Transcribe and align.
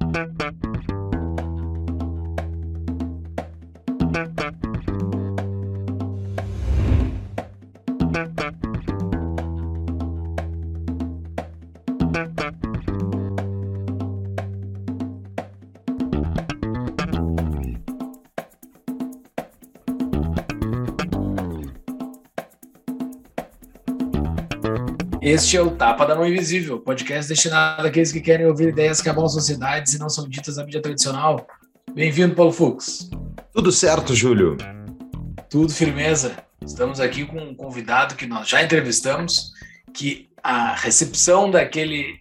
Thank 0.00 0.64
you. 0.64 0.75
Este 25.26 25.56
é 25.56 25.60
o 25.60 25.72
Tapa 25.72 26.06
da 26.06 26.14
Mão 26.14 26.24
Invisível, 26.24 26.78
podcast 26.78 27.28
destinado 27.28 27.84
àqueles 27.84 28.12
que 28.12 28.20
querem 28.20 28.46
ouvir 28.46 28.68
ideias 28.68 29.02
que 29.02 29.08
abalam 29.08 29.28
sociedades 29.28 29.92
e 29.92 29.98
não 29.98 30.08
são 30.08 30.28
ditas 30.28 30.56
na 30.56 30.64
mídia 30.64 30.80
tradicional. 30.80 31.44
Bem-vindo, 31.92 32.36
Paulo 32.36 32.52
Fux. 32.52 33.10
Tudo 33.52 33.72
certo, 33.72 34.14
Júlio? 34.14 34.56
Tudo 35.50 35.72
firmeza. 35.72 36.36
Estamos 36.64 37.00
aqui 37.00 37.26
com 37.26 37.40
um 37.40 37.56
convidado 37.56 38.14
que 38.14 38.24
nós 38.24 38.48
já 38.48 38.62
entrevistamos, 38.62 39.50
que 39.92 40.30
a 40.40 40.76
recepção 40.76 41.50
daquele, 41.50 42.20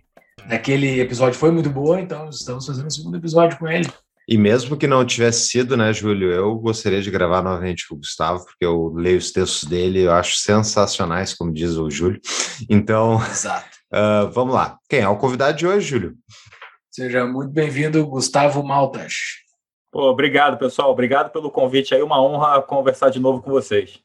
daquele 0.50 1.00
episódio 1.00 1.38
foi 1.38 1.52
muito 1.52 1.70
boa, 1.70 2.02
então 2.02 2.28
estamos 2.30 2.66
fazendo 2.66 2.88
o 2.88 2.92
segundo 2.92 3.18
episódio 3.18 3.60
com 3.60 3.68
ele. 3.68 3.88
E 4.28 4.38
mesmo 4.38 4.76
que 4.76 4.88
não 4.88 5.06
tivesse 5.06 5.48
sido, 5.48 5.78
né, 5.78 5.94
Júlio, 5.94 6.32
eu 6.32 6.56
gostaria 6.56 7.02
de 7.02 7.12
gravar 7.12 7.44
novamente 7.44 7.88
com 7.88 7.96
o 7.96 7.98
Gustavo, 8.00 8.44
porque 8.44 8.66
eu 8.66 8.92
leio 8.96 9.18
os 9.18 9.32
textos 9.32 9.70
dele, 9.70 10.02
eu 10.02 10.12
acho 10.12 10.38
sensacionais, 10.38 11.34
como 11.34 11.54
diz 11.54 11.78
o 11.78 11.90
Júlio. 11.90 12.20
Então, 12.70 13.18
uh, 13.18 14.30
vamos 14.34 14.56
lá. 14.56 14.78
Quem 14.90 15.02
é 15.02 15.08
o 15.08 15.18
convidado 15.18 15.58
de 15.58 15.68
hoje, 15.68 15.88
Júlio? 15.88 16.16
Seja 16.90 17.26
muito 17.26 17.52
bem-vindo, 17.52 18.06
Gustavo 18.08 18.64
Maltas. 18.64 19.14
Pô, 19.92 20.10
obrigado, 20.10 20.58
pessoal. 20.58 20.92
Obrigado 20.92 21.32
pelo 21.32 21.52
convite 21.52 21.94
aí. 21.94 22.02
Uma 22.02 22.22
honra 22.22 22.62
conversar 22.62 23.10
de 23.10 23.20
novo 23.20 23.42
com 23.42 23.52
vocês. 23.52 24.00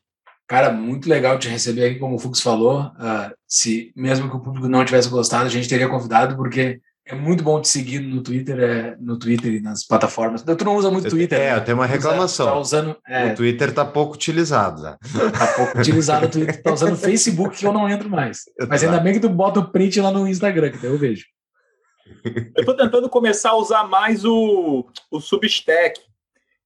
Cara, 0.47 0.71
muito 0.71 1.09
legal 1.09 1.39
te 1.39 1.49
receber 1.49 1.85
aqui, 1.85 1.99
como 1.99 2.17
o 2.17 2.19
Fux 2.19 2.41
falou. 2.41 2.83
Uh, 2.83 3.33
se 3.47 3.93
mesmo 3.97 4.29
que 4.29 4.37
o 4.37 4.41
público 4.41 4.69
não 4.69 4.85
tivesse 4.85 5.09
gostado, 5.09 5.47
a 5.47 5.49
gente 5.49 5.69
teria 5.69 5.89
convidado, 5.89 6.37
porque 6.37 6.81
é 7.11 7.15
muito 7.15 7.43
bom 7.43 7.61
te 7.61 7.69
seguir 7.69 8.01
no 8.01 8.23
Twitter, 8.23 8.59
é, 8.61 8.97
no 9.01 9.19
Twitter 9.19 9.55
e 9.55 9.61
nas 9.61 9.85
plataformas. 9.85 10.43
Tu 10.43 10.65
não 10.65 10.77
usa 10.77 10.91
muito 10.91 11.07
eu, 11.07 11.11
Twitter. 11.11 11.41
É, 11.41 11.55
né? 11.55 11.61
tem 11.61 11.75
uma 11.75 11.87
reclamação. 11.87 12.47
Tá 12.47 12.59
usando, 12.59 12.97
é, 13.07 13.33
o 13.33 13.35
Twitter 13.35 13.73
tá 13.73 13.85
pouco 13.85 14.15
utilizado. 14.15 14.83
Né? 14.83 14.97
Tá 15.37 15.47
pouco 15.57 15.79
utilizado 15.79 16.27
o 16.27 16.29
Twitter. 16.29 16.63
Tá 16.63 16.73
usando 16.73 16.93
o 16.93 16.97
Facebook 16.97 17.57
que 17.57 17.67
eu 17.67 17.73
não 17.73 17.89
entro 17.89 18.09
mais. 18.09 18.45
Mas 18.69 18.85
ainda 18.85 19.01
bem 19.01 19.15
que 19.15 19.21
tu 19.21 19.29
bota 19.29 19.61
o 19.61 19.71
print 19.71 20.01
lá 20.01 20.11
no 20.11 20.29
Instagram, 20.29 20.71
que 20.71 20.79
daí 20.79 20.91
eu 20.91 20.99
vejo. 20.99 21.25
Eu 22.57 22.65
tô 22.65 22.75
tentando 22.75 23.09
começar 23.09 23.51
a 23.51 23.57
usar 23.57 23.85
mais 23.85 24.25
o, 24.25 24.87
o 25.11 25.21
Substack. 25.21 26.01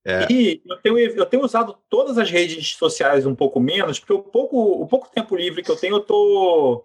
É. 0.06 0.30
E 0.30 0.62
eu 0.66 0.76
tenho, 0.76 0.98
eu 0.98 1.26
tenho 1.26 1.42
usado 1.42 1.76
todas 1.88 2.18
as 2.18 2.30
redes 2.30 2.76
sociais 2.76 3.24
um 3.24 3.34
pouco 3.34 3.58
menos, 3.58 3.98
porque 3.98 4.12
o 4.12 4.22
pouco, 4.22 4.82
o 4.82 4.86
pouco 4.86 5.10
tempo 5.10 5.34
livre 5.34 5.62
que 5.62 5.70
eu 5.70 5.76
tenho, 5.76 5.96
eu 5.96 6.00
tô, 6.00 6.84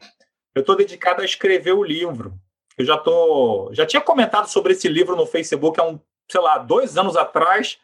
eu 0.56 0.64
tô 0.64 0.76
dedicado 0.76 1.22
a 1.22 1.26
escrever 1.26 1.74
o 1.74 1.84
livro. 1.84 2.34
Eu 2.80 2.86
já 2.86 2.98
tô, 2.98 3.70
já 3.74 3.86
tinha 3.86 4.02
comentado 4.02 4.48
sobre 4.48 4.72
esse 4.72 4.88
livro 4.88 5.14
no 5.14 5.26
Facebook 5.26 5.78
há 5.82 5.84
um, 5.84 6.00
sei 6.32 6.40
lá, 6.40 6.58
dois 6.58 6.98
anos 6.98 7.18
atrás. 7.18 7.78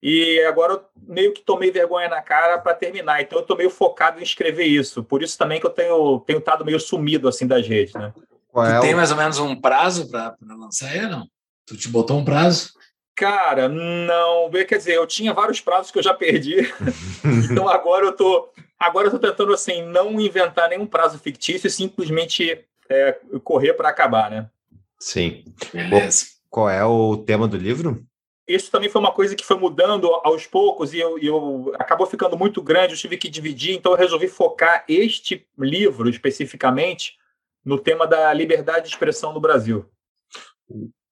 E 0.00 0.40
agora 0.44 0.74
eu 0.74 0.84
meio 1.08 1.32
que 1.32 1.42
tomei 1.42 1.72
vergonha 1.72 2.08
na 2.08 2.22
cara 2.22 2.56
para 2.56 2.72
terminar. 2.72 3.20
Então 3.20 3.40
eu 3.40 3.44
tô 3.44 3.56
meio 3.56 3.68
focado 3.68 4.20
em 4.20 4.22
escrever 4.22 4.64
isso. 4.64 5.02
Por 5.02 5.24
isso 5.24 5.36
também 5.36 5.58
que 5.58 5.66
eu 5.66 5.70
tenho 5.70 6.20
tenho 6.20 6.38
estado 6.38 6.64
meio 6.64 6.78
sumido 6.78 7.26
assim 7.26 7.48
das 7.48 7.66
redes, 7.66 7.94
né? 7.94 8.14
Qual 8.46 8.64
é 8.64 8.76
tu 8.76 8.82
tem 8.82 8.94
mais 8.94 9.10
ou 9.10 9.16
menos 9.16 9.40
um 9.40 9.60
prazo 9.60 10.08
para 10.08 10.36
lançar 10.40 10.94
ele, 10.94 11.08
não? 11.08 11.26
Tu 11.66 11.76
te 11.76 11.88
botou 11.88 12.16
um 12.16 12.24
prazo? 12.24 12.72
Cara, 13.16 13.68
não. 13.68 14.48
Quer 14.50 14.78
dizer, 14.78 14.94
eu 14.94 15.06
tinha 15.08 15.34
vários 15.34 15.60
prazos 15.60 15.90
que 15.90 15.98
eu 15.98 16.02
já 16.02 16.14
perdi. 16.14 16.58
então 17.50 17.68
agora 17.68 18.06
eu 18.06 18.12
tô 18.12 18.48
agora 18.78 19.08
eu 19.08 19.10
tô 19.10 19.18
tentando 19.18 19.52
assim 19.52 19.82
não 19.82 20.20
inventar 20.20 20.68
nenhum 20.68 20.86
prazo 20.86 21.18
fictício 21.18 21.66
e 21.66 21.70
simplesmente 21.70 22.64
é, 22.88 23.18
correr 23.44 23.74
para 23.74 23.88
acabar, 23.88 24.30
né? 24.30 24.50
Sim. 24.98 25.44
Beleza. 25.72 26.26
Qual 26.50 26.68
é 26.68 26.84
o 26.84 27.16
tema 27.16 27.46
do 27.46 27.56
livro? 27.56 28.04
Isso 28.48 28.70
também 28.70 28.88
foi 28.88 29.00
uma 29.00 29.12
coisa 29.12 29.36
que 29.36 29.44
foi 29.44 29.58
mudando 29.58 30.06
aos 30.24 30.46
poucos 30.46 30.94
e 30.94 30.98
eu, 30.98 31.18
eu 31.18 31.72
acabou 31.78 32.06
ficando 32.06 32.36
muito 32.36 32.62
grande, 32.62 32.94
eu 32.94 32.98
tive 32.98 33.18
que 33.18 33.28
dividir, 33.28 33.76
então 33.76 33.92
eu 33.92 33.98
resolvi 33.98 34.26
focar 34.26 34.84
este 34.88 35.46
livro 35.58 36.08
especificamente 36.08 37.18
no 37.62 37.78
tema 37.78 38.06
da 38.06 38.32
liberdade 38.32 38.84
de 38.84 38.88
expressão 38.88 39.34
no 39.34 39.40
Brasil. 39.40 39.84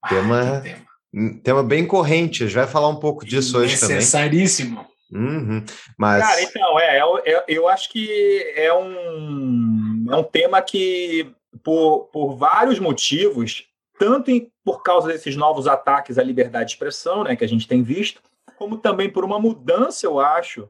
Tema, 0.09 0.57
ah, 0.57 0.61
tema. 0.61 1.41
tema 1.43 1.63
bem 1.63 1.85
corrente, 1.85 2.43
a 2.43 2.47
gente 2.47 2.55
vai 2.55 2.65
falar 2.65 2.87
um 2.87 2.99
pouco 2.99 3.23
disso 3.23 3.59
hoje 3.59 3.79
também. 3.79 3.97
Necessaríssimo. 3.97 4.87
Uhum, 5.11 5.63
mas... 5.95 6.23
Cara, 6.23 6.41
então, 6.41 6.79
é, 6.79 6.97
é, 6.97 7.33
é, 7.33 7.45
eu 7.47 7.67
acho 7.67 7.91
que 7.91 8.51
é 8.55 8.73
um, 8.73 10.07
é 10.09 10.15
um 10.15 10.23
tema 10.23 10.59
que 10.61 11.31
por, 11.63 12.05
por 12.05 12.35
vários 12.35 12.79
motivos, 12.79 13.65
tanto 13.99 14.31
em, 14.31 14.51
por 14.63 14.83
causa 14.83 15.07
desses 15.07 15.35
novos 15.35 15.67
ataques 15.67 16.17
à 16.17 16.23
liberdade 16.23 16.65
de 16.65 16.71
expressão, 16.73 17.23
né, 17.23 17.35
que 17.35 17.43
a 17.43 17.47
gente 17.47 17.67
tem 17.67 17.81
visto, 17.83 18.21
como 18.57 18.77
também 18.77 19.09
por 19.09 19.23
uma 19.23 19.39
mudança, 19.39 20.05
eu 20.05 20.19
acho, 20.19 20.69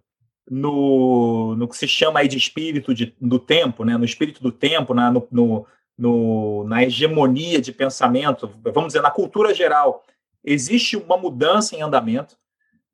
no, 0.50 1.56
no 1.56 1.68
que 1.68 1.78
se 1.78 1.88
chama 1.88 2.20
aí 2.20 2.28
de 2.28 2.38
espírito 2.38 2.94
de, 2.94 3.16
do 3.20 3.40
tempo, 3.40 3.84
né, 3.84 3.98
no 3.98 4.06
espírito 4.06 4.42
do 4.42 4.52
tempo, 4.52 4.94
na, 4.94 5.12
no, 5.12 5.28
no, 5.32 5.66
no, 5.98 6.64
na 6.66 6.84
hegemonia 6.84 7.62
de 7.62 7.72
pensamento, 7.72 8.50
vamos 8.64 8.88
dizer, 8.88 9.02
na 9.02 9.12
cultura 9.12 9.54
geral, 9.54 10.04
existe 10.44 10.96
uma 10.96 11.18
mudança 11.18 11.76
em 11.76 11.82
andamento. 11.82 12.38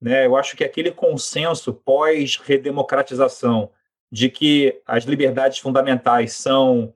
Né? 0.02 0.26
Eu 0.26 0.36
acho 0.36 0.58
que 0.58 0.64
aquele 0.64 0.92
consenso 0.92 1.74
pós-redemocratização 1.74 3.70
de 4.12 4.30
que 4.30 4.82
as 4.86 5.06
liberdades 5.06 5.60
fundamentais 5.60 6.34
são 6.34 6.94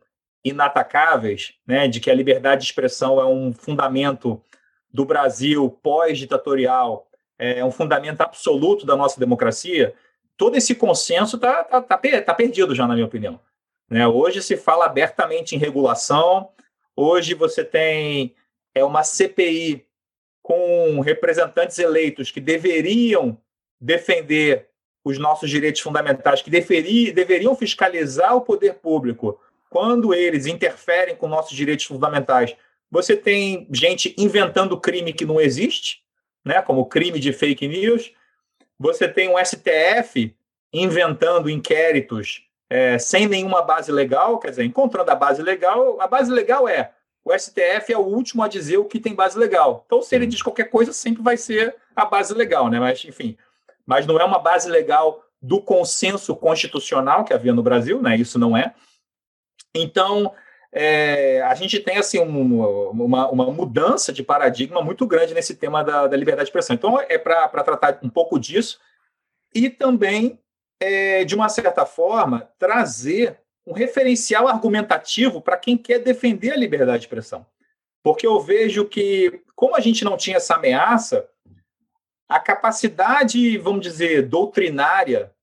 inatacáveis, 0.49 1.53
né, 1.65 1.87
de 1.87 1.99
que 1.99 2.09
a 2.09 2.15
liberdade 2.15 2.61
de 2.61 2.67
expressão 2.67 3.19
é 3.19 3.25
um 3.25 3.53
fundamento 3.53 4.41
do 4.91 5.05
Brasil 5.05 5.69
pós-ditatorial, 5.83 7.07
é 7.37 7.63
um 7.63 7.71
fundamento 7.71 8.21
absoluto 8.21 8.85
da 8.85 8.95
nossa 8.95 9.19
democracia, 9.19 9.93
todo 10.35 10.55
esse 10.55 10.73
consenso 10.73 11.35
está 11.35 11.63
tá, 11.63 11.81
tá, 11.81 11.97
tá 11.97 12.33
perdido 12.33 12.73
já, 12.73 12.87
na 12.87 12.93
minha 12.93 13.05
opinião. 13.05 13.39
Né? 13.89 14.07
Hoje 14.07 14.41
se 14.41 14.57
fala 14.57 14.85
abertamente 14.85 15.55
em 15.55 15.59
regulação, 15.59 16.49
hoje 16.95 17.33
você 17.33 17.63
tem 17.63 18.35
é, 18.73 18.83
uma 18.83 19.03
CPI 19.03 19.85
com 20.41 20.99
representantes 21.01 21.77
eleitos 21.77 22.31
que 22.31 22.39
deveriam 22.39 23.37
defender 23.79 24.69
os 25.03 25.17
nossos 25.17 25.49
direitos 25.49 25.81
fundamentais, 25.81 26.41
que 26.41 26.49
deveriam 26.49 27.55
fiscalizar 27.55 28.35
o 28.35 28.41
poder 28.41 28.75
público 28.75 29.39
quando 29.69 30.13
eles 30.13 30.45
interferem 30.45 31.15
com 31.15 31.27
nossos 31.27 31.55
direitos 31.55 31.85
fundamentais, 31.85 32.55
você 32.89 33.15
tem 33.15 33.67
gente 33.71 34.15
inventando 34.17 34.79
crime 34.79 35.13
que 35.13 35.25
não 35.25 35.41
existe, 35.41 36.01
né, 36.45 36.61
como 36.61 36.85
crime 36.85 37.19
de 37.19 37.33
fake 37.33 37.67
news. 37.67 38.13
Você 38.79 39.07
tem 39.07 39.29
um 39.29 39.37
STF 39.37 40.35
inventando 40.73 41.49
inquéritos 41.49 42.43
é, 42.69 42.97
sem 42.97 43.27
nenhuma 43.27 43.61
base 43.61 43.91
legal, 43.91 44.39
quer 44.39 44.49
dizer, 44.49 44.63
encontrando 44.63 45.09
a 45.11 45.15
base 45.15 45.41
legal. 45.41 45.99
A 46.01 46.07
base 46.07 46.31
legal 46.31 46.67
é 46.67 46.91
o 47.27 47.37
STF 47.37 47.91
é 47.91 47.97
o 47.97 48.05
último 48.05 48.41
a 48.41 48.47
dizer 48.47 48.77
o 48.77 48.85
que 48.85 49.01
tem 49.01 49.13
base 49.13 49.37
legal. 49.37 49.83
Então, 49.85 50.01
se 50.01 50.15
ele 50.15 50.25
diz 50.25 50.41
qualquer 50.41 50.69
coisa, 50.69 50.93
sempre 50.93 51.21
vai 51.21 51.35
ser 51.35 51.75
a 51.93 52.05
base 52.05 52.33
legal, 52.33 52.69
né? 52.69 52.79
Mas, 52.79 53.03
enfim, 53.03 53.37
mas 53.85 54.05
não 54.05 54.17
é 54.17 54.23
uma 54.23 54.39
base 54.39 54.69
legal 54.69 55.21
do 55.41 55.61
consenso 55.61 56.33
constitucional 56.35 57.25
que 57.25 57.33
havia 57.33 57.53
no 57.53 57.61
Brasil, 57.61 58.01
né? 58.01 58.15
Isso 58.15 58.39
não 58.39 58.55
é. 58.55 58.73
Então, 59.81 60.33
é, 60.71 61.41
a 61.41 61.55
gente 61.55 61.79
tem 61.79 61.97
assim 61.97 62.19
um, 62.19 62.89
uma, 62.91 63.29
uma, 63.29 63.51
mudança 63.51 64.11
de 64.11 64.23
paradigma 64.23 64.81
muito 64.81 65.07
grande 65.07 65.33
nesse 65.33 65.55
tema 65.55 65.83
da, 65.83 66.07
da 66.07 66.17
liberdade 66.17 66.45
de 66.45 66.49
expressão. 66.49 66.75
Então, 66.75 66.99
é 66.99 67.17
para 67.17 67.63
tratar 67.63 67.99
um 68.03 68.09
pouco 68.09 68.39
disso 68.39 68.79
e 69.55 69.69
também, 69.69 70.39
é, 70.79 71.23
de 71.23 71.35
uma 71.35 71.49
certa 71.49 71.85
forma, 71.85 72.49
trazer 72.59 73.39
um 73.65 73.73
referencial 73.73 74.47
argumentativo 74.47 75.41
para 75.41 75.57
quem 75.57 75.77
quer 75.77 75.99
defender 75.99 76.51
a 76.51 76.57
liberdade 76.57 76.99
de 76.99 77.05
expressão. 77.05 77.45
Porque 78.03 78.25
eu 78.25 78.39
vejo 78.39 78.85
que, 78.85 79.41
como 79.55 79.75
a 79.75 79.79
gente 79.79 80.05
não 80.05 80.15
tinha 80.15 80.37
essa 80.37 80.55
ameaça, 80.55 81.27
a 82.29 82.39
capacidade, 82.39 83.57
vamos 83.57 83.81
dizer, 83.81 84.27
doutrinária 84.27 85.33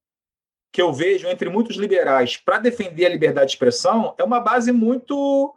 que 0.75 0.82
eu 0.82 0.93
vejo 0.93 1.29
entre 1.29 1.49
muitos 1.49 1.76
liberais 1.76 2.37
para 2.37 2.59
defender 2.59 3.06
a 3.06 3.09
liberdade 3.09 3.47
de 3.47 3.53
expressão 3.53 4.12
é 4.19 4.25
uma 4.25 4.41
base 4.41 4.73
muito 4.73 5.55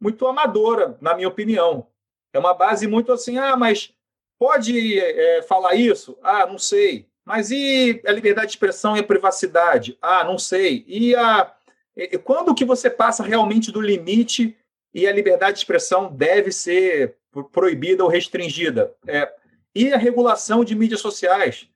muito 0.00 0.26
amadora, 0.26 0.96
na 0.98 1.14
minha 1.14 1.28
opinião. 1.28 1.86
É 2.32 2.38
uma 2.38 2.54
base 2.54 2.86
muito 2.86 3.12
assim, 3.12 3.36
ah, 3.36 3.54
mas 3.54 3.92
pode 4.38 4.98
é, 4.98 5.42
falar 5.42 5.74
isso? 5.74 6.18
Ah, 6.22 6.46
não 6.46 6.58
sei. 6.58 7.06
Mas 7.22 7.50
e 7.50 8.00
a 8.06 8.12
liberdade 8.12 8.46
de 8.46 8.52
expressão 8.52 8.96
e 8.96 9.00
a 9.00 9.04
privacidade? 9.04 9.98
Ah, 10.00 10.24
não 10.24 10.38
sei. 10.38 10.86
E 10.88 11.14
a 11.14 11.52
e 11.94 12.16
quando 12.16 12.54
que 12.54 12.64
você 12.64 12.88
passa 12.88 13.22
realmente 13.22 13.70
do 13.70 13.80
limite 13.80 14.56
e 14.94 15.06
a 15.06 15.12
liberdade 15.12 15.52
de 15.52 15.58
expressão 15.58 16.10
deve 16.10 16.50
ser 16.50 17.16
proibida 17.52 18.02
ou 18.02 18.08
restringida. 18.08 18.94
É, 19.06 19.30
e 19.74 19.92
a 19.92 19.98
regulação 19.98 20.64
de 20.64 20.74
mídias 20.74 21.00
sociais. 21.00 21.68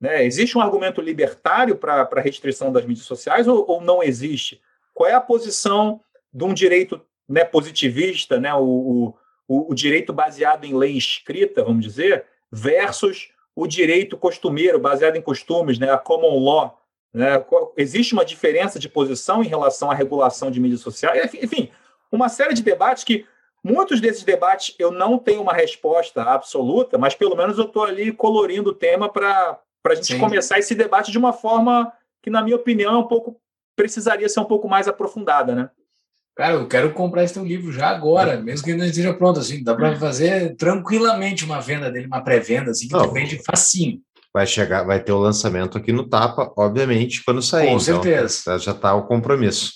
Né? 0.00 0.24
Existe 0.24 0.56
um 0.56 0.60
argumento 0.60 1.00
libertário 1.00 1.76
para 1.76 2.08
a 2.10 2.20
restrição 2.20 2.72
das 2.72 2.84
mídias 2.84 3.06
sociais 3.06 3.48
ou, 3.48 3.64
ou, 3.68 3.80
não 3.80 4.02
existe? 4.02 4.60
Qual 4.94 5.08
é 5.08 5.14
a 5.14 5.20
posição 5.20 6.00
de 6.32 6.44
um 6.44 6.54
direito 6.54 7.00
né, 7.28 7.44
positivista, 7.44 8.38
né, 8.38 8.54
o, 8.54 9.14
o, 9.48 9.72
o 9.72 9.74
direito 9.74 10.12
baseado 10.12 10.64
em 10.64 10.76
lei 10.76 10.96
escrita, 10.96 11.64
vamos 11.64 11.84
dizer, 11.84 12.24
versus 12.50 13.30
o 13.54 13.66
direito 13.66 14.16
costumeiro, 14.16 14.78
baseado 14.78 15.16
em 15.16 15.22
costumes, 15.22 15.78
né, 15.78 15.90
a 15.90 15.98
common 15.98 16.38
law? 16.44 16.80
Né? 17.12 17.44
Existe 17.76 18.12
uma 18.12 18.24
diferença 18.24 18.78
de 18.78 18.88
posição 18.88 19.42
em 19.42 19.48
relação 19.48 19.90
à 19.90 19.94
regulação 19.94 20.50
de 20.50 20.60
mídias 20.60 20.80
sociais? 20.80 21.34
Enfim, 21.34 21.70
uma 22.10 22.28
série 22.28 22.54
de 22.54 22.62
debates 22.62 23.02
que 23.02 23.26
muitos 23.64 24.00
desses 24.00 24.22
debates 24.22 24.74
eu 24.78 24.92
não 24.92 25.18
tenho 25.18 25.42
uma 25.42 25.52
resposta 25.52 26.22
absoluta, 26.22 26.96
mas 26.96 27.14
pelo 27.14 27.36
menos 27.36 27.58
eu 27.58 27.64
estou 27.64 27.84
ali 27.84 28.12
colorindo 28.12 28.70
o 28.70 28.74
tema 28.74 29.08
para 29.08 29.58
a 29.86 29.94
gente 29.94 30.14
Sim. 30.14 30.18
começar 30.18 30.58
esse 30.58 30.74
debate 30.74 31.10
de 31.10 31.18
uma 31.18 31.32
forma 31.32 31.92
que, 32.22 32.30
na 32.30 32.42
minha 32.42 32.56
opinião, 32.56 32.94
é 32.94 32.98
um 32.98 33.08
pouco 33.08 33.40
precisaria 33.76 34.28
ser 34.28 34.40
um 34.40 34.44
pouco 34.44 34.68
mais 34.68 34.88
aprofundada, 34.88 35.54
né? 35.54 35.70
Cara, 36.36 36.54
eu 36.54 36.66
quero 36.68 36.92
comprar 36.92 37.24
esse 37.24 37.34
teu 37.34 37.44
livro 37.44 37.72
já 37.72 37.88
agora, 37.88 38.36
mesmo 38.36 38.64
que 38.64 38.70
ele 38.70 38.78
não 38.78 38.86
esteja 38.86 39.14
pronto, 39.14 39.40
assim, 39.40 39.62
dá 39.62 39.74
para 39.74 39.96
fazer 39.96 40.54
tranquilamente 40.56 41.44
uma 41.44 41.60
venda 41.60 41.90
dele, 41.90 42.06
uma 42.06 42.22
pré-venda, 42.22 42.70
assim, 42.70 42.86
que 42.86 42.94
não, 42.94 43.12
vende 43.12 43.42
facinho. 43.44 44.00
Vai 44.32 44.46
chegar, 44.46 44.84
vai 44.84 45.00
ter 45.02 45.12
o 45.12 45.18
lançamento 45.18 45.78
aqui 45.78 45.92
no 45.92 46.08
Tapa, 46.08 46.52
obviamente, 46.56 47.24
quando 47.24 47.42
sair. 47.42 47.68
Com 47.68 47.78
então, 47.78 48.02
certeza. 48.02 48.58
Já 48.58 48.72
está 48.72 48.94
o 48.94 49.06
compromisso. 49.06 49.72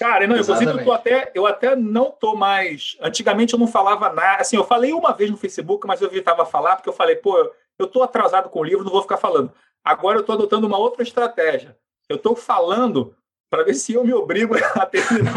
Cara, 0.00 0.26
não, 0.26 0.36
inclusive 0.38 0.84
eu, 0.84 0.92
até, 0.92 1.30
eu 1.34 1.46
até 1.46 1.76
não 1.76 2.10
tô 2.10 2.34
mais. 2.34 2.96
Antigamente 3.02 3.52
eu 3.52 3.58
não 3.58 3.66
falava 3.66 4.12
nada. 4.12 4.40
Assim, 4.40 4.56
eu 4.56 4.64
falei 4.64 4.92
uma 4.92 5.12
vez 5.12 5.30
no 5.30 5.36
Facebook, 5.36 5.86
mas 5.86 6.00
eu 6.00 6.08
evitava 6.08 6.46
falar, 6.46 6.76
porque 6.76 6.88
eu 6.88 6.92
falei, 6.94 7.16
pô, 7.16 7.52
eu 7.82 7.88
tô 7.88 8.02
atrasado 8.02 8.48
com 8.48 8.60
o 8.60 8.64
livro, 8.64 8.84
não 8.84 8.92
vou 8.92 9.02
ficar 9.02 9.16
falando. 9.16 9.52
Agora 9.84 10.18
eu 10.18 10.22
tô 10.22 10.32
adotando 10.32 10.66
uma 10.66 10.78
outra 10.78 11.02
estratégia. 11.02 11.76
Eu 12.08 12.18
tô 12.18 12.34
falando 12.34 13.14
para 13.48 13.64
ver 13.64 13.74
se 13.74 13.94
eu 13.94 14.04
me 14.04 14.12
obrigo 14.12 14.54
a 14.74 14.86
terminar. 14.86 15.32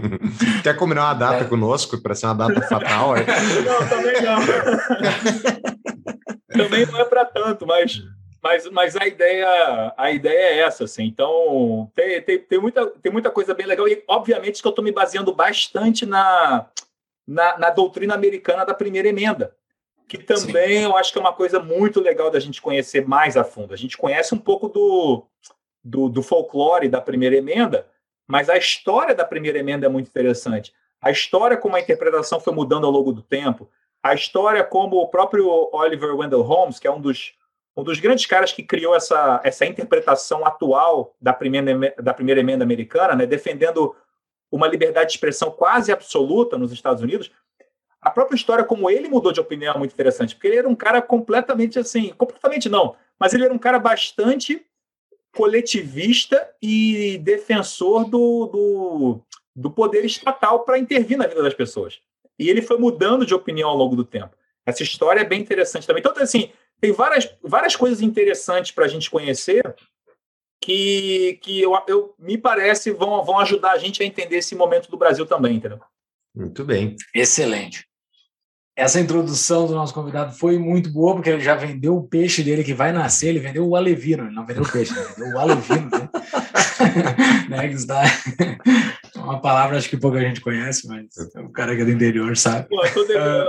Quer 0.62 0.76
combinar 0.76 1.04
uma 1.04 1.14
data 1.14 1.44
é. 1.44 1.48
conosco 1.48 2.00
para 2.00 2.14
ser 2.14 2.26
uma 2.26 2.34
data 2.34 2.62
fatal? 2.62 3.16
É? 3.16 3.24
Não, 3.64 3.88
também 3.88 4.22
não. 4.22 4.38
também 6.64 6.86
não 6.86 6.98
é 6.98 7.04
para 7.04 7.24
tanto, 7.26 7.66
mas 7.66 8.02
mas, 8.42 8.70
mas 8.70 8.96
a 8.96 9.06
ideia 9.06 9.92
a 9.96 10.10
ideia 10.12 10.54
é 10.54 10.58
essa, 10.60 10.84
assim. 10.84 11.04
Então, 11.04 11.90
tem, 11.94 12.22
tem, 12.22 12.38
tem, 12.38 12.60
muita, 12.60 12.86
tem 12.86 13.10
muita 13.10 13.28
coisa 13.28 13.52
bem 13.52 13.66
legal. 13.66 13.88
E, 13.88 14.04
obviamente, 14.06 14.62
que 14.62 14.68
eu 14.68 14.70
estou 14.70 14.84
me 14.84 14.92
baseando 14.92 15.34
bastante 15.34 16.06
na, 16.06 16.66
na, 17.26 17.58
na, 17.58 17.70
doutrina 17.70 18.14
americana 18.14 18.64
da 18.64 18.72
primeira 18.72 19.08
emenda, 19.08 19.52
que 20.08 20.18
também 20.18 20.78
Sim. 20.78 20.84
eu 20.84 20.96
acho 20.96 21.12
que 21.12 21.18
é 21.18 21.20
uma 21.20 21.32
coisa 21.32 21.58
muito 21.58 22.00
legal 22.00 22.30
da 22.30 22.38
gente 22.38 22.62
conhecer 22.62 23.06
mais 23.06 23.36
a 23.36 23.44
fundo. 23.44 23.74
A 23.74 23.76
gente 23.76 23.96
conhece 23.96 24.34
um 24.34 24.38
pouco 24.38 24.68
do, 24.68 25.24
do, 25.82 26.08
do 26.08 26.22
folclore 26.22 26.88
da 26.88 27.00
primeira 27.00 27.36
emenda, 27.36 27.88
mas 28.26 28.48
a 28.48 28.56
história 28.56 29.14
da 29.14 29.24
primeira 29.24 29.58
emenda 29.58 29.86
é 29.86 29.88
muito 29.88 30.08
interessante. 30.08 30.72
A 31.00 31.10
história 31.10 31.56
como 31.56 31.76
a 31.76 31.80
interpretação 31.80 32.40
foi 32.40 32.52
mudando 32.52 32.86
ao 32.86 32.92
longo 32.92 33.12
do 33.12 33.22
tempo, 33.22 33.68
a 34.02 34.14
história 34.14 34.62
como 34.62 34.96
o 34.96 35.08
próprio 35.08 35.48
Oliver 35.72 36.14
Wendell 36.14 36.42
Holmes, 36.42 36.78
que 36.78 36.86
é 36.86 36.90
um 36.90 37.00
dos 37.00 37.34
um 37.76 37.84
dos 37.84 38.00
grandes 38.00 38.24
caras 38.24 38.52
que 38.52 38.62
criou 38.62 38.96
essa, 38.96 39.38
essa 39.44 39.66
interpretação 39.66 40.46
atual 40.46 41.14
da 41.20 41.34
primeira, 41.34 41.94
da 42.00 42.14
primeira 42.14 42.40
emenda 42.40 42.64
americana, 42.64 43.14
né, 43.14 43.26
defendendo 43.26 43.94
uma 44.50 44.66
liberdade 44.66 45.10
de 45.10 45.16
expressão 45.16 45.50
quase 45.50 45.92
absoluta 45.92 46.56
nos 46.56 46.72
Estados 46.72 47.02
Unidos, 47.02 47.30
a 48.06 48.10
própria 48.10 48.36
história 48.36 48.64
como 48.64 48.88
ele 48.88 49.08
mudou 49.08 49.32
de 49.32 49.40
opinião 49.40 49.74
é 49.74 49.78
muito 49.78 49.92
interessante, 49.92 50.36
porque 50.36 50.46
ele 50.46 50.58
era 50.58 50.68
um 50.68 50.76
cara 50.76 51.02
completamente 51.02 51.76
assim, 51.76 52.14
completamente 52.16 52.68
não, 52.68 52.94
mas 53.18 53.34
ele 53.34 53.44
era 53.44 53.52
um 53.52 53.58
cara 53.58 53.80
bastante 53.80 54.64
coletivista 55.34 56.48
e 56.62 57.18
defensor 57.18 58.04
do, 58.04 58.46
do, 58.46 59.20
do 59.56 59.70
poder 59.72 60.04
estatal 60.04 60.60
para 60.60 60.78
intervir 60.78 61.18
na 61.18 61.26
vida 61.26 61.42
das 61.42 61.52
pessoas. 61.52 61.98
E 62.38 62.48
ele 62.48 62.62
foi 62.62 62.78
mudando 62.78 63.26
de 63.26 63.34
opinião 63.34 63.68
ao 63.68 63.76
longo 63.76 63.96
do 63.96 64.04
tempo. 64.04 64.36
Essa 64.64 64.84
história 64.84 65.22
é 65.22 65.24
bem 65.24 65.40
interessante 65.40 65.84
também. 65.84 66.00
Então, 66.00 66.14
assim, 66.22 66.52
tem 66.80 66.92
várias, 66.92 67.28
várias 67.42 67.74
coisas 67.74 68.00
interessantes 68.00 68.70
para 68.70 68.84
a 68.84 68.88
gente 68.88 69.10
conhecer 69.10 69.74
que, 70.62 71.40
que 71.42 71.60
eu, 71.60 71.76
eu, 71.88 72.14
me 72.20 72.38
parece 72.38 72.92
vão, 72.92 73.24
vão 73.24 73.40
ajudar 73.40 73.72
a 73.72 73.78
gente 73.78 74.00
a 74.00 74.06
entender 74.06 74.36
esse 74.36 74.54
momento 74.54 74.88
do 74.88 74.96
Brasil 74.96 75.26
também, 75.26 75.56
entendeu? 75.56 75.80
Muito 76.36 76.64
bem. 76.64 76.94
Excelente. 77.12 77.84
Essa 78.76 79.00
introdução 79.00 79.66
do 79.66 79.74
nosso 79.74 79.94
convidado 79.94 80.34
foi 80.34 80.58
muito 80.58 80.90
boa, 80.90 81.14
porque 81.14 81.30
ele 81.30 81.40
já 81.40 81.54
vendeu 81.54 81.96
o 81.96 82.06
peixe 82.06 82.42
dele 82.42 82.62
que 82.62 82.74
vai 82.74 82.92
nascer, 82.92 83.28
ele 83.28 83.38
vendeu 83.38 83.66
o 83.66 83.74
alevino, 83.74 84.24
ele 84.24 84.34
não 84.34 84.44
vendeu 84.44 84.62
o 84.62 84.70
peixe, 84.70 84.92
ele 84.92 85.06
vendeu 85.16 85.34
o 85.34 85.38
alevino, 85.38 85.88
né? 85.88 86.10
né? 87.48 87.66
Está... 87.68 88.02
Uma 89.16 89.40
palavra 89.40 89.78
acho 89.78 89.88
que 89.88 89.96
pouca 89.96 90.20
gente 90.20 90.42
conhece, 90.42 90.86
mas 90.86 91.06
o 91.36 91.48
cara 91.48 91.74
que 91.74 91.80
é 91.80 91.86
do 91.86 91.90
interior 91.90 92.36
sabe. 92.36 92.68
Pô, 92.68 92.82
devendo... 93.04 93.46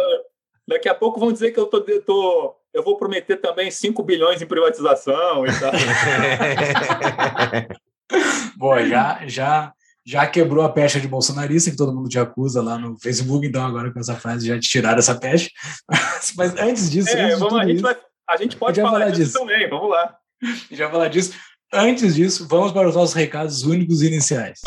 Daqui 0.65 0.87
a 0.87 0.95
pouco 0.95 1.19
vão 1.19 1.33
dizer 1.33 1.51
que 1.51 1.59
eu 1.59 1.65
tô, 1.65 1.81
tô, 1.81 2.55
eu 2.73 2.83
vou 2.83 2.97
prometer 2.97 3.35
também 3.37 3.69
5 3.69 4.01
bilhões 4.03 4.41
em 4.41 4.45
privatização 4.45 5.45
e 5.45 5.59
tal. 5.59 5.73
Bom, 8.57 8.79
já, 8.85 9.21
já, 9.27 9.73
já 10.07 10.25
quebrou 10.25 10.63
a 10.63 10.69
pecha 10.69 11.01
de 11.01 11.07
bolsonarista, 11.07 11.69
que 11.69 11.75
todo 11.75 11.93
mundo 11.93 12.07
te 12.07 12.17
acusa 12.17 12.61
lá 12.61 12.77
no 12.77 12.97
Facebook, 12.97 13.45
então 13.45 13.65
agora 13.65 13.91
com 13.91 13.99
essa 13.99 14.15
frase 14.15 14.47
já 14.47 14.57
te 14.57 14.69
tiraram 14.69 14.99
essa 14.99 15.13
pecha. 15.13 15.49
Mas 16.37 16.55
antes 16.55 16.89
disso. 16.89 17.09
É, 17.09 17.25
antes 17.25 17.39
vamos, 17.39 17.59
a, 17.59 17.65
gente 17.65 17.73
isso, 17.75 17.83
vai, 17.83 17.97
a 18.29 18.37
gente 18.37 18.55
pode 18.55 18.79
falar, 18.79 18.99
falar, 18.99 19.11
disso 19.11 19.33
também, 19.33 19.69
vamos 19.69 19.89
lá. 19.89 20.15
Já 20.71 20.89
falar 20.89 21.09
disso. 21.09 21.33
Antes 21.73 22.15
disso, 22.15 22.47
vamos 22.47 22.71
para 22.71 22.87
os 22.87 22.95
nossos 22.95 23.13
recados 23.13 23.63
únicos 23.63 24.01
iniciais. 24.01 24.61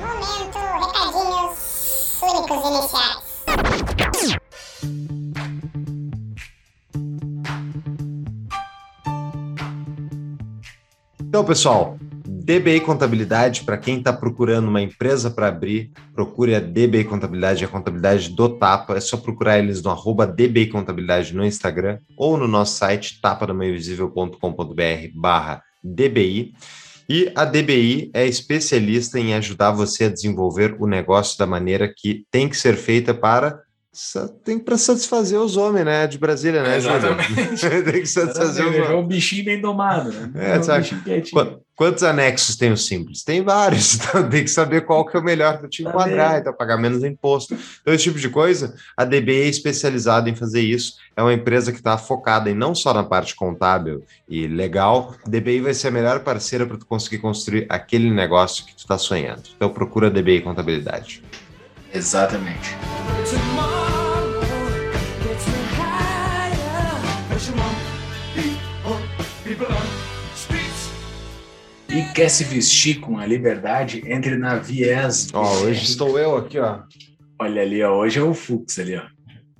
Momento, 0.00 0.58
recadinhos 0.58 2.22
únicos 2.22 2.70
iniciais. 2.70 3.32
Então, 11.20 11.44
pessoal, 11.44 11.98
DBI 12.44 12.80
Contabilidade, 12.80 13.62
para 13.62 13.78
quem 13.78 13.98
está 13.98 14.12
procurando 14.12 14.66
uma 14.66 14.82
empresa 14.82 15.30
para 15.30 15.46
abrir, 15.46 15.92
procure 16.12 16.56
a 16.56 16.60
DBI 16.60 17.04
Contabilidade, 17.04 17.64
a 17.64 17.68
contabilidade 17.68 18.30
do 18.30 18.48
Tapa. 18.48 18.96
É 18.96 19.00
só 19.00 19.16
procurar 19.16 19.60
eles 19.60 19.80
no 19.80 19.90
arroba 19.90 20.26
DBI 20.26 20.66
Contabilidade 20.66 21.32
no 21.36 21.44
Instagram 21.44 21.98
ou 22.16 22.36
no 22.36 22.48
nosso 22.48 22.78
site 22.78 23.20
tapadamainvisível.com.br 23.20 24.34
barra 25.14 25.62
DBI. 25.84 26.52
E 27.08 27.30
a 27.36 27.44
DBI 27.44 28.10
é 28.12 28.26
especialista 28.26 29.20
em 29.20 29.34
ajudar 29.34 29.70
você 29.70 30.06
a 30.06 30.08
desenvolver 30.08 30.76
o 30.80 30.86
negócio 30.86 31.38
da 31.38 31.46
maneira 31.46 31.92
que 31.96 32.26
tem 32.28 32.48
que 32.48 32.56
ser 32.56 32.74
feita 32.74 33.14
para 33.14 33.60
tem 34.42 34.58
para 34.58 34.78
satisfazer 34.78 35.38
os 35.38 35.56
homens, 35.58 35.84
né? 35.84 36.06
De 36.06 36.16
Brasília, 36.16 36.62
né? 36.62 36.78
Exatamente. 36.78 37.60
tem 37.84 38.00
que 38.00 38.06
satisfazer 38.06 38.64
os 38.64 38.74
homens. 38.74 38.90
É 38.90 38.94
um 38.94 39.06
bichinho 39.06 39.44
bem 39.44 39.60
domado, 39.60 40.10
né? 40.10 40.30
É, 40.34 40.56
é 40.56 40.62
sabe? 40.62 40.90
Quantos 41.74 42.02
anexos 42.02 42.56
tem 42.56 42.72
o 42.72 42.76
Simples? 42.76 43.22
Tem 43.22 43.42
vários, 43.42 43.96
então 44.00 44.28
tem 44.30 44.44
que 44.44 44.50
saber 44.50 44.86
qual 44.86 45.04
que 45.04 45.16
é 45.16 45.20
o 45.20 45.22
melhor 45.22 45.58
para 45.58 45.68
te 45.68 45.82
enquadrar, 45.82 46.38
então 46.38 46.54
pagar 46.54 46.78
menos 46.78 47.04
imposto. 47.04 47.54
Então, 47.80 47.92
esse 47.92 48.04
tipo 48.04 48.18
de 48.18 48.30
coisa, 48.30 48.74
a 48.96 49.04
DB 49.04 49.42
é 49.42 49.48
especializada 49.48 50.30
em 50.30 50.34
fazer 50.34 50.60
isso. 50.62 50.94
É 51.14 51.22
uma 51.22 51.34
empresa 51.34 51.70
que 51.70 51.78
está 51.78 51.98
focada 51.98 52.48
em 52.48 52.54
não 52.54 52.74
só 52.74 52.94
na 52.94 53.04
parte 53.04 53.34
contábil 53.34 54.04
e 54.28 54.46
legal, 54.46 55.14
a 55.26 55.28
DBI 55.28 55.60
vai 55.60 55.74
ser 55.74 55.88
a 55.88 55.90
melhor 55.90 56.20
parceira 56.20 56.66
para 56.66 56.78
tu 56.78 56.86
conseguir 56.86 57.18
construir 57.18 57.66
aquele 57.68 58.10
negócio 58.10 58.64
que 58.64 58.74
tu 58.74 58.80
está 58.80 58.96
sonhando. 58.96 59.42
Então, 59.54 59.68
procura 59.68 60.06
a 60.06 60.10
DBI 60.10 60.40
Contabilidade. 60.40 61.22
Exatamente. 61.92 62.76
E 71.94 72.02
quer 72.14 72.30
se 72.30 72.42
vestir 72.42 73.00
com 73.00 73.18
a 73.18 73.26
liberdade, 73.26 74.02
entre 74.06 74.36
na 74.36 74.56
Viés. 74.56 75.28
Ó, 75.34 75.42
oh, 75.42 75.64
hoje 75.64 75.84
estou 75.84 76.18
eu 76.18 76.36
aqui, 76.36 76.58
ó. 76.58 76.80
Olha 77.38 77.60
ali, 77.60 77.82
ó. 77.82 77.94
Hoje 77.94 78.18
é 78.18 78.22
o 78.22 78.32
Fux 78.32 78.78
ali, 78.78 78.96
ó. 78.96 79.02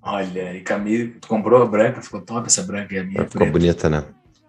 Olha, 0.01 0.55
e 0.55 0.63
camisa, 0.63 1.13
comprou 1.29 1.63
a 1.63 1.67
branca, 1.67 2.01
ficou 2.01 2.23
top 2.23 2.47
essa 2.47 2.63
branca, 2.63 2.97
é 2.97 3.01
a 3.01 3.05
minha. 3.05 3.25
Ficou 3.25 3.41
preta. 3.41 3.53
bonita, 3.53 3.91
né? 3.91 4.05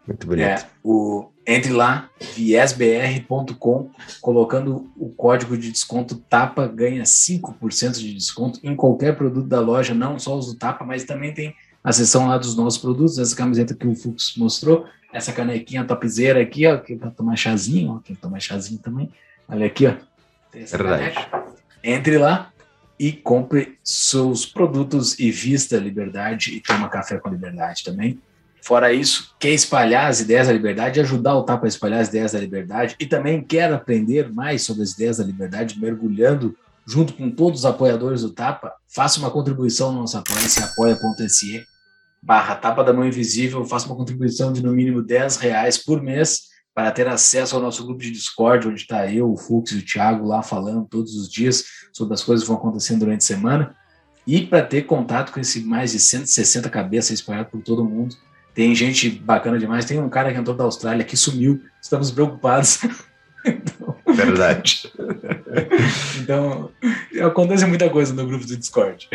Muito 0.07 0.25
bonita. 0.25 0.47
É, 0.47 0.65
o, 0.81 1.29
entre 1.45 1.73
lá, 1.73 2.09
viesbr.com, 2.35 3.91
colocando 4.21 4.89
o 4.97 5.09
código 5.09 5.57
de 5.57 5.71
desconto 5.71 6.15
TAPA, 6.15 6.65
ganha 6.67 7.03
5% 7.03 7.99
de 7.99 8.13
desconto 8.13 8.59
em 8.63 8.75
qualquer 8.75 9.15
produto 9.15 9.47
da 9.47 9.59
loja, 9.59 9.93
não 9.93 10.17
só 10.17 10.37
os 10.37 10.47
do 10.47 10.55
TAPA, 10.55 10.85
mas 10.85 11.03
também 11.03 11.33
tem 11.33 11.53
a 11.83 11.91
seção 11.91 12.27
lá 12.27 12.37
dos 12.37 12.55
nossos 12.55 12.79
produtos, 12.79 13.19
essa 13.19 13.35
camiseta 13.35 13.73
que 13.73 13.87
o 13.87 13.95
Fux 13.95 14.35
mostrou, 14.37 14.85
essa 15.11 15.33
canequinha 15.33 15.83
topzera 15.83 16.41
aqui, 16.41 16.65
ó, 16.65 16.77
que 16.77 16.93
é 16.93 16.95
para 16.95 17.11
tomar 17.11 17.35
chazinho, 17.35 17.93
ó, 17.93 17.99
quem 17.99 18.15
tomar 18.15 18.39
chazinho 18.39 18.79
também. 18.79 19.11
Olha 19.47 19.65
aqui, 19.65 19.85
ó. 19.85 19.93
Verdade. 20.53 21.27
Entre 21.83 22.17
lá, 22.17 22.53
e 22.99 23.11
compre 23.11 23.77
seus 23.83 24.45
produtos 24.45 25.19
e 25.19 25.29
vista 25.31 25.77
liberdade 25.77 26.55
e 26.55 26.61
toma 26.61 26.87
café 26.87 27.17
com 27.17 27.29
liberdade 27.29 27.83
também. 27.83 28.19
Fora 28.61 28.93
isso, 28.93 29.35
quer 29.37 29.49
espalhar 29.49 30.09
as 30.09 30.21
ideias 30.21 30.47
da 30.47 30.53
liberdade, 30.53 31.01
ajudar 31.01 31.35
o 31.35 31.43
TAPA 31.43 31.65
a 31.65 31.67
espalhar 31.67 31.99
as 31.99 32.07
ideias 32.07 32.31
da 32.31 32.39
liberdade 32.39 32.95
e 32.97 33.05
também 33.05 33.41
quer 33.41 33.73
aprender 33.73 34.31
mais 34.31 34.61
sobre 34.61 34.83
as 34.83 34.91
ideias 34.91 35.17
da 35.17 35.23
liberdade, 35.25 35.77
mergulhando 35.77 36.55
junto 36.85 37.13
com 37.13 37.29
todos 37.29 37.61
os 37.61 37.65
apoiadores 37.65 38.21
do 38.21 38.29
TAPA, 38.29 38.73
faça 38.87 39.19
uma 39.19 39.29
contribuição 39.29 39.91
no 39.91 40.01
nosso 40.01 40.17
apoio, 40.17 40.39
se 40.39 40.63
apoia.se 40.63 41.65
barra 42.23 42.55
Tapa 42.55 42.83
da 42.83 42.93
Mão 42.93 43.05
Invisível, 43.05 43.65
faça 43.65 43.85
uma 43.85 43.97
contribuição 43.97 44.53
de 44.53 44.63
no 44.63 44.71
mínimo 44.71 45.01
10 45.01 45.37
reais 45.37 45.77
por 45.77 46.01
mês 46.01 46.53
para 46.73 46.89
ter 46.89 47.07
acesso 47.07 47.55
ao 47.55 47.61
nosso 47.61 47.85
grupo 47.85 48.01
de 48.01 48.11
Discord, 48.11 48.67
onde 48.67 48.81
está 48.81 49.11
eu, 49.11 49.31
o 49.31 49.37
Fux 49.37 49.71
e 49.71 49.77
o 49.77 49.85
Thiago 49.85 50.25
lá 50.25 50.41
falando 50.41 50.87
todos 50.89 51.15
os 51.15 51.29
dias 51.29 51.65
sobre 51.91 52.13
as 52.13 52.23
coisas 52.23 52.43
que 52.43 52.47
vão 52.47 52.57
acontecendo 52.57 52.99
durante 52.99 53.21
a 53.21 53.27
semana, 53.27 53.75
e 54.25 54.45
para 54.45 54.63
ter 54.63 54.83
contato 54.83 55.33
com 55.33 55.39
esse 55.39 55.59
mais 55.65 55.91
de 55.91 55.99
160 55.99 56.69
cabeças 56.69 57.11
espalhadas 57.11 57.51
por 57.51 57.61
todo 57.61 57.83
mundo. 57.83 58.15
Tem 58.55 58.73
gente 58.73 59.09
bacana 59.09 59.59
demais, 59.59 59.83
tem 59.83 59.99
um 59.99 60.09
cara 60.09 60.31
que 60.31 60.39
entrou 60.39 60.55
da 60.55 60.63
Austrália 60.63 61.03
que 61.03 61.17
sumiu, 61.17 61.61
estamos 61.81 62.09
preocupados. 62.09 62.79
então... 63.45 63.93
Verdade. 64.15 64.91
então, 66.21 66.71
acontece 67.21 67.65
muita 67.65 67.89
coisa 67.89 68.13
no 68.13 68.25
grupo 68.25 68.45
do 68.45 68.55
Discord. 68.55 69.09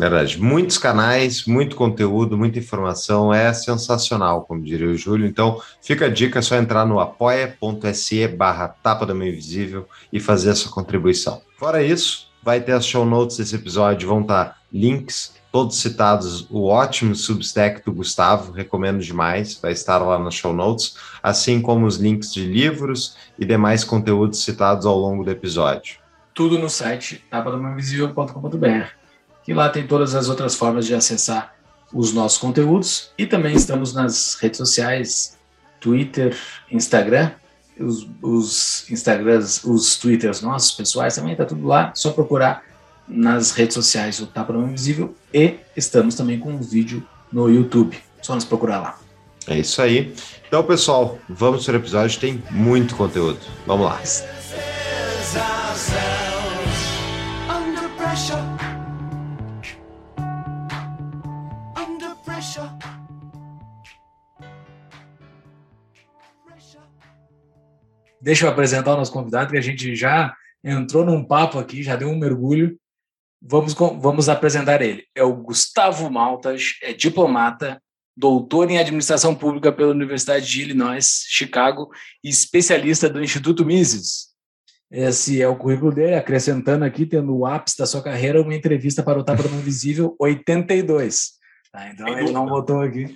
Verdade. 0.00 0.40
Muitos 0.40 0.78
canais, 0.78 1.44
muito 1.44 1.76
conteúdo, 1.76 2.34
muita 2.34 2.58
informação. 2.58 3.34
É 3.34 3.52
sensacional, 3.52 4.46
como 4.46 4.62
diria 4.62 4.88
o 4.88 4.96
Júlio. 4.96 5.26
Então, 5.26 5.60
fica 5.82 6.06
a 6.06 6.08
dica, 6.08 6.38
é 6.38 6.42
só 6.42 6.56
entrar 6.56 6.86
no 6.86 6.98
apoia.se 6.98 8.26
barra 8.28 8.68
tapa 8.68 9.04
do 9.04 9.14
meio 9.14 9.32
invisível 9.32 9.86
e 10.10 10.18
fazer 10.18 10.50
a 10.50 10.54
sua 10.54 10.72
contribuição. 10.72 11.42
Fora 11.58 11.82
isso, 11.82 12.28
vai 12.42 12.62
ter 12.62 12.72
as 12.72 12.86
show 12.86 13.04
notes 13.04 13.36
desse 13.36 13.54
episódio, 13.54 14.08
vão 14.08 14.22
estar 14.22 14.56
links, 14.72 15.34
todos 15.52 15.76
citados, 15.76 16.46
o 16.48 16.64
ótimo 16.64 17.14
Substack 17.14 17.84
do 17.84 17.92
Gustavo, 17.92 18.52
recomendo 18.52 19.00
demais, 19.00 19.58
vai 19.60 19.72
estar 19.72 19.98
lá 19.98 20.18
nas 20.18 20.32
show 20.32 20.54
notes, 20.54 20.96
assim 21.22 21.60
como 21.60 21.84
os 21.84 21.96
links 21.96 22.32
de 22.32 22.46
livros 22.46 23.18
e 23.38 23.44
demais 23.44 23.84
conteúdos 23.84 24.42
citados 24.42 24.86
ao 24.86 24.96
longo 24.96 25.24
do 25.24 25.30
episódio. 25.30 25.98
Tudo 26.32 26.58
no 26.58 26.70
site 26.70 27.22
tapadomainvisível.com.br 27.28 28.99
e 29.46 29.52
lá 29.52 29.68
tem 29.68 29.86
todas 29.86 30.14
as 30.14 30.28
outras 30.28 30.54
formas 30.54 30.86
de 30.86 30.94
acessar 30.94 31.54
os 31.92 32.12
nossos 32.12 32.38
conteúdos 32.38 33.10
e 33.18 33.26
também 33.26 33.54
estamos 33.54 33.92
nas 33.92 34.34
redes 34.34 34.58
sociais, 34.58 35.36
Twitter, 35.80 36.36
Instagram, 36.70 37.32
os, 37.78 38.06
os 38.22 38.90
Instagrams, 38.90 39.64
os 39.64 39.96
Twitters 39.96 40.42
nossos 40.42 40.72
pessoais 40.72 41.14
também 41.14 41.32
está 41.32 41.44
tudo 41.44 41.66
lá, 41.66 41.92
só 41.94 42.10
procurar 42.10 42.62
nas 43.08 43.50
redes 43.52 43.74
sociais 43.74 44.20
o 44.20 44.26
Tapa 44.26 44.52
Não 44.52 44.68
Invisível 44.68 45.14
e 45.32 45.56
estamos 45.76 46.14
também 46.14 46.38
com 46.38 46.50
um 46.52 46.60
vídeo 46.60 47.06
no 47.32 47.48
YouTube, 47.48 47.98
só 48.22 48.34
nos 48.34 48.44
procurar 48.44 48.80
lá. 48.80 48.98
É 49.46 49.58
isso 49.58 49.80
aí. 49.82 50.14
Então, 50.46 50.62
pessoal, 50.62 51.18
vamos 51.28 51.64
para 51.64 51.74
o 51.74 51.76
episódio, 51.76 52.20
tem 52.20 52.42
muito 52.50 52.94
conteúdo. 52.94 53.40
Vamos 53.66 53.86
lá. 53.86 54.00
Deixa 68.20 68.46
eu 68.46 68.50
apresentar 68.50 68.94
o 68.94 68.96
nosso 68.96 69.12
convidado, 69.12 69.50
que 69.50 69.58
a 69.58 69.62
gente 69.62 69.94
já 69.96 70.34
entrou 70.62 71.04
num 71.04 71.24
papo 71.24 71.58
aqui, 71.58 71.82
já 71.82 71.96
deu 71.96 72.08
um 72.08 72.18
mergulho. 72.18 72.78
Vamos, 73.42 73.72
vamos 73.72 74.28
apresentar 74.28 74.82
ele. 74.82 75.06
É 75.14 75.22
o 75.22 75.34
Gustavo 75.34 76.10
Maltas, 76.10 76.74
é 76.82 76.92
diplomata, 76.92 77.80
doutor 78.14 78.70
em 78.70 78.78
administração 78.78 79.34
pública 79.34 79.72
pela 79.72 79.92
Universidade 79.92 80.46
de 80.46 80.62
Illinois, 80.62 81.24
Chicago, 81.26 81.90
e 82.22 82.28
especialista 82.28 83.08
do 83.08 83.22
Instituto 83.22 83.64
Mises. 83.64 84.28
Esse 84.90 85.40
é 85.40 85.48
o 85.48 85.56
currículo 85.56 85.92
dele, 85.92 86.16
acrescentando 86.16 86.84
aqui, 86.84 87.06
tendo 87.06 87.34
o 87.34 87.46
ápice 87.46 87.78
da 87.78 87.86
sua 87.86 88.02
carreira, 88.02 88.42
uma 88.42 88.54
entrevista 88.54 89.02
para 89.02 89.18
o 89.18 89.24
Tapa 89.24 89.44
do 89.44 89.48
Visível 89.48 90.16
82. 90.18 91.39
Tá, 91.72 91.88
então 91.88 92.08
ele 92.08 92.32
não 92.32 92.46
botou 92.46 92.80
aqui. 92.80 93.14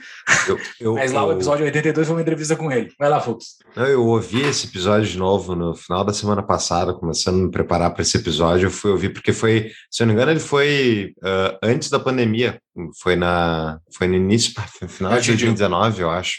Eu, 0.49 0.61
eu, 0.80 0.94
Mas 0.94 1.11
lá 1.11 1.25
o 1.25 1.32
episódio 1.32 1.64
82 1.64 2.06
foi 2.06 2.14
uma 2.14 2.23
entrevista 2.23 2.54
com 2.54 2.70
ele. 2.70 2.92
Vai 2.96 3.08
lá, 3.08 3.20
Fux. 3.20 3.56
Eu 3.75 4.06
ouvi 4.06 4.42
esse 4.42 4.68
episódio 4.68 5.08
de 5.08 5.18
novo 5.18 5.56
no 5.56 5.75
final 5.75 6.04
da 6.04 6.12
semana 6.12 6.40
passada, 6.40 6.94
começando 6.94 7.40
a 7.40 7.44
me 7.46 7.50
preparar 7.50 7.92
para 7.92 8.02
esse 8.02 8.16
episódio. 8.16 8.66
Eu 8.66 8.70
fui 8.70 8.92
ouvir, 8.92 9.08
porque 9.12 9.32
foi, 9.32 9.73
se 9.90 10.02
eu 10.02 10.06
não 10.06 10.14
me 10.14 10.20
engano, 10.20 10.30
ele 10.30 10.40
foi 10.40 11.14
uh, 11.18 11.58
antes 11.64 11.90
da 11.90 11.99
pandemia. 11.99 12.61
Foi, 13.02 13.16
na, 13.16 13.80
foi 13.92 14.06
no 14.06 14.14
início, 14.14 14.52
no 14.80 14.88
final 14.88 15.18
de 15.18 15.26
2019, 15.26 16.02
eu 16.02 16.11
acho. 16.11 16.38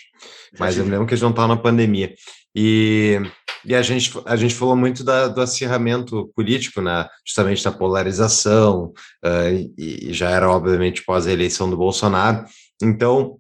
Mas 0.58 0.78
eu 0.78 0.86
me 0.86 0.92
lembro 0.92 1.06
que 1.06 1.14
eles 1.14 1.22
não 1.22 1.32
estavam 1.32 1.54
na 1.54 1.62
pandemia. 1.62 2.14
E, 2.56 3.20
e 3.66 3.76
a, 3.76 3.82
gente, 3.82 4.12
a 4.26 4.36
gente 4.36 4.56
falou 4.56 4.76
muito 4.76 5.04
da, 5.04 5.28
do 5.28 5.42
acirramento 5.42 6.32
político, 6.36 6.82
né? 6.82 7.08
justamente 7.26 7.64
da 7.64 7.72
polarização, 7.72 8.94
uh, 9.24 9.74
e, 9.78 10.10
e, 10.10 10.14
já 10.14 10.30
era, 10.30 10.50
obviamente, 10.50 11.04
pós 11.04 11.28
a 11.28 11.34
eleição 11.34 11.70
do 11.70 11.76
Bolsonaro. 11.76 12.46
Então, 12.82 13.38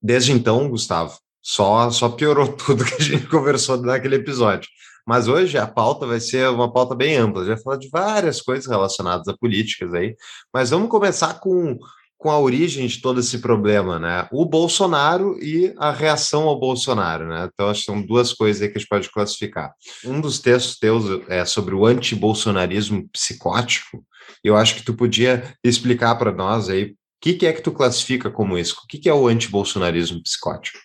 desde 0.00 0.32
então, 0.32 0.68
Gustavo, 0.70 1.18
só, 1.42 1.90
só 1.90 2.08
piorou 2.08 2.48
tudo 2.56 2.84
que 2.84 2.94
a 2.94 3.04
gente 3.04 3.26
conversou 3.26 3.76
naquele 3.76 4.16
episódio. 4.16 4.68
Mas 5.06 5.26
hoje 5.26 5.56
a 5.56 5.66
pauta 5.66 6.06
vai 6.06 6.20
ser 6.20 6.50
uma 6.50 6.70
pauta 6.70 6.94
bem 6.94 7.16
ampla. 7.16 7.40
A 7.42 7.44
gente 7.46 7.54
vai 7.54 7.62
falar 7.62 7.76
de 7.78 7.88
várias 7.88 8.42
coisas 8.42 8.66
relacionadas 8.66 9.26
a 9.26 9.36
políticas 9.36 9.94
aí. 9.94 10.14
Mas 10.52 10.68
vamos 10.68 10.90
começar 10.90 11.40
com 11.40 11.78
com 12.18 12.30
a 12.30 12.38
origem 12.38 12.86
de 12.86 13.00
todo 13.00 13.20
esse 13.20 13.38
problema, 13.38 13.98
né? 13.98 14.28
O 14.32 14.44
Bolsonaro 14.44 15.38
e 15.40 15.72
a 15.78 15.92
reação 15.92 16.48
ao 16.48 16.58
Bolsonaro, 16.58 17.28
né? 17.28 17.48
Então, 17.52 17.70
acho 17.70 17.80
que 17.80 17.86
são 17.86 18.02
duas 18.02 18.32
coisas 18.32 18.60
aí 18.60 18.68
que 18.68 18.76
a 18.76 18.80
gente 18.80 18.88
pode 18.88 19.10
classificar. 19.10 19.72
Um 20.04 20.20
dos 20.20 20.40
textos 20.40 20.76
teus 20.78 21.04
é 21.28 21.44
sobre 21.44 21.76
o 21.76 21.86
antibolsonarismo 21.86 23.08
psicótico. 23.10 24.04
Eu 24.42 24.56
acho 24.56 24.74
que 24.74 24.82
tu 24.82 24.94
podia 24.94 25.54
explicar 25.62 26.16
para 26.16 26.32
nós 26.32 26.68
aí 26.68 26.86
o 26.86 26.96
que, 27.20 27.34
que, 27.34 27.46
é 27.46 27.52
que 27.52 27.62
tu 27.62 27.72
classifica 27.72 28.30
como 28.30 28.58
isso? 28.58 28.80
O 28.84 28.86
que, 28.88 28.98
que 28.98 29.08
é 29.08 29.14
o 29.14 29.28
antibolsonarismo 29.28 30.22
psicótico? 30.22 30.78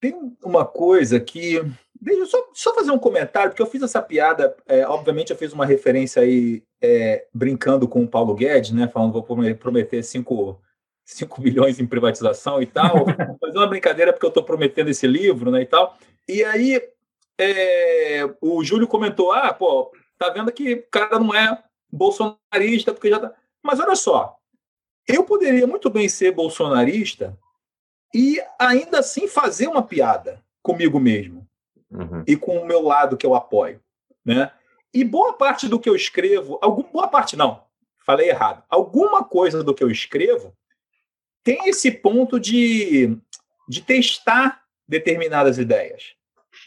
Tem 0.00 0.14
uma 0.44 0.64
coisa 0.64 1.20
que. 1.20 1.62
Deixa 2.00 2.20
eu 2.20 2.26
só, 2.26 2.38
só 2.54 2.74
fazer 2.74 2.90
um 2.90 2.98
comentário, 2.98 3.50
porque 3.50 3.62
eu 3.62 3.66
fiz 3.66 3.82
essa 3.82 4.00
piada, 4.00 4.56
é, 4.66 4.86
obviamente 4.86 5.30
eu 5.30 5.36
fiz 5.36 5.52
uma 5.52 5.66
referência 5.66 6.22
aí 6.22 6.62
é, 6.80 7.26
brincando 7.34 7.86
com 7.86 8.02
o 8.02 8.08
Paulo 8.08 8.34
Guedes, 8.34 8.70
né? 8.70 8.88
Falando 8.88 9.12
vou 9.12 9.22
prometer 9.22 10.02
cinco 10.02 10.58
5 11.14 11.40
bilhões 11.40 11.80
em 11.80 11.86
privatização 11.86 12.62
e 12.62 12.66
tal, 12.66 13.04
fazer 13.40 13.58
uma 13.58 13.66
brincadeira 13.66 14.12
porque 14.12 14.24
eu 14.24 14.30
estou 14.30 14.44
prometendo 14.44 14.88
esse 14.88 15.06
livro, 15.06 15.50
né, 15.50 15.62
e 15.62 15.66
tal. 15.66 15.96
E 16.28 16.44
aí 16.44 16.80
é, 17.38 18.28
o 18.40 18.62
Júlio 18.62 18.86
comentou, 18.86 19.32
ah, 19.32 19.52
pô, 19.52 19.90
tá 20.16 20.30
vendo 20.30 20.52
que 20.52 20.74
o 20.74 20.86
cara 20.90 21.18
não 21.18 21.34
é 21.34 21.62
bolsonarista 21.90 22.92
porque 22.92 23.10
já 23.10 23.18
tá... 23.18 23.32
Mas 23.62 23.80
olha 23.80 23.96
só, 23.96 24.36
eu 25.06 25.24
poderia 25.24 25.66
muito 25.66 25.90
bem 25.90 26.08
ser 26.08 26.32
bolsonarista 26.32 27.36
e 28.14 28.40
ainda 28.58 29.00
assim 29.00 29.26
fazer 29.26 29.66
uma 29.66 29.82
piada 29.82 30.42
comigo 30.62 31.00
mesmo 31.00 31.46
uhum. 31.90 32.22
e 32.26 32.36
com 32.36 32.58
o 32.58 32.66
meu 32.66 32.82
lado 32.82 33.16
que 33.16 33.26
eu 33.26 33.34
apoio, 33.34 33.80
né? 34.24 34.52
E 34.92 35.04
boa 35.04 35.32
parte 35.32 35.68
do 35.68 35.78
que 35.78 35.88
eu 35.88 35.94
escrevo, 35.94 36.58
algum, 36.60 36.82
boa 36.82 37.08
parte 37.08 37.36
não, 37.36 37.62
falei 38.04 38.28
errado. 38.28 38.64
Alguma 38.68 39.24
coisa 39.24 39.62
do 39.62 39.74
que 39.74 39.82
eu 39.82 39.90
escrevo 39.90 40.52
tem 41.42 41.68
esse 41.68 41.90
ponto 41.90 42.38
de, 42.38 43.16
de 43.68 43.82
testar 43.82 44.62
determinadas 44.86 45.58
ideias. 45.58 46.14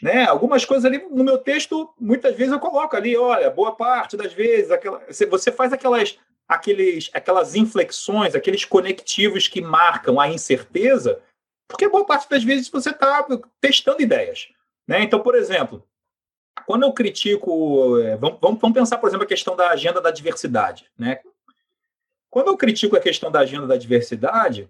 Né? 0.02 0.24
Algumas 0.24 0.64
coisas 0.64 0.84
ali 0.84 0.98
no 1.10 1.22
meu 1.22 1.38
texto, 1.38 1.92
muitas 1.98 2.34
vezes 2.34 2.52
eu 2.52 2.58
coloco 2.58 2.96
ali, 2.96 3.16
olha, 3.16 3.50
boa 3.50 3.74
parte 3.74 4.16
das 4.16 4.32
vezes, 4.32 4.70
aquela, 4.70 5.02
você 5.30 5.52
faz 5.52 5.72
aquelas, 5.72 6.18
aqueles, 6.48 7.10
aquelas 7.12 7.54
inflexões, 7.54 8.34
aqueles 8.34 8.64
conectivos 8.64 9.46
que 9.46 9.60
marcam 9.60 10.18
a 10.18 10.28
incerteza, 10.28 11.22
porque 11.68 11.88
boa 11.88 12.04
parte 12.04 12.28
das 12.28 12.42
vezes 12.42 12.68
você 12.68 12.90
está 12.90 13.26
testando 13.60 14.02
ideias. 14.02 14.48
Né? 14.86 15.02
Então, 15.02 15.20
por 15.20 15.34
exemplo, 15.34 15.82
quando 16.66 16.84
eu 16.84 16.92
critico, 16.92 17.98
é, 18.00 18.16
vamos, 18.16 18.38
vamos 18.40 18.72
pensar, 18.72 18.98
por 18.98 19.08
exemplo, 19.08 19.24
a 19.24 19.28
questão 19.28 19.56
da 19.56 19.70
agenda 19.70 20.00
da 20.00 20.10
diversidade. 20.10 20.90
Né? 20.98 21.20
Quando 22.34 22.48
eu 22.48 22.56
critico 22.56 22.96
a 22.96 23.00
questão 23.00 23.30
da 23.30 23.38
agenda 23.38 23.64
da 23.64 23.76
diversidade, 23.76 24.68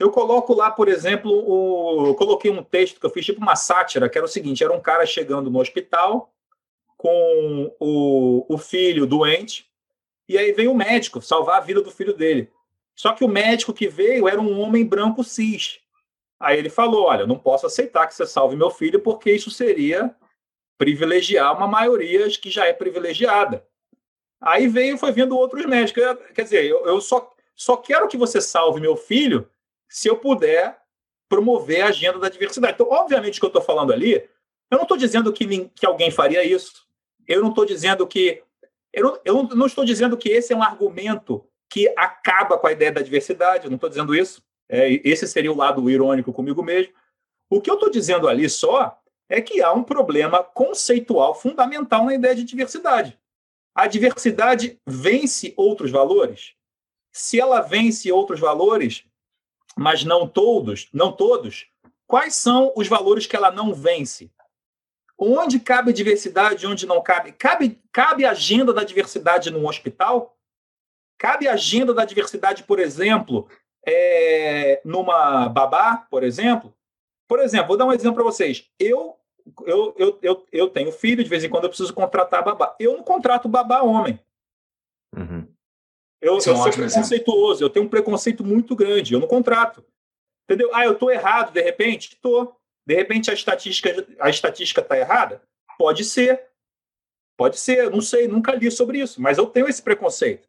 eu 0.00 0.10
coloco 0.10 0.54
lá, 0.54 0.70
por 0.70 0.88
exemplo, 0.88 1.30
o... 1.30 2.06
eu 2.06 2.14
coloquei 2.14 2.50
um 2.50 2.62
texto 2.62 2.98
que 2.98 3.04
eu 3.04 3.10
fiz 3.10 3.26
tipo 3.26 3.42
uma 3.42 3.54
sátira, 3.54 4.08
que 4.08 4.16
era 4.16 4.24
o 4.24 4.28
seguinte: 4.28 4.64
era 4.64 4.72
um 4.72 4.80
cara 4.80 5.04
chegando 5.04 5.50
no 5.50 5.60
hospital 5.60 6.32
com 6.96 7.76
o, 7.78 8.46
o 8.48 8.56
filho 8.56 9.04
doente, 9.04 9.70
e 10.26 10.38
aí 10.38 10.52
veio 10.52 10.72
o 10.72 10.74
médico 10.74 11.20
salvar 11.20 11.58
a 11.58 11.60
vida 11.60 11.82
do 11.82 11.90
filho 11.90 12.14
dele. 12.14 12.50
Só 12.96 13.12
que 13.12 13.22
o 13.22 13.28
médico 13.28 13.74
que 13.74 13.86
veio 13.86 14.26
era 14.26 14.40
um 14.40 14.58
homem 14.58 14.82
branco 14.82 15.22
cis. 15.22 15.80
Aí 16.40 16.58
ele 16.58 16.70
falou: 16.70 17.04
Olha, 17.04 17.26
não 17.26 17.38
posso 17.38 17.66
aceitar 17.66 18.06
que 18.06 18.14
você 18.14 18.26
salve 18.26 18.56
meu 18.56 18.70
filho, 18.70 18.98
porque 18.98 19.30
isso 19.30 19.50
seria 19.50 20.16
privilegiar 20.78 21.54
uma 21.54 21.68
maioria 21.68 22.26
que 22.30 22.48
já 22.48 22.64
é 22.64 22.72
privilegiada. 22.72 23.62
Aí 24.44 24.68
veio, 24.68 24.98
foi 24.98 25.10
vendo 25.10 25.38
outros 25.38 25.64
médicos. 25.64 26.04
Quer 26.34 26.42
dizer, 26.42 26.66
eu, 26.66 26.84
eu 26.84 27.00
só, 27.00 27.32
só 27.56 27.78
quero 27.78 28.06
que 28.06 28.16
você 28.16 28.42
salve 28.42 28.78
meu 28.78 28.94
filho 28.94 29.48
se 29.88 30.06
eu 30.06 30.16
puder 30.18 30.78
promover 31.30 31.80
a 31.80 31.88
agenda 31.88 32.18
da 32.18 32.28
diversidade. 32.28 32.74
Então, 32.74 32.90
obviamente, 32.90 33.38
o 33.38 33.40
que 33.40 33.46
eu 33.46 33.48
estou 33.48 33.62
falando 33.62 33.90
ali, 33.90 34.16
eu 34.70 34.76
não 34.76 34.82
estou 34.82 34.98
dizendo 34.98 35.32
que, 35.32 35.70
que 35.70 35.86
alguém 35.86 36.10
faria 36.10 36.44
isso. 36.44 36.86
Eu 37.26 37.40
não 37.40 37.48
estou 37.48 37.64
dizendo 37.64 38.06
que. 38.06 38.42
Eu 38.92 39.02
não, 39.02 39.20
eu 39.24 39.42
não 39.56 39.66
estou 39.66 39.84
dizendo 39.84 40.14
que 40.14 40.28
esse 40.28 40.52
é 40.52 40.56
um 40.56 40.62
argumento 40.62 41.44
que 41.70 41.92
acaba 41.96 42.58
com 42.58 42.66
a 42.66 42.72
ideia 42.72 42.92
da 42.92 43.00
diversidade. 43.00 43.64
Eu 43.64 43.70
não 43.70 43.76
estou 43.76 43.88
dizendo 43.88 44.14
isso. 44.14 44.42
É, 44.68 44.92
esse 45.08 45.26
seria 45.26 45.50
o 45.50 45.56
lado 45.56 45.88
irônico 45.88 46.34
comigo 46.34 46.62
mesmo. 46.62 46.92
O 47.48 47.62
que 47.62 47.70
eu 47.70 47.74
estou 47.74 47.90
dizendo 47.90 48.28
ali 48.28 48.48
só 48.50 49.00
é 49.26 49.40
que 49.40 49.62
há 49.62 49.72
um 49.72 49.82
problema 49.82 50.42
conceitual 50.42 51.34
fundamental 51.34 52.04
na 52.04 52.14
ideia 52.14 52.34
de 52.34 52.44
diversidade. 52.44 53.18
A 53.74 53.86
diversidade 53.88 54.80
vence 54.86 55.52
outros 55.56 55.90
valores? 55.90 56.54
Se 57.12 57.40
ela 57.40 57.60
vence 57.60 58.10
outros 58.12 58.38
valores, 58.38 59.04
mas 59.76 60.04
não 60.04 60.28
todos, 60.28 60.88
não 60.92 61.10
todos, 61.10 61.66
quais 62.06 62.34
são 62.36 62.72
os 62.76 62.86
valores 62.86 63.26
que 63.26 63.34
ela 63.34 63.50
não 63.50 63.74
vence? 63.74 64.30
Onde 65.18 65.58
cabe 65.58 65.92
diversidade, 65.92 66.66
onde 66.66 66.86
não 66.86 67.02
cabe? 67.02 67.32
Cabe, 67.32 67.80
cabe 67.92 68.24
agenda 68.24 68.72
da 68.72 68.84
diversidade 68.84 69.50
num 69.50 69.66
hospital? 69.66 70.36
Cabe 71.18 71.48
agenda 71.48 71.94
da 71.94 72.04
diversidade, 72.04 72.64
por 72.64 72.78
exemplo, 72.78 73.48
é, 73.86 74.80
numa 74.84 75.48
babá, 75.48 76.06
por 76.10 76.22
exemplo? 76.22 76.74
Por 77.28 77.40
exemplo, 77.40 77.68
vou 77.68 77.76
dar 77.76 77.86
um 77.86 77.92
exemplo 77.92 78.14
para 78.14 78.24
vocês. 78.24 78.68
Eu, 78.78 79.16
eu, 79.66 79.94
eu, 79.98 80.18
eu, 80.22 80.46
eu 80.50 80.68
tenho 80.68 80.90
filho, 80.90 81.22
de 81.22 81.28
vez 81.28 81.44
em 81.44 81.48
quando 81.48 81.64
eu 81.64 81.70
preciso 81.70 81.92
contratar 81.92 82.44
babá. 82.44 82.74
Eu 82.78 82.96
não 82.96 83.04
contrato 83.04 83.48
babá 83.48 83.82
homem. 83.82 84.18
Uhum. 85.16 85.46
Eu, 86.20 86.32
eu 86.32 86.38
é 86.38 86.40
sou 86.40 86.70
preconceituoso, 86.70 87.52
exemplo. 87.52 87.64
eu 87.66 87.70
tenho 87.70 87.86
um 87.86 87.88
preconceito 87.88 88.42
muito 88.42 88.74
grande, 88.74 89.12
eu 89.12 89.20
não 89.20 89.28
contrato. 89.28 89.84
Entendeu? 90.44 90.70
Ah, 90.74 90.84
eu 90.84 90.92
estou 90.92 91.10
errado, 91.10 91.52
de 91.52 91.60
repente? 91.60 92.14
Estou. 92.14 92.56
De 92.86 92.94
repente 92.94 93.30
a 93.30 93.34
estatística 93.34 94.06
a 94.20 94.28
estatística 94.28 94.80
está 94.80 94.98
errada? 94.98 95.42
Pode 95.78 96.04
ser. 96.04 96.48
Pode 97.36 97.58
ser, 97.58 97.90
não 97.90 98.00
sei, 98.00 98.28
nunca 98.28 98.54
li 98.54 98.70
sobre 98.70 99.00
isso, 99.00 99.20
mas 99.20 99.38
eu 99.38 99.46
tenho 99.46 99.68
esse 99.68 99.82
preconceito. 99.82 100.48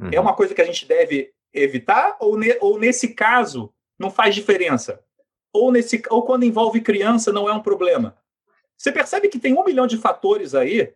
Uhum. 0.00 0.10
É 0.12 0.20
uma 0.20 0.34
coisa 0.34 0.54
que 0.54 0.60
a 0.60 0.64
gente 0.64 0.84
deve 0.84 1.32
evitar 1.52 2.16
ou, 2.18 2.36
ne, 2.36 2.58
ou 2.60 2.78
nesse 2.78 3.14
caso 3.14 3.72
não 3.98 4.10
faz 4.10 4.34
diferença? 4.34 5.00
Ou, 5.52 5.70
nesse, 5.70 6.02
ou 6.10 6.24
quando 6.24 6.44
envolve 6.44 6.80
criança 6.80 7.32
não 7.32 7.48
é 7.48 7.52
um 7.52 7.62
problema? 7.62 8.18
Você 8.76 8.92
percebe 8.92 9.28
que 9.28 9.38
tem 9.38 9.54
um 9.54 9.64
milhão 9.64 9.86
de 9.86 9.96
fatores 9.96 10.54
aí, 10.54 10.92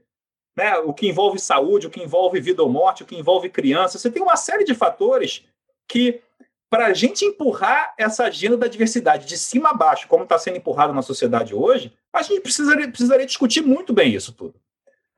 né? 0.57 0.77
o 0.79 0.93
que 0.93 1.09
envolve 1.09 1.39
saúde, 1.39 1.87
o 1.87 1.91
que 1.91 2.03
envolve 2.03 2.41
vida 2.41 2.63
ou 2.63 2.69
morte, 2.69 3.03
o 3.03 3.07
que 3.07 3.17
envolve 3.17 3.49
criança. 3.49 3.99
Você 3.99 4.11
tem 4.11 4.23
uma 4.23 4.37
série 4.37 4.65
de 4.65 4.75
fatores 4.75 5.45
que, 5.89 6.21
para 6.69 6.87
a 6.87 6.93
gente 6.93 7.25
empurrar 7.25 7.95
essa 7.97 8.25
agenda 8.25 8.57
da 8.57 8.67
diversidade 8.67 9.27
de 9.27 9.39
cima 9.39 9.71
a 9.71 9.75
baixo, 9.75 10.09
como 10.09 10.25
está 10.25 10.39
sendo 10.39 10.57
empurrado 10.57 10.93
na 10.93 11.03
sociedade 11.03 11.55
hoje, 11.55 11.93
a 12.13 12.23
gente 12.23 12.41
precisaria, 12.41 12.89
precisaria 12.89 13.27
discutir 13.27 13.63
muito 13.63 13.93
bem 13.93 14.15
isso 14.15 14.33
tudo. 14.33 14.55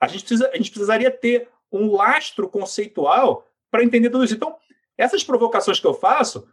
A 0.00 0.06
gente, 0.06 0.20
precisa, 0.20 0.50
a 0.52 0.56
gente 0.56 0.70
precisaria 0.70 1.10
ter 1.10 1.48
um 1.72 1.92
lastro 1.92 2.48
conceitual 2.48 3.46
para 3.70 3.84
entender 3.84 4.10
tudo 4.10 4.24
isso. 4.24 4.34
Então, 4.34 4.56
essas 4.96 5.24
provocações 5.24 5.80
que 5.80 5.86
eu 5.86 5.94
faço 5.94 6.46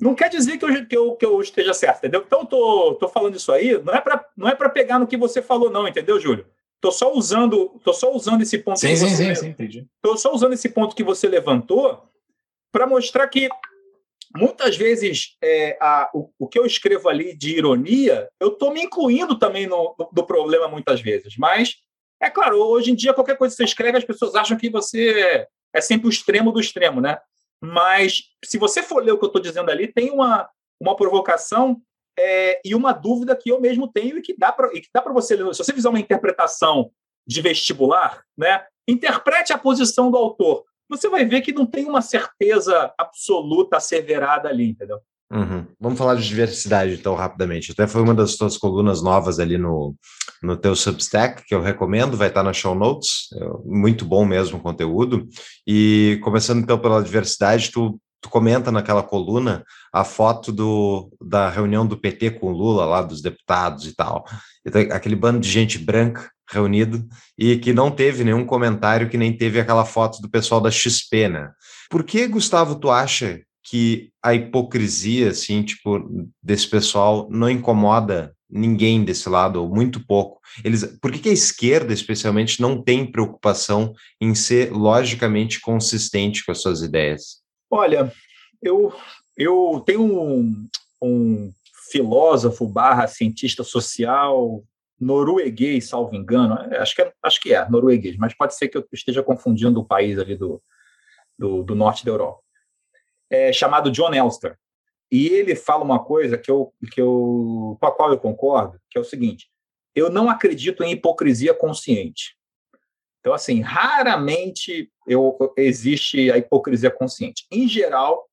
não 0.00 0.14
quer 0.14 0.28
dizer 0.28 0.58
que 0.58 0.64
eu, 0.64 0.86
que 0.86 0.96
eu, 0.96 1.16
que 1.16 1.26
eu 1.26 1.40
esteja 1.40 1.74
certo, 1.74 1.98
entendeu? 1.98 2.22
Então, 2.26 2.40
eu 2.40 2.46
tô, 2.46 2.94
tô 2.94 3.08
falando 3.08 3.36
isso 3.36 3.52
aí, 3.52 3.80
não 3.82 3.94
é 3.94 4.00
para 4.00 4.24
não 4.36 4.48
é 4.48 4.54
para 4.54 4.68
pegar 4.68 4.98
no 4.98 5.06
que 5.06 5.16
você 5.16 5.42
falou, 5.42 5.70
não, 5.70 5.88
entendeu, 5.88 6.20
Júlio? 6.20 6.46
Tô 6.80 6.92
só 6.92 7.12
usando, 7.12 7.80
tô 7.82 7.92
só 7.92 8.14
usando 8.14 8.42
esse 8.42 8.58
ponto. 8.58 8.78
Sim, 8.78 8.94
sim, 8.94 9.08
sim, 9.08 9.34
sim, 9.34 9.48
entendi. 9.48 9.86
Tô 10.00 10.16
só 10.16 10.32
usando 10.32 10.52
esse 10.52 10.68
ponto 10.68 10.94
que 10.94 11.02
você 11.02 11.26
levantou 11.26 12.08
para 12.70 12.86
mostrar 12.86 13.26
que 13.26 13.48
muitas 14.36 14.76
vezes 14.76 15.36
é, 15.42 15.76
a, 15.80 16.08
o, 16.14 16.30
o, 16.38 16.46
que 16.46 16.58
eu 16.58 16.64
escrevo 16.64 17.08
ali 17.08 17.36
de 17.36 17.56
ironia, 17.56 18.28
eu 18.38 18.48
estou 18.48 18.72
me 18.72 18.82
incluindo 18.82 19.38
também 19.38 19.66
no, 19.66 19.94
no, 19.98 20.08
do 20.12 20.24
problema 20.24 20.68
muitas 20.68 21.00
vezes. 21.00 21.36
Mas, 21.36 21.76
é 22.22 22.30
claro, 22.30 22.58
hoje 22.58 22.92
em 22.92 22.94
dia, 22.94 23.14
qualquer 23.14 23.36
coisa 23.36 23.54
que 23.54 23.56
você 23.56 23.64
escreve, 23.64 23.98
as 23.98 24.04
pessoas 24.04 24.34
acham 24.34 24.56
que 24.56 24.70
você 24.70 25.46
é 25.72 25.80
sempre 25.80 26.06
o 26.06 26.10
extremo 26.10 26.52
do 26.52 26.60
extremo, 26.60 27.00
né? 27.00 27.18
Mas 27.60 28.24
se 28.44 28.58
você 28.58 28.82
for 28.82 29.02
ler 29.02 29.12
o 29.12 29.18
que 29.18 29.24
eu 29.24 29.28
estou 29.28 29.42
dizendo 29.42 29.70
ali, 29.70 29.92
tem 29.92 30.10
uma, 30.10 30.48
uma 30.80 30.94
provocação 30.94 31.80
é, 32.18 32.60
e 32.64 32.74
uma 32.74 32.92
dúvida 32.92 33.36
que 33.36 33.50
eu 33.50 33.60
mesmo 33.60 33.90
tenho 33.90 34.18
e 34.18 34.22
que 34.22 34.34
dá 34.36 34.52
para 34.52 35.12
você 35.12 35.36
ler. 35.36 35.52
Se 35.54 35.64
você 35.64 35.72
fizer 35.72 35.88
uma 35.88 36.00
interpretação 36.00 36.90
de 37.26 37.42
vestibular, 37.42 38.24
né? 38.36 38.64
Interprete 38.88 39.52
a 39.52 39.58
posição 39.58 40.10
do 40.10 40.16
autor. 40.16 40.64
Você 40.88 41.08
vai 41.10 41.26
ver 41.26 41.42
que 41.42 41.52
não 41.52 41.66
tem 41.66 41.84
uma 41.84 42.00
certeza 42.00 42.92
absoluta 42.96 43.76
asseverada 43.76 44.48
ali, 44.48 44.70
entendeu? 44.70 45.00
Uhum. 45.30 45.66
Vamos 45.78 45.98
falar 45.98 46.14
de 46.14 46.26
diversidade, 46.26 46.94
então, 46.94 47.14
rapidamente. 47.14 47.72
Até 47.72 47.86
foi 47.86 48.00
uma 48.00 48.14
das 48.14 48.36
tuas 48.36 48.56
colunas 48.56 49.02
novas 49.02 49.38
ali 49.38 49.58
no, 49.58 49.94
no 50.42 50.56
teu 50.56 50.74
Substack, 50.74 51.44
que 51.46 51.54
eu 51.54 51.60
recomendo, 51.60 52.16
vai 52.16 52.28
estar 52.28 52.42
na 52.42 52.52
show 52.52 52.74
notes. 52.74 53.28
É 53.34 53.46
muito 53.64 54.06
bom 54.06 54.24
mesmo 54.24 54.58
o 54.58 54.62
conteúdo. 54.62 55.28
E 55.66 56.18
começando 56.22 56.62
então 56.62 56.78
pela 56.78 57.02
diversidade, 57.02 57.70
tu, 57.70 58.00
tu 58.22 58.30
comenta 58.30 58.72
naquela 58.72 59.02
coluna 59.02 59.62
a 59.92 60.02
foto 60.02 60.50
do, 60.50 61.10
da 61.20 61.50
reunião 61.50 61.86
do 61.86 61.98
PT 61.98 62.32
com 62.32 62.46
o 62.46 62.56
Lula, 62.56 62.86
lá 62.86 63.02
dos 63.02 63.20
deputados 63.20 63.86
e 63.86 63.94
tal. 63.94 64.24
Então, 64.66 64.80
aquele 64.92 65.16
bando 65.16 65.40
de 65.40 65.50
gente 65.50 65.78
branca 65.78 66.30
reunido 66.50 67.06
e 67.36 67.58
que 67.58 67.74
não 67.74 67.90
teve 67.90 68.24
nenhum 68.24 68.46
comentário, 68.46 69.10
que 69.10 69.18
nem 69.18 69.36
teve 69.36 69.60
aquela 69.60 69.84
foto 69.84 70.22
do 70.22 70.30
pessoal 70.30 70.62
da 70.62 70.70
XP, 70.70 71.28
né? 71.28 71.50
Por 71.90 72.02
que, 72.02 72.26
Gustavo, 72.26 72.76
tu 72.76 72.90
acha 72.90 73.40
que 73.68 74.10
a 74.22 74.34
hipocrisia, 74.34 75.30
assim, 75.30 75.62
tipo, 75.62 76.00
desse 76.42 76.68
pessoal 76.68 77.28
não 77.30 77.50
incomoda 77.50 78.34
ninguém 78.50 79.04
desse 79.04 79.28
lado, 79.28 79.60
ou 79.60 79.68
muito 79.68 80.04
pouco. 80.06 80.40
Eles, 80.64 80.84
por 81.02 81.12
que, 81.12 81.18
que 81.18 81.28
a 81.28 81.32
esquerda, 81.32 81.92
especialmente, 81.92 82.62
não 82.62 82.82
tem 82.82 83.10
preocupação 83.10 83.92
em 84.18 84.34
ser 84.34 84.72
logicamente 84.72 85.60
consistente 85.60 86.44
com 86.44 86.52
as 86.52 86.62
suas 86.62 86.80
ideias? 86.80 87.42
Olha, 87.70 88.10
eu, 88.62 88.90
eu 89.36 89.82
tenho 89.84 90.02
um, 90.02 90.66
um 91.02 91.52
filósofo 91.92 92.66
barra 92.66 93.06
cientista 93.06 93.62
social 93.62 94.64
norueguês, 94.98 95.88
salvo 95.88 96.16
engano, 96.16 96.54
é, 96.72 96.78
acho 96.78 96.94
que 96.96 97.02
é, 97.02 97.12
acho 97.22 97.40
que 97.40 97.54
é 97.54 97.68
norueguês, 97.68 98.16
mas 98.16 98.34
pode 98.34 98.56
ser 98.56 98.68
que 98.68 98.76
eu 98.76 98.84
esteja 98.92 99.22
confundindo 99.22 99.78
o 99.78 99.84
país 99.84 100.18
ali 100.18 100.34
do, 100.34 100.60
do, 101.38 101.62
do 101.62 101.74
norte 101.76 102.04
da 102.04 102.10
Europa 102.10 102.47
é, 103.30 103.52
chamado 103.52 103.90
John 103.90 104.12
Elster. 104.12 104.58
E 105.10 105.28
ele 105.28 105.54
fala 105.56 105.84
uma 105.84 106.02
coisa 106.04 106.36
que 106.36 106.50
eu, 106.50 106.72
que 106.92 107.00
eu, 107.00 107.76
com 107.80 107.86
a 107.86 107.90
qual 107.90 108.10
eu 108.10 108.18
concordo, 108.18 108.78
que 108.90 108.98
é 108.98 109.00
o 109.00 109.04
seguinte: 109.04 109.50
eu 109.94 110.10
não 110.10 110.28
acredito 110.28 110.82
em 110.82 110.92
hipocrisia 110.92 111.54
consciente. 111.54 112.36
Então, 113.20 113.32
assim, 113.32 113.60
raramente 113.60 114.90
eu, 115.06 115.36
existe 115.56 116.30
a 116.30 116.38
hipocrisia 116.38 116.90
consciente. 116.90 117.46
Em 117.50 117.66
geral, 117.66 118.28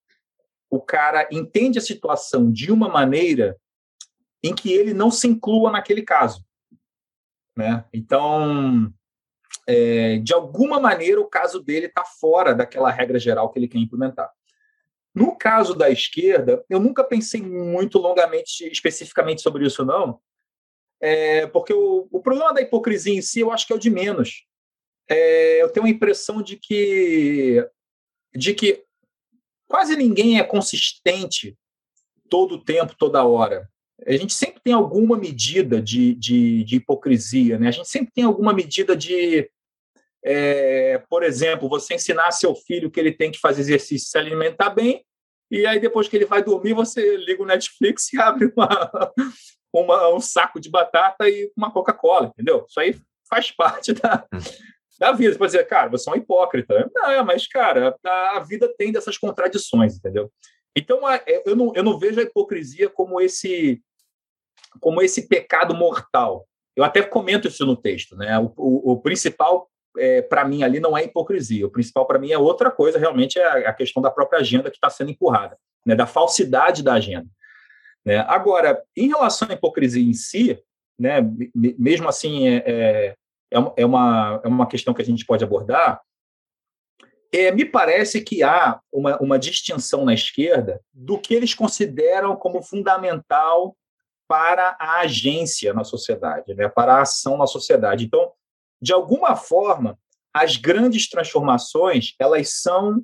o 0.69 0.79
cara 0.79 1.27
entende 1.31 1.79
a 1.79 1.81
situação 1.81 2.51
de 2.51 2.71
uma 2.71 2.89
maneira 2.89 3.57
em 4.43 4.53
que 4.53 4.71
ele 4.71 4.93
não 4.93 5.09
se 5.09 5.27
inclua 5.27 5.71
naquele 5.71 6.03
caso. 6.03 6.45
Né? 7.57 7.83
Então, 7.91 8.93
é, 9.67 10.17
de 10.19 10.33
alguma 10.33 10.79
maneira, 10.79 11.19
o 11.19 11.27
caso 11.27 11.63
dele 11.63 11.87
está 11.87 12.03
fora 12.03 12.53
daquela 12.53 12.91
regra 12.91 13.17
geral 13.17 13.49
que 13.49 13.57
ele 13.57 13.67
quer 13.67 13.79
implementar. 13.79 14.31
No 15.15 15.37
caso 15.37 15.73
da 15.73 15.89
esquerda, 15.89 16.63
eu 16.69 16.77
nunca 16.77 17.01
pensei 17.01 17.41
muito 17.41 17.97
longamente, 17.97 18.69
especificamente 18.69 19.41
sobre 19.41 19.65
isso, 19.65 19.85
não, 19.85 20.19
é, 21.01 21.47
porque 21.47 21.73
o, 21.73 22.07
o, 22.11 22.21
problema 22.21 22.53
da 22.53 22.61
hipocrisia 22.61 23.13
em 23.13 23.21
si 23.21 23.39
eu 23.39 23.51
acho 23.51 23.65
que 23.65 23.71
é 23.71 23.75
o 23.75 23.79
de 23.79 23.89
menos. 23.89 24.45
É, 25.09 25.61
eu 25.61 25.69
tenho 25.69 25.85
a 25.85 25.89
impressão 25.89 26.41
de 26.41 26.57
que, 26.57 27.65
de 28.33 28.53
que 28.53 28.83
quase 29.67 29.95
ninguém 29.95 30.39
é 30.39 30.43
consistente 30.43 31.57
todo 32.29 32.55
o 32.55 32.63
tempo, 32.63 32.95
toda 32.97 33.23
hora. 33.23 33.69
A 34.05 34.11
gente 34.17 34.33
sempre 34.33 34.59
tem 34.61 34.73
alguma 34.73 35.17
medida 35.17 35.81
de, 35.81 36.15
de, 36.15 36.63
de 36.63 36.75
hipocrisia, 36.75 37.57
né? 37.57 37.69
a 37.69 37.71
gente 37.71 37.87
sempre 37.87 38.11
tem 38.13 38.25
alguma 38.25 38.51
medida 38.53 38.95
de, 38.95 39.49
é, 40.27 40.97
por 41.07 41.21
exemplo, 41.21 41.69
você 41.69 41.93
ensinar 41.93 42.31
seu 42.31 42.55
filho 42.55 42.89
que 42.89 42.99
ele 42.99 43.11
tem 43.11 43.31
que 43.31 43.39
fazer 43.39 43.61
exercício, 43.61 44.09
se 44.09 44.17
alimentar 44.17 44.71
bem, 44.71 45.05
e 45.51 45.67
aí 45.67 45.79
depois 45.79 46.07
que 46.07 46.15
ele 46.15 46.25
vai 46.25 46.43
dormir, 46.43 46.73
você 46.73 47.15
liga 47.17 47.43
o 47.43 47.45
Netflix 47.45 48.11
e 48.11 48.17
abre 48.19 48.51
uma, 48.57 49.13
uma 49.71 50.15
um 50.15 50.19
saco 50.19 50.59
de 50.59 50.67
batata 50.67 51.29
e 51.29 51.51
uma 51.55 51.71
Coca-Cola, 51.71 52.27
entendeu? 52.27 52.65
Isso 52.67 52.79
aí 52.79 52.99
faz 53.29 53.51
parte 53.51 53.93
da, 53.93 54.25
da 54.99 55.11
vida. 55.11 55.33
Você 55.33 55.37
pode 55.37 55.51
dizer, 55.51 55.67
cara, 55.67 55.89
você 55.89 56.09
é 56.09 56.13
um 56.13 56.15
hipócrita. 56.15 56.89
Não, 56.91 57.23
mas, 57.23 57.47
cara, 57.47 57.95
a 58.03 58.39
vida 58.39 58.73
tem 58.75 58.91
dessas 58.91 59.19
contradições, 59.19 59.95
entendeu? 59.95 60.31
Então, 60.75 61.01
eu 61.45 61.55
não, 61.55 61.71
eu 61.75 61.83
não 61.83 61.99
vejo 61.99 62.19
a 62.19 62.23
hipocrisia 62.23 62.89
como 62.89 63.21
esse, 63.21 63.79
como 64.81 65.03
esse 65.03 65.27
pecado 65.27 65.75
mortal. 65.75 66.47
Eu 66.75 66.83
até 66.83 67.03
comento 67.03 67.47
isso 67.47 67.63
no 67.63 67.77
texto, 67.77 68.15
né? 68.17 68.37
O, 68.39 68.51
o, 68.57 68.91
o 68.93 69.01
principal 69.01 69.69
é, 69.97 70.21
para 70.21 70.45
mim 70.45 70.63
ali 70.63 70.79
não 70.79 70.97
é 70.97 71.03
hipocrisia. 71.03 71.65
O 71.65 71.71
principal 71.71 72.05
para 72.05 72.19
mim 72.19 72.31
é 72.31 72.37
outra 72.37 72.71
coisa, 72.71 72.99
realmente 72.99 73.39
é 73.39 73.67
a 73.67 73.73
questão 73.73 74.01
da 74.01 74.11
própria 74.11 74.39
agenda 74.39 74.69
que 74.69 74.77
está 74.77 74.89
sendo 74.89 75.11
empurrada, 75.11 75.57
né, 75.85 75.95
da 75.95 76.05
falsidade 76.05 76.83
da 76.83 76.93
agenda. 76.93 77.27
Né? 78.05 78.19
Agora, 78.27 78.83
em 78.95 79.07
relação 79.07 79.47
à 79.49 79.53
hipocrisia 79.53 80.03
em 80.03 80.13
si, 80.13 80.61
né, 80.97 81.19
mesmo 81.53 82.07
assim 82.07 82.47
é, 82.47 82.63
é, 82.65 83.15
é, 83.77 83.85
uma, 83.85 84.41
é 84.43 84.47
uma 84.47 84.67
questão 84.67 84.93
que 84.93 85.01
a 85.01 85.05
gente 85.05 85.25
pode 85.25 85.43
abordar, 85.43 86.01
é, 87.33 87.51
me 87.51 87.65
parece 87.65 88.21
que 88.21 88.43
há 88.43 88.79
uma, 88.91 89.17
uma 89.17 89.37
distinção 89.37 90.05
na 90.05 90.13
esquerda 90.13 90.79
do 90.93 91.17
que 91.17 91.33
eles 91.33 91.53
consideram 91.53 92.35
como 92.35 92.61
fundamental 92.61 93.75
para 94.27 94.75
a 94.79 95.01
agência 95.01 95.73
na 95.73 95.83
sociedade, 95.83 96.53
né, 96.53 96.69
para 96.69 96.95
a 96.95 97.01
ação 97.01 97.37
na 97.37 97.45
sociedade. 97.47 98.05
Então, 98.05 98.31
de 98.85 98.93
alguma 98.93 99.35
forma, 99.35 99.97
as 100.31 100.57
grandes 100.57 101.09
transformações 101.09 102.13
elas 102.19 102.61
são 102.61 103.03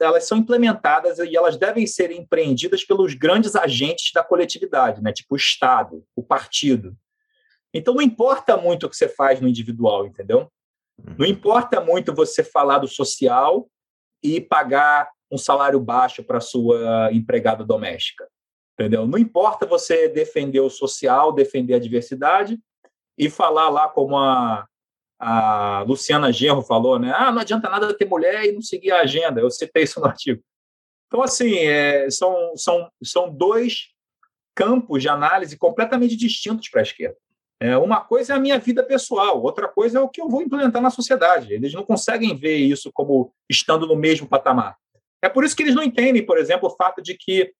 elas 0.00 0.26
são 0.26 0.38
implementadas 0.38 1.18
e 1.20 1.36
elas 1.36 1.56
devem 1.56 1.86
ser 1.86 2.10
empreendidas 2.10 2.82
pelos 2.82 3.14
grandes 3.14 3.54
agentes 3.54 4.10
da 4.12 4.24
coletividade, 4.24 5.00
né? 5.00 5.12
tipo 5.12 5.34
o 5.34 5.36
Estado, 5.36 6.04
o 6.16 6.22
partido. 6.22 6.96
Então 7.72 7.94
não 7.94 8.02
importa 8.02 8.56
muito 8.56 8.86
o 8.86 8.90
que 8.90 8.96
você 8.96 9.08
faz 9.08 9.40
no 9.40 9.46
individual, 9.46 10.06
entendeu? 10.06 10.50
Não 10.98 11.26
uhum. 11.26 11.30
importa 11.30 11.80
muito 11.80 12.12
você 12.12 12.42
falar 12.42 12.78
do 12.78 12.88
social 12.88 13.68
e 14.20 14.40
pagar 14.40 15.10
um 15.30 15.38
salário 15.38 15.78
baixo 15.78 16.24
para 16.24 16.40
sua 16.40 17.10
empregada 17.12 17.62
doméstica, 17.62 18.26
entendeu? 18.72 19.06
Não 19.06 19.18
importa 19.18 19.64
você 19.64 20.08
defender 20.08 20.60
o 20.60 20.70
social, 20.70 21.32
defender 21.32 21.74
a 21.74 21.78
diversidade 21.78 22.58
e 23.20 23.28
falar 23.28 23.68
lá 23.68 23.88
como 23.88 24.16
a 24.16 24.66
a 25.22 25.84
Luciana 25.86 26.32
Genro 26.32 26.62
falou, 26.62 26.98
né? 26.98 27.12
Ah, 27.14 27.30
não 27.30 27.42
adianta 27.42 27.68
nada 27.68 27.92
ter 27.92 28.06
mulher 28.06 28.46
e 28.46 28.52
não 28.52 28.62
seguir 28.62 28.90
a 28.90 29.02
agenda. 29.02 29.38
Eu 29.38 29.50
citei 29.50 29.82
isso 29.82 30.00
no 30.00 30.06
artigo. 30.06 30.42
Então, 31.06 31.22
assim, 31.22 31.56
é, 31.56 32.08
são, 32.08 32.56
são, 32.56 32.90
são 33.02 33.28
dois 33.28 33.88
campos 34.54 35.02
de 35.02 35.10
análise 35.10 35.58
completamente 35.58 36.16
distintos 36.16 36.70
para 36.70 36.80
a 36.80 36.82
esquerda. 36.82 37.18
É, 37.60 37.76
uma 37.76 38.00
coisa 38.00 38.32
é 38.32 38.36
a 38.36 38.40
minha 38.40 38.58
vida 38.58 38.82
pessoal, 38.82 39.42
outra 39.42 39.68
coisa 39.68 39.98
é 39.98 40.00
o 40.00 40.08
que 40.08 40.22
eu 40.22 40.28
vou 40.30 40.40
implementar 40.40 40.80
na 40.80 40.88
sociedade. 40.88 41.52
Eles 41.52 41.74
não 41.74 41.84
conseguem 41.84 42.34
ver 42.34 42.56
isso 42.56 42.90
como 42.90 43.30
estando 43.46 43.86
no 43.86 43.96
mesmo 43.96 44.26
patamar. 44.26 44.78
É 45.20 45.28
por 45.28 45.44
isso 45.44 45.54
que 45.54 45.62
eles 45.62 45.74
não 45.74 45.82
entendem, 45.82 46.24
por 46.24 46.38
exemplo, 46.38 46.66
o 46.66 46.74
fato 46.74 47.02
de 47.02 47.14
que 47.14 47.52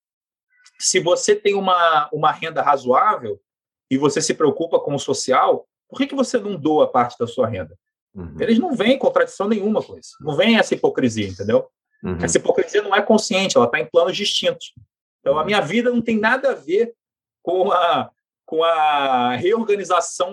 se 0.78 0.98
você 0.98 1.36
tem 1.36 1.54
uma, 1.54 2.08
uma 2.10 2.32
renda 2.32 2.62
razoável 2.62 3.38
e 3.90 3.98
você 3.98 4.20
se 4.20 4.34
preocupa 4.34 4.78
com 4.78 4.94
o 4.94 4.98
social, 4.98 5.66
por 5.88 5.98
que, 5.98 6.06
que 6.06 6.14
você 6.14 6.38
não 6.38 6.56
doa 6.56 6.90
parte 6.90 7.18
da 7.18 7.26
sua 7.26 7.48
renda? 7.48 7.76
Uhum. 8.14 8.36
Eles 8.38 8.58
não 8.58 8.74
veem 8.74 8.98
contradição 8.98 9.48
nenhuma 9.48 9.82
com 9.82 9.98
isso. 9.98 10.16
Não 10.20 10.36
vem 10.36 10.58
essa 10.58 10.74
hipocrisia, 10.74 11.28
entendeu? 11.28 11.68
Uhum. 12.02 12.18
Essa 12.22 12.38
hipocrisia 12.38 12.82
não 12.82 12.94
é 12.94 13.02
consciente, 13.02 13.56
ela 13.56 13.66
está 13.66 13.80
em 13.80 13.86
planos 13.86 14.16
distintos. 14.16 14.72
Então, 15.20 15.38
a 15.38 15.44
minha 15.44 15.60
vida 15.60 15.90
não 15.90 16.00
tem 16.00 16.18
nada 16.18 16.52
a 16.52 16.54
ver 16.54 16.94
com 17.42 17.70
a, 17.72 18.10
com 18.46 18.64
a 18.64 19.36
reorganização 19.36 20.32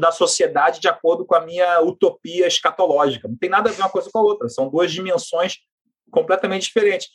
da 0.00 0.10
sociedade 0.10 0.80
de 0.80 0.88
acordo 0.88 1.24
com 1.24 1.34
a 1.34 1.40
minha 1.40 1.80
utopia 1.82 2.46
escatológica. 2.46 3.28
Não 3.28 3.36
tem 3.36 3.50
nada 3.50 3.70
a 3.70 3.72
ver 3.72 3.82
uma 3.82 3.90
coisa 3.90 4.08
com 4.10 4.18
a 4.18 4.22
outra. 4.22 4.48
São 4.48 4.68
duas 4.68 4.92
dimensões 4.92 5.58
completamente 6.10 6.64
diferentes. 6.64 7.08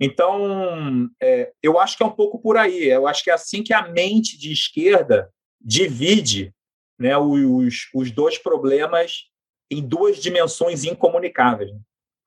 Então, 0.00 1.08
é, 1.20 1.52
eu 1.62 1.78
acho 1.78 1.96
que 1.96 2.02
é 2.02 2.06
um 2.06 2.10
pouco 2.10 2.38
por 2.38 2.56
aí. 2.56 2.88
Eu 2.88 3.06
acho 3.06 3.22
que 3.22 3.30
é 3.30 3.34
assim 3.34 3.62
que 3.62 3.72
a 3.72 3.88
mente 3.88 4.38
de 4.38 4.52
esquerda 4.52 5.30
divide 5.60 6.52
né, 6.98 7.16
os, 7.16 7.88
os 7.94 8.10
dois 8.10 8.38
problemas 8.38 9.24
em 9.70 9.82
duas 9.86 10.18
dimensões 10.18 10.84
incomunicáveis. 10.84 11.72
Né? 11.72 11.78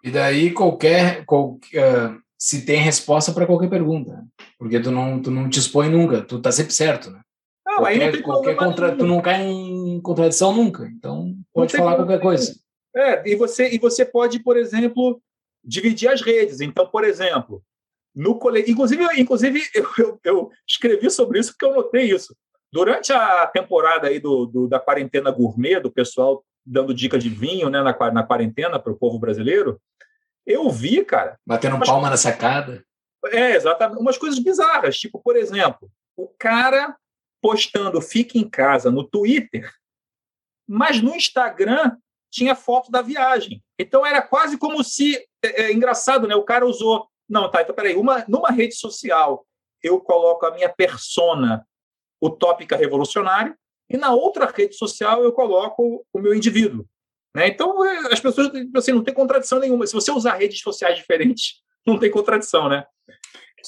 E 0.04 0.12
daí 0.12 0.52
qualquer, 0.52 1.26
qualquer 1.26 2.12
uh, 2.12 2.22
se 2.38 2.66
tem 2.66 2.80
resposta 2.80 3.32
para 3.32 3.46
qualquer 3.46 3.70
pergunta, 3.70 4.14
né? 4.14 4.26
porque 4.58 4.80
tu 4.80 4.92
não, 4.92 5.22
tu 5.22 5.32
não 5.32 5.50
te 5.50 5.60
expõe 5.60 5.90
nunca, 5.90 6.22
tu 6.22 6.40
tá 6.40 6.52
sempre 6.52 6.74
certo, 6.74 7.10
né? 7.10 7.22
Não, 7.66 7.78
qualquer, 7.78 8.02
aí 8.02 8.12
não 8.12 8.22
qualquer 8.22 8.56
contra, 8.56 8.96
tu 8.96 9.06
não 9.06 9.22
cai 9.22 9.44
em 9.44 10.00
contradição 10.02 10.54
nunca, 10.54 10.86
então 10.86 11.36
pode 11.54 11.76
falar 11.76 11.96
qualquer 11.96 12.20
coisa. 12.20 12.56
É, 12.96 13.30
e 13.30 13.36
você 13.36 13.70
e 13.70 13.78
você 13.78 14.06
pode, 14.06 14.40
por 14.40 14.58
exemplo, 14.58 15.22
dividir 15.64 16.10
as 16.10 16.22
redes. 16.22 16.62
Então, 16.62 16.88
por 16.88 17.04
exemplo, 17.04 17.64
no 18.16 18.38
cole... 18.40 18.64
inclusive, 18.68 19.04
inclusive 19.20 19.62
eu, 19.76 19.88
eu, 19.98 20.20
eu 20.24 20.52
escrevi 20.68 21.10
sobre 21.10 21.40
isso 21.40 21.52
porque 21.52 21.66
eu 21.66 21.76
notei 21.76 22.12
isso. 22.12 22.36
Durante 22.72 23.14
a 23.14 23.48
temporada 23.48 24.08
aí 24.08 24.20
do, 24.20 24.46
do, 24.46 24.68
da 24.68 24.80
quarentena 24.80 25.32
gourmet, 25.32 25.80
do 25.80 25.92
pessoal 25.92 26.44
dando 26.66 26.94
dica 26.94 27.18
de 27.18 27.30
vinho 27.30 27.70
né, 27.70 27.82
na, 27.82 28.12
na 28.12 28.24
quarentena 28.24 28.78
para 28.78 28.92
o 28.92 28.98
povo 28.98 29.18
brasileiro, 29.18 29.80
eu 30.46 30.70
vi, 30.70 31.04
cara. 31.04 31.40
Batendo 31.46 31.76
umas... 31.76 31.88
palma 31.88 32.10
na 32.10 32.18
sacada. 32.18 32.84
É, 33.28 33.56
exatamente. 33.56 34.00
Umas 34.00 34.18
coisas 34.18 34.40
bizarras. 34.40 34.98
Tipo, 34.98 35.20
por 35.20 35.36
exemplo, 35.36 35.90
o 36.16 36.28
cara 36.28 36.96
postando 37.42 38.02
Fique 38.02 38.38
em 38.38 38.50
Casa 38.50 38.92
no 38.92 39.04
Twitter, 39.04 39.72
mas 40.68 41.02
no 41.02 41.16
Instagram 41.16 41.96
tinha 42.32 42.56
foto 42.56 42.92
da 42.92 43.02
viagem. 43.02 43.64
Então 43.80 44.06
era 44.06 44.22
quase 44.22 44.58
como 44.58 44.84
se. 44.84 45.18
É, 45.44 45.64
é 45.64 45.74
engraçado, 45.74 46.28
né? 46.28 46.36
O 46.36 46.44
cara 46.44 46.66
usou. 46.66 47.08
Não, 47.30 47.50
tá, 47.50 47.62
então 47.62 47.76
peraí. 47.76 47.96
Uma, 47.96 48.26
numa 48.28 48.52
rede 48.52 48.76
social, 48.76 49.46
eu 49.84 50.00
coloco 50.00 50.46
a 50.46 50.52
minha 50.52 50.70
persona 50.70 51.66
utópica 52.22 52.76
revolucionária, 52.76 53.56
e 53.90 53.98
na 53.98 54.12
outra 54.12 54.46
rede 54.46 54.76
social 54.76 55.24
eu 55.24 55.32
coloco 55.32 56.06
o 56.12 56.20
meu 56.20 56.34
indivíduo. 56.34 56.86
Né? 57.36 57.48
Então, 57.48 57.86
é, 57.86 58.12
as 58.12 58.20
pessoas 58.20 58.50
assim, 58.76 58.92
não 58.92 59.04
tem 59.04 59.14
contradição 59.14 59.60
nenhuma. 59.60 59.86
Se 59.86 59.94
você 59.94 60.12
usar 60.12 60.36
redes 60.36 60.60
sociais 60.60 60.98
diferentes, 60.98 61.62
não 61.86 62.00
tem 62.00 62.12
contradição, 62.12 62.68
né? 62.68 62.86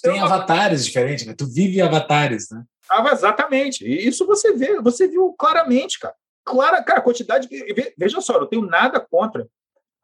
tem 0.01 0.15
então, 0.15 0.25
avatares 0.25 0.85
diferentes, 0.85 1.25
né? 1.25 1.33
Tu 1.37 1.45
vive 1.45 1.81
avatares, 1.81 2.49
né? 2.49 2.63
Ah, 2.89 3.07
exatamente. 3.11 3.85
E 3.85 4.07
isso 4.07 4.25
você 4.25 4.53
vê, 4.53 4.81
você 4.81 5.07
viu 5.07 5.33
claramente, 5.37 5.99
cara. 5.99 6.15
Clara, 6.49 6.83
cara, 6.83 6.99
a 6.99 7.03
quantidade. 7.03 7.47
Veja 7.97 8.19
só, 8.21 8.33
eu 8.33 8.41
não 8.41 8.47
tenho 8.47 8.65
nada 8.65 8.99
contra 8.99 9.47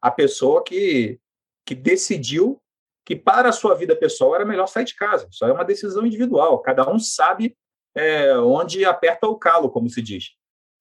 a 0.00 0.10
pessoa 0.10 0.62
que, 0.62 1.18
que 1.64 1.74
decidiu 1.74 2.62
que 3.04 3.16
para 3.16 3.48
a 3.48 3.52
sua 3.52 3.74
vida 3.74 3.96
pessoal 3.96 4.34
era 4.34 4.44
melhor 4.44 4.66
sair 4.66 4.84
de 4.84 4.94
casa. 4.94 5.28
Isso 5.30 5.44
é 5.44 5.52
uma 5.52 5.64
decisão 5.64 6.06
individual. 6.06 6.60
Cada 6.60 6.88
um 6.88 6.98
sabe 6.98 7.56
é, 7.96 8.36
onde 8.38 8.84
aperta 8.84 9.26
o 9.26 9.36
calo, 9.36 9.70
como 9.70 9.88
se 9.88 10.00
diz. 10.00 10.34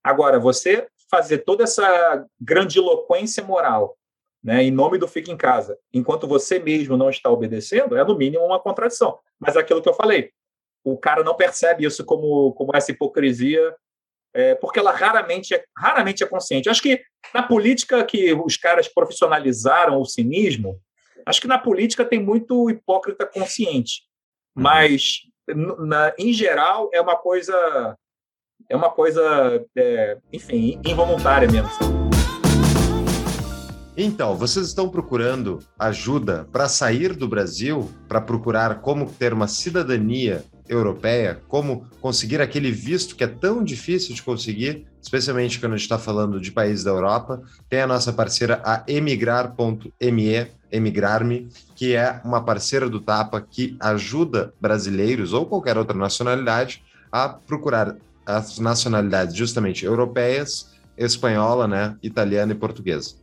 Agora, 0.04 0.40
você 0.40 0.88
fazer 1.10 1.40
toda 1.40 1.64
essa 1.64 2.26
grandiloquência 2.40 3.44
moral 3.44 3.98
né, 4.46 4.62
em 4.62 4.70
nome 4.70 5.00
do 5.00 5.08
fica 5.08 5.32
em 5.32 5.38
casa, 5.38 5.76
enquanto 5.92 6.28
você 6.28 6.60
mesmo 6.60 6.96
não 6.96 7.10
está 7.10 7.32
obedecendo, 7.32 7.98
é 7.98 8.04
no 8.04 8.16
mínimo 8.16 8.46
uma 8.46 8.60
contradição. 8.60 9.18
Mas 9.40 9.56
é 9.56 9.60
aquilo 9.60 9.82
que 9.82 9.90
eu 9.90 9.94
falei, 9.94 10.32
o 10.84 10.96
cara 10.96 11.24
não 11.24 11.36
percebe 11.36 11.84
isso 11.84 12.06
como, 12.06 12.54
como 12.54 12.70
essa 12.76 12.92
hipocrisia, 12.92 13.76
é, 14.36 14.54
porque 14.54 14.80
ela 14.80 14.92
raramente 14.92 15.56
é, 15.56 15.64
raramente 15.78 16.22
é 16.22 16.28
consciente. 16.28 16.70
acho 16.70 16.82
que 16.82 17.02
na 17.34 17.42
política 17.42 18.04
que 18.04 18.34
os 18.34 18.58
caras 18.58 18.88
profissionalizaram 18.88 20.00
o 20.00 20.06
cinismo, 20.06 20.78
acho 21.26 21.40
que 21.40 21.48
na 21.48 21.58
política 21.58 22.04
tem 22.04 22.22
muito 22.22 22.70
hipócrita 22.70 23.26
consciente. 23.26 24.02
Uhum. 24.56 24.64
Mas 24.64 25.22
na, 25.48 26.14
em 26.20 26.34
geral, 26.34 26.90
é 26.94 27.00
uma 27.00 27.16
coisa, 27.16 27.98
é 28.70 28.76
uma 28.76 28.90
coisa, 28.90 29.66
é, 29.78 30.18
enfim, 30.34 30.82
involuntária 30.86 31.50
mesmo. 31.50 31.70
Então, 33.98 34.36
vocês 34.36 34.68
estão 34.68 34.90
procurando 34.90 35.60
ajuda 35.80 36.46
para 36.52 36.68
sair 36.68 37.16
do 37.16 37.30
Brasil, 37.30 37.90
para 38.10 38.20
procurar 38.20 38.82
como 38.82 39.10
ter 39.10 39.32
uma 39.32 39.48
cidadania 39.48 40.44
europeia, 40.68 41.42
como 41.48 41.86
conseguir 42.02 42.42
aquele 42.42 42.72
visto 42.72 43.16
que 43.16 43.24
é 43.24 43.28
tão 43.28 43.64
difícil 43.64 44.16
de 44.16 44.24
conseguir, 44.24 44.86
especialmente 45.02 45.60
quando 45.60 45.74
a 45.74 45.78
gente 45.78 45.86
está 45.86 46.00
falando 46.00 46.40
de 46.40 46.52
países 46.52 46.84
da 46.84 46.92
Europa, 46.92 47.42
tem 47.70 47.82
a 47.82 47.88
nossa 47.88 48.12
parceira, 48.12 48.62
a 48.64 48.84
emigrar.me, 48.88 50.48
Emigrar-me, 50.72 51.48
que 51.74 51.96
é 51.96 52.20
uma 52.26 52.44
parceira 52.44 52.90
do 52.90 53.00
Tapa 53.00 53.40
que 53.40 53.78
ajuda 53.80 54.54
brasileiros 54.60 55.32
ou 55.32 55.46
qualquer 55.46 55.78
outra 55.78 55.98
nacionalidade 55.98 56.84
a 57.12 57.30
procurar 57.30 57.96
as 58.26 58.60
nacionalidades 58.60 59.36
justamente 59.36 59.86
europeias, 59.86 60.72
espanhola, 60.98 61.68
né, 61.68 61.96
italiana 62.02 62.52
e 62.52 62.56
portuguesa. 62.56 63.16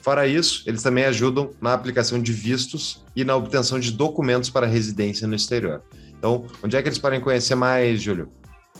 Fora 0.00 0.26
isso, 0.26 0.62
eles 0.66 0.82
também 0.82 1.04
ajudam 1.04 1.50
na 1.60 1.74
aplicação 1.74 2.20
de 2.20 2.32
vistos 2.32 3.04
e 3.14 3.24
na 3.24 3.36
obtenção 3.36 3.78
de 3.78 3.92
documentos 3.92 4.48
para 4.48 4.66
residência 4.66 5.28
no 5.28 5.34
exterior. 5.34 5.82
Então, 6.18 6.44
onde 6.62 6.76
é 6.76 6.82
que 6.82 6.88
eles 6.88 6.98
podem 6.98 7.20
conhecer 7.20 7.54
mais, 7.54 8.02
Júlio? 8.02 8.30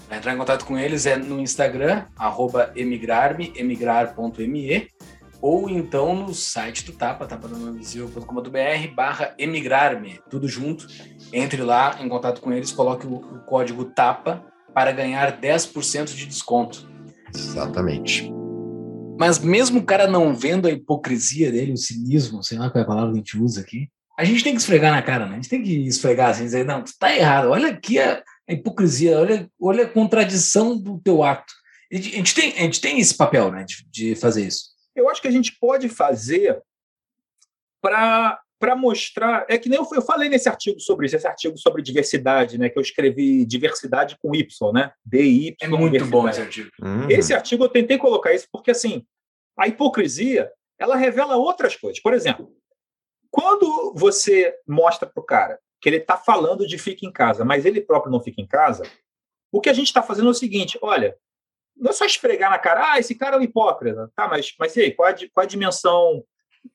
Para 0.09 0.17
entrar 0.17 0.35
em 0.35 0.39
contato 0.39 0.65
com 0.65 0.79
eles 0.79 1.07
é 1.07 1.17
no 1.17 1.39
Instagram, 1.39 2.05
emigrarme, 2.75 3.53
emigrar.me, 3.55 4.89
ou 5.41 5.71
então 5.71 6.15
no 6.15 6.35
site 6.35 6.85
do 6.85 6.93
Tapa, 6.93 7.27
tapadanovisível.com.br 7.27 8.95
barra 8.95 9.35
emigrarme, 9.39 10.19
tudo 10.29 10.49
junto. 10.49 10.87
Entre 11.33 11.63
lá, 11.63 11.97
em 12.01 12.09
contato 12.09 12.41
com 12.41 12.53
eles, 12.53 12.73
coloque 12.73 13.07
o, 13.07 13.17
o 13.17 13.39
código 13.41 13.85
TAPA 13.85 14.45
para 14.75 14.91
ganhar 14.91 15.41
10% 15.41 16.07
de 16.15 16.27
desconto. 16.27 16.89
Exatamente. 17.35 18.33
Mas 19.19 19.39
mesmo 19.39 19.81
o 19.81 19.85
cara 19.85 20.07
não 20.07 20.35
vendo 20.35 20.67
a 20.67 20.71
hipocrisia 20.71 21.53
dele, 21.53 21.73
o 21.73 21.77
cinismo, 21.77 22.43
sei 22.43 22.59
lá 22.59 22.71
qual 22.71 22.81
é 22.81 22.85
a 22.85 22.89
palavra 22.89 23.11
que 23.11 23.17
a 23.17 23.19
gente 23.19 23.39
usa 23.39 23.61
aqui, 23.61 23.89
a 24.19 24.25
gente 24.25 24.43
tem 24.43 24.53
que 24.53 24.61
esfregar 24.61 24.91
na 24.91 25.01
cara, 25.01 25.27
né? 25.27 25.35
A 25.35 25.37
gente 25.37 25.49
tem 25.49 25.63
que 25.63 25.87
esfregar 25.87 26.31
assim, 26.31 26.43
dizer, 26.43 26.65
não, 26.65 26.83
tu 26.83 26.93
tá 26.99 27.15
errado, 27.15 27.51
olha 27.51 27.69
aqui 27.69 28.01
a, 28.01 28.21
a 28.49 28.53
hipocrisia, 28.53 29.17
olha, 29.17 29.49
olha 29.61 29.85
a 29.85 29.89
contradição 29.89 30.77
do 30.77 30.99
teu 30.99 31.23
ato. 31.23 31.55
A 31.91 31.95
gente, 31.95 32.09
a 32.09 32.17
gente, 32.17 32.35
tem, 32.35 32.53
a 32.53 32.63
gente 32.63 32.81
tem 32.81 32.99
esse 32.99 33.17
papel, 33.17 33.53
né, 33.53 33.65
de, 33.65 33.89
de 33.89 34.17
fazer 34.17 34.45
isso. 34.45 34.71
Eu 34.97 35.09
acho 35.09 35.23
que 35.23 35.29
a 35.29 35.31
gente 35.31 35.57
pode 35.61 35.89
fazer 35.89 36.61
para 37.81 38.41
para 38.59 38.75
mostrar. 38.75 39.47
É 39.49 39.57
que 39.57 39.69
nem 39.69 39.79
eu, 39.79 39.87
eu, 39.93 40.03
falei 40.03 40.29
nesse 40.29 40.49
artigo 40.49 40.81
sobre 40.81 41.07
isso, 41.07 41.15
esse 41.15 41.29
artigo 41.29 41.57
sobre 41.57 41.81
diversidade, 41.81 42.59
né? 42.59 42.69
Que 42.69 42.77
eu 42.77 42.83
escrevi 42.83 43.47
diversidade 43.47 44.17
com 44.21 44.35
Y, 44.35 44.73
né? 44.73 44.91
DY. 45.07 45.55
É 45.63 45.69
muito 45.69 46.05
bom 46.07 46.29
esse 46.29 46.41
artigo. 46.41 46.69
Uhum. 46.83 47.09
Esse 47.09 47.33
artigo 47.33 47.63
eu 47.63 47.69
tentei 47.69 47.97
colocar 47.97 48.35
isso 48.35 48.49
porque 48.51 48.73
assim 48.73 49.07
a 49.57 49.69
hipocrisia 49.69 50.51
ela 50.77 50.97
revela 50.97 51.37
outras 51.37 51.77
coisas. 51.77 52.03
Por 52.03 52.13
exemplo, 52.13 52.51
quando 53.31 53.93
você 53.95 54.55
mostra 54.67 55.09
para 55.09 55.21
o 55.21 55.25
cara 55.25 55.59
que 55.81 55.89
ele 55.89 55.99
está 55.99 56.17
falando 56.17 56.67
de 56.67 56.79
fica 56.79 57.07
em 57.07 57.13
casa, 57.13 57.45
mas 57.45 57.65
ele 57.65 57.81
próprio 57.81 58.11
não 58.11 58.21
fica 58.21 58.41
em 58.41 58.47
casa, 58.47 58.85
o 59.53 59.61
que 59.61 59.69
a 59.69 59.73
gente 59.73 59.87
está 59.87 60.03
fazendo 60.03 60.29
é 60.29 60.31
o 60.33 60.35
seguinte: 60.35 60.79
olha, 60.83 61.17
não 61.77 61.91
é 61.91 61.93
só 61.93 62.05
esfregar 62.05 62.51
na 62.51 62.59
cara, 62.59 62.93
ah, 62.93 62.99
esse 62.99 63.15
cara 63.15 63.37
é 63.37 63.39
um 63.39 63.43
hipócrita, 63.43 64.11
tá? 64.17 64.27
Mas, 64.29 64.55
mas 64.59 64.77
e 64.77 64.83
aí, 64.83 64.93
qual 64.93 65.09
é 65.09 65.13
a, 65.13 65.15
qual 65.15 65.43
é 65.43 65.45
a 65.45 65.49
dimensão 65.49 66.25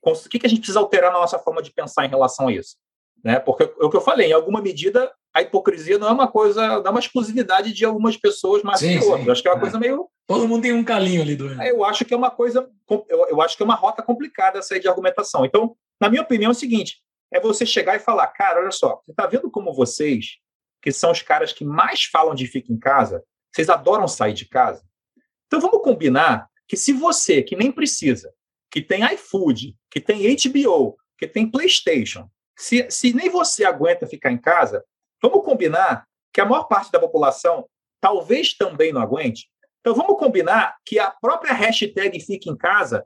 o 0.01 0.29
que, 0.29 0.39
que 0.39 0.45
a 0.45 0.49
gente 0.49 0.59
precisa 0.59 0.79
alterar 0.79 1.11
na 1.11 1.19
nossa 1.19 1.37
forma 1.37 1.61
de 1.61 1.71
pensar 1.71 2.05
em 2.05 2.09
relação 2.09 2.47
a 2.47 2.53
isso? 2.53 2.77
Né? 3.23 3.39
Porque 3.39 3.63
é 3.63 3.85
o 3.85 3.89
que 3.89 3.97
eu 3.97 4.01
falei, 4.01 4.29
em 4.29 4.33
alguma 4.33 4.61
medida, 4.61 5.11
a 5.33 5.41
hipocrisia 5.41 5.97
não 5.97 6.07
é 6.07 6.11
uma 6.11 6.27
coisa, 6.27 6.79
não 6.79 6.85
é 6.85 6.89
uma 6.89 6.99
exclusividade 6.99 7.73
de 7.73 7.85
algumas 7.85 8.17
pessoas 8.17 8.63
mais 8.63 8.79
sim, 8.79 8.99
que 8.99 9.05
outras. 9.05 9.29
Acho 9.29 9.41
que 9.41 9.47
é 9.47 9.51
uma 9.51 9.57
é. 9.57 9.61
coisa 9.61 9.79
meio. 9.79 10.07
Todo 10.25 10.47
mundo 10.47 10.61
tem 10.61 10.73
um 10.73 10.83
calinho 10.83 11.21
ali 11.21 11.35
do. 11.35 11.51
Eu 11.63 11.83
acho 11.83 12.05
que 12.05 12.13
é 12.13 12.17
uma 12.17 12.31
coisa, 12.31 12.69
eu, 12.89 13.27
eu 13.29 13.41
acho 13.41 13.57
que 13.57 13.63
é 13.63 13.65
uma 13.65 13.75
rota 13.75 14.01
complicada 14.01 14.59
essa 14.59 14.73
aí 14.73 14.79
de 14.79 14.87
argumentação. 14.87 15.45
Então, 15.45 15.75
na 15.99 16.09
minha 16.09 16.21
opinião, 16.21 16.49
é 16.49 16.51
o 16.51 16.55
seguinte: 16.55 17.01
é 17.31 17.39
você 17.39 17.65
chegar 17.65 17.95
e 17.95 17.99
falar, 17.99 18.27
cara, 18.27 18.61
olha 18.61 18.71
só, 18.71 19.01
você 19.03 19.11
está 19.11 19.27
vendo 19.27 19.51
como 19.51 19.73
vocês, 19.73 20.37
que 20.81 20.91
são 20.91 21.11
os 21.11 21.21
caras 21.21 21.51
que 21.51 21.65
mais 21.65 22.05
falam 22.05 22.35
de 22.35 22.47
fica 22.47 22.71
em 22.71 22.77
casa, 22.77 23.23
vocês 23.51 23.69
adoram 23.69 24.07
sair 24.07 24.33
de 24.33 24.45
casa? 24.45 24.83
Então 25.47 25.59
vamos 25.59 25.83
combinar 25.83 26.47
que 26.67 26.77
se 26.77 26.93
você, 26.93 27.43
que 27.43 27.55
nem 27.55 27.71
precisa, 27.71 28.33
que 28.71 28.81
tem 28.81 29.03
iFood, 29.13 29.75
que 29.91 29.99
tem 29.99 30.35
HBO, 30.35 30.97
que 31.17 31.27
tem 31.27 31.49
PlayStation, 31.49 32.29
se, 32.57 32.89
se 32.89 33.13
nem 33.13 33.29
você 33.29 33.65
aguenta 33.65 34.07
ficar 34.07 34.31
em 34.31 34.37
casa, 34.37 34.83
vamos 35.21 35.43
combinar 35.43 36.07
que 36.33 36.41
a 36.41 36.45
maior 36.45 36.63
parte 36.63 36.91
da 36.91 36.99
população 36.99 37.67
talvez 38.01 38.53
também 38.55 38.91
não 38.91 39.01
aguente. 39.01 39.49
Então 39.83 39.93
vamos 39.93 40.17
combinar 40.17 40.77
que 40.85 40.97
a 40.97 41.11
própria 41.11 41.53
hashtag 41.53 42.17
Fique 42.21 42.49
em 42.49 42.55
Casa 42.55 43.05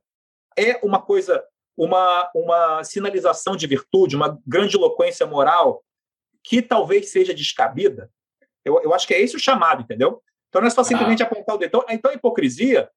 é 0.55 0.79
uma 0.85 1.01
coisa, 1.01 1.43
uma, 1.75 2.29
uma 2.35 2.83
sinalização 2.83 3.55
de 3.55 3.65
virtude, 3.65 4.15
uma 4.15 4.39
grandiloquência 4.45 5.25
moral 5.25 5.83
que 6.43 6.61
talvez 6.61 7.09
seja 7.09 7.33
descabida. 7.33 8.11
Eu, 8.63 8.79
eu 8.83 8.93
acho 8.93 9.07
que 9.07 9.13
é 9.15 9.19
esse 9.19 9.35
o 9.35 9.39
chamado, 9.39 9.81
entendeu? 9.81 10.21
Então 10.49 10.61
não 10.61 10.67
é 10.67 10.69
só 10.69 10.83
simplesmente 10.83 11.23
ah. 11.23 11.25
apontar 11.25 11.55
o 11.55 11.57
dedo. 11.57 11.69
Então, 11.69 11.85
então 11.89 12.11
a 12.11 12.13
hipocrisia, 12.13 12.87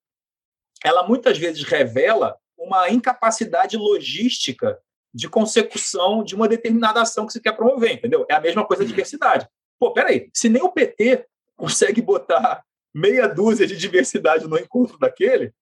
ela 0.84 1.02
muitas 1.02 1.38
vezes 1.38 1.62
revela 1.62 2.36
uma 2.58 2.90
incapacidade 2.90 3.78
logística 3.78 4.78
de 5.12 5.26
consecução 5.26 6.22
de 6.22 6.34
uma 6.34 6.46
determinada 6.46 7.00
ação 7.00 7.26
que 7.26 7.32
você 7.32 7.40
quer 7.40 7.56
promover, 7.56 7.94
entendeu? 7.94 8.26
É 8.28 8.34
a 8.34 8.40
mesma 8.40 8.66
coisa 8.66 8.84
de 8.84 8.90
diversidade. 8.90 9.48
Pô, 9.78 9.90
peraí, 9.94 10.28
se 10.34 10.50
nem 10.50 10.62
o 10.62 10.70
PT 10.70 11.26
consegue 11.56 12.02
botar 12.02 12.62
meia 12.94 13.26
dúzia 13.28 13.66
de 13.66 13.76
diversidade 13.76 14.46
no 14.46 14.58
encontro 14.58 14.98
daquele, 14.98 15.52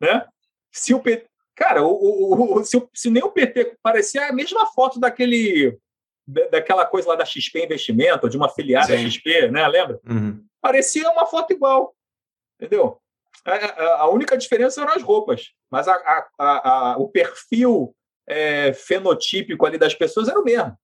né? 0.00 0.26
Se 0.72 0.94
o 0.94 1.00
PT. 1.00 1.26
Cara, 1.54 1.84
o, 1.84 1.92
o, 1.92 2.58
o, 2.58 2.64
se, 2.64 2.82
se, 2.92 3.10
nem 3.10 3.22
o 3.22 3.30
PT 3.30 3.76
parecia 3.82 4.28
a 4.28 4.32
mesma 4.32 4.66
foto 4.66 4.98
daquele. 4.98 5.78
daquela 6.50 6.84
coisa 6.84 7.08
lá 7.08 7.14
da 7.14 7.24
XP 7.24 7.64
Investimento, 7.64 8.28
de 8.28 8.36
uma 8.36 8.48
filiada 8.48 8.88
da 8.88 8.98
XP, 8.98 9.48
né? 9.48 9.66
Lembra? 9.68 10.00
Uhum. 10.08 10.44
Parecia 10.60 11.08
uma 11.10 11.26
foto 11.26 11.52
igual. 11.52 11.94
Entendeu? 12.58 13.00
É, 13.46 13.82
a 13.98 14.08
única 14.08 14.36
diferença 14.36 14.80
eram 14.80 14.94
as 14.94 15.02
roupas, 15.02 15.50
mas 15.70 15.86
a, 15.86 15.94
a, 16.38 16.92
a, 16.92 16.96
o 16.98 17.08
perfil 17.08 17.94
é, 18.26 18.72
fenotípico 18.72 19.66
ali 19.66 19.76
das 19.76 19.94
pessoas 19.94 20.28
era 20.28 20.40
o 20.40 20.44
mesmo. 20.44 20.76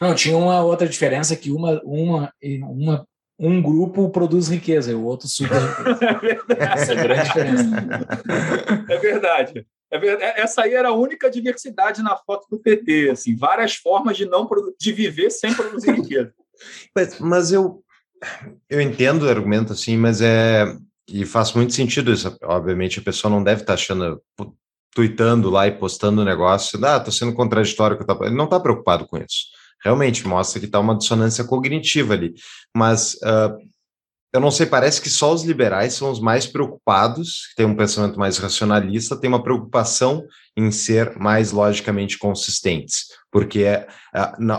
Não, 0.00 0.14
tinha 0.14 0.36
uma 0.36 0.62
outra 0.62 0.88
diferença 0.88 1.36
que 1.36 1.50
uma, 1.50 1.80
uma, 1.84 2.32
uma, 2.64 3.08
um 3.38 3.62
grupo 3.62 4.10
produz 4.10 4.48
riqueza 4.48 4.90
e 4.90 4.94
o 4.94 5.04
outro 5.04 5.28
suga 5.28 5.54
É 6.58 6.64
Essa 6.64 6.92
é 6.92 6.98
a 6.98 7.02
grande 7.02 7.24
diferença. 7.24 7.64
É 8.88 8.96
verdade. 8.98 9.66
É 9.90 9.98
verdade. 9.98 10.24
É, 10.24 10.40
essa 10.40 10.62
aí 10.62 10.74
era 10.74 10.88
a 10.88 10.94
única 10.94 11.30
diversidade 11.30 12.02
na 12.02 12.16
foto 12.16 12.46
do 12.50 12.58
PT, 12.58 13.10
assim, 13.10 13.36
várias 13.36 13.76
formas 13.76 14.16
de 14.16 14.26
não 14.26 14.48
de 14.78 14.92
viver 14.92 15.30
sem 15.30 15.54
produzir 15.54 15.92
riqueza. 15.92 16.32
Mas, 16.92 17.20
mas 17.20 17.52
eu 17.52 17.84
eu 18.68 18.80
entendo 18.80 19.22
o 19.22 19.28
argumento 19.28 19.72
assim, 19.72 19.96
mas 19.96 20.20
é 20.20 20.66
e 21.08 21.24
faz 21.24 21.52
muito 21.52 21.72
sentido 21.72 22.12
isso. 22.12 22.36
Obviamente, 22.42 22.98
a 22.98 23.02
pessoa 23.02 23.30
não 23.30 23.42
deve 23.42 23.62
estar 23.62 23.74
tá 23.74 23.74
achando, 23.74 24.20
tweetando 24.94 25.48
lá 25.48 25.66
e 25.66 25.72
postando 25.72 26.20
o 26.20 26.24
negócio, 26.24 26.84
ah, 26.84 26.96
estou 26.96 27.12
sendo 27.12 27.32
contraditório 27.32 27.96
com 27.96 28.12
o 28.12 28.24
Ele 28.24 28.34
não 28.34 28.44
está 28.44 28.60
preocupado 28.60 29.06
com 29.06 29.16
isso. 29.16 29.46
Realmente 29.84 30.26
mostra 30.26 30.60
que 30.60 30.66
está 30.66 30.80
uma 30.80 30.96
dissonância 30.96 31.44
cognitiva 31.44 32.14
ali. 32.14 32.34
Mas 32.74 33.14
uh, 33.14 33.56
eu 34.30 34.40
não 34.40 34.50
sei, 34.50 34.66
parece 34.66 35.00
que 35.00 35.08
só 35.08 35.32
os 35.32 35.42
liberais 35.42 35.94
são 35.94 36.10
os 36.10 36.20
mais 36.20 36.46
preocupados, 36.46 37.46
que 37.48 37.56
têm 37.56 37.66
um 37.66 37.74
pensamento 37.74 38.18
mais 38.18 38.36
racionalista, 38.36 39.18
têm 39.18 39.28
uma 39.28 39.42
preocupação 39.42 40.22
em 40.54 40.70
ser 40.70 41.16
mais 41.18 41.50
logicamente 41.50 42.18
consistentes, 42.18 43.06
porque, 43.32 43.64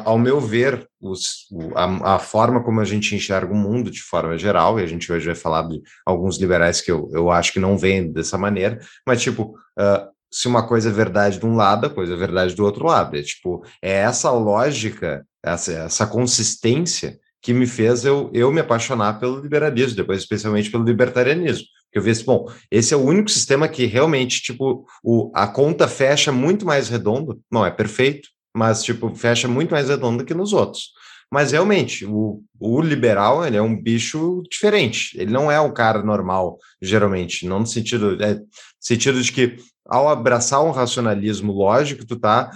ao 0.03 0.17
meu 0.17 0.41
ver, 0.41 0.87
os, 0.99 1.45
a, 1.75 2.15
a, 2.15 2.19
forma 2.19 2.63
como 2.63 2.81
a 2.81 2.85
gente 2.85 3.13
enxerga 3.15 3.53
o 3.53 3.57
mundo 3.57 3.91
de 3.91 4.01
forma 4.01 4.37
geral, 4.39 4.79
e 4.79 4.83
a 4.83 4.87
gente 4.87 5.11
hoje 5.11 5.27
vai 5.27 5.35
falar 5.35 5.61
de 5.67 5.79
alguns 6.03 6.39
liberais 6.39 6.81
que 6.81 6.91
eu, 6.91 7.07
eu 7.13 7.29
acho 7.29 7.53
que 7.53 7.59
não 7.59 7.77
veem 7.77 8.11
dessa 8.11 8.39
maneira, 8.39 8.79
mas 9.05 9.21
tipo, 9.21 9.55
uh, 9.77 10.09
se 10.31 10.47
uma 10.47 10.67
coisa 10.67 10.89
é 10.89 10.93
verdade 10.93 11.39
de 11.39 11.45
um 11.45 11.55
lado, 11.55 11.87
a 11.87 11.89
coisa 11.89 12.13
é 12.13 12.17
verdade 12.17 12.55
do 12.55 12.63
outro 12.63 12.85
lado. 12.85 13.17
É 13.17 13.21
tipo, 13.21 13.63
é 13.81 13.93
essa 13.93 14.31
lógica, 14.31 15.25
essa, 15.43 15.71
essa 15.71 16.07
consistência 16.07 17.17
que 17.41 17.53
me 17.53 17.65
fez 17.65 18.03
eu, 18.03 18.29
eu 18.33 18.51
me 18.51 18.59
apaixonar 18.59 19.19
pelo 19.19 19.39
liberalismo, 19.39 19.95
depois 19.95 20.19
especialmente 20.19 20.69
pelo 20.69 20.83
libertarianismo. 20.83 21.65
Que 21.91 21.97
eu 21.97 22.03
vi 22.03 22.11
assim, 22.11 22.25
bom, 22.25 22.45
esse 22.69 22.93
é 22.93 22.97
o 22.97 23.03
único 23.03 23.31
sistema 23.31 23.67
que 23.67 23.85
realmente, 23.85 24.41
tipo, 24.41 24.85
o, 25.03 25.31
a 25.33 25.47
conta 25.47 25.87
fecha 25.87 26.31
muito 26.31 26.65
mais 26.65 26.87
redondo, 26.87 27.39
não 27.51 27.65
é 27.65 27.71
perfeito, 27.71 28.29
mas, 28.55 28.83
tipo, 28.83 29.13
fecha 29.15 29.47
muito 29.47 29.71
mais 29.71 29.89
redondo 29.89 30.25
que 30.25 30.33
nos 30.33 30.53
outros. 30.53 30.91
Mas, 31.31 31.51
realmente, 31.51 32.05
o, 32.05 32.43
o 32.59 32.81
liberal, 32.81 33.45
ele 33.45 33.57
é 33.57 33.61
um 33.61 33.79
bicho 33.79 34.43
diferente, 34.51 35.17
ele 35.19 35.31
não 35.31 35.51
é 35.51 35.59
o 35.59 35.71
cara 35.71 36.03
normal, 36.03 36.57
geralmente, 36.81 37.47
não 37.47 37.59
no 37.59 37.67
sentido, 37.67 38.21
é, 38.21 38.35
no 38.35 38.47
sentido 38.79 39.21
de 39.21 39.31
que, 39.31 39.55
ao 39.89 40.07
abraçar 40.07 40.63
um 40.63 40.71
racionalismo 40.71 41.51
lógico, 41.51 42.05
tu 42.05 42.17
tá, 42.17 42.51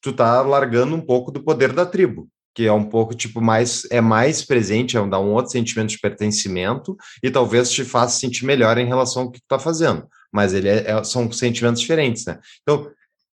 tu 0.00 0.12
tá 0.12 0.40
largando 0.42 0.96
um 0.96 1.00
pouco 1.00 1.30
do 1.30 1.42
poder 1.42 1.72
da 1.72 1.86
tribo 1.86 2.28
que 2.54 2.66
é 2.66 2.72
um 2.72 2.84
pouco 2.84 3.14
tipo 3.14 3.40
mais 3.40 3.86
é 3.90 4.00
mais 4.00 4.44
presente, 4.44 4.96
é 4.96 5.00
um, 5.00 5.08
dá 5.08 5.18
um 5.18 5.32
outro 5.32 5.52
sentimento 5.52 5.90
de 5.90 5.98
pertencimento 5.98 6.96
e 7.22 7.30
talvez 7.30 7.70
te 7.70 7.84
faça 7.84 8.18
sentir 8.18 8.44
melhor 8.44 8.76
em 8.78 8.86
relação 8.86 9.22
ao 9.22 9.30
que 9.30 9.38
tu 9.38 9.44
está 9.44 9.58
fazendo. 9.58 10.06
Mas 10.32 10.52
ele 10.52 10.68
é, 10.68 10.90
é, 10.90 11.04
são 11.04 11.30
sentimentos 11.32 11.80
diferentes, 11.80 12.24
né? 12.26 12.38
Então 12.62 12.90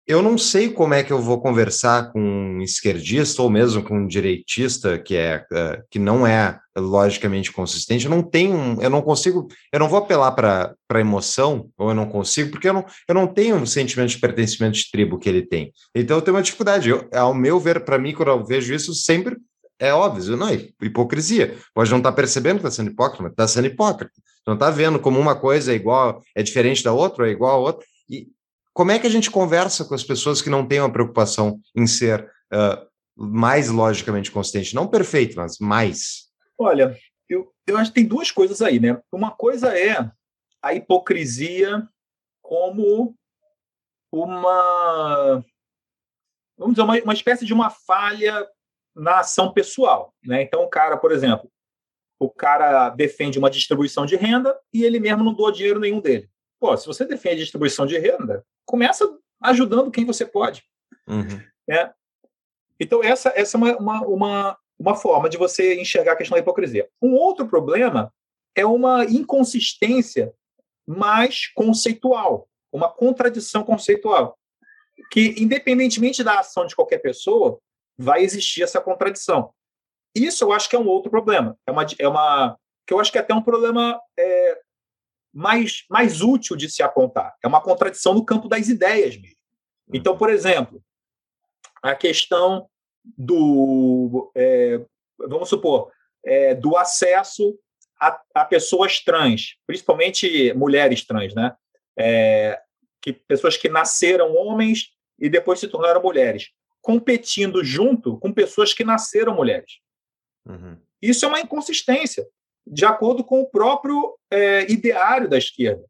eu 0.06 0.22
não 0.22 0.38
sei 0.38 0.70
como 0.70 0.94
é 0.94 1.04
que 1.04 1.14
eu 1.14 1.22
vou 1.22 1.40
conversar 1.42 2.12
com 2.12 2.20
um 2.20 2.62
esquerdista 2.62 3.42
ou 3.42 3.50
mesmo 3.50 3.82
com 3.82 4.00
um 4.00 4.08
direitista 4.08 5.00
que 5.00 5.16
é 5.16 5.46
uh, 5.52 5.84
que 5.90 5.98
não 5.98 6.28
é 6.28 6.60
logicamente 6.76 7.52
consistente. 7.52 8.06
Eu 8.06 8.12
não 8.12 8.22
tenho, 8.22 8.82
eu 8.82 8.90
não 8.90 9.02
consigo, 9.02 9.48
eu 9.72 9.80
não 9.80 9.88
vou 9.88 10.00
apelar 10.00 10.32
para 10.32 11.00
emoção 11.00 11.70
ou 11.78 11.90
eu 11.90 11.96
não 11.96 12.08
consigo 12.08 12.52
porque 12.52 12.68
eu 12.68 12.74
não, 12.74 12.86
eu 13.08 13.16
não 13.16 13.28
tenho 13.28 13.56
um 13.56 13.66
sentimento 13.66 14.10
de 14.10 14.20
pertencimento 14.20 14.78
de 14.78 14.92
tribo 14.92 15.18
que 15.18 15.30
ele 15.30 15.42
tem. 15.42 15.72
Então 15.96 16.18
eu 16.18 16.22
tenho 16.22 16.36
uma 16.36 16.44
dificuldade. 16.44 16.90
Eu, 16.90 17.08
ao 17.14 17.34
meu 17.34 17.60
ver, 17.60 17.86
para 17.86 17.98
mim, 17.98 18.14
quando 18.14 18.30
eu 18.30 18.46
vejo 18.46 18.74
isso, 18.74 18.94
sempre 18.94 19.38
é 19.80 19.94
óbvio, 19.94 20.36
não 20.36 20.50
é 20.50 20.68
hipocrisia. 20.82 21.58
Pode 21.74 21.90
não 21.92 21.98
estar 21.98 22.12
tá 22.12 22.16
percebendo 22.16 22.60
que 22.60 22.68
está 22.68 22.72
sendo 22.72 22.92
hipócrita, 22.92 23.24
mas 23.24 23.32
está 23.32 23.48
sendo 23.48 23.68
hipócrita. 23.68 24.14
Não 24.46 24.56
está 24.56 24.70
vendo 24.70 25.00
como 25.00 25.20
uma 25.20 25.36
coisa 25.36 25.72
é 25.72 25.76
igual, 25.76 26.22
é 26.36 26.44
diferente 26.44 26.84
da 26.84 26.92
outra, 26.92 27.28
é 27.28 27.32
igual 27.32 27.52
a 27.52 27.58
outra. 27.58 27.86
E, 28.10 28.28
como 28.74 28.92
é 28.92 29.00
que 29.00 29.08
a 29.08 29.10
gente 29.10 29.30
conversa 29.30 29.86
com 29.86 29.94
as 29.94 30.04
pessoas 30.04 30.42
que 30.42 30.50
não 30.50 30.68
têm 30.68 30.80
uma 30.80 30.92
preocupação 30.92 31.60
em 31.76 31.86
ser 31.86 32.30
uh, 32.52 32.88
mais 33.16 33.70
logicamente 33.70 34.32
consistente? 34.32 34.74
Não 34.74 34.88
perfeito, 34.88 35.36
mas 35.36 35.60
mais. 35.60 36.30
Olha, 36.58 36.98
eu, 37.30 37.54
eu 37.68 37.78
acho 37.78 37.92
que 37.92 37.96
tem 38.02 38.08
duas 38.08 38.32
coisas 38.32 38.62
aí, 38.62 38.80
né? 38.80 39.00
Uma 39.12 39.32
coisa 39.32 39.78
é 39.78 40.12
a 40.62 40.74
hipocrisia 40.74 41.88
como 42.42 43.16
uma 44.12 45.44
vamos 46.58 46.76
dizer 46.76 46.84
uma, 46.84 47.00
uma 47.02 47.14
espécie 47.14 47.46
de 47.46 47.54
uma 47.54 47.70
falha 47.70 48.48
na 48.96 49.20
ação 49.20 49.52
pessoal, 49.52 50.14
né? 50.24 50.42
Então 50.42 50.64
o 50.64 50.70
cara, 50.70 50.98
por 50.98 51.12
exemplo, 51.12 51.52
o 52.20 52.30
cara 52.30 52.90
defende 52.90 53.38
uma 53.38 53.50
distribuição 53.50 54.06
de 54.06 54.16
renda 54.16 54.58
e 54.74 54.84
ele 54.84 55.00
mesmo 55.00 55.24
não 55.24 55.34
doa 55.34 55.52
dinheiro 55.52 55.80
nenhum 55.80 56.00
dele. 56.00 56.30
Pô, 56.60 56.76
se 56.78 56.88
você 56.88 57.06
defende 57.06 57.36
a 57.36 57.44
distribuição 57.44 57.86
de 57.86 57.98
renda, 57.98 58.46
começa 58.66 59.08
ajudando 59.42 59.92
quem 59.92 60.06
você 60.06 60.26
pode. 60.26 60.64
Uhum. 61.08 61.42
Né? 61.68 61.92
Então, 62.80 63.04
essa, 63.04 63.32
essa 63.36 63.58
é 63.58 63.60
uma, 63.60 63.78
uma, 63.78 64.02
uma, 64.02 64.58
uma 64.80 64.96
forma 64.96 65.30
de 65.30 65.38
você 65.38 65.80
enxergar 65.80 66.14
a 66.14 66.16
questão 66.16 66.36
da 66.36 66.42
hipocrisia. 66.42 66.90
Um 67.02 67.14
outro 67.14 67.48
problema 67.48 68.14
é 68.56 68.66
uma 68.66 69.06
inconsistência 69.06 70.34
mais 70.86 71.48
conceitual, 71.48 72.48
uma 72.72 72.90
contradição 72.90 73.64
conceitual, 73.64 74.38
que, 75.12 75.36
independentemente 75.38 76.24
da 76.24 76.40
ação 76.40 76.66
de 76.66 76.76
qualquer 76.76 77.00
pessoa, 77.00 77.60
vai 77.98 78.24
existir 78.24 78.64
essa 78.64 78.82
contradição. 78.82 79.54
Isso 80.16 80.44
eu 80.44 80.52
acho 80.52 80.70
que 80.70 80.76
é 80.76 80.80
um 80.80 80.88
outro 80.88 81.10
problema. 81.10 81.58
É 81.66 81.72
uma, 81.72 81.86
é 82.00 82.08
uma 82.08 82.58
que 82.86 82.94
eu 82.94 83.00
acho 83.00 83.12
que 83.12 83.18
é 83.18 83.22
até 83.22 83.34
um 83.34 83.42
problema 83.42 84.00
é, 84.18 84.60
mais, 85.34 85.84
mais 85.90 86.22
útil 86.22 86.56
de 86.56 86.70
se 86.70 86.84
apontar. 86.84 87.36
É 87.44 87.48
uma 87.48 87.62
contradição 87.62 88.14
no 88.14 88.24
campo 88.24 88.48
das 88.48 88.68
ideias 88.68 89.18
mesmo. 89.18 89.38
Então, 89.92 90.18
por 90.18 90.30
exemplo, 90.30 90.84
a 91.82 91.96
questão 91.96 92.70
do, 93.04 94.32
é, 94.36 94.80
vamos 95.18 95.50
supor, 95.50 95.92
é, 96.24 96.56
do 96.56 96.78
acesso 96.78 97.58
a, 98.00 98.22
a, 98.36 98.46
pessoas 98.46 99.00
trans, 99.00 99.58
principalmente 99.66 100.54
mulheres 100.54 101.06
trans, 101.06 101.34
né? 101.34 101.56
É, 101.98 102.62
que 103.02 103.12
pessoas 103.12 103.58
que 103.58 103.70
nasceram 103.70 104.34
homens 104.36 104.92
e 105.20 105.30
depois 105.30 105.60
se 105.60 105.68
tornaram 105.68 106.02
mulheres, 106.02 106.50
competindo 106.82 107.64
junto 107.64 108.18
com 108.18 108.34
pessoas 108.34 108.74
que 108.74 108.84
nasceram 108.84 109.36
mulheres. 109.36 109.80
Uhum. 110.46 110.78
Isso 111.02 111.26
é 111.26 111.28
uma 111.28 111.40
inconsistência, 111.40 112.26
de 112.66 112.86
acordo 112.86 113.24
com 113.24 113.42
o 113.42 113.50
próprio 113.50 114.18
é, 114.32 114.72
ideário 114.72 115.30
da 115.30 115.38
esquerda. 115.38 115.84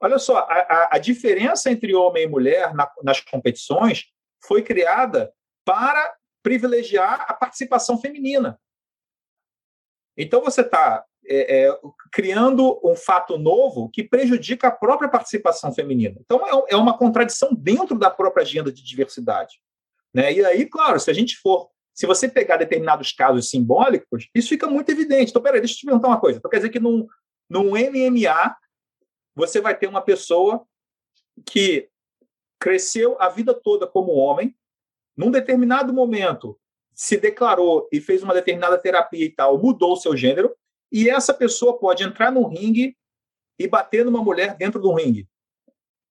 Olha 0.00 0.18
só, 0.18 0.38
a, 0.38 0.88
a, 0.92 0.98
diferença 0.98 1.70
entre 1.70 1.94
homem 1.94 2.24
e 2.24 2.28
mulher 2.28 2.72
na, 2.74 2.88
nas 3.02 3.20
competições 3.20 4.06
foi 4.44 4.62
criada 4.62 5.32
para 5.64 6.14
privilegiar 6.42 7.26
a 7.28 7.34
participação 7.34 8.00
feminina. 8.00 8.60
Então 10.16 10.40
você 10.40 10.60
está 10.60 11.04
é, 11.26 11.66
é, 11.66 11.80
criando 12.12 12.80
um 12.84 12.94
fato 12.94 13.36
novo 13.36 13.90
que 13.90 14.04
prejudica 14.04 14.68
a 14.68 14.72
própria 14.72 15.08
participação 15.08 15.72
feminina. 15.74 16.16
Então 16.20 16.46
é, 16.46 16.72
é 16.72 16.76
uma 16.76 16.96
contradição 16.96 17.52
dentro 17.54 17.98
da 17.98 18.10
própria 18.10 18.42
agenda 18.42 18.72
de 18.72 18.82
diversidade. 18.84 19.60
Né? 20.14 20.32
E 20.32 20.44
aí, 20.44 20.66
claro, 20.66 20.98
se 20.98 21.10
a 21.10 21.14
gente 21.14 21.36
for, 21.36 21.68
se 21.98 22.06
você 22.06 22.28
pegar 22.28 22.58
determinados 22.58 23.10
casos 23.10 23.50
simbólicos, 23.50 24.28
isso 24.32 24.50
fica 24.50 24.68
muito 24.68 24.88
evidente. 24.88 25.30
Então, 25.30 25.42
peraí, 25.42 25.60
deixa 25.60 25.74
eu 25.74 25.78
te 25.78 25.84
perguntar 25.84 26.06
uma 26.06 26.20
coisa. 26.20 26.38
Então, 26.38 26.48
quer 26.48 26.58
dizer 26.58 26.70
que 26.70 26.78
num, 26.78 27.08
num 27.50 27.70
MMA 27.70 28.56
você 29.34 29.60
vai 29.60 29.76
ter 29.76 29.88
uma 29.88 30.00
pessoa 30.00 30.64
que 31.44 31.88
cresceu 32.60 33.20
a 33.20 33.28
vida 33.28 33.52
toda 33.52 33.84
como 33.84 34.12
homem, 34.12 34.56
num 35.16 35.28
determinado 35.28 35.92
momento 35.92 36.56
se 36.94 37.16
declarou 37.16 37.88
e 37.90 38.00
fez 38.00 38.22
uma 38.22 38.32
determinada 38.32 38.78
terapia 38.78 39.24
e 39.24 39.30
tal, 39.30 39.60
mudou 39.60 39.94
o 39.94 39.96
seu 39.96 40.16
gênero, 40.16 40.54
e 40.92 41.10
essa 41.10 41.34
pessoa 41.34 41.80
pode 41.80 42.04
entrar 42.04 42.30
no 42.30 42.46
ringue 42.46 42.96
e 43.58 43.66
bater 43.66 44.04
numa 44.04 44.22
mulher 44.22 44.56
dentro 44.56 44.80
do 44.80 44.94
ringue. 44.94 45.28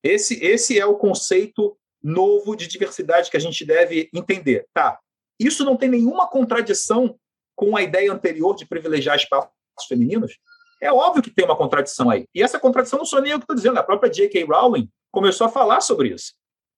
Esse, 0.04 0.44
esse 0.44 0.78
é 0.78 0.86
o 0.86 0.98
conceito 0.98 1.80
novo 2.04 2.58
de 2.58 2.68
diversidade 2.68 3.32
que 3.32 3.38
a 3.38 3.42
gente 3.42 3.64
deve 3.64 4.10
entender. 4.14 4.68
Tá, 4.74 5.00
isso 5.40 5.64
não 5.64 5.78
tem 5.78 5.90
nenhuma 5.90 6.28
contradição 6.28 7.18
com 7.56 7.76
a 7.76 7.82
ideia 7.82 8.12
anterior 8.12 8.56
de 8.56 8.66
privilegiar 8.66 9.16
espaços 9.16 9.52
femininos? 9.88 10.38
É 10.82 10.92
óbvio 10.92 11.24
que 11.24 11.32
tem 11.32 11.46
uma 11.46 11.56
contradição 11.56 12.10
aí. 12.10 12.28
E 12.34 12.42
essa 12.42 12.60
contradição 12.60 13.00
não 13.00 13.06
sou 13.06 13.22
nem 13.22 13.32
eu 13.32 13.40
que 13.40 13.44
estou 13.44 13.56
dizendo, 13.56 13.78
a 13.80 13.84
própria 13.84 14.12
J.K. 14.12 14.44
Rowling 14.46 14.90
começou 15.12 15.48
a 15.48 15.50
falar 15.50 15.82
sobre 15.82 16.10
isso. 16.10 16.34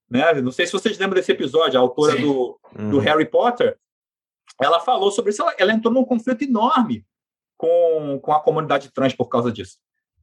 Né? 0.10 0.42
Não 0.42 0.52
sei 0.52 0.66
se 0.66 0.72
vocês 0.72 0.98
lembram 0.98 1.20
desse 1.20 1.32
episódio, 1.32 1.78
a 1.78 1.82
autora 1.82 2.16
do, 2.16 2.60
uhum. 2.78 2.90
do 2.90 3.00
Harry 3.00 3.26
Potter, 3.26 3.78
ela 4.62 4.80
falou 4.80 5.12
sobre 5.12 5.32
isso, 5.32 5.42
ela, 5.42 5.54
ela, 5.58 5.74
entrou 5.74 5.94
num 5.94 6.04
conflito 6.04 6.44
enorme 6.44 7.06
com, 7.58 8.20
com 8.22 8.34
a 8.34 8.42
comunidade 8.42 8.92
trans 8.92 9.14
por 9.14 9.28
causa 9.28 9.52
disso. 9.52 9.78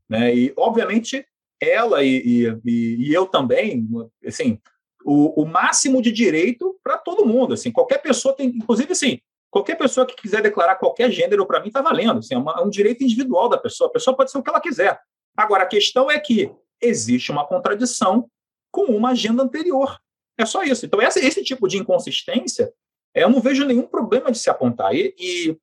Né? 0.09 0.35
E, 0.35 0.55
obviamente, 0.57 1.27
ela 1.61 2.03
e, 2.03 2.59
e, 2.65 3.09
e 3.09 3.15
eu 3.15 3.27
também, 3.27 3.87
assim, 4.27 4.61
o, 5.07 5.43
o 5.43 5.47
máximo 5.47 6.03
de 6.03 6.11
direito 6.11 6.77
para 6.83 6.99
todo 6.99 7.25
mundo. 7.25 7.55
Assim, 7.55 7.71
qualquer 7.71 7.99
pessoa 7.99 8.35
tem, 8.35 8.49
inclusive, 8.49 8.91
assim, 8.91 9.21
qualquer 9.49 9.77
pessoa 9.77 10.05
que 10.05 10.17
quiser 10.17 10.43
declarar 10.43 10.75
qualquer 10.75 11.13
gênero 11.13 11.47
para 11.47 11.61
mim 11.61 11.69
está 11.69 11.81
valendo. 11.81 12.19
Assim, 12.19 12.35
é, 12.35 12.39
uma, 12.39 12.57
é 12.59 12.61
um 12.61 12.69
direito 12.69 13.05
individual 13.05 13.49
da 13.49 13.57
pessoa. 13.57 13.89
A 13.89 13.93
pessoa 13.93 14.17
pode 14.17 14.33
ser 14.33 14.39
o 14.39 14.43
que 14.43 14.51
ela 14.51 14.61
quiser. 14.61 14.99
Agora, 15.37 15.63
a 15.63 15.69
questão 15.69 16.11
é 16.11 16.19
que 16.19 16.51
existe 16.83 17.31
uma 17.31 17.47
contradição 17.47 18.29
com 18.73 18.87
uma 18.87 19.11
agenda 19.11 19.45
anterior. 19.45 19.97
É 20.37 20.45
só 20.45 20.65
isso. 20.65 20.85
Então, 20.85 21.01
essa, 21.01 21.21
esse 21.21 21.43
tipo 21.45 21.69
de 21.69 21.79
inconsistência, 21.79 22.73
eu 23.15 23.31
não 23.31 23.41
vejo 23.41 23.65
nenhum 23.65 23.87
problema 23.87 24.33
de 24.33 24.39
se 24.39 24.51
apontar. 24.51 24.93
E, 24.93 25.15
e, 25.17 25.57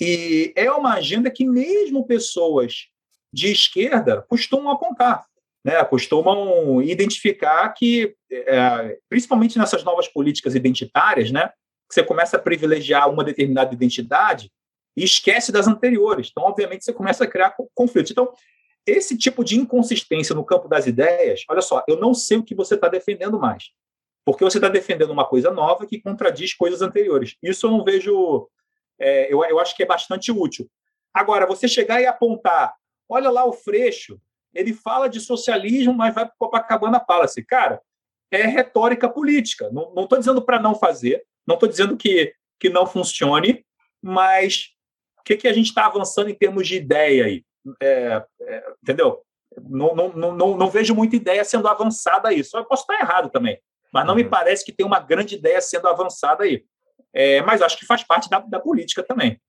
e 0.00 0.52
é 0.54 0.70
uma 0.70 0.94
agenda 0.94 1.28
que 1.28 1.44
mesmo 1.44 2.06
pessoas 2.06 2.86
de 3.32 3.50
esquerda 3.50 4.22
costumam 4.28 4.70
apontar 4.70 5.29
né, 5.64 5.82
costumam 5.84 6.82
identificar 6.82 7.68
que, 7.70 8.14
é, 8.30 8.98
principalmente 9.08 9.58
nessas 9.58 9.84
novas 9.84 10.08
políticas 10.08 10.54
identitárias, 10.54 11.30
né, 11.30 11.50
você 11.90 12.02
começa 12.02 12.36
a 12.36 12.40
privilegiar 12.40 13.10
uma 13.10 13.24
determinada 13.24 13.74
identidade 13.74 14.50
e 14.96 15.04
esquece 15.04 15.50
das 15.52 15.66
anteriores. 15.66 16.28
Então, 16.30 16.44
obviamente, 16.44 16.84
você 16.84 16.92
começa 16.92 17.24
a 17.24 17.26
criar 17.26 17.54
conflitos. 17.74 18.10
Então, 18.10 18.32
esse 18.86 19.16
tipo 19.16 19.44
de 19.44 19.58
inconsistência 19.58 20.34
no 20.34 20.44
campo 20.44 20.68
das 20.68 20.86
ideias, 20.86 21.44
olha 21.48 21.60
só, 21.60 21.84
eu 21.86 21.96
não 21.96 22.14
sei 22.14 22.38
o 22.38 22.42
que 22.42 22.54
você 22.54 22.74
está 22.74 22.88
defendendo 22.88 23.38
mais. 23.38 23.70
Porque 24.24 24.44
você 24.44 24.58
está 24.58 24.68
defendendo 24.68 25.10
uma 25.10 25.24
coisa 25.24 25.50
nova 25.50 25.86
que 25.86 26.00
contradiz 26.00 26.54
coisas 26.54 26.82
anteriores. 26.82 27.36
Isso 27.42 27.66
eu 27.66 27.70
não 27.70 27.84
vejo. 27.84 28.48
É, 28.98 29.32
eu, 29.32 29.42
eu 29.44 29.58
acho 29.58 29.74
que 29.74 29.82
é 29.82 29.86
bastante 29.86 30.30
útil. 30.30 30.70
Agora, 31.12 31.46
você 31.46 31.66
chegar 31.66 32.00
e 32.00 32.06
apontar, 32.06 32.74
olha 33.08 33.30
lá 33.30 33.44
o 33.44 33.52
Freixo, 33.52 34.20
ele 34.54 34.72
fala 34.72 35.08
de 35.08 35.20
socialismo, 35.20 35.94
mas 35.94 36.14
vai 36.14 36.24
para 36.24 36.34
Copacabana 36.38 37.00
Palace. 37.00 37.44
Cara, 37.44 37.80
é 38.30 38.46
retórica 38.46 39.08
política. 39.08 39.70
Não 39.70 40.02
estou 40.02 40.18
dizendo 40.18 40.42
para 40.42 40.60
não 40.60 40.74
fazer, 40.74 41.24
não 41.46 41.54
estou 41.54 41.68
dizendo 41.68 41.96
que, 41.96 42.32
que 42.58 42.68
não 42.68 42.86
funcione, 42.86 43.64
mas 44.02 44.70
o 45.18 45.22
que, 45.22 45.36
que 45.36 45.48
a 45.48 45.52
gente 45.52 45.66
está 45.66 45.86
avançando 45.86 46.30
em 46.30 46.34
termos 46.34 46.66
de 46.66 46.76
ideia 46.76 47.26
aí? 47.26 47.44
É, 47.82 48.24
é, 48.42 48.72
entendeu? 48.82 49.22
Não, 49.62 49.94
não, 49.94 50.08
não, 50.12 50.56
não, 50.56 50.70
vejo 50.70 50.94
muita 50.94 51.16
ideia 51.16 51.44
sendo 51.44 51.68
avançada 51.68 52.28
aí. 52.28 52.42
Só 52.42 52.62
posso 52.64 52.82
estar 52.82 53.00
errado 53.00 53.30
também, 53.30 53.60
mas 53.92 54.04
não 54.04 54.14
uhum. 54.14 54.20
me 54.20 54.24
parece 54.24 54.64
que 54.64 54.72
tem 54.72 54.86
uma 54.86 55.00
grande 55.00 55.34
ideia 55.34 55.60
sendo 55.60 55.88
avançada 55.88 56.44
aí. 56.44 56.64
É, 57.12 57.42
mas 57.42 57.60
acho 57.60 57.76
que 57.76 57.86
faz 57.86 58.04
parte 58.04 58.30
da, 58.30 58.38
da 58.38 58.60
política 58.60 59.02
também 59.02 59.40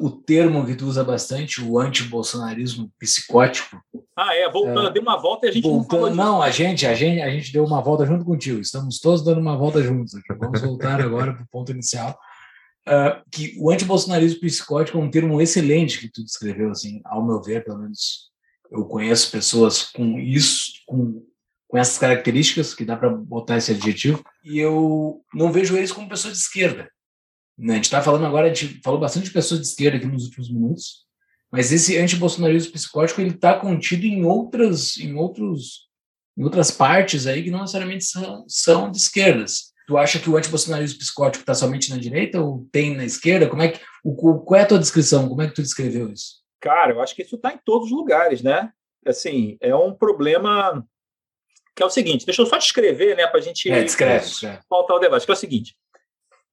o 0.00 0.10
termo 0.10 0.64
que 0.64 0.74
tu 0.74 0.86
usa 0.86 1.02
bastante, 1.02 1.62
o 1.62 1.78
antibolsonarismo 1.78 2.90
psicótico. 2.98 3.80
Ah, 4.16 4.34
é, 4.34 4.50
voltando, 4.50 4.88
é, 4.88 4.92
deu 4.92 5.02
uma 5.02 5.16
volta 5.16 5.46
e 5.46 5.50
a 5.50 5.52
gente 5.52 5.62
voltando, 5.62 6.10
não, 6.10 6.14
não 6.14 6.42
a 6.42 6.50
gente, 6.50 6.86
a 6.86 6.94
gente, 6.94 7.20
a 7.20 7.30
gente 7.30 7.52
deu 7.52 7.64
uma 7.64 7.80
volta 7.80 8.06
junto 8.06 8.24
contigo. 8.24 8.60
Estamos 8.60 9.00
todos 9.00 9.24
dando 9.24 9.40
uma 9.40 9.56
volta 9.56 9.82
juntos 9.82 10.14
aqui. 10.14 10.34
Vamos 10.38 10.60
voltar 10.60 11.00
agora 11.00 11.34
para 11.34 11.42
o 11.42 11.48
ponto 11.48 11.72
inicial. 11.72 12.18
Uh, 12.88 13.22
que 13.30 13.54
o 13.58 13.70
antibolsonarismo 13.70 14.40
psicótico 14.40 14.96
é 14.96 15.00
um 15.00 15.10
termo 15.10 15.40
excelente 15.42 16.00
que 16.00 16.10
tu 16.10 16.24
descreveu, 16.24 16.70
assim, 16.70 17.02
ao 17.04 17.24
meu 17.24 17.42
ver, 17.42 17.64
pelo 17.64 17.78
menos 17.78 18.30
eu 18.70 18.84
conheço 18.86 19.30
pessoas 19.30 19.82
com 19.82 20.18
isso, 20.18 20.72
com, 20.86 21.22
com 21.66 21.76
essas 21.76 21.98
características, 21.98 22.74
que 22.74 22.84
dá 22.84 22.96
para 22.96 23.10
botar 23.10 23.58
esse 23.58 23.72
adjetivo, 23.72 24.24
e 24.44 24.58
eu 24.58 25.22
não 25.34 25.52
vejo 25.52 25.76
eles 25.76 25.92
como 25.92 26.08
pessoas 26.08 26.34
de 26.34 26.40
esquerda. 26.40 26.88
Né? 27.58 27.72
A 27.72 27.76
gente 27.76 27.84
está 27.84 28.00
falando 28.00 28.24
agora, 28.24 28.46
a 28.46 28.54
gente 28.54 28.80
falou 28.82 29.00
bastante 29.00 29.24
de 29.24 29.32
pessoas 29.32 29.60
de 29.60 29.66
esquerda 29.66 29.96
aqui 29.96 30.06
nos 30.06 30.24
últimos 30.24 30.50
minutos, 30.50 31.06
mas 31.50 31.72
esse 31.72 31.96
antibolsonarismo 31.98 32.72
psicótico 32.72 33.20
ele 33.20 33.30
está 33.30 33.58
contido 33.58 34.04
em 34.04 34.24
outras, 34.24 34.96
em 34.98 35.14
outros, 35.14 35.88
em 36.36 36.44
outras 36.44 36.70
partes 36.70 37.26
aí 37.26 37.42
que 37.42 37.50
não 37.50 37.60
necessariamente 37.60 38.04
são, 38.04 38.44
são 38.46 38.90
de 38.90 38.98
esquerdas. 38.98 39.72
Tu 39.86 39.96
acha 39.96 40.18
que 40.18 40.28
o 40.28 40.36
antibolsonarismo 40.36 40.98
psicótico 40.98 41.42
está 41.42 41.54
somente 41.54 41.90
na 41.90 41.96
direita 41.96 42.40
ou 42.40 42.68
tem 42.70 42.94
na 42.94 43.04
esquerda? 43.04 43.48
Como 43.48 43.62
é 43.62 43.68
que, 43.68 43.80
o, 44.04 44.40
qual 44.40 44.60
é 44.60 44.62
a 44.62 44.66
tua 44.66 44.78
descrição? 44.78 45.28
Como 45.28 45.40
é 45.40 45.48
que 45.48 45.54
tu 45.54 45.62
descreveu 45.62 46.12
isso? 46.12 46.42
Cara, 46.60 46.92
eu 46.92 47.00
acho 47.00 47.14
que 47.14 47.22
isso 47.22 47.36
está 47.36 47.52
em 47.52 47.58
todos 47.64 47.90
os 47.90 47.96
lugares, 47.96 48.42
né? 48.42 48.70
Assim, 49.06 49.56
é 49.60 49.74
um 49.74 49.94
problema 49.94 50.84
que 51.74 51.82
é 51.82 51.86
o 51.86 51.90
seguinte. 51.90 52.26
Deixa 52.26 52.42
eu 52.42 52.46
só 52.46 52.58
descrever, 52.58 53.16
né, 53.16 53.26
para 53.26 53.38
a 53.38 53.42
gente 53.42 53.70
é, 53.70 53.82
descreve, 53.82 54.26
descreve. 54.26 54.58
pautar 54.68 54.96
o 54.96 55.00
debate. 55.00 55.24
Que 55.24 55.30
é 55.30 55.34
o 55.34 55.36
seguinte. 55.36 55.76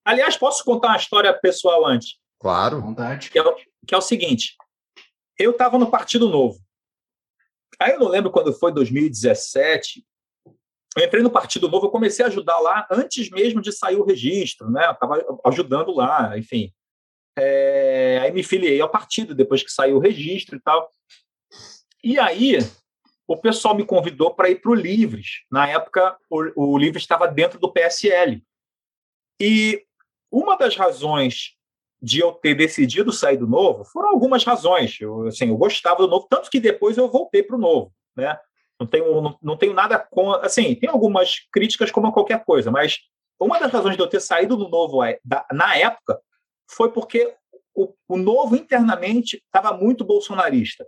Aliás, 0.06 0.38
posso 0.38 0.64
contar 0.64 0.90
uma 0.90 0.98
história 0.98 1.34
pessoal 1.34 1.86
antes? 1.86 2.20
Claro. 2.40 2.80
Vontade. 2.80 3.32
Que 3.32 3.40
é, 3.40 3.42
o, 3.42 3.56
que 3.56 3.96
é 3.96 3.98
o 3.98 4.02
seguinte: 4.02 4.56
eu 5.40 5.52
estava 5.52 5.80
no 5.80 5.90
Partido 5.90 6.30
Novo. 6.30 6.60
Aí 7.80 7.94
eu 7.94 8.00
não 8.00 8.08
lembro 8.08 8.32
quando 8.32 8.54
foi 8.54 8.72
2017. 8.72 10.06
Eu 10.96 11.04
entrei 11.04 11.22
no 11.22 11.30
Partido 11.30 11.68
Novo, 11.68 11.88
eu 11.88 11.92
comecei 11.92 12.24
a 12.24 12.30
ajudar 12.30 12.58
lá 12.60 12.88
antes 12.90 13.30
mesmo 13.30 13.62
de 13.62 13.74
sair 13.74 13.98
o 13.98 14.06
registro, 14.06 14.70
né? 14.72 14.86
Eu 14.86 14.92
estava 14.92 15.26
ajudando 15.46 15.94
lá, 15.94 16.38
enfim. 16.38 16.72
É, 17.38 18.20
aí 18.22 18.32
me 18.32 18.44
filiei 18.44 18.80
ao 18.80 18.90
partido 18.90 19.36
depois 19.36 19.62
que 19.62 19.72
saiu 19.72 19.98
o 19.98 20.00
registro 20.00 20.56
e 20.56 20.62
tal. 20.62 20.90
E 22.02 22.18
aí 22.18 22.60
o 23.28 23.36
pessoal 23.36 23.76
me 23.76 23.86
convidou 23.86 24.34
para 24.34 24.50
ir 24.50 24.62
para 24.62 24.72
o 24.72 24.76
Livres. 24.76 25.44
Na 25.52 25.68
época, 25.68 26.18
o, 26.30 26.74
o 26.74 26.78
Livres 26.78 27.04
estava 27.04 27.28
dentro 27.28 27.60
do 27.60 27.74
PSL. 27.74 28.42
E 29.42 29.84
uma 30.36 30.58
das 30.58 30.76
razões 30.76 31.56
de 32.02 32.20
eu 32.20 32.34
ter 32.34 32.54
decidido 32.54 33.12
sair 33.12 33.38
do 33.38 33.48
Novo 33.48 33.86
foram 33.86 34.10
algumas 34.10 34.44
razões. 34.44 35.00
Eu, 35.00 35.28
assim, 35.28 35.48
eu 35.48 35.58
gostava 35.58 36.04
do 36.04 36.08
Novo, 36.08 36.28
tanto 36.30 36.50
que 36.50 36.60
depois 36.60 36.98
eu 36.98 37.10
voltei 37.10 37.42
para 37.42 37.56
o 37.56 37.60
Novo. 37.60 37.94
Né? 38.16 38.38
Não, 38.80 38.86
tenho, 38.86 39.22
não, 39.22 39.38
não 39.42 39.58
tenho 39.58 39.74
nada 39.74 39.98
com. 39.98 40.32
Assim, 40.34 40.76
tem 40.76 40.90
algumas 40.90 41.40
críticas 41.52 41.90
como 41.90 42.08
a 42.08 42.14
qualquer 42.14 42.44
coisa, 42.44 42.70
mas 42.70 43.00
uma 43.40 43.60
das 43.60 43.72
razões 43.72 43.96
de 43.96 44.02
eu 44.02 44.08
ter 44.08 44.20
saído 44.20 44.58
do 44.58 44.68
Novo 44.68 45.04
é, 45.04 45.20
na 45.52 45.76
época 45.78 46.20
foi 46.70 46.92
porque 46.92 47.34
o, 47.74 47.94
o 48.08 48.18
Novo 48.18 48.56
internamente 48.56 49.38
estava 49.38 49.76
muito 49.76 50.04
bolsonarista. 50.04 50.86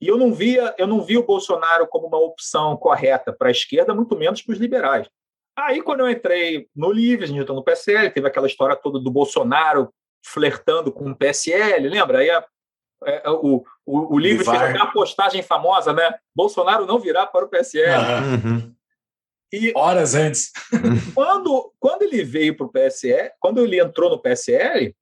E 0.00 0.08
eu 0.08 0.18
não 0.18 0.32
via, 0.32 0.74
eu 0.78 0.86
não 0.88 1.00
vi 1.00 1.16
o 1.16 1.24
Bolsonaro 1.24 1.86
como 1.86 2.08
uma 2.08 2.18
opção 2.18 2.76
correta 2.76 3.32
para 3.32 3.48
a 3.48 3.52
esquerda, 3.52 3.94
muito 3.94 4.16
menos 4.16 4.42
para 4.42 4.52
os 4.52 4.58
liberais. 4.58 5.08
Aí, 5.56 5.82
quando 5.82 6.00
eu 6.00 6.10
entrei 6.10 6.68
no 6.74 6.90
Livre, 6.90 7.24
a 7.24 7.28
gente 7.28 7.40
entrou 7.40 7.56
no 7.56 7.64
PSL, 7.64 8.10
teve 8.10 8.26
aquela 8.26 8.46
história 8.46 8.74
toda 8.74 8.98
do 8.98 9.10
Bolsonaro 9.10 9.92
flertando 10.24 10.92
com 10.92 11.10
o 11.10 11.16
PSL, 11.16 11.88
lembra? 11.88 12.18
Aí 12.18 12.30
a, 12.30 12.44
é, 13.04 13.28
o, 13.28 13.64
o, 13.84 14.14
o 14.14 14.18
Livre 14.18 14.44
fez 14.44 14.74
uma 14.74 14.92
postagem 14.92 15.42
famosa, 15.42 15.92
né? 15.92 16.14
Bolsonaro 16.34 16.86
não 16.86 16.98
virá 16.98 17.26
para 17.26 17.44
o 17.44 17.48
PSL. 17.48 18.02
Uhum. 18.44 18.74
E 19.52 19.72
horas 19.76 20.14
antes. 20.14 20.50
quando, 21.14 21.72
quando 21.78 22.02
ele 22.02 22.24
veio 22.24 22.56
para 22.56 22.66
o 22.66 22.72
PSL, 22.72 23.32
quando 23.38 23.60
ele 23.60 23.78
entrou 23.80 24.08
no 24.08 24.18
PSL, 24.18 24.94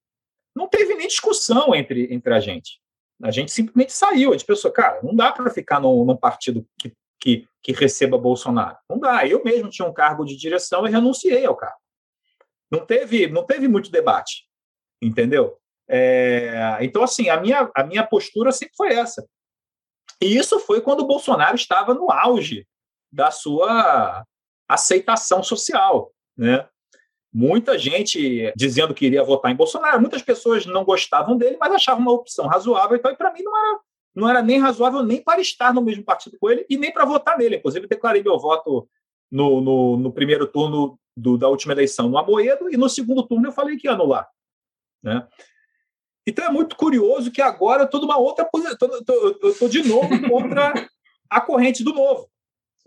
não 0.57 0.67
teve 0.67 0.95
nem 0.95 1.07
discussão 1.07 1.75
entre, 1.75 2.13
entre 2.13 2.35
a 2.35 2.41
gente. 2.41 2.81
A 3.23 3.31
gente 3.31 3.53
simplesmente 3.53 3.93
saiu. 3.93 4.31
A 4.31 4.33
gente 4.33 4.47
pensou, 4.47 4.73
cara, 4.73 5.01
não 5.03 5.15
dá 5.15 5.31
para 5.31 5.51
ficar 5.51 5.79
num, 5.79 6.05
num 6.05 6.17
partido 6.17 6.67
que, 6.79 6.93
que, 7.21 7.47
que, 7.63 7.73
receba 7.73 8.19
Bolsonaro. 8.19 8.77
Não 8.89 8.99
dá. 8.99 9.27
Eu 9.27 9.45
mesmo 9.45 9.71
tinha 9.71 9.87
um 9.87 9.93
cargo 9.93 10.25
de 10.25 10.37
direção 10.37 10.87
e 10.87 10.91
renunciei 10.91 11.45
ao 11.45 11.57
cargo. 11.57 11.79
Não 12.71 12.87
teve, 12.87 13.27
não 13.27 13.45
teve 13.45 13.69
muito 13.69 13.91
debate, 13.91 14.47
entendeu? 15.03 15.59
É, 15.89 16.79
então, 16.81 17.03
assim, 17.03 17.29
a 17.29 17.41
minha, 17.41 17.71
a 17.75 17.85
minha 17.85 18.07
postura 18.07 18.53
sempre 18.53 18.75
foi 18.77 18.95
essa. 18.95 19.27
E 20.21 20.37
isso 20.37 20.59
foi 20.61 20.81
quando 20.81 21.01
o 21.01 21.07
Bolsonaro 21.07 21.57
estava 21.57 21.95
no 21.95 22.11
auge 22.11 22.67
da 23.13 23.31
sua 23.31 24.25
aceitação 24.69 25.43
social, 25.43 26.13
né? 26.37 26.69
muita 27.33 27.79
gente 27.79 28.53
dizendo 28.57 28.93
que 28.93 29.07
iria 29.07 29.23
votar 29.23 29.51
em 29.51 29.57
Bolsonaro, 29.57 30.01
muitas 30.01 30.23
pessoas 30.23 30.67
não 30.67 30.85
gostavam 30.85 31.37
dele, 31.37 31.57
mas 31.61 31.73
achavam 31.73 32.03
uma 32.03 32.13
opção 32.13 32.47
razoável. 32.47 32.97
Então, 32.97 33.15
para 33.15 33.33
mim, 33.33 33.43
não 33.43 33.57
era, 33.57 33.81
não 34.15 34.29
era 34.29 34.43
nem 34.43 34.59
razoável 34.59 35.03
nem 35.03 35.23
para 35.23 35.41
estar 35.41 35.73
no 35.73 35.81
mesmo 35.81 36.05
partido 36.05 36.37
com 36.39 36.51
ele 36.51 36.67
e 36.69 36.77
nem 36.77 36.93
para 36.93 37.05
votar 37.05 37.39
nele. 37.39 37.57
Inclusive, 37.57 37.87
declarei 37.87 38.23
meu 38.23 38.39
voto 38.39 38.89
no, 39.31 39.61
no, 39.61 39.97
no 39.97 40.13
primeiro 40.13 40.47
turno 40.47 40.99
do, 41.17 41.39
da 41.39 41.49
última 41.49 41.73
eleição 41.73 42.09
no 42.09 42.19
Amoedo 42.19 42.69
e 42.73 42.77
no 42.77 42.89
segundo 42.89 43.27
turno 43.27 43.49
eu 43.49 43.53
falei 43.53 43.77
que 43.77 43.87
ia 43.87 43.93
anular. 43.93 44.29
Né? 45.03 45.27
Então 46.27 46.45
é 46.45 46.51
muito 46.51 46.77
curioso 46.77 47.31
que 47.31 47.41
agora 47.41 47.83
eu 47.83 47.87
estou 47.87 48.01
numa 48.01 48.19
outra 48.19 48.45
posição, 48.45 48.89
eu 48.91 49.51
estou 49.51 49.69
de 49.69 49.87
novo 49.87 50.09
contra 50.29 50.89
a 51.29 51.41
corrente 51.41 51.85
do 51.85 51.93
novo. 51.93 52.31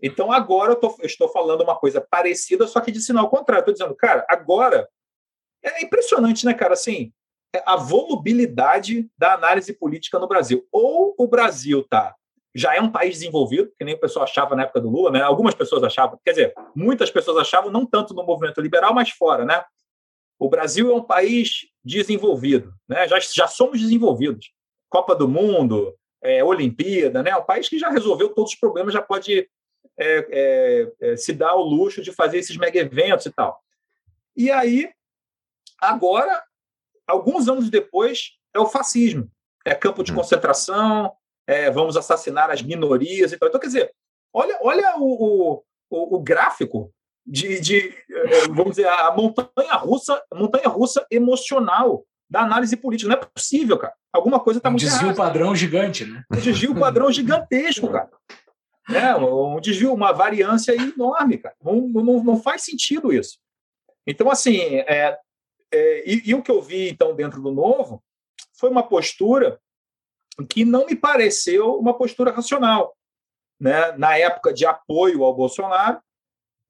Então, 0.01 0.33
agora 0.33 0.73
eu, 0.73 0.75
tô, 0.75 0.93
eu 0.99 1.05
estou 1.05 1.29
falando 1.29 1.61
uma 1.61 1.79
coisa 1.79 2.01
parecida, 2.01 2.67
só 2.67 2.81
que 2.81 2.91
de 2.91 3.01
sinal 3.01 3.29
contrário. 3.29 3.61
Estou 3.61 3.73
dizendo, 3.73 3.95
cara, 3.95 4.25
agora 4.29 4.85
é 5.63 5.81
impressionante, 5.81 6.45
né, 6.45 6.53
cara? 6.53 6.73
Assim, 6.73 7.13
a 7.65 7.75
volubilidade 7.75 9.09
da 9.17 9.33
análise 9.33 9.73
política 9.73 10.17
no 10.19 10.27
Brasil. 10.27 10.67
Ou 10.71 11.13
o 11.17 11.27
Brasil 11.27 11.83
tá 11.83 12.15
já 12.55 12.75
é 12.75 12.81
um 12.81 12.91
país 12.91 13.15
desenvolvido, 13.15 13.71
que 13.77 13.83
nem 13.83 13.95
o 13.95 13.99
pessoal 13.99 14.23
achava 14.23 14.55
na 14.55 14.63
época 14.63 14.79
do 14.79 14.89
Lula, 14.89 15.09
né? 15.09 15.21
Algumas 15.21 15.55
pessoas 15.55 15.83
achavam, 15.83 16.19
quer 16.23 16.31
dizer, 16.31 16.53
muitas 16.75 17.09
pessoas 17.09 17.37
achavam, 17.37 17.71
não 17.71 17.85
tanto 17.85 18.13
no 18.13 18.23
movimento 18.23 18.61
liberal, 18.61 18.93
mas 18.93 19.09
fora, 19.09 19.43
né? 19.43 19.63
O 20.37 20.47
Brasil 20.47 20.91
é 20.91 20.93
um 20.93 21.03
país 21.03 21.67
desenvolvido, 21.83 22.73
né? 22.87 23.07
Já, 23.07 23.19
já 23.19 23.47
somos 23.47 23.81
desenvolvidos. 23.81 24.51
Copa 24.87 25.15
do 25.15 25.27
Mundo, 25.27 25.95
é, 26.21 26.43
Olimpíada, 26.43 27.23
né? 27.23 27.31
É 27.31 27.35
um 27.35 27.43
país 27.43 27.67
que 27.67 27.79
já 27.79 27.89
resolveu 27.89 28.29
todos 28.29 28.53
os 28.53 28.59
problemas, 28.59 28.93
já 28.93 29.01
pode 29.01 29.49
é, 29.97 30.27
é, 30.29 30.91
é, 31.01 31.17
se 31.17 31.33
dá 31.33 31.55
o 31.55 31.63
luxo 31.63 32.03
de 32.03 32.11
fazer 32.11 32.37
esses 32.37 32.55
mega 32.55 32.79
eventos 32.79 33.25
e 33.25 33.31
tal. 33.31 33.59
E 34.35 34.51
aí, 34.51 34.91
agora, 35.81 36.43
alguns 37.07 37.47
anos 37.47 37.69
depois, 37.69 38.31
é 38.53 38.59
o 38.59 38.65
fascismo. 38.65 39.29
É 39.65 39.73
campo 39.73 40.03
de 40.03 40.11
hum. 40.11 40.15
concentração, 40.15 41.11
é, 41.47 41.69
vamos 41.69 41.97
assassinar 41.97 42.49
as 42.49 42.61
minorias 42.61 43.31
e 43.31 43.37
tal. 43.37 43.49
Então, 43.49 43.59
quer 43.59 43.67
dizer, 43.67 43.91
olha, 44.33 44.57
olha 44.61 44.95
o, 44.97 45.63
o, 45.89 46.17
o 46.17 46.19
gráfico 46.19 46.91
de, 47.25 47.59
de, 47.61 47.95
é, 48.11 48.47
vamos 48.47 48.75
dizer, 48.75 48.87
a 48.87 49.11
montanha 49.11 49.73
russa, 49.75 50.21
montanha 50.33 50.67
russa 50.67 51.05
emocional 51.09 52.05
da 52.29 52.41
análise 52.41 52.75
política. 52.75 53.09
Não 53.09 53.17
é 53.17 53.25
possível, 53.25 53.77
cara. 53.77 53.93
Alguma 54.11 54.39
coisa 54.39 54.59
está 54.59 54.69
um 54.69 54.73
muito 54.73 54.85
desvio 54.85 55.15
padrão 55.15 55.55
gigante, 55.55 56.05
né? 56.05 56.23
Um 56.31 56.39
desvio 56.39 56.75
padrão 56.75 57.11
gigantesco, 57.11 57.89
cara 57.89 58.09
né? 58.89 59.15
um 59.15 59.59
desvio, 59.59 59.93
uma 59.93 60.11
variância 60.11 60.73
enorme, 60.73 61.37
cara. 61.37 61.55
Não, 61.63 61.75
não, 61.87 62.23
não 62.23 62.41
faz 62.41 62.63
sentido 62.63 63.13
isso. 63.13 63.37
Então, 64.05 64.29
assim, 64.29 64.59
é, 64.59 65.17
é, 65.73 66.03
e, 66.05 66.29
e, 66.29 66.35
o 66.35 66.41
que 66.43 66.51
eu 66.51 66.61
vi, 66.61 66.89
então, 66.89 67.15
dentro 67.15 67.41
do 67.41 67.51
Novo, 67.51 68.03
foi 68.53 68.69
uma 68.69 68.83
postura 68.83 69.59
que 70.49 70.63
não 70.63 70.85
me 70.85 70.95
pareceu 70.95 71.75
uma 71.75 71.97
postura 71.97 72.31
racional. 72.31 72.95
Né? 73.59 73.91
Na 73.93 74.17
época 74.17 74.53
de 74.53 74.65
apoio 74.65 75.23
ao 75.23 75.33
Bolsonaro, 75.33 75.99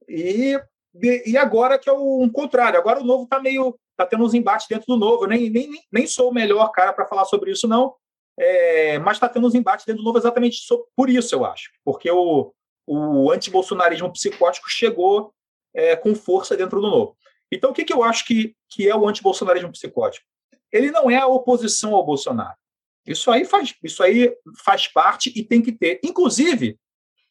e, 0.07 0.59
e 1.25 1.37
agora 1.37 1.77
que 1.77 1.89
é 1.89 1.93
o 1.93 2.21
um 2.21 2.29
contrário. 2.29 2.79
Agora 2.79 3.01
o 3.01 3.05
Novo 3.05 3.23
está 3.23 3.39
meio... 3.39 3.77
Está 3.91 4.07
tendo 4.07 4.23
uns 4.23 4.33
embates 4.33 4.67
dentro 4.67 4.87
do 4.87 4.97
Novo. 4.97 5.25
Eu 5.25 5.27
nem, 5.27 5.51
nem, 5.51 5.69
nem 5.91 6.07
sou 6.07 6.31
o 6.31 6.33
melhor 6.33 6.71
cara 6.71 6.91
para 6.91 7.05
falar 7.05 7.25
sobre 7.25 7.51
isso, 7.51 7.67
não, 7.67 7.93
é, 8.37 8.97
mas 8.97 9.17
está 9.17 9.29
tendo 9.29 9.45
uns 9.45 9.53
embates 9.53 9.85
dentro 9.85 10.01
do 10.01 10.05
Novo 10.05 10.17
exatamente 10.17 10.59
por 10.95 11.09
isso, 11.09 11.35
eu 11.35 11.45
acho. 11.45 11.69
Porque 11.85 12.09
o, 12.09 12.51
o 12.87 13.31
antibolsonarismo 13.31 14.11
psicótico 14.11 14.67
chegou 14.69 15.33
é, 15.73 15.95
com 15.95 16.15
força 16.15 16.57
dentro 16.57 16.81
do 16.81 16.87
Novo. 16.87 17.15
Então, 17.53 17.71
o 17.71 17.73
que, 17.73 17.85
que 17.85 17.93
eu 17.93 18.03
acho 18.03 18.25
que, 18.25 18.55
que 18.69 18.87
é 18.87 18.95
o 18.95 19.07
antibolsonarismo 19.07 19.71
psicótico? 19.71 20.25
Ele 20.71 20.89
não 20.91 21.09
é 21.09 21.17
a 21.17 21.27
oposição 21.27 21.93
ao 21.93 22.05
Bolsonaro. 22.05 22.55
Isso 23.05 23.29
aí 23.29 23.45
faz, 23.45 23.75
isso 23.83 24.01
aí 24.01 24.35
faz 24.63 24.87
parte 24.87 25.31
e 25.35 25.43
tem 25.43 25.61
que 25.61 25.71
ter. 25.71 25.99
Inclusive, 26.03 26.79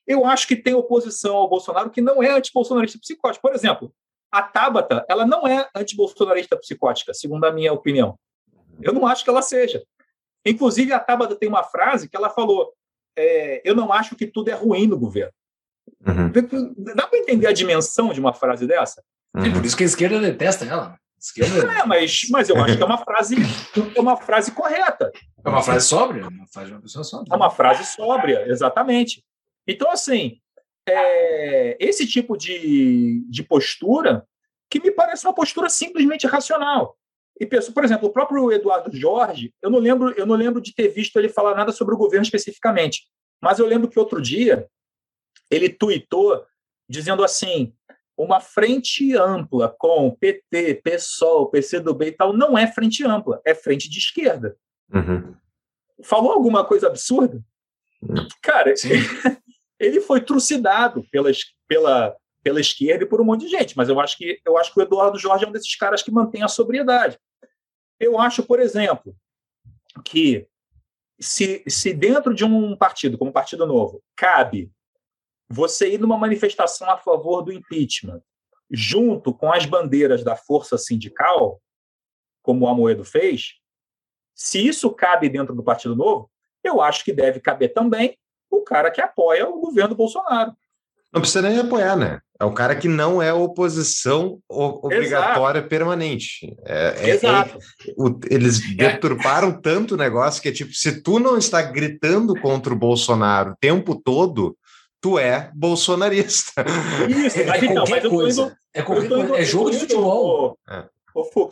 eu 0.06 0.24
acho 0.26 0.46
que 0.46 0.54
tem 0.54 0.74
oposição 0.74 1.36
ao 1.36 1.48
Bolsonaro 1.48 1.90
que 1.90 2.00
não 2.00 2.22
é 2.22 2.30
antibolsonarista 2.30 2.98
psicótico. 2.98 3.42
Por 3.42 3.54
exemplo, 3.54 3.92
a 4.30 4.42
Tabata, 4.42 5.04
ela 5.08 5.26
não 5.26 5.46
é 5.46 5.68
antibolsonarista 5.74 6.56
psicótica, 6.56 7.12
segundo 7.12 7.44
a 7.44 7.52
minha 7.52 7.72
opinião. 7.72 8.18
Eu 8.80 8.92
não 8.92 9.06
acho 9.06 9.24
que 9.24 9.30
ela 9.30 9.42
seja. 9.42 9.82
Inclusive, 10.44 10.92
a 10.92 11.00
Tabata 11.00 11.36
tem 11.36 11.48
uma 11.48 11.62
frase 11.64 12.08
que 12.08 12.16
ela 12.16 12.30
falou: 12.30 12.72
é, 13.16 13.60
Eu 13.64 13.74
não 13.74 13.92
acho 13.92 14.14
que 14.14 14.26
tudo 14.26 14.48
é 14.50 14.54
ruim 14.54 14.86
no 14.86 14.98
governo. 14.98 15.32
Uhum. 16.06 16.30
Dá 16.94 17.06
para 17.06 17.18
entender 17.18 17.46
a 17.46 17.52
dimensão 17.52 18.12
de 18.12 18.20
uma 18.20 18.32
frase 18.32 18.66
dessa? 18.66 19.02
Uhum. 19.34 19.44
É 19.44 19.50
por 19.50 19.64
isso 19.64 19.76
que 19.76 19.82
a 19.82 19.86
esquerda 19.86 20.20
detesta 20.20 20.64
ela. 20.64 20.98
Esquerda... 21.18 21.72
É, 21.72 21.86
mas, 21.86 22.22
mas 22.30 22.48
eu 22.48 22.56
acho 22.60 22.76
que 22.76 22.82
é 22.82 22.86
uma 22.86 22.98
frase, 22.98 23.36
é 23.94 24.00
uma 24.00 24.16
frase 24.16 24.52
correta. 24.52 25.10
É 25.44 25.48
uma 25.48 25.62
frase 25.62 25.86
sóbria, 25.86 26.26
uma 26.26 26.46
frase 26.48 26.68
de 26.68 26.74
uma 26.74 26.82
pessoa 26.82 27.04
sóbria. 27.04 27.32
É 27.32 27.36
uma 27.36 27.50
frase 27.50 27.84
sóbria, 27.84 28.44
exatamente. 28.48 29.24
Então, 29.66 29.90
assim, 29.90 30.40
é, 30.88 31.76
esse 31.78 32.06
tipo 32.06 32.36
de, 32.36 33.24
de 33.28 33.42
postura 33.42 34.26
que 34.68 34.80
me 34.80 34.90
parece 34.90 35.26
uma 35.26 35.34
postura 35.34 35.68
simplesmente 35.68 36.26
racional. 36.26 36.96
E 37.38 37.46
penso, 37.46 37.72
por 37.72 37.84
exemplo, 37.84 38.08
o 38.08 38.12
próprio 38.12 38.50
Eduardo 38.52 38.94
Jorge, 38.96 39.52
eu 39.62 39.70
não 39.70 39.78
lembro, 39.78 40.12
eu 40.16 40.26
não 40.26 40.34
lembro 40.34 40.60
de 40.60 40.74
ter 40.74 40.88
visto 40.88 41.16
ele 41.18 41.28
falar 41.28 41.54
nada 41.54 41.72
sobre 41.72 41.94
o 41.94 41.98
governo 41.98 42.24
especificamente, 42.24 43.06
mas 43.40 43.58
eu 43.58 43.66
lembro 43.66 43.88
que 43.88 43.98
outro 43.98 44.20
dia 44.20 44.66
ele 45.50 45.68
tuitou 45.68 46.44
dizendo 46.88 47.24
assim: 47.24 47.74
uma 48.16 48.40
frente 48.40 49.16
ampla 49.16 49.74
com 49.78 50.10
PT, 50.10 50.82
PSOL, 50.84 51.50
PCdoB 51.50 52.06
e 52.06 52.12
tal 52.12 52.32
não 52.32 52.56
é 52.56 52.66
frente 52.66 53.04
ampla, 53.04 53.40
é 53.44 53.54
frente 53.54 53.88
de 53.88 53.98
esquerda. 53.98 54.56
Uhum. 54.92 55.34
Falou 56.02 56.32
alguma 56.32 56.64
coisa 56.64 56.88
absurda? 56.88 57.42
Cara, 58.42 58.72
ele 59.78 60.00
foi 60.00 60.20
trucidado 60.20 61.04
pelas, 61.10 61.38
pela, 61.66 62.16
pela 62.42 62.60
esquerda 62.60 63.04
e 63.04 63.08
por 63.08 63.20
um 63.20 63.24
monte 63.24 63.42
de 63.42 63.48
gente, 63.48 63.76
mas 63.76 63.88
eu 63.88 63.98
acho 64.00 64.16
que 64.16 64.40
eu 64.44 64.58
acho 64.58 64.72
que 64.72 64.80
o 64.80 64.82
Eduardo 64.82 65.18
Jorge 65.18 65.44
é 65.44 65.48
um 65.48 65.52
desses 65.52 65.74
caras 65.76 66.02
que 66.02 66.10
mantém 66.10 66.42
a 66.42 66.48
sobriedade. 66.48 67.18
Eu 67.98 68.18
acho, 68.18 68.42
por 68.42 68.58
exemplo, 68.58 69.14
que 70.04 70.46
se, 71.20 71.62
se 71.68 71.94
dentro 71.94 72.34
de 72.34 72.44
um 72.44 72.76
partido 72.76 73.16
como 73.16 73.30
o 73.30 73.34
Partido 73.34 73.64
Novo 73.64 74.02
cabe 74.16 74.70
você 75.52 75.92
ir 75.92 76.00
numa 76.00 76.16
manifestação 76.16 76.88
a 76.88 76.96
favor 76.96 77.42
do 77.42 77.52
impeachment, 77.52 78.22
junto 78.70 79.34
com 79.34 79.52
as 79.52 79.66
bandeiras 79.66 80.24
da 80.24 80.34
força 80.34 80.78
sindical, 80.78 81.60
como 82.42 82.64
o 82.64 82.68
Amoedo 82.68 83.04
fez, 83.04 83.56
se 84.34 84.66
isso 84.66 84.90
cabe 84.90 85.28
dentro 85.28 85.54
do 85.54 85.62
Partido 85.62 85.94
Novo, 85.94 86.30
eu 86.64 86.80
acho 86.80 87.04
que 87.04 87.12
deve 87.12 87.38
caber 87.38 87.74
também 87.74 88.16
o 88.50 88.62
cara 88.62 88.90
que 88.90 89.00
apoia 89.00 89.48
o 89.48 89.60
governo 89.60 89.94
Bolsonaro. 89.94 90.52
Não 91.12 91.20
precisa 91.20 91.42
nem 91.42 91.58
apoiar, 91.58 91.94
né? 91.94 92.20
É 92.40 92.44
o 92.44 92.54
cara 92.54 92.74
que 92.74 92.88
não 92.88 93.20
é 93.22 93.32
oposição 93.32 94.40
obrigatória 94.48 95.58
Exato. 95.58 95.68
permanente. 95.68 96.56
É, 96.64 96.94
é 96.96 97.10
Exato. 97.10 97.58
É, 97.86 97.92
o, 97.96 98.18
eles 98.30 98.60
deturparam 98.74 99.60
tanto 99.60 99.94
o 99.94 99.98
negócio 99.98 100.40
que 100.40 100.48
é 100.48 100.52
tipo, 100.52 100.72
se 100.72 101.02
tu 101.02 101.20
não 101.20 101.36
está 101.36 101.60
gritando 101.60 102.34
contra 102.40 102.72
o 102.72 102.78
Bolsonaro 102.78 103.52
o 103.52 103.56
tempo 103.60 103.94
todo, 103.94 104.56
tu 105.02 105.18
é 105.18 105.50
bolsonarista. 105.54 106.64
Isso, 107.10 107.40
é, 107.40 107.44
mas, 107.44 107.62
é 107.62 107.66
então, 107.66 107.84
mas 107.90 108.08
coisa. 108.08 108.42
Indo, 108.42 108.56
é, 108.72 109.04
indo, 109.04 109.34
é 109.34 109.44
jogo 109.44 109.70
de 109.70 109.80
futebol. 109.80 110.56
É. 110.70 110.84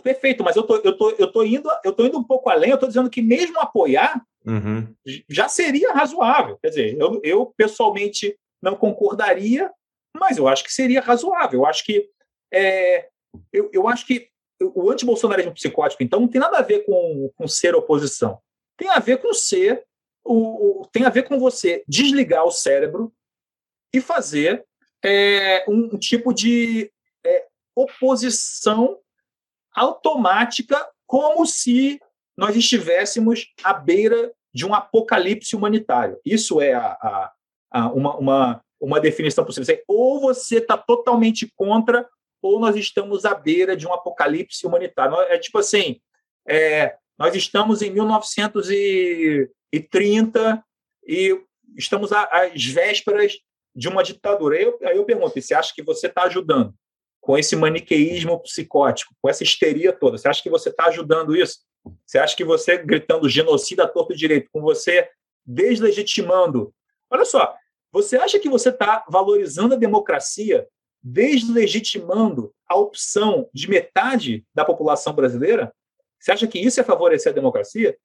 perfeito, 0.02 0.44
mas 0.44 0.56
eu 0.56 0.62
tô, 0.62 0.76
eu, 0.76 0.96
tô, 0.96 1.10
eu, 1.10 1.30
tô 1.30 1.42
indo, 1.42 1.68
eu 1.84 1.92
tô 1.92 2.06
indo 2.06 2.16
um 2.16 2.24
pouco 2.24 2.48
além, 2.48 2.70
eu 2.70 2.78
tô 2.78 2.86
dizendo 2.86 3.10
que 3.10 3.20
mesmo 3.20 3.58
apoiar 3.60 4.24
uhum. 4.46 4.86
já 5.28 5.48
seria 5.48 5.92
razoável. 5.92 6.56
Quer 6.62 6.68
dizer, 6.68 6.96
eu, 6.98 7.20
eu 7.24 7.52
pessoalmente 7.56 8.38
não 8.62 8.76
concordaria, 8.76 9.70
mas 10.16 10.38
eu 10.38 10.46
acho 10.46 10.62
que 10.62 10.72
seria 10.72 11.00
razoável. 11.00 11.60
Eu 11.60 11.66
acho 11.66 11.84
que 11.84 12.08
é, 12.54 13.08
eu, 13.52 13.68
eu 13.72 13.88
acho 13.88 14.06
que 14.06 14.28
o 14.62 14.90
antibolsonarismo 14.90 15.54
psicótico, 15.54 16.02
então, 16.02 16.20
não 16.20 16.28
tem 16.28 16.40
nada 16.40 16.58
a 16.58 16.62
ver 16.62 16.84
com, 16.84 17.30
com 17.34 17.48
ser 17.48 17.74
oposição. 17.74 18.38
Tem 18.76 18.88
a 18.90 18.98
ver 18.98 19.18
com 19.18 19.32
ser 19.32 19.84
o, 20.22 20.82
o 20.82 20.86
tem 20.86 21.04
a 21.04 21.10
ver 21.10 21.24
com 21.24 21.38
você 21.38 21.82
desligar 21.88 22.44
o 22.44 22.50
cérebro 22.50 23.12
e 23.92 24.00
fazer 24.00 24.64
é, 25.04 25.64
um, 25.68 25.98
tipo 25.98 26.32
de 26.32 26.90
é, 27.24 27.46
oposição 27.74 28.98
automática, 29.72 30.88
como 31.06 31.44
se 31.46 32.00
nós 32.36 32.54
estivéssemos 32.56 33.46
à 33.62 33.72
beira 33.72 34.32
de 34.52 34.66
um 34.66 34.74
apocalipse 34.74 35.54
humanitário. 35.54 36.18
Isso 36.24 36.60
é 36.60 36.74
a, 36.74 37.30
a, 37.70 37.92
uma, 37.92 38.16
uma, 38.16 38.60
uma 38.80 39.00
definição 39.00 39.44
possível. 39.44 39.80
Ou 39.86 40.18
você 40.20 40.56
está 40.58 40.76
totalmente 40.76 41.48
contra, 41.54 42.04
ou 42.42 42.58
nós 42.58 42.74
estamos 42.76 43.24
à 43.24 43.32
beira 43.34 43.76
de 43.76 43.86
um 43.86 43.92
apocalipse 43.92 44.66
humanitário. 44.66 45.14
É 45.22 45.38
tipo 45.38 45.58
assim, 45.58 46.00
é, 46.48 46.96
nós 47.18 47.36
estamos 47.36 47.82
em 47.82 47.90
1930 47.90 50.64
e 51.06 51.38
estamos 51.76 52.10
às 52.12 52.64
vésperas 52.64 53.38
de 53.74 53.88
uma 53.88 54.02
ditadura. 54.02 54.56
Aí 54.56 54.62
eu, 54.64 54.78
aí 54.82 54.96
eu 54.96 55.04
pergunto, 55.04 55.40
você 55.40 55.54
acha 55.54 55.72
que 55.74 55.82
você 55.82 56.06
está 56.06 56.24
ajudando 56.24 56.74
com 57.20 57.36
esse 57.36 57.54
maniqueísmo 57.54 58.40
psicótico, 58.40 59.14
com 59.20 59.28
essa 59.28 59.42
histeria 59.42 59.92
toda? 59.92 60.18
Você 60.18 60.28
acha 60.28 60.42
que 60.42 60.50
você 60.50 60.68
está 60.70 60.86
ajudando 60.86 61.36
isso? 61.36 61.60
Você 62.06 62.18
acha 62.18 62.36
que 62.36 62.44
você 62.44 62.78
gritando 62.78 63.28
genocida 63.28 63.86
torto 63.86 64.14
direito, 64.14 64.50
com 64.52 64.60
você 64.60 65.08
deslegitimando 65.46 66.74
Olha 67.10 67.24
só, 67.24 67.56
você 67.92 68.16
acha 68.16 68.38
que 68.38 68.48
você 68.48 68.68
está 68.68 69.04
valorizando 69.08 69.74
a 69.74 69.78
democracia, 69.78 70.66
deslegitimando 71.02 72.54
a 72.68 72.76
opção 72.76 73.50
de 73.52 73.68
metade 73.68 74.46
da 74.54 74.64
população 74.64 75.12
brasileira? 75.12 75.74
Você 76.18 76.30
acha 76.30 76.46
que 76.46 76.60
isso 76.60 76.80
é 76.80 76.84
favorecer 76.84 77.32
a 77.32 77.34
democracia? 77.34 77.98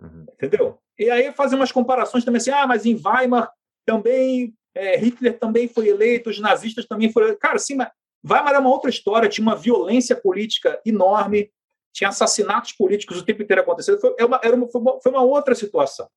Uhum. 0.00 0.24
Entendeu? 0.32 0.78
E 0.98 1.10
aí 1.10 1.30
fazer 1.32 1.56
umas 1.56 1.70
comparações 1.70 2.24
também 2.24 2.38
assim, 2.38 2.50
ah, 2.50 2.66
mas 2.66 2.86
em 2.86 2.94
Weimar 2.94 3.52
também, 3.84 4.54
é, 4.78 4.96
Hitler 4.96 5.38
também 5.38 5.68
foi 5.68 5.88
eleito, 5.88 6.30
os 6.30 6.38
nazistas 6.38 6.86
também 6.86 7.12
foram 7.12 7.36
Cara, 7.36 7.58
sim, 7.58 7.74
mas 7.74 7.90
Weimar 8.24 8.54
é 8.54 8.58
uma 8.58 8.70
outra 8.70 8.90
história, 8.90 9.28
tinha 9.28 9.46
uma 9.46 9.56
violência 9.56 10.16
política 10.16 10.80
enorme, 10.84 11.50
tinha 11.92 12.08
assassinatos 12.08 12.72
políticos 12.72 13.18
o 13.18 13.24
tempo 13.24 13.42
inteiro 13.42 13.62
acontecendo, 13.62 14.00
foi, 14.00 14.14
é 14.18 14.24
uma, 14.24 14.40
era 14.42 14.54
uma, 14.54 14.68
foi, 14.68 14.80
uma, 14.80 15.00
foi 15.00 15.12
uma 15.12 15.22
outra 15.22 15.54
situação. 15.54 16.08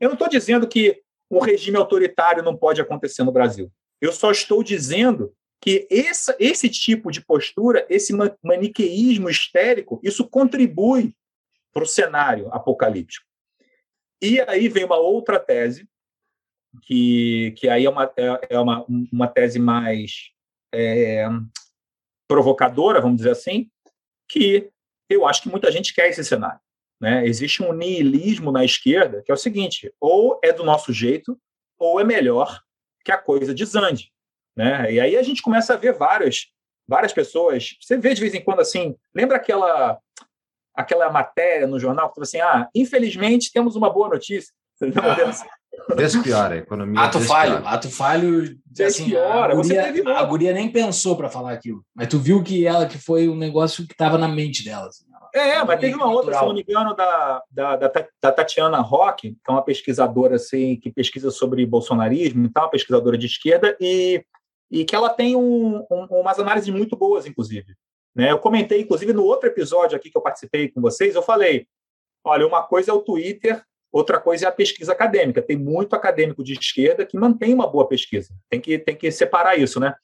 Eu 0.00 0.08
não 0.08 0.14
estou 0.14 0.28
dizendo 0.28 0.66
que 0.66 1.00
um 1.30 1.40
regime 1.40 1.76
autoritário 1.76 2.42
não 2.42 2.56
pode 2.56 2.80
acontecer 2.80 3.22
no 3.24 3.32
Brasil. 3.32 3.70
Eu 4.00 4.12
só 4.12 4.30
estou 4.30 4.62
dizendo 4.62 5.32
que 5.60 5.86
esse, 5.90 6.34
esse 6.38 6.68
tipo 6.68 7.10
de 7.10 7.24
postura, 7.24 7.86
esse 7.88 8.12
maniqueísmo 8.42 9.28
histérico, 9.28 9.98
isso 10.02 10.28
contribui 10.28 11.14
para 11.72 11.82
o 11.82 11.86
cenário 11.86 12.48
apocalíptico. 12.52 13.26
E 14.22 14.40
aí 14.42 14.68
vem 14.68 14.84
uma 14.84 14.96
outra 14.96 15.38
tese, 15.38 15.88
que, 16.82 17.54
que 17.56 17.68
aí 17.68 17.84
é 17.84 17.90
uma, 17.90 18.12
é, 18.16 18.40
é 18.50 18.60
uma, 18.60 18.84
uma 19.12 19.28
tese 19.28 19.58
mais 19.58 20.30
é, 20.74 21.26
provocadora, 22.28 23.00
vamos 23.00 23.18
dizer 23.18 23.30
assim, 23.30 23.70
que 24.28 24.70
eu 25.08 25.26
acho 25.26 25.42
que 25.42 25.48
muita 25.48 25.70
gente 25.70 25.94
quer 25.94 26.08
esse 26.08 26.24
cenário. 26.24 26.60
Né? 27.00 27.26
Existe 27.26 27.62
um 27.62 27.72
niilismo 27.72 28.50
na 28.50 28.64
esquerda 28.64 29.22
que 29.22 29.30
é 29.30 29.34
o 29.34 29.38
seguinte: 29.38 29.92
ou 30.00 30.40
é 30.42 30.52
do 30.52 30.64
nosso 30.64 30.92
jeito, 30.92 31.38
ou 31.78 32.00
é 32.00 32.04
melhor 32.04 32.60
que 33.04 33.12
a 33.12 33.18
coisa 33.18 33.54
desande. 33.54 34.12
Né? 34.56 34.92
E 34.94 35.00
aí 35.00 35.16
a 35.16 35.22
gente 35.22 35.42
começa 35.42 35.74
a 35.74 35.76
ver 35.76 35.92
várias, 35.92 36.46
várias 36.88 37.12
pessoas. 37.12 37.76
Você 37.80 37.98
vê 37.98 38.14
de 38.14 38.20
vez 38.20 38.34
em 38.34 38.42
quando 38.42 38.60
assim, 38.60 38.96
lembra 39.14 39.36
aquela 39.36 40.00
aquela 40.74 41.10
matéria 41.10 41.66
no 41.66 41.78
jornal 41.78 42.08
que 42.08 42.14
fala 42.14 42.24
assim: 42.24 42.40
ah, 42.40 42.68
infelizmente 42.74 43.52
temos 43.52 43.76
uma 43.76 43.90
boa 43.90 44.08
notícia. 44.08 44.52
Ah, 45.65 45.65
despiora 45.96 46.54
a 46.54 46.58
economia. 46.58 47.00
Ato 47.00 47.20
falho, 47.20 47.66
ato 47.66 47.90
falho. 47.90 48.56
Assim, 48.84 49.16
a, 49.16 49.54
guria, 49.54 50.18
a 50.18 50.22
guria 50.24 50.52
nem 50.52 50.70
pensou 50.70 51.16
para 51.16 51.30
falar 51.30 51.52
aquilo, 51.52 51.82
mas 51.94 52.08
tu 52.08 52.18
viu 52.18 52.42
que 52.42 52.66
ela 52.66 52.86
que 52.86 52.98
foi 52.98 53.28
um 53.28 53.36
negócio 53.36 53.86
que 53.86 53.92
estava 53.92 54.18
na 54.18 54.28
mente 54.28 54.64
dela. 54.64 54.88
Assim. 54.88 55.06
É, 55.36 55.62
mas 55.64 55.78
teve 55.80 55.94
uma 55.94 56.10
outra, 56.10 56.38
se 56.38 56.44
não 56.44 56.54
me 56.54 56.62
engano, 56.62 56.94
da, 56.94 57.42
da, 57.50 57.76
da, 57.76 57.92
da 58.22 58.32
Tatiana 58.32 58.80
Roque, 58.80 59.32
que 59.32 59.50
é 59.50 59.52
uma 59.52 59.62
pesquisadora 59.62 60.36
assim, 60.36 60.76
que 60.80 60.90
pesquisa 60.90 61.30
sobre 61.30 61.66
bolsonarismo 61.66 62.46
e 62.46 62.48
tal, 62.48 62.70
pesquisadora 62.70 63.18
de 63.18 63.26
esquerda, 63.26 63.76
e, 63.78 64.24
e 64.70 64.84
que 64.84 64.96
ela 64.96 65.10
tem 65.10 65.36
um, 65.36 65.84
um, 65.90 66.06
umas 66.10 66.38
análises 66.38 66.70
muito 66.70 66.96
boas, 66.96 67.26
inclusive. 67.26 67.74
Né? 68.14 68.30
Eu 68.30 68.38
comentei, 68.38 68.80
inclusive, 68.80 69.12
no 69.12 69.24
outro 69.24 69.46
episódio 69.46 69.94
aqui 69.94 70.10
que 70.10 70.16
eu 70.16 70.22
participei 70.22 70.70
com 70.70 70.80
vocês, 70.80 71.14
eu 71.14 71.22
falei: 71.22 71.66
olha, 72.24 72.46
uma 72.46 72.62
coisa 72.62 72.90
é 72.90 72.94
o 72.94 73.02
Twitter, 73.02 73.62
outra 73.92 74.20
coisa 74.20 74.46
é 74.46 74.48
a 74.48 74.52
pesquisa 74.52 74.92
acadêmica. 74.92 75.42
Tem 75.42 75.56
muito 75.56 75.94
acadêmico 75.94 76.42
de 76.44 76.52
esquerda 76.52 77.06
que 77.06 77.18
mantém 77.18 77.54
uma 77.54 77.66
boa 77.66 77.88
pesquisa. 77.88 78.34
Tem 78.48 78.60
que, 78.60 78.78
tem 78.78 78.96
que 78.96 79.10
separar 79.10 79.58
isso, 79.58 79.80
né? 79.80 79.94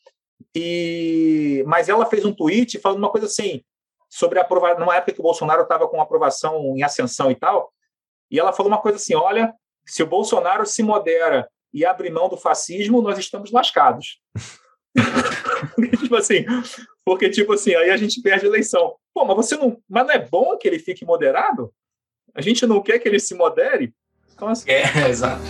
E, 0.55 1.65
mas 1.67 1.89
ela 1.89 2.07
fez 2.07 2.25
um 2.25 2.33
tweet 2.33 2.79
falando 2.79 2.99
uma 2.99 3.11
coisa 3.11 3.27
assim: 3.27 3.63
sobre 4.09 4.39
a 4.39 4.43
aprovação, 4.43 4.81
numa 4.81 4.97
época 4.97 5.13
que 5.13 5.21
o 5.21 5.23
Bolsonaro 5.23 5.63
estava 5.63 5.89
com 5.89 6.01
aprovação 6.01 6.77
em 6.77 6.83
ascensão 6.83 7.31
e 7.31 7.35
tal, 7.35 7.73
e 8.31 8.39
ela 8.39 8.53
falou 8.53 8.71
uma 8.71 8.81
coisa 8.81 8.97
assim: 8.97 9.15
olha, 9.15 9.55
se 9.87 10.03
o 10.03 10.07
Bolsonaro 10.07 10.67
se 10.67 10.83
modera 10.83 11.49
e 11.73 11.85
abre 11.85 12.11
mão 12.11 12.29
do 12.29 12.37
fascismo, 12.37 13.01
nós 13.01 13.19
estamos 13.19 13.51
lascados. 13.51 14.21
tipo 16.01 16.17
assim, 16.17 16.45
porque 17.05 17.31
tipo 17.31 17.53
assim, 17.55 17.75
aí 17.75 17.91
a 17.91 17.97
gente 17.97 18.21
perde 18.21 18.45
a 18.45 18.49
eleição. 18.49 18.97
Pô, 19.15 19.25
mas 19.25 19.37
você 19.37 19.57
não, 19.57 19.81
mas 19.89 20.07
não 20.07 20.15
é 20.15 20.19
bom 20.19 20.57
que 20.57 20.69
ele 20.69 20.79
fique 20.79 21.05
moderado? 21.05 21.73
A 22.35 22.41
gente 22.41 22.67
não 22.67 22.83
quer 22.83 22.99
que 22.99 23.09
ele 23.09 23.21
se 23.21 23.35
modere? 23.35 23.93
Então, 24.35 24.49
assim, 24.49 24.71
é, 24.71 24.85
exato. 25.09 25.43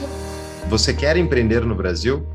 Você 0.68 0.92
quer 0.92 1.16
empreender 1.16 1.64
no 1.64 1.74
Brasil? 1.74 2.26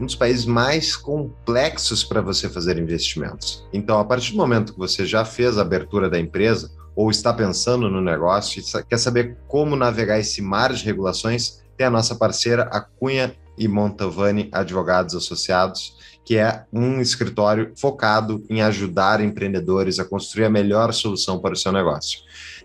um 0.00 0.06
dos 0.06 0.14
países 0.16 0.44
mais 0.44 0.96
complexos 0.96 2.02
para 2.02 2.20
você 2.20 2.48
fazer 2.48 2.76
investimentos. 2.76 3.64
Então, 3.72 4.00
a 4.00 4.04
partir 4.04 4.32
do 4.32 4.38
momento 4.38 4.72
que 4.72 4.78
você 4.78 5.06
já 5.06 5.24
fez 5.24 5.58
a 5.58 5.62
abertura 5.62 6.10
da 6.10 6.18
empresa 6.18 6.72
ou 6.96 7.08
está 7.08 7.32
pensando 7.32 7.88
no 7.88 8.00
negócio 8.00 8.60
e 8.60 8.84
quer 8.84 8.98
saber 8.98 9.38
como 9.46 9.76
navegar 9.76 10.18
esse 10.18 10.42
mar 10.42 10.72
de 10.72 10.84
regulações, 10.84 11.62
tem 11.76 11.86
a 11.86 11.90
nossa 11.90 12.16
parceira, 12.16 12.64
a 12.64 12.80
Cunha 12.80 13.34
e 13.56 13.68
Montalvani 13.68 14.48
Advogados 14.50 15.14
Associados, 15.14 15.96
que 16.24 16.36
é 16.36 16.64
um 16.72 17.00
escritório 17.00 17.72
focado 17.76 18.44
em 18.50 18.60
ajudar 18.62 19.20
empreendedores 19.20 19.98
a 19.98 20.04
construir 20.04 20.46
a 20.46 20.50
melhor 20.50 20.92
solução 20.92 21.38
para 21.38 21.54
o 21.54 21.56
seu 21.56 21.70
negócio. 21.70 22.20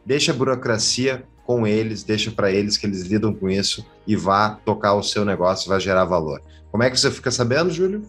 Deixa 0.08 0.32
a 0.32 0.36
burocracia 0.36 1.26
com 1.46 1.68
eles, 1.68 2.02
deixa 2.02 2.32
para 2.32 2.50
eles 2.50 2.78
que 2.78 2.88
eles 2.88 3.02
lidam 3.02 3.34
com 3.34 3.50
isso 3.50 3.86
e 4.08 4.16
vá 4.16 4.52
tocar 4.64 4.94
o 4.94 5.04
seu 5.04 5.26
negócio, 5.26 5.68
vai 5.68 5.82
gerar 5.82 6.06
valor. 6.06 6.42
Como 6.72 6.82
é 6.82 6.90
que 6.90 6.98
você 6.98 7.12
fica 7.12 7.30
sabendo, 7.30 7.72
Júlio? 7.72 8.04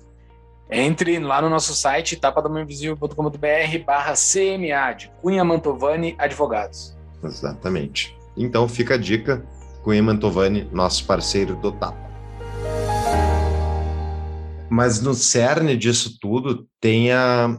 Entre 0.70 1.18
lá 1.18 1.42
no 1.42 1.50
nosso 1.50 1.74
site, 1.74 2.14
tapadamainvisível.com.br 2.14 3.84
barra 3.84 4.14
CMA, 4.14 4.92
de 4.92 5.10
Cunha 5.20 5.42
Mantovani 5.42 6.14
Advogados. 6.18 6.96
Exatamente. 7.24 8.16
Então 8.36 8.68
fica 8.68 8.94
a 8.94 8.98
dica, 8.98 9.44
Cunha 9.82 10.00
Mantovani, 10.00 10.68
nosso 10.70 11.04
parceiro 11.04 11.56
do 11.56 11.72
Tapa. 11.72 11.98
Mas 14.70 15.00
no 15.00 15.14
cerne 15.14 15.76
disso 15.76 16.16
tudo 16.20 16.64
tem 16.80 17.10
a, 17.10 17.58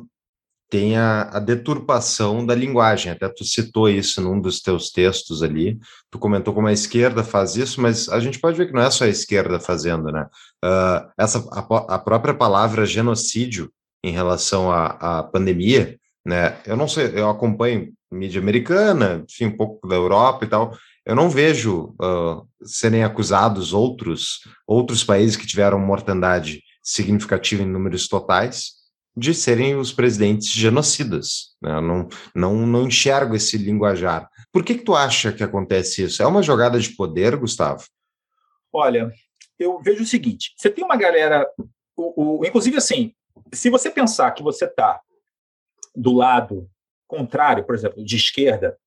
tem 0.69 0.97
a, 0.97 1.23
a, 1.23 1.39
deturpação 1.39 2.45
da 2.45 2.53
linguagem. 2.53 3.11
Até 3.11 3.27
tu 3.27 3.43
citou 3.43 3.89
isso 3.89 4.21
num 4.21 4.39
dos 4.39 4.61
teus 4.61 4.91
textos 4.91 5.41
ali. 5.41 5.79
Tu 6.11 6.19
comentou 6.19 6.53
como 6.53 6.67
a 6.67 6.73
esquerda 6.73 7.23
faz 7.23 7.55
isso, 7.55 7.81
mas 7.81 8.07
a 8.07 8.19
gente 8.19 8.39
pode 8.39 8.57
ver 8.57 8.67
que 8.67 8.73
não 8.73 8.81
é 8.81 8.91
só 8.91 9.05
a 9.05 9.09
esquerda 9.09 9.59
fazendo, 9.59 10.11
né? 10.11 10.27
Uh, 10.63 11.09
essa 11.17 11.39
a, 11.51 11.95
a, 11.95 11.99
própria 11.99 12.33
palavra 12.33 12.85
genocídio 12.85 13.71
em 14.03 14.11
relação 14.11 14.71
à, 14.71 15.19
à 15.19 15.23
pandemia, 15.23 15.97
né? 16.23 16.57
Eu 16.65 16.77
não 16.77 16.87
sei, 16.87 17.11
eu 17.15 17.29
acompanho 17.29 17.91
mídia 18.11 18.39
americana, 18.39 19.25
enfim, 19.27 19.45
um 19.45 19.57
pouco 19.57 19.87
da 19.87 19.95
Europa 19.95 20.45
e 20.45 20.47
tal. 20.47 20.77
eu 21.05 21.15
não 21.15 21.29
vejo 21.29 21.95
uh, 22.01 22.47
serem 22.63 23.03
acusados 23.03 23.73
outros, 23.73 24.41
outros 24.67 25.03
países 25.03 25.35
que 25.35 25.47
tiveram 25.47 25.79
mortandade 25.79 26.61
significativa 26.83 27.63
em 27.63 27.67
números 27.67 28.07
totais 28.07 28.78
de 29.15 29.33
serem 29.33 29.75
os 29.75 29.91
presidentes 29.91 30.51
genocidas. 30.51 31.55
Né? 31.61 31.71
Eu 31.71 31.81
não, 31.81 32.07
não, 32.35 32.67
não 32.67 32.87
enxergo 32.87 33.35
esse 33.35 33.57
linguajar. 33.57 34.29
Por 34.51 34.63
que, 34.63 34.75
que 34.75 34.83
tu 34.83 34.95
acha 34.95 35.31
que 35.31 35.43
acontece 35.43 36.03
isso? 36.03 36.23
É 36.23 36.27
uma 36.27 36.43
jogada 36.43 36.79
de 36.79 36.89
poder, 36.95 37.35
Gustavo? 37.35 37.83
Olha, 38.71 39.11
eu 39.57 39.79
vejo 39.81 40.03
o 40.03 40.07
seguinte: 40.07 40.53
você 40.57 40.69
tem 40.69 40.83
uma 40.83 40.95
galera, 40.95 41.47
o, 41.95 42.39
o 42.39 42.45
inclusive 42.45 42.77
assim, 42.77 43.13
se 43.53 43.69
você 43.69 43.89
pensar 43.89 44.31
que 44.31 44.43
você 44.43 44.65
está 44.65 44.99
do 45.95 46.13
lado 46.13 46.69
contrário, 47.07 47.65
por 47.65 47.75
exemplo, 47.75 48.03
de 48.03 48.15
esquerda, 48.15 48.77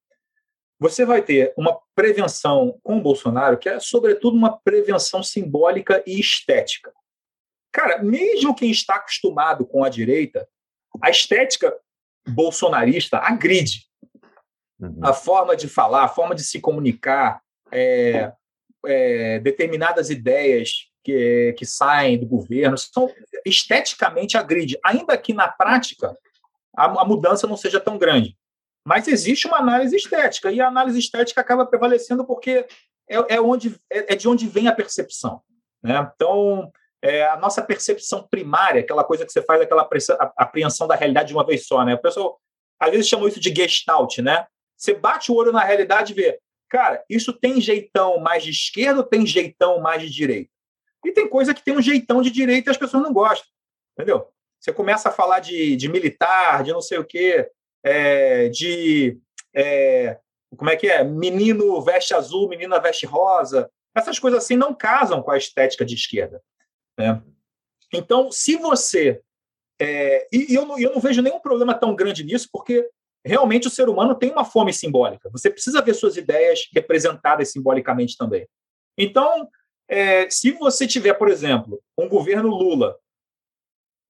você 0.79 1.05
vai 1.05 1.23
ter 1.23 1.53
uma 1.57 1.79
prevenção 1.95 2.79
com 2.83 2.99
o 2.99 3.03
Bolsonaro 3.03 3.59
que 3.59 3.69
é, 3.69 3.79
sobretudo, 3.79 4.37
uma 4.37 4.59
prevenção 4.59 5.23
simbólica 5.23 6.03
e 6.07 6.19
estética. 6.19 6.93
Cara, 7.73 8.03
mesmo 8.03 8.55
quem 8.55 8.71
está 8.71 8.97
acostumado 8.97 9.65
com 9.65 9.83
a 9.83 9.89
direita, 9.89 10.47
a 11.01 11.11
estética 11.11 11.75
bolsonarista 12.29 13.19
agride. 13.19 13.87
Uhum. 14.79 15.01
A 15.03 15.13
forma 15.13 15.57
de 15.57 15.69
falar, 15.69 16.05
a 16.05 16.09
forma 16.09 16.35
de 16.35 16.45
se 16.45 16.61
comunicar, 16.61 17.41
é, 17.71 18.33
é, 18.85 19.39
determinadas 19.39 20.11
ideias 20.11 20.89
que, 21.03 21.55
que 21.57 21.65
saem 21.65 22.19
do 22.19 22.27
governo, 22.27 22.77
são 22.77 23.11
esteticamente 23.45 24.37
agride, 24.37 24.79
ainda 24.85 25.17
que 25.17 25.33
na 25.33 25.49
prática 25.49 26.17
a, 26.77 26.85
a 26.85 27.05
mudança 27.05 27.47
não 27.47 27.57
seja 27.57 27.81
tão 27.81 27.97
grande. 27.97 28.37
Mas 28.85 29.07
existe 29.07 29.47
uma 29.47 29.59
análise 29.59 29.97
estética, 29.97 30.51
e 30.51 30.61
a 30.61 30.69
análise 30.69 30.99
estética 30.99 31.41
acaba 31.41 31.65
prevalecendo 31.65 32.25
porque 32.25 32.67
é, 33.09 33.35
é 33.35 33.41
onde, 33.41 33.77
é, 33.91 34.13
é, 34.13 34.17
de 34.17 34.29
onde 34.29 34.49
vem 34.49 34.69
a 34.69 34.75
percepção. 34.75 35.41
Né? 35.83 36.11
Então, 36.15 36.71
é, 37.03 37.25
a 37.25 37.37
nossa 37.37 37.61
percepção 37.61 38.27
primária, 38.29 38.81
aquela 38.81 39.03
coisa 39.03 39.27
que 39.27 39.33
você 39.33 39.43
faz, 39.43 39.61
aquela 39.61 39.89
apreensão 40.37 40.87
da 40.87 40.95
realidade 40.95 41.29
de 41.29 41.35
uma 41.35 41.45
vez 41.45 41.67
só. 41.67 41.85
Né? 41.85 41.95
O 41.95 42.01
pessoal, 42.01 42.41
às 42.79 42.91
vezes, 42.91 43.09
chama 43.09 43.29
isso 43.29 43.41
de 43.41 43.53
gestalt. 43.53 44.19
Né? 44.19 44.47
Você 44.77 44.95
bate 44.95 45.33
o 45.33 45.35
olho 45.35 45.51
na 45.51 45.65
realidade 45.65 46.13
e 46.13 46.17
vê, 46.17 46.39
cara, 46.71 47.05
isso 47.11 47.33
tem 47.33 47.61
jeitão 47.61 48.19
mais 48.21 48.45
de 48.45 48.51
esquerda 48.51 49.01
ou 49.01 49.07
tem 49.07 49.27
jeitão 49.27 49.81
mais 49.81 50.01
de 50.01 50.11
direita? 50.11 50.51
E 51.05 51.11
tem 51.11 51.29
coisa 51.29 51.53
que 51.53 51.63
tem 51.63 51.77
um 51.77 51.83
jeitão 51.83 52.23
de 52.23 52.31
direita 52.31 52.71
e 52.71 52.73
as 52.73 52.77
pessoas 52.77 53.03
não 53.03 53.13
gostam. 53.13 53.49
Entendeu? 53.99 54.29
Você 54.61 54.73
começa 54.73 55.09
a 55.09 55.13
falar 55.13 55.41
de, 55.41 55.75
de 55.75 55.89
militar, 55.89 56.63
de 56.63 56.73
não 56.73 56.81
sei 56.81 56.99
o 56.99 57.05
quê, 57.05 57.51
é, 57.83 58.49
de. 58.49 59.19
É, 59.53 60.19
como 60.57 60.71
é 60.71 60.77
que 60.77 60.87
é? 60.87 61.03
Menino 61.03 61.83
veste 61.83 62.15
azul, 62.15 62.49
menina 62.49 62.79
veste 62.79 63.05
rosa. 63.05 63.69
Essas 63.93 64.21
coisas 64.21 64.45
assim 64.45 64.57
não 64.57 64.73
casam 64.73 65.21
com 65.21 65.33
a 65.33 65.37
estética 65.37 65.85
de 65.85 65.97
esquerda. 65.97 66.41
Né? 66.99 67.23
Então, 67.93 68.31
se 68.31 68.57
você. 68.57 69.21
É, 69.81 70.29
e, 70.33 70.55
eu, 70.55 70.65
não, 70.65 70.79
eu 70.79 70.93
não 70.93 71.01
vejo 71.01 71.23
nenhum 71.23 71.41
problema 71.41 71.75
tão 71.75 71.95
grande 71.95 72.25
nisso, 72.25 72.49
porque 72.53 72.89
realmente 73.25 73.67
o 73.67 73.71
ser 73.71 73.89
humano 73.89 74.15
tem 74.15 74.31
uma 74.31 74.45
fome 74.45 74.73
simbólica. 74.73 75.29
Você 75.31 75.51
precisa 75.51 75.83
ver 75.83 75.95
suas 75.95 76.17
ideias 76.17 76.69
representadas 76.73 77.51
simbolicamente 77.51 78.17
também. 78.17 78.47
Então, 78.97 79.49
é, 79.89 80.29
se 80.31 80.53
você 80.53 80.87
tiver, 80.87 81.15
por 81.15 81.29
exemplo, 81.29 81.83
um 81.99 82.09
governo 82.09 82.49
Lula 82.49 82.97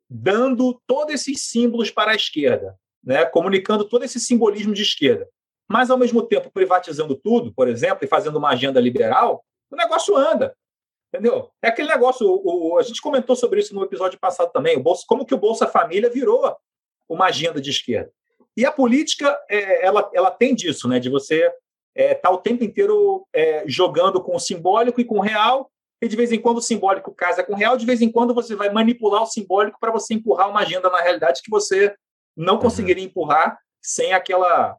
dando 0.09 0.80
todos 0.87 1.14
esses 1.14 1.43
símbolos 1.47 1.91
para 1.91 2.12
a 2.12 2.14
esquerda, 2.14 2.78
né, 3.03 3.24
comunicando 3.24 3.85
todo 3.85 4.05
esse 4.05 4.20
simbolismo 4.20 4.74
de 4.74 4.83
esquerda, 4.83 5.28
mas 5.68 5.91
ao 5.91 5.99
mesmo 5.99 6.22
tempo 6.22 6.51
privatizando 6.51 7.16
tudo, 7.16 7.53
por 7.53 7.66
exemplo, 7.66 8.05
e 8.05 8.09
fazendo 8.09 8.37
uma 8.37 8.51
agenda 8.51 8.78
liberal, 8.78 9.45
o 9.70 9.76
negócio 9.76 10.16
anda. 10.16 10.55
Entendeu? 11.13 11.51
É 11.61 11.69
aquele 11.69 11.89
negócio, 11.89 12.27
o, 12.27 12.73
o, 12.73 12.79
a 12.79 12.83
gente 12.83 13.03
comentou 13.03 13.37
sobre 13.37 13.61
isso 13.61 13.75
no 13.75 13.85
episódio 13.85 14.19
passado 14.19 14.51
também, 14.51 14.79
o 14.79 14.83
Bolsa, 14.83 15.05
como 15.07 15.27
que 15.27 15.35
o 15.35 15.39
Bolsa 15.39 15.67
Família 15.67 16.09
virou 16.09 16.57
uma 17.07 17.27
agenda 17.27 17.61
de 17.61 17.69
esquerda. 17.69 18.11
E 18.57 18.65
a 18.65 18.73
política, 18.73 19.39
é, 19.51 19.85
ela, 19.85 20.11
ela 20.15 20.31
tem 20.31 20.55
disso, 20.55 20.89
né, 20.89 20.99
de 20.99 21.11
você 21.11 21.45
estar 21.45 21.55
é, 21.95 22.15
tá 22.15 22.31
o 22.31 22.39
tempo 22.39 22.65
inteiro 22.65 23.27
é, 23.31 23.63
jogando 23.67 24.23
com 24.23 24.35
o 24.35 24.41
simbólico 24.41 25.03
e 25.03 25.05
com 25.05 25.19
o 25.19 25.23
real, 25.23 25.71
e 26.01 26.09
de 26.09 26.17
vez 26.17 26.33
em 26.33 26.41
quando 26.41 26.57
o 26.59 26.63
simbólico 26.63 27.15
casa 27.15 27.45
com 27.45 27.53
o 27.53 27.57
real, 27.57 27.77
de 27.77 27.85
vez 27.85 28.01
em 28.01 28.11
quando 28.11 28.35
você 28.35 28.57
vai 28.57 28.71
manipular 28.71 29.23
o 29.23 29.27
simbólico 29.27 29.79
para 29.79 29.93
você 29.93 30.15
empurrar 30.15 30.49
uma 30.49 30.61
agenda 30.61 30.89
na 30.89 31.01
realidade 31.01 31.43
que 31.43 31.51
você 31.51 31.95
não 32.35 32.55
uhum. 32.55 32.61
conseguiria 32.61 33.05
empurrar 33.05 33.59
sem 33.83 34.13
aquela 34.13 34.77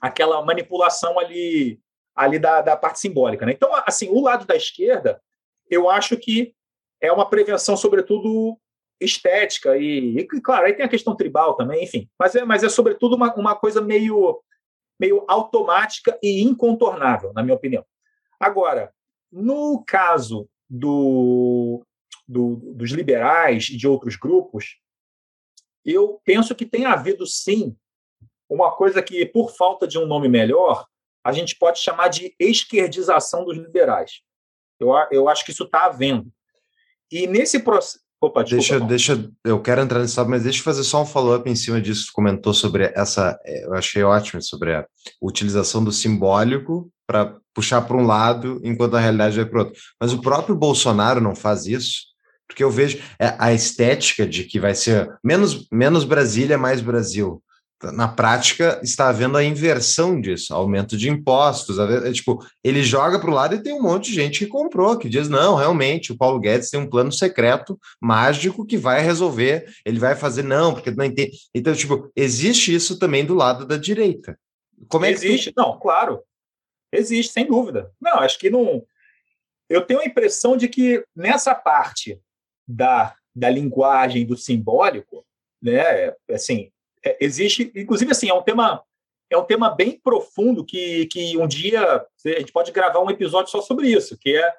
aquela 0.00 0.42
manipulação 0.44 1.18
ali 1.18 1.80
ali 2.14 2.38
da, 2.38 2.60
da 2.62 2.76
parte 2.76 2.98
simbólica. 2.98 3.44
Né? 3.44 3.52
Então, 3.52 3.70
assim, 3.86 4.08
o 4.08 4.20
lado 4.20 4.44
da 4.44 4.56
esquerda, 4.56 5.20
eu 5.70 5.88
acho 5.88 6.16
que 6.16 6.54
é 7.00 7.12
uma 7.12 7.28
prevenção, 7.28 7.76
sobretudo, 7.76 8.58
estética 9.00 9.76
e, 9.76 10.18
e, 10.18 10.40
claro, 10.40 10.66
aí 10.66 10.74
tem 10.74 10.84
a 10.84 10.88
questão 10.88 11.14
tribal 11.14 11.54
também, 11.54 11.84
enfim, 11.84 12.08
mas 12.18 12.34
é, 12.34 12.44
mas 12.44 12.64
é 12.64 12.68
sobretudo 12.68 13.14
uma, 13.14 13.32
uma 13.34 13.54
coisa 13.54 13.80
meio, 13.80 14.42
meio 14.98 15.24
automática 15.28 16.18
e 16.22 16.42
incontornável, 16.42 17.32
na 17.32 17.42
minha 17.42 17.54
opinião. 17.54 17.84
Agora, 18.40 18.92
no 19.30 19.84
caso 19.86 20.48
do, 20.68 21.84
do, 22.26 22.56
dos 22.74 22.90
liberais 22.90 23.68
e 23.68 23.76
de 23.76 23.86
outros 23.86 24.16
grupos, 24.16 24.78
eu 25.84 26.20
penso 26.24 26.54
que 26.54 26.66
tem 26.66 26.84
havido, 26.84 27.26
sim, 27.26 27.76
uma 28.48 28.74
coisa 28.74 29.02
que, 29.02 29.24
por 29.26 29.50
falta 29.54 29.86
de 29.86 29.98
um 29.98 30.06
nome 30.06 30.28
melhor, 30.28 30.86
a 31.24 31.32
gente 31.32 31.56
pode 31.56 31.78
chamar 31.78 32.08
de 32.08 32.34
esquerdização 32.38 33.44
dos 33.44 33.56
liberais. 33.56 34.22
Eu, 34.80 34.92
eu 35.10 35.28
acho 35.28 35.44
que 35.44 35.50
isso 35.50 35.64
está 35.64 35.86
havendo. 35.86 36.26
E 37.10 37.26
nesse 37.26 37.60
processo. 37.60 38.00
Opa, 38.20 38.42
desculpa, 38.42 38.84
deixa, 38.84 39.14
deixa, 39.14 39.30
eu 39.44 39.62
quero 39.62 39.80
entrar 39.80 40.00
nesse 40.00 40.20
mas 40.24 40.42
deixa 40.42 40.58
eu 40.58 40.64
fazer 40.64 40.82
só 40.82 41.02
um 41.02 41.06
follow-up 41.06 41.48
em 41.48 41.54
cima 41.54 41.80
disso 41.80 42.06
que 42.06 42.12
comentou 42.12 42.52
sobre 42.52 42.92
essa, 42.96 43.38
é, 43.44 43.64
eu 43.64 43.74
achei 43.74 44.02
ótimo 44.02 44.42
sobre 44.42 44.74
a 44.74 44.84
utilização 45.22 45.84
do 45.84 45.92
simbólico 45.92 46.90
para 47.06 47.36
puxar 47.54 47.82
para 47.82 47.96
um 47.96 48.04
lado 48.04 48.60
enquanto 48.64 48.96
a 48.96 49.00
realidade 49.00 49.36
vai 49.36 49.46
para 49.46 49.56
o 49.56 49.64
outro. 49.66 49.80
Mas 50.00 50.12
o 50.12 50.20
próprio 50.20 50.56
Bolsonaro 50.56 51.20
não 51.20 51.36
faz 51.36 51.66
isso, 51.66 52.08
porque 52.48 52.64
eu 52.64 52.70
vejo 52.72 52.98
é, 53.20 53.36
a 53.38 53.52
estética 53.52 54.26
de 54.26 54.42
que 54.42 54.58
vai 54.58 54.74
ser 54.74 55.08
menos, 55.22 55.68
menos 55.70 56.02
Brasília, 56.02 56.58
mais 56.58 56.80
Brasil. 56.80 57.40
Na 57.80 58.08
prática, 58.08 58.80
está 58.82 59.08
havendo 59.08 59.36
a 59.36 59.44
inversão 59.44 60.20
disso, 60.20 60.52
aumento 60.52 60.96
de 60.96 61.08
impostos. 61.08 61.78
É, 61.78 62.12
tipo, 62.12 62.44
ele 62.64 62.82
joga 62.82 63.20
para 63.20 63.30
o 63.30 63.34
lado 63.34 63.54
e 63.54 63.62
tem 63.62 63.72
um 63.72 63.82
monte 63.82 64.08
de 64.08 64.16
gente 64.16 64.40
que 64.40 64.50
comprou, 64.50 64.98
que 64.98 65.08
diz: 65.08 65.28
não, 65.28 65.54
realmente, 65.54 66.10
o 66.10 66.16
Paulo 66.16 66.40
Guedes 66.40 66.70
tem 66.70 66.80
um 66.80 66.90
plano 66.90 67.12
secreto, 67.12 67.78
mágico, 68.00 68.66
que 68.66 68.76
vai 68.76 69.00
resolver, 69.00 69.72
ele 69.84 70.00
vai 70.00 70.16
fazer, 70.16 70.42
não, 70.42 70.74
porque 70.74 70.90
não 70.90 71.04
entende. 71.04 71.38
Então, 71.54 71.72
tipo, 71.72 72.10
existe 72.16 72.74
isso 72.74 72.98
também 72.98 73.24
do 73.24 73.34
lado 73.34 73.64
da 73.64 73.76
direita. 73.76 74.36
Como 74.88 75.04
é 75.04 75.10
existe, 75.10 75.52
que... 75.52 75.56
não, 75.56 75.78
claro. 75.78 76.20
Existe, 76.92 77.32
sem 77.32 77.46
dúvida. 77.46 77.92
Não, 78.00 78.14
acho 78.14 78.38
que 78.38 78.50
não. 78.50 78.84
Eu 79.68 79.82
tenho 79.82 80.00
a 80.00 80.04
impressão 80.04 80.56
de 80.56 80.68
que 80.68 81.04
nessa 81.14 81.54
parte 81.54 82.20
da, 82.66 83.14
da 83.34 83.48
linguagem 83.50 84.26
do 84.26 84.36
simbólico, 84.36 85.24
né, 85.62 86.14
assim, 86.30 86.70
é, 87.04 87.16
existe, 87.20 87.72
inclusive 87.74 88.10
assim, 88.10 88.28
é 88.28 88.34
um 88.34 88.42
tema 88.42 88.82
é 89.30 89.36
um 89.36 89.44
tema 89.44 89.68
bem 89.68 90.00
profundo 90.02 90.64
que, 90.64 91.06
que 91.06 91.36
um 91.36 91.46
dia 91.46 91.82
a 91.84 92.38
gente 92.38 92.50
pode 92.50 92.72
gravar 92.72 93.00
um 93.00 93.10
episódio 93.10 93.50
só 93.50 93.60
sobre 93.60 93.88
isso, 93.88 94.16
que 94.18 94.36
é 94.36 94.54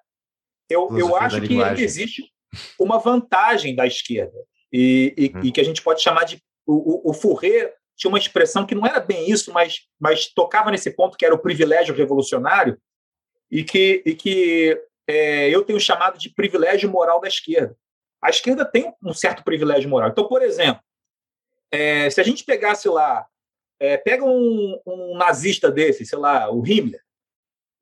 eu, 0.69 0.95
eu 0.95 1.15
acho 1.15 1.41
que 1.41 1.55
existe 1.81 2.31
uma 2.79 2.99
vantagem 2.99 3.75
da 3.75 3.87
esquerda 3.87 4.37
e, 4.71 5.13
e, 5.17 5.37
hum. 5.37 5.41
e, 5.43 5.51
que 5.51 5.59
a 5.59 5.63
gente 5.63 5.81
pode 5.81 6.01
chamar 6.01 6.25
de 6.25 6.39
o, 6.67 7.07
o, 7.07 7.09
o 7.09 7.13
Fourier 7.13 7.73
tinha 7.97 8.09
uma 8.09 8.19
expressão 8.19 8.65
que 8.65 8.75
não 8.75 8.85
era 8.85 8.99
bem 8.99 9.29
isso, 9.29 9.51
mas, 9.51 9.81
mas 9.99 10.27
tocava 10.27 10.71
nesse 10.71 10.91
ponto 10.91 11.17
que 11.17 11.25
era 11.25 11.35
o 11.35 11.39
privilégio 11.39 11.93
revolucionário 11.93 12.79
e 13.51 13.63
que, 13.63 14.01
e 14.05 14.15
que 14.15 14.79
é, 15.07 15.49
eu 15.49 15.65
tenho 15.65 15.79
chamado 15.79 16.17
de 16.17 16.29
privilégio 16.29 16.89
moral 16.89 17.19
da 17.19 17.27
esquerda. 17.27 17.75
A 18.21 18.29
esquerda 18.29 18.63
tem 18.63 18.93
um 19.03 19.13
certo 19.13 19.43
privilégio 19.43 19.89
moral. 19.89 20.09
Então, 20.09 20.27
por 20.27 20.41
exemplo, 20.41 20.81
é, 21.71 22.09
se 22.09 22.19
a 22.19 22.23
gente 22.23 22.43
pegasse 22.43 22.87
lá, 22.89 23.27
é, 23.79 23.97
pega 23.97 24.25
um, 24.25 24.79
um, 24.85 25.17
nazista 25.17 25.71
desse, 25.71 26.05
sei 26.05 26.17
lá, 26.17 26.51
o 26.51 26.65
Himmler, 26.65 27.01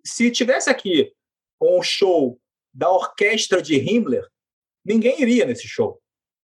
se 0.04 0.30
tivesse 0.32 0.70
aqui 0.70 1.14
um 1.62 1.82
show 1.82 2.40
da 2.74 2.90
orquestra 2.90 3.62
de 3.62 3.76
Himmler, 3.76 4.28
ninguém 4.86 5.22
iria 5.22 5.46
nesse 5.46 5.68
show. 5.68 6.00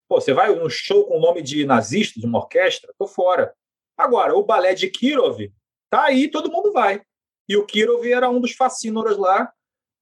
Pô, 0.07 0.21
você 0.21 0.33
vai 0.33 0.53
num 0.53 0.69
show 0.69 1.05
com 1.05 1.17
o 1.17 1.21
nome 1.21 1.41
de 1.41 1.65
nazista, 1.65 2.19
de 2.19 2.25
uma 2.25 2.39
orquestra? 2.39 2.93
Tô 2.97 3.07
fora. 3.07 3.53
Agora, 3.97 4.35
o 4.35 4.43
balé 4.43 4.73
de 4.73 4.89
Kirov, 4.89 5.51
tá 5.89 6.05
aí, 6.05 6.29
todo 6.29 6.51
mundo 6.51 6.71
vai. 6.71 7.01
E 7.47 7.55
o 7.57 7.65
Kirov 7.65 8.05
era 8.05 8.29
um 8.29 8.39
dos 8.39 8.53
fascínoras 8.53 9.17
lá, 9.17 9.51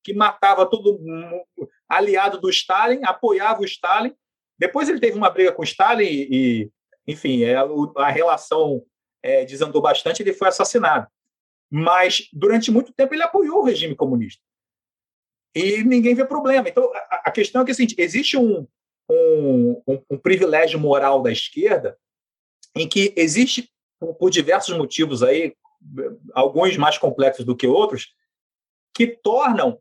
que 0.03 0.13
matava 0.13 0.69
todo 0.69 0.99
mundo, 0.99 1.45
aliado 1.87 2.39
do 2.39 2.49
Stalin, 2.49 3.03
apoiava 3.03 3.61
o 3.61 3.65
Stalin. 3.65 4.13
Depois 4.57 4.89
ele 4.89 4.99
teve 4.99 5.17
uma 5.17 5.29
briga 5.29 5.51
com 5.51 5.61
o 5.61 5.65
Stalin 5.65 6.05
e, 6.05 6.71
enfim, 7.07 7.43
é, 7.43 7.55
a 7.97 8.09
relação 8.09 8.83
é, 9.21 9.45
desandou 9.45 9.81
bastante, 9.81 10.21
ele 10.21 10.33
foi 10.33 10.47
assassinado. 10.47 11.07
mas 11.69 12.29
durante 12.31 12.71
muito 12.71 12.93
tempo 12.93 13.13
ele 13.13 13.23
apoiou 13.23 13.59
o 13.59 13.65
regime 13.65 13.95
comunista. 13.95 14.41
E 15.53 15.83
ninguém 15.83 16.13
vê 16.13 16.23
problema. 16.25 16.69
Então, 16.69 16.91
a, 16.93 17.23
a 17.25 17.31
questão 17.31 17.61
é 17.61 17.65
que 17.65 17.71
assim, 17.71 17.87
existe 17.97 18.37
um, 18.37 18.67
um, 19.09 19.81
um, 19.87 20.01
um, 20.11 20.17
privilégio 20.17 20.79
moral 20.79 21.21
da 21.21 21.31
esquerda 21.31 21.97
em 22.75 22.87
que 22.87 23.13
existe, 23.15 23.71
por, 23.99 24.13
por 24.15 24.29
diversos 24.29 24.77
motivos 24.77 25.23
aí, 25.23 25.55
alguns 26.33 26.77
mais 26.77 26.97
complexos 26.97 27.45
do 27.45 27.55
que 27.55 27.67
outros, 27.67 28.13
que 28.93 29.07
tornam 29.07 29.79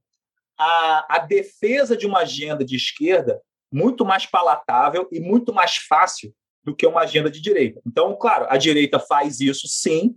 a, 0.57 1.17
a 1.17 1.19
defesa 1.19 1.97
de 1.97 2.07
uma 2.07 2.21
agenda 2.21 2.65
de 2.65 2.77
esquerda 2.77 3.43
muito 3.71 4.05
mais 4.05 4.27
palatável 4.27 5.09
e 5.11 5.21
muito 5.21 5.53
mais 5.53 5.77
fácil 5.77 6.35
do 6.65 6.75
que 6.75 6.87
uma 6.87 7.03
agenda 7.03 7.31
de 7.31 7.41
direita. 7.41 7.81
Então, 7.87 8.17
claro, 8.17 8.47
a 8.49 8.57
direita 8.57 8.99
faz 8.99 9.41
isso 9.41 9.69
sim, 9.69 10.17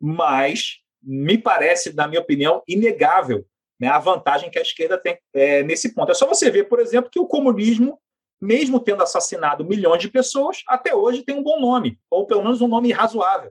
mas 0.00 0.78
me 1.02 1.36
parece, 1.36 1.94
na 1.94 2.08
minha 2.08 2.20
opinião, 2.20 2.62
inegável 2.66 3.46
né, 3.78 3.88
a 3.88 3.98
vantagem 3.98 4.50
que 4.50 4.58
a 4.58 4.62
esquerda 4.62 4.98
tem 4.98 5.18
é, 5.32 5.62
nesse 5.62 5.94
ponto. 5.94 6.10
É 6.10 6.14
só 6.14 6.26
você 6.26 6.50
ver, 6.50 6.64
por 6.64 6.80
exemplo, 6.80 7.10
que 7.10 7.18
o 7.18 7.26
comunismo, 7.26 7.98
mesmo 8.40 8.78
tendo 8.78 9.02
assassinado 9.02 9.64
milhões 9.64 10.00
de 10.00 10.10
pessoas, 10.10 10.62
até 10.66 10.94
hoje 10.94 11.22
tem 11.22 11.34
um 11.34 11.42
bom 11.42 11.58
nome, 11.60 11.98
ou 12.10 12.26
pelo 12.26 12.42
menos 12.42 12.60
um 12.60 12.68
nome 12.68 12.92
razoável. 12.92 13.50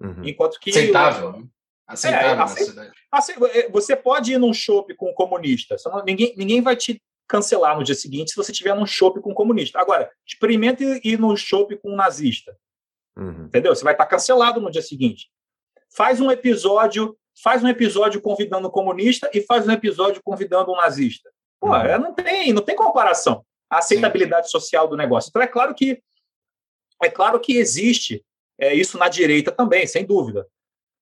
Uhum. 0.00 0.22
Enquanto 0.24 0.60
que. 0.60 0.70
Aceitável, 0.70 1.32
né? 1.32 1.44
Aceitável 1.86 2.28
é, 2.28 2.92
aceitável. 3.10 3.46
É, 3.52 3.68
você 3.70 3.96
pode 3.96 4.32
ir 4.32 4.38
num 4.38 4.52
shopping 4.52 4.94
com 4.94 5.10
um 5.10 5.14
comunista, 5.14 5.76
ninguém, 6.04 6.34
ninguém 6.36 6.60
vai 6.60 6.76
te 6.76 7.00
cancelar 7.28 7.76
no 7.76 7.84
dia 7.84 7.94
seguinte 7.94 8.30
se 8.30 8.36
você 8.36 8.52
estiver 8.52 8.74
num 8.74 8.86
shopping 8.86 9.20
com 9.20 9.30
um 9.30 9.34
comunista. 9.34 9.80
Agora, 9.80 10.10
experimente 10.26 10.84
ir 11.04 11.18
num 11.18 11.36
shopping 11.36 11.76
com 11.76 11.92
um 11.92 11.96
nazista. 11.96 12.56
Uhum. 13.16 13.46
Entendeu? 13.46 13.74
Você 13.74 13.84
vai 13.84 13.94
estar 13.94 14.06
cancelado 14.06 14.60
no 14.60 14.70
dia 14.70 14.82
seguinte. 14.82 15.30
Faz 15.94 16.20
um 16.20 16.30
episódio 16.30 17.16
faz 17.42 17.62
um 17.62 17.68
episódio 17.68 18.18
convidando 18.18 18.66
um 18.66 18.70
comunista 18.70 19.30
e 19.34 19.42
faz 19.42 19.68
um 19.68 19.70
episódio 19.70 20.22
convidando 20.24 20.72
um 20.72 20.76
nazista. 20.76 21.30
Pô, 21.60 21.68
uhum. 21.68 21.76
É, 21.76 21.98
não 21.98 22.14
tem, 22.14 22.52
não 22.52 22.62
tem 22.62 22.74
comparação 22.74 23.44
a 23.68 23.78
aceitabilidade 23.78 24.46
Sim. 24.46 24.52
social 24.52 24.88
do 24.88 24.96
negócio. 24.96 25.28
Então 25.28 25.42
é 25.42 25.46
claro 25.46 25.74
que 25.74 26.02
é 27.02 27.10
claro 27.10 27.38
que 27.38 27.58
existe 27.58 28.24
é, 28.58 28.72
isso 28.74 28.96
na 28.96 29.08
direita 29.08 29.52
também, 29.52 29.86
sem 29.86 30.04
dúvida. 30.04 30.46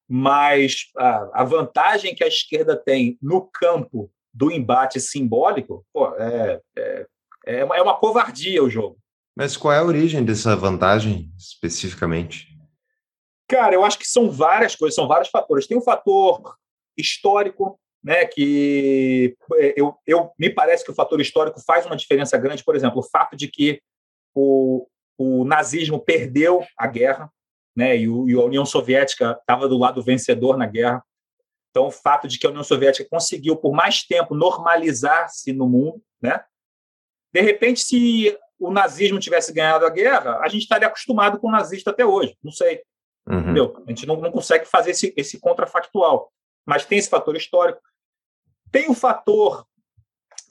Mas 0.08 0.90
a, 0.96 1.42
a, 1.42 1.44
vantagem 1.44 2.14
que 2.14 2.24
a 2.24 2.26
esquerda 2.26 2.76
tem 2.76 3.16
no 3.22 3.42
campo 3.42 4.10
do 4.34 4.50
embate 4.50 5.00
simbólico, 5.00 5.86
pô, 5.92 6.12
é, 6.16 6.60
é, 6.76 7.06
é, 7.46 7.64
uma, 7.64 7.76
é 7.76 7.82
uma 7.82 7.96
covardia 7.96 8.62
o 8.62 8.68
jogo. 8.68 8.98
Mas 9.36 9.56
qual 9.56 9.72
é 9.72 9.78
a 9.78 9.84
origem 9.84 10.24
dessa 10.24 10.56
vantagem 10.56 11.30
especificamente? 11.38 12.48
Cara, 13.48 13.74
eu 13.74 13.84
acho 13.84 13.98
que 13.98 14.06
são 14.06 14.30
várias 14.30 14.74
coisas, 14.74 14.94
são 14.94 15.06
vários 15.06 15.28
fatores. 15.28 15.66
Tem 15.66 15.76
o 15.76 15.80
um 15.80 15.84
fator 15.84 16.56
histórico, 16.96 17.78
né, 18.02 18.24
que 18.26 19.36
é, 19.54 19.74
eu, 19.76 19.94
eu 20.06 20.30
me 20.38 20.50
parece 20.50 20.84
que 20.84 20.90
o 20.90 20.94
fator 20.94 21.20
histórico 21.20 21.60
faz 21.60 21.86
uma 21.86 21.96
diferença 21.96 22.36
grande. 22.38 22.64
Por 22.64 22.74
exemplo, 22.74 23.00
o 23.00 23.08
fato 23.08 23.36
de 23.36 23.48
que 23.48 23.80
o, 24.34 24.86
o 25.18 25.44
nazismo 25.44 25.98
perdeu 25.98 26.64
a 26.78 26.86
guerra, 26.86 27.30
né, 27.76 27.96
e, 27.96 28.08
o, 28.08 28.28
e 28.28 28.34
a 28.34 28.44
União 28.44 28.64
Soviética 28.64 29.36
estava 29.40 29.68
do 29.68 29.78
lado 29.78 30.02
vencedor 30.02 30.56
na 30.56 30.66
guerra. 30.66 31.04
Então, 31.74 31.88
o 31.88 31.90
fato 31.90 32.28
de 32.28 32.38
que 32.38 32.46
a 32.46 32.50
União 32.50 32.62
Soviética 32.62 33.08
conseguiu 33.10 33.56
por 33.56 33.72
mais 33.72 34.04
tempo 34.04 34.32
normalizar-se 34.32 35.52
no 35.52 35.68
mundo, 35.68 36.00
né? 36.22 36.44
De 37.32 37.40
repente, 37.40 37.80
se 37.80 38.38
o 38.60 38.70
nazismo 38.70 39.18
tivesse 39.18 39.52
ganhado 39.52 39.84
a 39.84 39.90
guerra, 39.90 40.38
a 40.38 40.46
gente 40.46 40.62
estaria 40.62 40.86
acostumado 40.86 41.36
com 41.40 41.48
o 41.48 41.50
nazista 41.50 41.90
até 41.90 42.06
hoje. 42.06 42.38
Não 42.44 42.52
sei. 42.52 42.80
Uhum. 43.26 43.40
Entendeu? 43.40 43.82
A 43.84 43.90
gente 43.90 44.06
não, 44.06 44.20
não 44.20 44.30
consegue 44.30 44.66
fazer 44.66 44.92
esse, 44.92 45.12
esse 45.16 45.40
contrafactual. 45.40 46.32
Mas 46.64 46.86
tem 46.86 46.96
esse 46.96 47.10
fator 47.10 47.34
histórico. 47.36 47.82
Tem 48.70 48.88
o 48.88 48.94
fator 48.94 49.66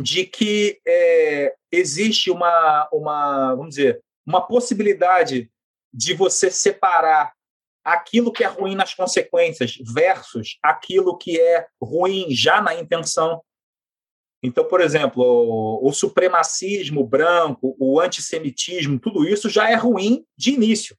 de 0.01 0.26
que 0.26 0.82
é, 0.86 1.55
existe 1.71 2.30
uma, 2.30 2.89
uma, 2.91 3.55
vamos 3.55 3.76
dizer, 3.76 4.03
uma 4.26 4.45
possibilidade 4.45 5.49
de 5.93 6.13
você 6.13 6.51
separar 6.51 7.34
aquilo 7.84 8.31
que 8.31 8.43
é 8.43 8.47
ruim 8.47 8.75
nas 8.75 8.93
consequências 8.93 9.77
versus 9.81 10.57
aquilo 10.63 11.17
que 11.17 11.39
é 11.39 11.67
ruim 11.81 12.27
já 12.29 12.61
na 12.61 12.73
intenção. 12.75 13.41
Então, 14.41 14.65
por 14.65 14.81
exemplo, 14.81 15.23
o, 15.23 15.88
o 15.88 15.93
supremacismo 15.93 17.05
branco, 17.05 17.75
o 17.79 17.99
antissemitismo, 17.99 18.99
tudo 18.99 19.27
isso 19.27 19.49
já 19.49 19.69
é 19.69 19.75
ruim 19.75 20.25
de 20.38 20.51
início. 20.51 20.97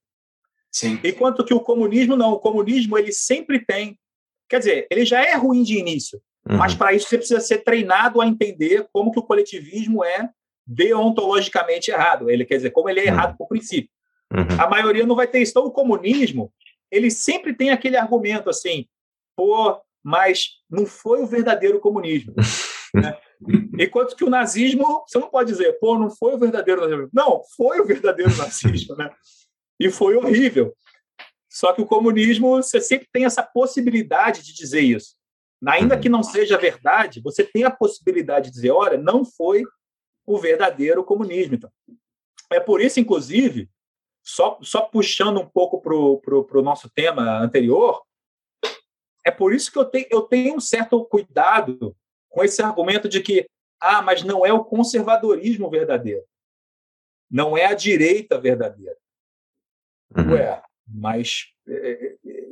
Sim. 0.72 0.98
Enquanto 1.04 1.44
que 1.44 1.54
o 1.54 1.60
comunismo 1.60 2.16
não, 2.16 2.32
o 2.32 2.38
comunismo 2.38 2.98
ele 2.98 3.12
sempre 3.12 3.64
tem, 3.64 3.98
quer 4.48 4.58
dizer, 4.58 4.86
ele 4.90 5.04
já 5.04 5.24
é 5.24 5.34
ruim 5.34 5.62
de 5.62 5.78
início, 5.78 6.20
uhum. 6.48 6.56
mas 6.56 6.74
para 6.74 6.92
isso 6.92 7.08
você 7.08 7.16
precisa 7.16 7.40
ser 7.40 7.58
treinado 7.58 8.20
a 8.20 8.26
entender 8.26 8.88
como 8.92 9.12
que 9.12 9.18
o 9.18 9.22
coletivismo 9.22 10.02
é 10.02 10.28
deontologicamente 10.66 11.90
errado. 11.90 12.30
Ele 12.30 12.44
quer 12.44 12.56
dizer, 12.56 12.70
como 12.70 12.88
ele 12.88 13.00
é 13.00 13.06
errado 13.06 13.32
uhum. 13.32 13.36
por 13.36 13.48
princípio. 13.48 13.90
Uhum. 14.32 14.60
A 14.60 14.68
maioria 14.68 15.06
não 15.06 15.14
vai 15.14 15.28
ter 15.28 15.40
isso. 15.40 15.52
Então, 15.52 15.66
o 15.66 15.70
comunismo, 15.70 16.52
ele 16.94 17.10
sempre 17.10 17.54
tem 17.54 17.70
aquele 17.70 17.96
argumento 17.96 18.48
assim, 18.48 18.86
pô, 19.36 19.80
mas 20.02 20.50
não 20.70 20.86
foi 20.86 21.22
o 21.22 21.26
verdadeiro 21.26 21.80
comunismo. 21.80 22.34
né? 22.94 23.18
Enquanto 23.78 24.16
que 24.16 24.24
o 24.24 24.30
nazismo, 24.30 25.04
você 25.06 25.18
não 25.18 25.28
pode 25.28 25.50
dizer, 25.50 25.78
pô, 25.78 25.98
não 25.98 26.10
foi 26.10 26.34
o 26.34 26.38
verdadeiro 26.38 26.80
nazismo. 26.80 27.10
Não, 27.12 27.42
foi 27.56 27.80
o 27.80 27.84
verdadeiro 27.84 28.34
nazismo, 28.38 28.94
né? 28.96 29.10
e 29.78 29.90
foi 29.90 30.16
horrível. 30.16 30.74
Só 31.50 31.72
que 31.72 31.82
o 31.82 31.86
comunismo, 31.86 32.56
você 32.56 32.80
sempre 32.80 33.08
tem 33.12 33.24
essa 33.24 33.42
possibilidade 33.42 34.42
de 34.42 34.54
dizer 34.54 34.80
isso. 34.80 35.14
Ainda 35.66 35.98
que 35.98 36.08
não 36.08 36.22
seja 36.22 36.58
verdade, 36.58 37.20
você 37.22 37.44
tem 37.44 37.64
a 37.64 37.70
possibilidade 37.70 38.46
de 38.46 38.54
dizer: 38.54 38.70
olha, 38.70 38.98
não 38.98 39.24
foi 39.24 39.62
o 40.26 40.38
verdadeiro 40.38 41.04
comunismo. 41.04 41.54
Então, 41.54 41.70
é 42.50 42.60
por 42.60 42.80
isso, 42.80 43.00
inclusive, 43.00 43.70
só, 44.24 44.58
só 44.62 44.80
puxando 44.80 45.38
um 45.38 45.46
pouco 45.46 45.80
para 45.80 45.94
o 46.58 46.62
nosso 46.62 46.88
tema 46.88 47.38
anterior, 47.38 48.02
é 49.22 49.30
por 49.30 49.54
isso 49.54 49.70
que 49.70 49.78
eu, 49.78 49.84
te, 49.84 50.08
eu 50.10 50.22
tenho 50.22 50.56
um 50.56 50.60
certo 50.60 51.04
cuidado 51.04 51.94
com 52.30 52.42
esse 52.42 52.62
argumento 52.62 53.08
de 53.08 53.20
que, 53.20 53.46
ah, 53.78 54.00
mas 54.00 54.22
não 54.22 54.44
é 54.44 54.52
o 54.52 54.64
conservadorismo 54.64 55.68
verdadeiro. 55.70 56.24
Não 57.30 57.56
é 57.56 57.66
a 57.66 57.74
direita 57.74 58.38
verdadeira. 58.38 58.96
Uhum. 60.16 60.32
Ué, 60.32 60.62
mas, 60.86 61.46
é, 61.66 61.72
é, 61.74 62.16
é, 62.26 62.48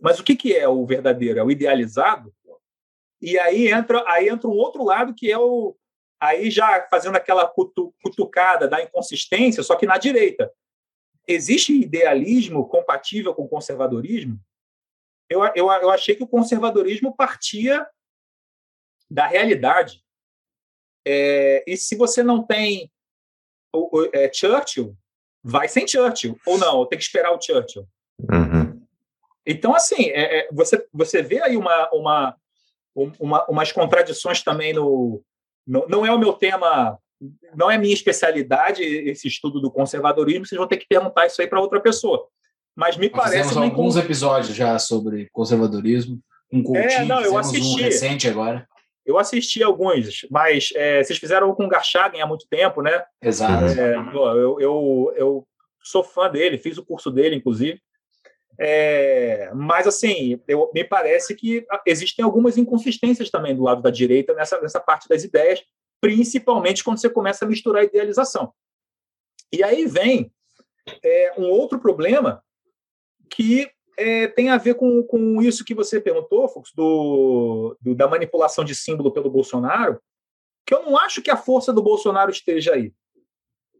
mas 0.00 0.18
o 0.18 0.24
que, 0.24 0.34
que 0.34 0.54
é 0.54 0.68
o 0.68 0.84
verdadeiro? 0.84 1.38
É 1.38 1.44
o 1.44 1.50
idealizado? 1.50 2.34
E 3.20 3.38
aí 3.38 3.68
entra, 3.68 4.04
aí 4.06 4.28
entra 4.28 4.48
um 4.48 4.56
outro 4.56 4.84
lado 4.84 5.14
que 5.14 5.30
é 5.30 5.38
o. 5.38 5.76
Aí 6.20 6.50
já 6.50 6.86
fazendo 6.90 7.16
aquela 7.16 7.46
cutu, 7.46 7.94
cutucada 8.02 8.68
da 8.68 8.82
inconsistência, 8.82 9.62
só 9.62 9.76
que 9.76 9.86
na 9.86 9.98
direita. 9.98 10.52
Existe 11.26 11.72
idealismo 11.72 12.68
compatível 12.68 13.34
com 13.34 13.48
conservadorismo? 13.48 14.38
Eu, 15.28 15.42
eu, 15.54 15.70
eu 15.70 15.90
achei 15.90 16.14
que 16.14 16.22
o 16.22 16.28
conservadorismo 16.28 17.14
partia 17.16 17.86
da 19.10 19.26
realidade. 19.26 20.04
É, 21.06 21.64
e 21.66 21.76
se 21.76 21.96
você 21.96 22.22
não 22.22 22.42
tem 22.42 22.90
o, 23.74 24.00
o, 24.00 24.10
é, 24.12 24.32
Churchill, 24.32 24.96
vai 25.42 25.68
sem 25.68 25.86
Churchill, 25.86 26.38
ou 26.46 26.58
não, 26.58 26.86
tem 26.86 26.98
que 26.98 27.04
esperar 27.04 27.32
o 27.32 27.40
Churchill. 27.40 27.86
Uhum. 28.18 28.86
Então, 29.46 29.74
assim, 29.74 30.04
é, 30.10 30.38
é, 30.38 30.48
você, 30.52 30.86
você 30.92 31.22
vê 31.22 31.42
aí 31.42 31.56
uma, 31.56 31.90
uma, 31.92 32.36
uma, 33.18 33.44
umas 33.46 33.72
contradições 33.72 34.42
também 34.42 34.72
no, 34.72 35.22
no. 35.66 35.86
Não 35.88 36.06
é 36.06 36.10
o 36.10 36.18
meu 36.18 36.32
tema, 36.32 36.98
não 37.54 37.70
é 37.70 37.78
minha 37.78 37.94
especialidade 37.94 38.82
esse 38.82 39.28
estudo 39.28 39.60
do 39.60 39.70
conservadorismo, 39.70 40.46
vocês 40.46 40.58
vão 40.58 40.68
ter 40.68 40.76
que 40.76 40.86
perguntar 40.86 41.26
isso 41.26 41.40
aí 41.40 41.46
para 41.46 41.60
outra 41.60 41.80
pessoa. 41.80 42.26
Mas 42.74 42.96
me 42.96 43.08
Nós 43.08 43.24
parece. 43.24 43.50
Temos 43.50 43.56
alguns 43.56 43.96
episódios 43.96 44.54
já 44.54 44.78
sobre 44.78 45.28
conservadorismo. 45.32 46.20
Um 46.52 46.62
Coutinho, 46.62 46.90
é, 46.90 47.04
não, 47.04 47.20
eu 47.20 47.38
assisti. 47.38 47.80
um 47.80 47.84
recente 47.84 48.28
agora. 48.28 48.66
Eu 49.06 49.18
assisti 49.18 49.62
alguns, 49.62 50.26
mas 50.30 50.70
é, 50.74 51.02
vocês 51.02 51.18
fizeram 51.18 51.54
com 51.54 51.66
o 51.66 51.68
Garchagen 51.68 52.22
há 52.22 52.26
muito 52.26 52.46
tempo, 52.48 52.80
né? 52.80 53.04
Exato. 53.22 53.66
É, 53.78 53.96
eu, 53.96 54.60
eu, 54.60 55.14
eu, 55.14 55.48
sou 55.82 56.02
fã 56.02 56.30
dele, 56.30 56.56
fiz 56.56 56.78
o 56.78 56.84
curso 56.84 57.10
dele, 57.10 57.36
inclusive. 57.36 57.80
É, 58.58 59.50
mas, 59.54 59.86
assim, 59.86 60.40
eu, 60.48 60.70
me 60.74 60.84
parece 60.84 61.34
que 61.34 61.66
existem 61.84 62.24
algumas 62.24 62.56
inconsistências 62.56 63.30
também 63.30 63.54
do 63.54 63.62
lado 63.64 63.82
da 63.82 63.90
direita 63.90 64.32
nessa, 64.32 64.58
nessa 64.60 64.80
parte 64.80 65.06
das 65.06 65.22
ideias, 65.22 65.62
principalmente 66.04 66.84
quando 66.84 66.98
você 66.98 67.08
começa 67.08 67.46
a 67.46 67.48
misturar 67.48 67.80
a 67.80 67.86
idealização. 67.86 68.52
E 69.50 69.64
aí 69.64 69.86
vem 69.86 70.30
é, 71.02 71.32
um 71.38 71.48
outro 71.48 71.80
problema 71.80 72.44
que 73.30 73.70
é, 73.96 74.28
tem 74.28 74.50
a 74.50 74.58
ver 74.58 74.74
com, 74.74 75.02
com 75.04 75.40
isso 75.40 75.64
que 75.64 75.74
você 75.74 75.98
perguntou, 75.98 76.46
Fux, 76.46 76.72
do, 76.74 77.74
do, 77.80 77.94
da 77.94 78.06
manipulação 78.06 78.66
de 78.66 78.74
símbolo 78.74 79.10
pelo 79.10 79.30
Bolsonaro, 79.30 79.98
que 80.66 80.74
eu 80.74 80.82
não 80.82 80.98
acho 80.98 81.22
que 81.22 81.30
a 81.30 81.38
força 81.38 81.72
do 81.72 81.82
Bolsonaro 81.82 82.30
esteja 82.30 82.74
aí. 82.74 82.92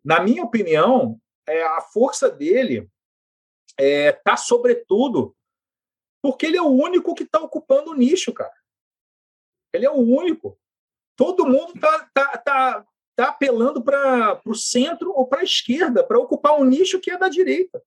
Na 0.02 0.22
minha 0.22 0.44
opinião, 0.44 1.20
é, 1.46 1.62
a 1.62 1.82
força 1.82 2.30
dele 2.30 2.88
está, 3.68 3.84
é, 3.84 4.12
tá, 4.12 4.34
sobretudo, 4.38 5.36
Porque 6.22 6.46
ele 6.46 6.56
é 6.56 6.62
o 6.62 6.70
único 6.70 7.14
que 7.14 7.24
está 7.24 7.38
ocupando 7.38 7.90
o 7.90 7.94
nicho, 7.94 8.32
cara. 8.32 8.54
Ele 9.74 9.84
é 9.84 9.90
o 9.90 10.00
único. 10.00 10.58
Todo 11.16 11.46
mundo 11.46 11.72
está 11.74 12.08
tá, 12.12 12.38
tá, 12.38 12.84
tá 13.14 13.24
apelando 13.28 13.82
para 13.82 14.40
o 14.46 14.54
centro 14.54 15.12
ou 15.12 15.26
para 15.26 15.40
a 15.40 15.44
esquerda, 15.44 16.02
para 16.02 16.18
ocupar 16.18 16.58
um 16.58 16.64
nicho 16.64 17.00
que 17.00 17.10
é 17.10 17.18
da 17.18 17.28
direita. 17.28 17.82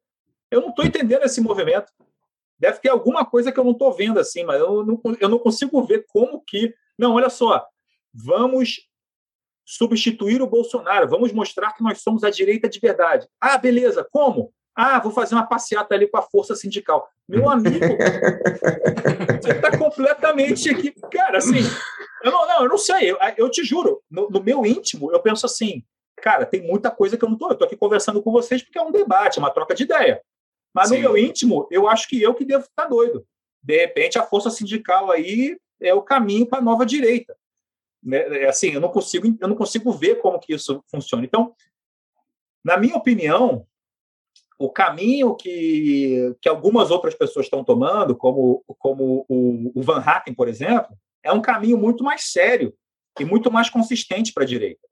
Eu 0.50 0.62
não 0.62 0.70
estou 0.70 0.86
entendendo 0.86 1.24
esse 1.24 1.42
movimento. 1.42 1.92
Deve 2.60 2.80
ter 2.80 2.90
alguma 2.90 3.26
coisa 3.26 3.52
que 3.52 3.60
eu 3.60 3.64
não 3.64 3.74
estou 3.74 3.94
vendo 3.94 4.20
assim, 4.20 4.44
mas 4.44 4.60
eu 4.60 4.84
não, 4.86 5.02
eu 5.20 5.30
não 5.30 5.40
consigo 5.40 5.84
ver 5.84 6.06
como 6.08 6.42
que. 6.42 6.74
Não, 6.98 7.14
olha 7.14 7.30
só. 7.30 7.68
Vamos 8.14 8.88
substituir 9.68 10.42
o 10.42 10.48
Bolsonaro, 10.48 11.10
vamos 11.10 11.34
mostrar 11.34 11.74
que 11.74 11.84
nós 11.84 12.02
somos 12.02 12.24
a 12.24 12.30
direita 12.30 12.70
de 12.70 12.80
verdade. 12.80 13.28
Ah, 13.40 13.58
beleza, 13.58 14.08
como? 14.10 14.54
Ah, 14.74 14.98
vou 15.00 15.12
fazer 15.12 15.36
uma 15.36 15.46
passeata 15.46 15.94
ali 15.94 16.08
com 16.08 16.18
a 16.18 16.22
força 16.22 16.56
sindical. 16.56 17.10
Meu 17.28 17.50
amigo, 17.50 17.84
você 19.42 19.52
está 19.52 19.78
completamente 19.78 20.70
aqui. 20.70 20.92
Cara, 21.12 21.40
assim, 21.40 21.60
eu 22.28 22.32
não, 22.32 22.48
não, 22.48 22.64
eu 22.64 22.70
não 22.70 22.78
sei, 22.78 23.12
eu, 23.12 23.18
eu 23.38 23.50
te 23.50 23.64
juro, 23.64 24.04
no, 24.10 24.30
no, 24.30 24.44
meu 24.44 24.66
íntimo, 24.66 25.12
eu 25.12 25.22
penso 25.22 25.46
assim, 25.46 25.84
cara, 26.18 26.46
tem 26.46 26.62
muita 26.62 26.92
coisa 26.92 27.18
que 27.18 27.24
eu 27.24 27.30
não 27.30 27.36
estou. 27.36 27.50
Eu 27.50 27.54
estou 27.54 27.66
aqui 27.66 27.78
conversando 27.78 28.22
com 28.22 28.32
vocês 28.32 28.62
porque 28.62 28.78
é 28.78 28.82
um 28.82 28.92
debate, 28.92 29.40
uma 29.40 29.52
troca 29.52 29.74
de 29.74 29.84
ideia. 29.84 30.22
Mas 30.74 30.90
Sim. 30.90 30.96
no 30.96 31.02
meu 31.02 31.18
íntimo, 31.18 31.68
eu 31.72 31.88
acho 31.88 32.08
que 32.08 32.22
eu 32.22 32.34
que 32.34 32.46
devo 32.46 32.66
estar 32.66 32.86
doido. 32.86 33.26
De 33.64 33.78
repente, 33.78 34.20
a 34.20 34.24
força 34.24 34.50
sindical 34.50 35.10
aí 35.10 35.58
é 35.80 35.94
o 35.94 36.02
caminho 36.02 36.46
para 36.46 36.60
a 36.60 36.62
nova 36.62 36.86
direita. 36.86 37.36
Né? 38.04 38.44
É 38.44 38.48
assim, 38.48 38.72
eu 38.72 38.82
não 38.82 38.90
consigo, 38.90 39.28
eu 39.40 39.48
não 39.48 39.56
consigo 39.56 39.92
ver 39.92 40.16
como 40.16 40.40
que 40.40 40.54
isso 40.54 40.84
funciona. 40.90 41.24
Então, 41.24 41.56
na 42.64 42.78
minha 42.78 42.96
opinião, 42.96 43.66
o 44.60 44.70
caminho 44.70 45.36
que, 45.36 46.36
que 46.42 46.50
algumas 46.50 46.92
outras 46.92 47.16
pessoas 47.16 47.46
estão 47.46 47.64
tomando, 47.64 48.16
como, 48.16 48.64
como 48.80 49.26
o, 49.30 49.72
o 49.74 49.82
Van 49.82 50.00
Hatten, 50.00 50.34
por 50.34 50.48
exemplo, 50.48 50.98
é 51.28 51.32
um 51.32 51.42
caminho 51.42 51.78
muito 51.78 52.04
mais 52.04 52.32
sério 52.32 52.76
e 53.20 53.26
muito 53.26 53.52
mais 53.52 53.70
consistente 53.70 54.34
para 54.34 54.44
a 54.44 54.48
direita. 54.48 54.88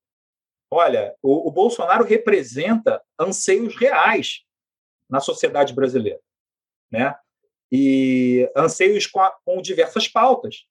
Olha, 0.70 1.16
o, 1.22 1.48
o, 1.48 1.52
Bolsonaro 1.52 2.04
representa 2.04 3.02
anseios 3.20 3.76
reais 3.76 4.42
na 5.10 5.20
sociedade 5.20 5.74
brasileira, 5.74 6.20
né? 6.92 7.16
E 7.72 8.50
anseios 8.56 9.06
com, 9.08 9.20
a, 9.20 9.32
com 9.46 9.62
diversas 9.62 10.08
pautas 10.08 10.66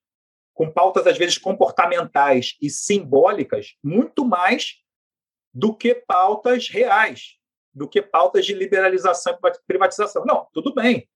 com 0.55 0.71
pautas 0.71 1.07
às 1.07 1.19
vezes 1.19 1.37
comportamentais 1.37 2.57
e 2.63 2.71
simbólicas 2.71 3.75
muito 3.83 4.25
mais 4.25 4.77
do 5.53 5.75
que 5.75 5.95
pautas 5.95 6.69
reais, 6.69 7.37
do 7.73 7.89
que 7.89 8.01
pautas 8.01 8.47
de 8.47 8.55
liberalização 8.55 9.37
e 9.45 9.67
privatização. 9.67 10.25
Não, 10.25 10.47
tudo 10.53 10.73
bem. 10.73 11.09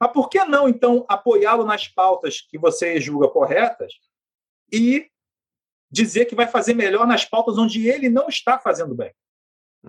Mas 0.00 0.12
por 0.12 0.28
que 0.28 0.44
não, 0.44 0.68
então, 0.68 1.04
apoiá-lo 1.08 1.64
nas 1.64 1.88
pautas 1.88 2.40
que 2.40 2.58
você 2.58 3.00
julga 3.00 3.28
corretas 3.28 3.92
e 4.72 5.10
dizer 5.90 6.26
que 6.26 6.34
vai 6.34 6.46
fazer 6.46 6.74
melhor 6.74 7.06
nas 7.06 7.24
pautas 7.24 7.56
onde 7.56 7.88
ele 7.88 8.08
não 8.08 8.28
está 8.28 8.58
fazendo 8.58 8.94
bem? 8.94 9.12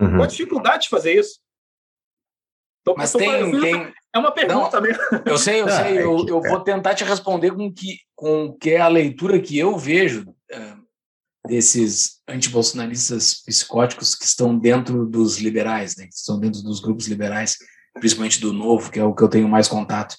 Uhum. 0.00 0.10
Qual 0.10 0.22
a 0.22 0.26
dificuldade 0.26 0.84
de 0.84 0.88
fazer 0.88 1.18
isso? 1.18 1.40
Tô, 2.84 2.94
Mas 2.96 3.12
tô 3.12 3.18
tem, 3.18 3.60
tem, 3.60 3.94
é 4.14 4.18
uma 4.18 4.32
pergunta 4.32 4.80
não, 4.80 4.88
mesmo. 4.88 5.02
Eu 5.26 5.36
sei, 5.36 5.60
eu 5.60 5.68
sei. 5.68 5.98
Eu, 5.98 6.26
eu 6.26 6.40
vou 6.40 6.60
tentar 6.60 6.94
te 6.94 7.04
responder 7.04 7.50
com 7.50 7.72
que, 7.72 7.98
com 8.14 8.52
que 8.52 8.70
é 8.70 8.80
a 8.80 8.88
leitura 8.88 9.40
que 9.40 9.58
eu 9.58 9.76
vejo 9.76 10.30
uh, 10.30 10.88
desses 11.46 12.22
antibolsonaristas 12.26 13.34
psicóticos 13.42 14.14
que 14.14 14.24
estão 14.24 14.58
dentro 14.58 15.04
dos 15.04 15.38
liberais, 15.38 15.96
né, 15.96 16.06
que 16.06 16.14
estão 16.14 16.38
dentro 16.38 16.62
dos 16.62 16.80
grupos 16.80 17.06
liberais, 17.06 17.58
principalmente 17.98 18.40
do 18.40 18.52
Novo, 18.52 18.90
que 18.90 18.98
é 18.98 19.04
o 19.04 19.14
que 19.14 19.22
eu 19.22 19.28
tenho 19.28 19.48
mais 19.48 19.68
contato. 19.68 20.16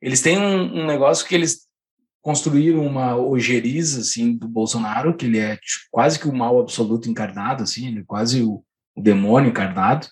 Eles 0.00 0.20
têm 0.20 0.38
um, 0.38 0.82
um 0.82 0.86
negócio 0.86 1.26
que 1.26 1.34
eles 1.34 1.66
construíram 2.22 2.86
uma 2.86 3.16
ojeriza 3.16 4.00
assim 4.00 4.36
do 4.36 4.48
Bolsonaro, 4.48 5.16
que 5.16 5.26
ele 5.26 5.38
é 5.38 5.56
tipo, 5.56 5.86
quase 5.90 6.18
que 6.18 6.28
o 6.28 6.34
mal 6.34 6.60
absoluto 6.60 7.10
encarnado, 7.10 7.64
assim, 7.64 7.88
ele 7.88 8.00
é 8.00 8.04
quase 8.06 8.42
o, 8.42 8.64
o 8.94 9.02
demônio 9.02 9.50
encarnado, 9.50 10.06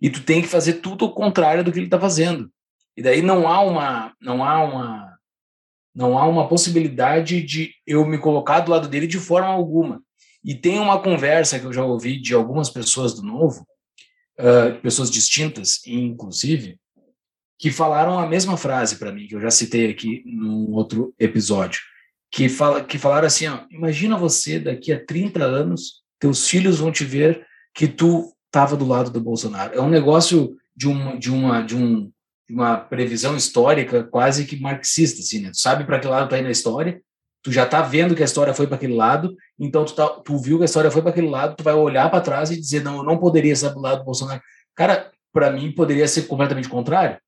e 0.00 0.08
tu 0.08 0.22
tem 0.22 0.40
que 0.40 0.48
fazer 0.48 0.74
tudo 0.74 1.06
o 1.06 1.12
contrário 1.12 1.64
do 1.64 1.72
que 1.72 1.78
ele 1.78 1.86
está 1.86 1.98
fazendo. 1.98 2.50
E 2.96 3.02
daí 3.02 3.20
não 3.20 3.48
há 3.48 3.60
uma 3.60 4.12
não 4.20 4.44
há 4.44 4.62
uma 4.62 5.16
não 5.94 6.18
há 6.18 6.26
uma 6.26 6.46
possibilidade 6.46 7.42
de 7.42 7.72
eu 7.86 8.06
me 8.06 8.18
colocar 8.18 8.60
do 8.60 8.70
lado 8.70 8.88
dele 8.88 9.06
de 9.06 9.18
forma 9.18 9.48
alguma. 9.48 10.02
E 10.44 10.54
tem 10.54 10.78
uma 10.78 11.00
conversa 11.00 11.58
que 11.58 11.64
eu 11.64 11.72
já 11.72 11.82
ouvi 11.82 12.20
de 12.20 12.34
algumas 12.34 12.70
pessoas 12.70 13.14
do 13.14 13.22
Novo, 13.22 13.66
uh, 14.38 14.80
pessoas 14.80 15.10
distintas, 15.10 15.80
inclusive, 15.86 16.78
que 17.58 17.70
falaram 17.70 18.18
a 18.18 18.26
mesma 18.26 18.56
frase 18.56 18.96
para 18.96 19.12
mim, 19.12 19.26
que 19.26 19.34
eu 19.34 19.40
já 19.40 19.50
citei 19.50 19.90
aqui 19.90 20.22
num 20.26 20.72
outro 20.72 21.14
episódio, 21.18 21.80
que, 22.30 22.48
fala, 22.48 22.84
que 22.84 22.98
falaram 22.98 23.26
assim, 23.26 23.46
ó, 23.46 23.60
imagina 23.70 24.16
você 24.16 24.58
daqui 24.58 24.92
a 24.92 25.04
30 25.04 25.42
anos, 25.42 26.02
teus 26.18 26.48
filhos 26.48 26.78
vão 26.78 26.92
te 26.92 27.04
ver 27.04 27.46
que 27.74 27.88
tu 27.88 28.34
estava 28.46 28.76
do 28.76 28.86
lado 28.86 29.10
do 29.10 29.20
Bolsonaro. 29.20 29.74
É 29.74 29.80
um 29.80 29.88
negócio 29.88 30.56
de 30.74 30.88
uma, 30.88 31.18
de 31.18 31.30
uma, 31.30 31.62
de 31.62 31.76
um, 31.76 32.10
uma 32.50 32.76
previsão 32.76 33.36
histórica 33.36 34.04
quase 34.04 34.44
que 34.44 34.60
marxista, 34.60 35.20
assim, 35.20 35.40
né? 35.40 35.50
Tu 35.50 35.58
sabe 35.58 35.84
para 35.84 35.98
que 35.98 36.06
lado 36.06 36.28
tá 36.28 36.38
indo 36.38 36.48
a 36.48 36.52
história, 36.52 37.00
tu 37.46 37.52
já 37.52 37.64
tá 37.64 37.80
vendo 37.80 38.12
que 38.12 38.22
a 38.22 38.24
história 38.24 38.52
foi 38.52 38.66
para 38.66 38.74
aquele 38.74 38.94
lado, 38.96 39.36
então 39.56 39.84
tu, 39.84 39.94
tá, 39.94 40.08
tu 40.08 40.36
viu 40.36 40.56
que 40.58 40.64
a 40.64 40.64
história 40.64 40.90
foi 40.90 41.00
para 41.00 41.12
aquele 41.12 41.30
lado, 41.30 41.54
tu 41.54 41.62
vai 41.62 41.74
olhar 41.74 42.10
para 42.10 42.20
trás 42.20 42.50
e 42.50 42.60
dizer, 42.60 42.82
não, 42.82 42.96
eu 42.96 43.02
não 43.04 43.18
poderia 43.18 43.52
estar 43.52 43.68
do 43.68 43.78
lado 43.78 44.00
do 44.00 44.04
Bolsonaro. 44.04 44.42
Cara, 44.74 45.12
para 45.32 45.52
mim 45.52 45.70
poderia 45.70 46.08
ser 46.08 46.22
completamente 46.22 46.68
contrário. 46.68 47.18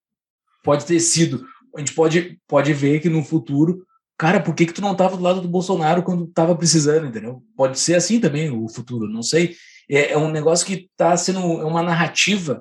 Pode 0.64 0.84
ter 0.84 0.98
sido. 0.98 1.46
A 1.76 1.78
gente 1.78 1.94
pode, 1.94 2.36
pode 2.48 2.72
ver 2.72 2.98
que 2.98 3.08
no 3.08 3.22
futuro, 3.22 3.86
cara, 4.18 4.40
por 4.40 4.56
que, 4.56 4.66
que 4.66 4.72
tu 4.72 4.82
não 4.82 4.92
tava 4.92 5.16
do 5.16 5.22
lado 5.22 5.40
do 5.40 5.46
Bolsonaro 5.46 6.02
quando 6.02 6.26
tava 6.26 6.56
precisando, 6.56 7.06
entendeu? 7.06 7.40
Pode 7.56 7.78
ser 7.78 7.94
assim 7.94 8.18
também 8.18 8.50
o 8.50 8.68
futuro, 8.68 9.08
não 9.08 9.22
sei. 9.22 9.54
É, 9.88 10.14
é 10.14 10.18
um 10.18 10.32
negócio 10.32 10.66
que 10.66 10.88
está 10.90 11.16
sendo 11.16 11.38
é 11.38 11.64
uma 11.64 11.84
narrativa 11.84 12.60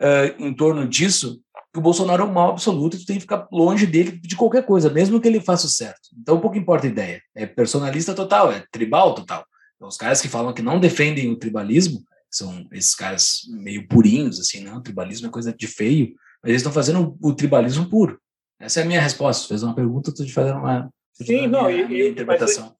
uh, 0.00 0.42
em 0.42 0.54
torno 0.54 0.88
disso 0.88 1.38
que 1.74 1.78
o 1.80 1.82
Bolsonaro 1.82 2.22
é 2.22 2.26
um 2.26 2.32
mal 2.32 2.50
absoluto 2.50 2.96
e 2.96 3.00
tu 3.00 3.04
tem 3.04 3.16
que 3.16 3.22
ficar 3.22 3.48
longe 3.50 3.84
dele 3.84 4.12
de 4.12 4.36
qualquer 4.36 4.64
coisa, 4.64 4.88
mesmo 4.88 5.20
que 5.20 5.26
ele 5.26 5.40
faça 5.40 5.66
o 5.66 5.68
certo. 5.68 6.08
Então, 6.16 6.40
pouco 6.40 6.56
importa 6.56 6.86
a 6.86 6.90
ideia. 6.90 7.20
É 7.34 7.46
personalista 7.46 8.14
total, 8.14 8.52
é 8.52 8.64
tribal 8.70 9.12
total. 9.12 9.44
Então, 9.74 9.88
os 9.88 9.96
caras 9.96 10.22
que 10.22 10.28
falam 10.28 10.54
que 10.54 10.62
não 10.62 10.78
defendem 10.78 11.28
o 11.32 11.36
tribalismo 11.36 12.04
são 12.30 12.64
esses 12.70 12.94
caras 12.94 13.40
meio 13.48 13.88
purinhos, 13.88 14.38
assim, 14.38 14.62
não, 14.62 14.76
o 14.76 14.82
tribalismo 14.82 15.26
é 15.26 15.30
coisa 15.30 15.52
de 15.52 15.66
feio, 15.66 16.14
mas 16.40 16.50
eles 16.50 16.60
estão 16.60 16.72
fazendo 16.72 17.18
o, 17.20 17.34
tribalismo 17.34 17.90
puro. 17.90 18.20
Essa 18.60 18.78
é 18.78 18.82
a 18.84 18.86
minha 18.86 19.00
resposta. 19.00 19.42
Você 19.42 19.48
fez 19.48 19.64
uma 19.64 19.74
pergunta, 19.74 20.10
estou 20.10 20.24
te 20.24 20.32
fazendo 20.32 20.58
uma, 20.58 20.88
Sim, 21.12 21.48
não, 21.48 21.66
minha, 21.66 21.82
e, 21.82 21.88
minha 21.88 22.08
interpretação. 22.08 22.76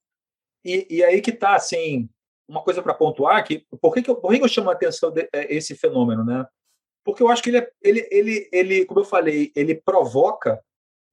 E, 0.63 0.87
e, 0.89 1.03
aí 1.03 1.19
que 1.19 1.31
está, 1.31 1.55
assim, 1.55 2.07
uma 2.47 2.61
coisa 2.61 2.81
para 2.81 2.93
pontuar, 2.93 3.43
que 3.43 3.65
por 3.81 3.93
que, 3.93 4.01
que, 4.01 4.09
eu, 4.09 4.15
por 4.15 4.31
que, 4.31 4.39
que 4.39 4.45
eu 4.45 4.49
chamo 4.49 4.69
a 4.69 4.73
atenção 4.73 5.11
de, 5.11 5.27
é, 5.33 5.53
esse 5.53 5.75
fenômeno, 5.75 6.23
né? 6.23 6.45
Porque 7.05 7.21
eu 7.21 7.29
acho 7.29 7.43
que 7.43 7.51
ele, 7.51 7.59
é, 7.59 7.71
ele, 7.83 8.07
ele, 8.11 8.49
ele, 8.51 8.85
como 8.85 8.99
eu 8.99 9.05
falei, 9.05 9.51
ele 9.55 9.75
provoca, 9.75 10.59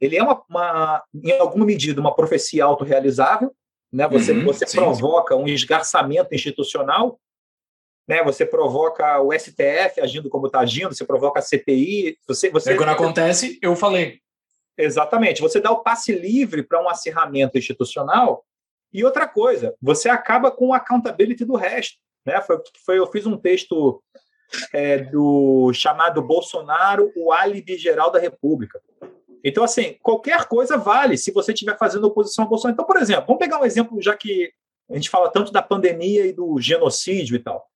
ele 0.00 0.16
é 0.16 0.22
uma, 0.22 0.42
uma 0.48 1.04
em 1.14 1.38
alguma 1.38 1.66
medida 1.66 2.00
uma 2.00 2.14
profecia 2.14 2.64
autorrealizável, 2.64 3.54
né? 3.92 4.08
Você, 4.08 4.32
uhum, 4.32 4.44
você 4.44 4.64
provoca 4.66 5.36
um 5.36 5.46
esgarçamento 5.46 6.34
institucional, 6.34 7.20
né? 8.08 8.24
Você 8.24 8.46
provoca 8.46 9.20
o 9.20 9.38
STF 9.38 10.00
agindo 10.00 10.30
como 10.30 10.46
está 10.46 10.60
agindo, 10.60 10.94
você 10.94 11.04
provoca 11.04 11.40
a 11.40 11.42
CPI, 11.42 12.18
você, 12.26 12.48
você 12.48 12.72
é 12.72 12.76
quando 12.76 12.88
acontece, 12.88 13.58
eu 13.60 13.76
falei. 13.76 14.18
Exatamente. 14.78 15.42
Você 15.42 15.60
dá 15.60 15.70
o 15.70 15.82
passe 15.82 16.12
livre 16.12 16.62
para 16.62 16.82
um 16.82 16.88
acirramento 16.88 17.58
institucional. 17.58 18.44
E 18.90 19.04
outra 19.04 19.28
coisa, 19.28 19.76
você 19.80 20.08
acaba 20.08 20.50
com 20.50 20.68
o 20.68 20.74
accountability 20.74 21.44
do 21.44 21.54
resto. 21.54 21.98
Né? 22.24 22.40
Foi, 22.40 22.58
foi, 22.84 22.98
eu 22.98 23.06
fiz 23.06 23.26
um 23.26 23.36
texto 23.36 24.02
é, 24.72 24.98
do 24.98 25.72
chamado 25.72 26.22
Bolsonaro, 26.22 27.12
o 27.16 27.32
álibi 27.32 27.76
geral 27.76 28.10
da 28.10 28.18
República. 28.18 28.80
Então, 29.44 29.64
assim, 29.64 29.98
qualquer 30.02 30.46
coisa 30.46 30.76
vale 30.76 31.16
se 31.16 31.32
você 31.32 31.52
estiver 31.52 31.76
fazendo 31.76 32.04
oposição 32.06 32.44
ao 32.44 32.48
Bolsonaro. 32.48 32.74
Então, 32.74 32.86
por 32.86 32.96
exemplo, 32.96 33.26
vamos 33.26 33.40
pegar 33.40 33.60
um 33.60 33.64
exemplo, 33.64 34.00
já 34.00 34.16
que 34.16 34.52
a 34.88 34.94
gente 34.94 35.10
fala 35.10 35.30
tanto 35.30 35.50
da 35.50 35.62
pandemia 35.62 36.26
e 36.26 36.32
do 36.32 36.60
genocídio 36.60 37.34
e 37.36 37.38
tal. 37.38 37.66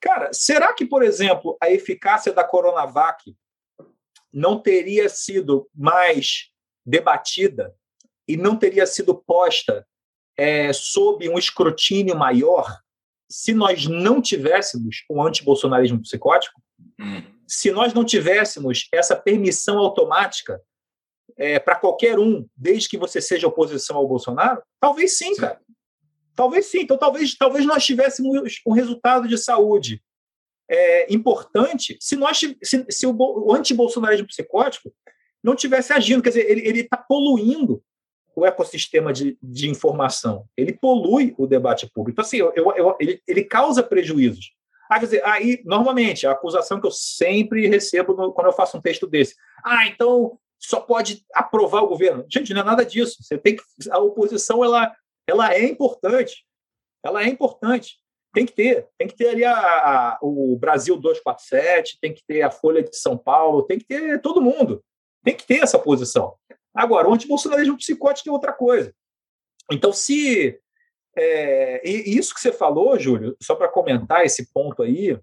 Cara, 0.00 0.32
será 0.32 0.72
que, 0.72 0.86
por 0.86 1.02
exemplo, 1.02 1.56
a 1.60 1.70
eficácia 1.70 2.32
da 2.32 2.42
Coronavac 2.42 3.36
não 4.32 4.58
teria 4.58 5.08
sido 5.08 5.68
mais 5.74 6.50
debatida 6.86 7.74
e 8.26 8.36
não 8.36 8.56
teria 8.56 8.86
sido 8.86 9.14
posta 9.14 9.86
é, 10.36 10.72
sob 10.72 11.28
um 11.28 11.38
escrutínio 11.38 12.16
maior 12.16 12.80
se 13.30 13.54
nós 13.54 13.86
não 13.86 14.20
tivéssemos 14.20 15.04
o 15.08 15.18
um 15.18 15.22
antibolsonarismo 15.22 16.02
psicótico, 16.02 16.60
hum. 16.98 17.22
se 17.46 17.70
nós 17.70 17.94
não 17.94 18.04
tivéssemos 18.04 18.88
essa 18.92 19.14
permissão 19.14 19.78
automática 19.78 20.60
é, 21.36 21.58
para 21.58 21.76
qualquer 21.76 22.18
um, 22.18 22.46
desde 22.56 22.88
que 22.88 22.98
você 22.98 23.20
seja 23.20 23.46
oposição 23.46 23.96
ao 23.96 24.08
Bolsonaro, 24.08 24.62
talvez 24.80 25.16
sim, 25.16 25.34
sim, 25.34 25.40
cara. 25.40 25.60
Talvez 26.34 26.66
sim. 26.66 26.80
Então, 26.80 26.98
talvez, 26.98 27.36
talvez 27.36 27.64
nós 27.64 27.84
tivéssemos 27.84 28.60
um 28.66 28.72
resultado 28.72 29.28
de 29.28 29.38
saúde 29.38 30.02
é, 30.68 31.12
importante 31.12 31.96
se, 32.00 32.16
nós, 32.16 32.38
se, 32.38 32.86
se 32.88 33.06
o, 33.06 33.16
o 33.16 33.54
antibolsonarismo 33.54 34.26
psicótico 34.26 34.92
não 35.42 35.54
tivesse 35.54 35.92
agindo. 35.92 36.22
Quer 36.22 36.30
dizer, 36.30 36.50
ele 36.50 36.80
está 36.80 36.96
poluindo 36.96 37.82
o 38.34 38.46
ecossistema 38.46 39.12
de, 39.12 39.36
de 39.42 39.68
informação. 39.68 40.46
Ele 40.56 40.72
polui 40.72 41.34
o 41.38 41.46
debate 41.46 41.90
público. 41.92 42.12
Então, 42.12 42.24
assim, 42.24 42.38
eu, 42.38 42.52
eu, 42.54 42.96
ele, 43.00 43.20
ele 43.26 43.44
causa 43.44 43.82
prejuízos. 43.82 44.52
Ah, 44.90 44.98
dizer, 44.98 45.24
aí, 45.24 45.62
normalmente, 45.64 46.26
a 46.26 46.32
acusação 46.32 46.80
que 46.80 46.86
eu 46.86 46.90
sempre 46.90 47.68
recebo 47.68 48.14
no, 48.14 48.32
quando 48.32 48.48
eu 48.48 48.52
faço 48.52 48.76
um 48.76 48.80
texto 48.80 49.06
desse. 49.06 49.36
Ah, 49.64 49.86
então 49.86 50.38
só 50.58 50.80
pode 50.80 51.24
aprovar 51.32 51.82
o 51.82 51.88
governo. 51.88 52.26
Gente, 52.28 52.52
não 52.52 52.60
é 52.60 52.64
nada 52.64 52.84
disso. 52.84 53.22
Você 53.22 53.38
tem 53.38 53.56
que. 53.56 53.62
A 53.90 53.98
oposição 53.98 54.64
ela, 54.64 54.92
ela 55.26 55.54
é 55.54 55.64
importante. 55.64 56.44
Ela 57.04 57.22
é 57.22 57.28
importante. 57.28 57.98
Tem 58.34 58.44
que 58.44 58.52
ter. 58.52 58.88
Tem 58.98 59.08
que 59.08 59.16
ter 59.16 59.28
ali 59.28 59.44
a, 59.44 59.54
a, 59.54 60.18
o 60.22 60.56
Brasil 60.58 60.96
247, 60.96 61.98
tem 62.00 62.12
que 62.12 62.22
ter 62.26 62.42
a 62.42 62.50
Folha 62.50 62.82
de 62.82 62.96
São 62.96 63.16
Paulo, 63.16 63.62
tem 63.62 63.78
que 63.78 63.84
ter 63.84 64.20
todo 64.20 64.42
mundo. 64.42 64.84
Tem 65.24 65.36
que 65.36 65.46
ter 65.46 65.62
essa 65.62 65.78
posição. 65.78 66.34
Agora, 66.74 67.08
o 67.08 67.14
antibolsonarismo 67.14 67.76
psicótico 67.76 68.28
é 68.28 68.32
outra 68.32 68.52
coisa. 68.52 68.94
Então, 69.70 69.92
se. 69.92 70.58
É, 71.16 71.88
e 71.88 72.16
isso 72.16 72.32
que 72.32 72.40
você 72.40 72.52
falou, 72.52 72.98
Júlio, 72.98 73.36
só 73.42 73.54
para 73.54 73.68
comentar 73.68 74.24
esse 74.24 74.52
ponto 74.52 74.82
aí, 74.82 75.18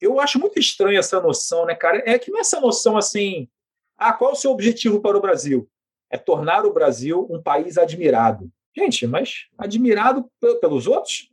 eu 0.00 0.20
acho 0.20 0.38
muito 0.38 0.58
estranha 0.58 0.98
essa 0.98 1.20
noção, 1.20 1.64
né, 1.64 1.74
cara? 1.74 2.02
É 2.04 2.18
que 2.18 2.30
não 2.30 2.38
é 2.38 2.40
essa 2.40 2.60
noção 2.60 2.96
assim. 2.96 3.48
Ah, 3.96 4.12
qual 4.12 4.30
é 4.30 4.34
o 4.34 4.36
seu 4.36 4.50
objetivo 4.50 5.00
para 5.00 5.16
o 5.16 5.20
Brasil? 5.20 5.68
É 6.10 6.18
tornar 6.18 6.66
o 6.66 6.72
Brasil 6.72 7.26
um 7.30 7.42
país 7.42 7.78
admirado. 7.78 8.50
Gente, 8.76 9.06
mas 9.06 9.46
admirado 9.56 10.30
pelos 10.60 10.86
outros? 10.86 11.30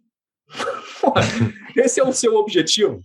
Esse 1.76 2.00
é 2.00 2.04
o 2.04 2.14
seu 2.14 2.36
objetivo? 2.36 3.02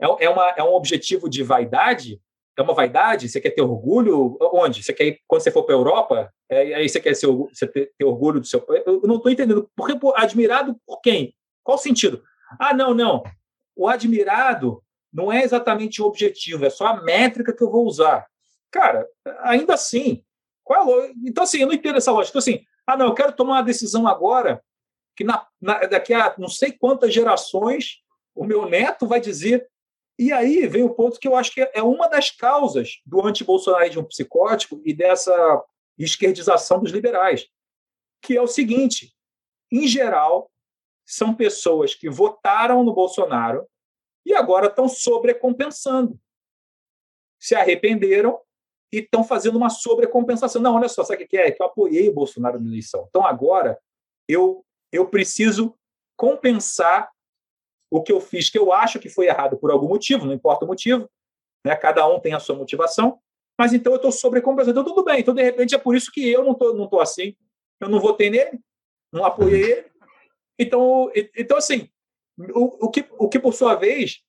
É, 0.00 0.26
é, 0.26 0.30
uma, 0.30 0.48
é 0.50 0.62
um 0.62 0.74
objetivo 0.74 1.28
de 1.28 1.42
vaidade? 1.42 2.20
É 2.58 2.62
uma 2.62 2.74
vaidade? 2.74 3.28
Você 3.28 3.40
quer 3.40 3.50
ter 3.50 3.62
orgulho? 3.62 4.36
Onde? 4.52 4.82
Você 4.82 4.92
quer 4.92 5.04
ir, 5.04 5.20
quando 5.26 5.42
você 5.42 5.50
for 5.50 5.62
para 5.62 5.74
a 5.74 5.78
Europa? 5.78 6.32
É, 6.48 6.74
aí 6.74 6.88
você 6.88 7.00
quer 7.00 7.14
ser, 7.14 7.28
você 7.28 7.66
ter, 7.66 7.92
ter, 7.96 8.04
orgulho 8.04 8.40
do 8.40 8.46
seu. 8.46 8.64
Eu 8.84 9.00
não 9.04 9.16
estou 9.16 9.30
entendendo. 9.30 9.70
Por 9.76 9.86
que 9.86 9.98
admirado 10.16 10.76
por 10.86 11.00
quem? 11.00 11.34
Qual 11.62 11.76
o 11.76 11.80
sentido? 11.80 12.22
Ah, 12.58 12.74
não, 12.74 12.92
não. 12.92 13.22
O 13.76 13.88
admirado 13.88 14.82
não 15.12 15.32
é 15.32 15.42
exatamente 15.42 16.02
o 16.02 16.06
objetivo, 16.06 16.64
é 16.64 16.70
só 16.70 16.88
a 16.88 17.00
métrica 17.02 17.54
que 17.54 17.62
eu 17.62 17.70
vou 17.70 17.86
usar. 17.86 18.26
Cara, 18.70 19.06
ainda 19.40 19.74
assim, 19.74 20.22
qual 20.64 21.00
é 21.00 21.12
Então, 21.24 21.44
assim, 21.44 21.58
eu 21.60 21.66
não 21.66 21.74
entendo 21.74 21.96
essa 21.96 22.12
lógica. 22.12 22.38
Então, 22.38 22.40
assim, 22.40 22.64
ah, 22.86 22.96
não, 22.96 23.06
eu 23.06 23.14
quero 23.14 23.32
tomar 23.32 23.54
uma 23.54 23.62
decisão 23.62 24.06
agora 24.06 24.62
que 25.16 25.24
na, 25.24 25.46
na, 25.60 25.78
daqui 25.80 26.12
a 26.12 26.34
não 26.38 26.48
sei 26.48 26.72
quantas 26.72 27.12
gerações 27.12 28.02
o 28.34 28.44
meu 28.44 28.68
neto 28.68 29.06
vai 29.06 29.20
dizer 29.20 29.68
e 30.18 30.32
aí 30.32 30.66
vem 30.66 30.82
o 30.82 30.92
ponto 30.92 31.20
que 31.20 31.28
eu 31.28 31.36
acho 31.36 31.52
que 31.52 31.60
é 31.60 31.82
uma 31.82 32.08
das 32.08 32.30
causas 32.30 33.00
do 33.06 33.24
antibolsonarismo 33.24 34.04
psicótico 34.04 34.80
e 34.84 34.92
dessa 34.92 35.64
esquerdização 35.96 36.80
dos 36.80 36.90
liberais, 36.90 37.48
que 38.20 38.36
é 38.36 38.42
o 38.42 38.48
seguinte: 38.48 39.14
em 39.70 39.86
geral, 39.86 40.50
são 41.06 41.34
pessoas 41.34 41.94
que 41.94 42.10
votaram 42.10 42.82
no 42.82 42.92
Bolsonaro 42.92 43.66
e 44.26 44.34
agora 44.34 44.66
estão 44.66 44.88
sobrecompensando. 44.88 46.18
Se 47.40 47.54
arrependeram 47.54 48.40
e 48.92 48.98
estão 48.98 49.22
fazendo 49.22 49.56
uma 49.56 49.70
sobrecompensação. 49.70 50.60
Não, 50.60 50.74
olha 50.74 50.88
só, 50.88 51.04
sabe 51.04 51.24
o 51.24 51.28
que 51.28 51.36
é? 51.36 51.50
Que 51.52 51.62
eu 51.62 51.66
apoiei 51.66 52.08
o 52.08 52.14
Bolsonaro 52.14 52.58
na 52.58 52.66
eleição. 52.66 53.06
Então 53.08 53.24
agora 53.24 53.78
eu, 54.26 54.64
eu 54.90 55.06
preciso 55.08 55.74
compensar 56.16 57.08
o 57.90 58.02
que 58.02 58.12
eu 58.12 58.20
fiz, 58.20 58.50
que 58.50 58.58
eu 58.58 58.72
acho 58.72 58.98
que 58.98 59.08
foi 59.08 59.26
errado 59.26 59.56
por 59.56 59.70
algum 59.70 59.88
motivo, 59.88 60.26
não 60.26 60.34
importa 60.34 60.64
o 60.64 60.68
motivo, 60.68 61.08
né? 61.64 61.74
cada 61.76 62.06
um 62.06 62.20
tem 62.20 62.34
a 62.34 62.40
sua 62.40 62.56
motivação, 62.56 63.18
mas 63.58 63.72
então 63.72 63.92
eu 63.92 63.96
estou 63.96 64.12
sobrecompensando. 64.12 64.80
Então, 64.80 64.84
tudo 64.84 65.04
bem. 65.04 65.20
Então, 65.20 65.34
de 65.34 65.42
repente, 65.42 65.74
é 65.74 65.78
por 65.78 65.96
isso 65.96 66.12
que 66.12 66.30
eu 66.30 66.44
não 66.44 66.52
estou 66.52 66.74
não 66.74 66.86
tô 66.86 67.00
assim. 67.00 67.34
Eu 67.80 67.88
não 67.88 67.98
votei 67.98 68.30
nele, 68.30 68.60
não 69.12 69.24
apoiei 69.24 69.72
ele. 69.72 69.86
Então, 70.58 71.10
então 71.36 71.56
assim, 71.56 71.88
o, 72.54 72.86
o, 72.86 72.90
que, 72.90 73.04
o 73.18 73.28
que, 73.28 73.38
por 73.38 73.52
sua 73.52 73.74
vez, 73.74 74.20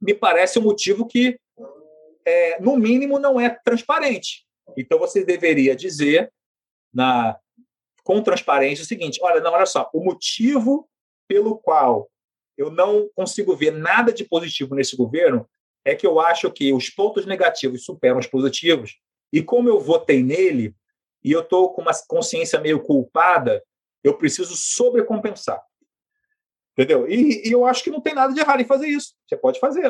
me 0.00 0.14
parece 0.14 0.58
um 0.58 0.62
motivo 0.62 1.06
que, 1.06 1.38
é, 2.24 2.60
no 2.60 2.76
mínimo, 2.76 3.18
não 3.18 3.40
é 3.40 3.50
transparente. 3.50 4.46
Então, 4.76 4.98
você 4.98 5.24
deveria 5.24 5.74
dizer, 5.74 6.32
na, 6.92 7.38
com 8.04 8.22
transparência, 8.22 8.82
o 8.82 8.86
seguinte: 8.86 9.18
olha, 9.22 9.40
não, 9.40 9.52
olha 9.52 9.66
só, 9.66 9.90
o 9.92 10.04
motivo 10.04 10.88
pelo 11.28 11.58
qual 11.58 12.11
eu 12.56 12.70
não 12.70 13.08
consigo 13.14 13.56
ver 13.56 13.72
nada 13.72 14.12
de 14.12 14.24
positivo 14.24 14.74
nesse 14.74 14.96
governo, 14.96 15.48
é 15.84 15.94
que 15.94 16.06
eu 16.06 16.20
acho 16.20 16.50
que 16.50 16.72
os 16.72 16.90
pontos 16.90 17.26
negativos 17.26 17.84
superam 17.84 18.18
os 18.18 18.26
positivos. 18.26 18.98
E 19.32 19.42
como 19.42 19.68
eu 19.68 19.80
votei 19.80 20.22
nele, 20.22 20.74
e 21.24 21.32
eu 21.32 21.40
estou 21.40 21.72
com 21.72 21.82
uma 21.82 21.92
consciência 22.06 22.60
meio 22.60 22.80
culpada, 22.80 23.62
eu 24.02 24.14
preciso 24.14 24.54
sobrecompensar. 24.56 25.62
Entendeu? 26.72 27.08
E, 27.08 27.46
e, 27.46 27.52
eu 27.52 27.66
acho 27.66 27.84
que 27.84 27.90
não 27.90 28.00
tem 28.00 28.14
nada 28.14 28.32
de 28.32 28.40
errado 28.40 28.60
em 28.60 28.66
fazer 28.66 28.88
isso. 28.88 29.14
Você 29.28 29.36
pode 29.36 29.60
fazer. 29.60 29.84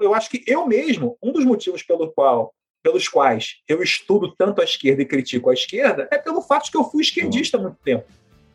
Eu 0.00 0.14
acho 0.14 0.30
que 0.30 0.44
eu 0.46 0.66
mesmo, 0.66 1.18
um 1.22 1.32
dos 1.32 1.44
motivos 1.44 1.82
pelo 1.82 2.12
qual, 2.12 2.54
pelos 2.82 3.08
quais 3.08 3.56
eu 3.68 3.82
estudo 3.82 4.34
tanto 4.36 4.60
a 4.60 4.64
esquerda 4.64 5.02
e 5.02 5.06
critico 5.06 5.50
a 5.50 5.54
esquerda, 5.54 6.08
é 6.10 6.18
pelo 6.18 6.40
fato 6.40 6.66
de 6.66 6.70
que 6.70 6.76
eu 6.76 6.84
fui 6.84 7.02
esquerdista 7.02 7.58
há 7.58 7.60
muito 7.60 7.78
tempo. 7.82 8.06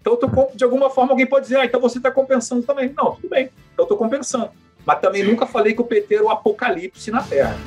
Então, 0.05 0.15
tô, 0.15 0.29
de 0.53 0.63
alguma 0.63 0.87
forma, 0.87 1.13
alguém 1.13 1.25
pode 1.25 1.45
dizer, 1.45 1.57
ah, 1.57 1.65
então 1.65 1.81
você 1.81 1.97
está 1.97 2.11
compensando 2.11 2.61
também. 2.61 2.93
Não, 2.95 3.15
tudo 3.15 3.27
bem, 3.27 3.45
então 3.45 3.79
eu 3.79 3.83
estou 3.85 3.97
compensando. 3.97 4.51
Mas 4.85 4.99
também 4.99 5.23
nunca 5.23 5.47
falei 5.47 5.73
que 5.73 5.81
o 5.81 5.83
PT 5.83 6.13
era 6.13 6.23
o 6.23 6.29
apocalipse 6.29 7.09
na 7.09 7.23
Terra. 7.23 7.57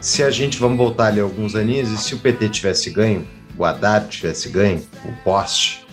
Se 0.00 0.22
a 0.22 0.30
gente, 0.30 0.56
vamos 0.60 0.78
voltar 0.78 1.06
ali 1.08 1.18
alguns 1.18 1.56
aninhos, 1.56 1.90
e 1.90 1.98
se 1.98 2.14
o 2.14 2.18
PT 2.18 2.48
tivesse 2.50 2.90
ganho, 2.90 3.26
o 3.58 3.64
Haddad 3.64 4.08
tivesse 4.08 4.48
ganho, 4.50 4.86
o 5.04 5.24
Poste, 5.24 5.84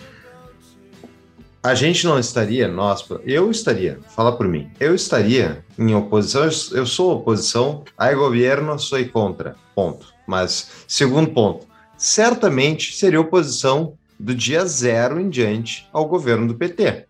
a 1.64 1.74
gente 1.74 2.04
não 2.04 2.18
estaria, 2.18 2.68
nós, 2.68 3.02
eu 3.24 3.50
estaria, 3.50 3.98
fala 4.14 4.36
por 4.36 4.46
mim, 4.46 4.70
eu 4.78 4.94
estaria 4.94 5.64
em 5.78 5.94
oposição, 5.94 6.42
eu 6.72 6.84
sou 6.84 7.16
oposição, 7.16 7.82
aí 7.96 8.14
governo, 8.14 8.78
sou 8.78 9.02
contra, 9.08 9.56
ponto. 9.74 10.12
Mas, 10.26 10.70
segundo 10.86 11.30
ponto, 11.30 11.66
certamente 11.96 12.94
seria 12.94 13.18
oposição 13.18 13.94
do 14.20 14.34
dia 14.34 14.66
zero 14.66 15.18
em 15.18 15.30
diante 15.30 15.88
ao 15.90 16.06
governo 16.06 16.46
do 16.46 16.54
PT. 16.54 17.06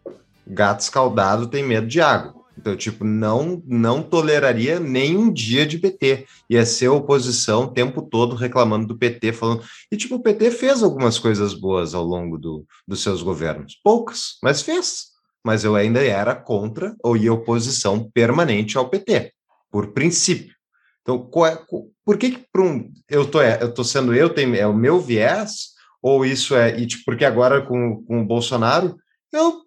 Gato 0.46 0.82
escaldado 0.82 1.48
tem 1.48 1.64
medo 1.64 1.88
de 1.88 2.00
água. 2.00 2.32
Então, 2.64 2.74
tipo, 2.74 3.04
não 3.04 3.62
não 3.66 4.02
toleraria 4.02 4.80
nem 4.80 5.18
um 5.18 5.30
dia 5.30 5.66
de 5.66 5.76
PT. 5.76 6.26
Ia 6.48 6.64
ser 6.64 6.88
oposição 6.88 7.64
o 7.64 7.70
tempo 7.70 8.00
todo 8.00 8.34
reclamando 8.34 8.86
do 8.86 8.96
PT, 8.96 9.34
falando. 9.34 9.62
E, 9.92 9.98
tipo, 9.98 10.14
o 10.14 10.22
PT 10.22 10.50
fez 10.50 10.82
algumas 10.82 11.18
coisas 11.18 11.52
boas 11.52 11.94
ao 11.94 12.02
longo 12.02 12.38
do, 12.38 12.64
dos 12.88 13.02
seus 13.02 13.20
governos. 13.20 13.78
Poucas, 13.84 14.38
mas 14.42 14.62
fez. 14.62 15.08
Mas 15.44 15.62
eu 15.62 15.76
ainda 15.76 16.02
era 16.02 16.34
contra 16.34 16.96
ou 17.02 17.18
ia 17.18 17.34
oposição 17.34 18.10
permanente 18.14 18.78
ao 18.78 18.88
PT, 18.88 19.34
por 19.70 19.88
princípio. 19.88 20.54
Então, 21.02 21.30
é, 21.44 21.58
por 22.02 22.16
que, 22.16 22.30
que 22.30 22.46
um, 22.56 22.90
eu 23.10 23.30
tô, 23.30 23.42
é, 23.42 23.62
eu 23.62 23.74
tô 23.74 23.84
sendo 23.84 24.14
eu, 24.14 24.30
tem, 24.30 24.56
é 24.56 24.66
o 24.66 24.72
meu 24.72 25.02
viés, 25.02 25.74
ou 26.00 26.24
isso 26.24 26.56
é, 26.56 26.80
e, 26.80 26.86
tipo, 26.86 27.04
porque 27.04 27.26
agora 27.26 27.60
com, 27.60 28.02
com 28.06 28.22
o 28.22 28.24
Bolsonaro, 28.24 28.96
eu 29.30 29.63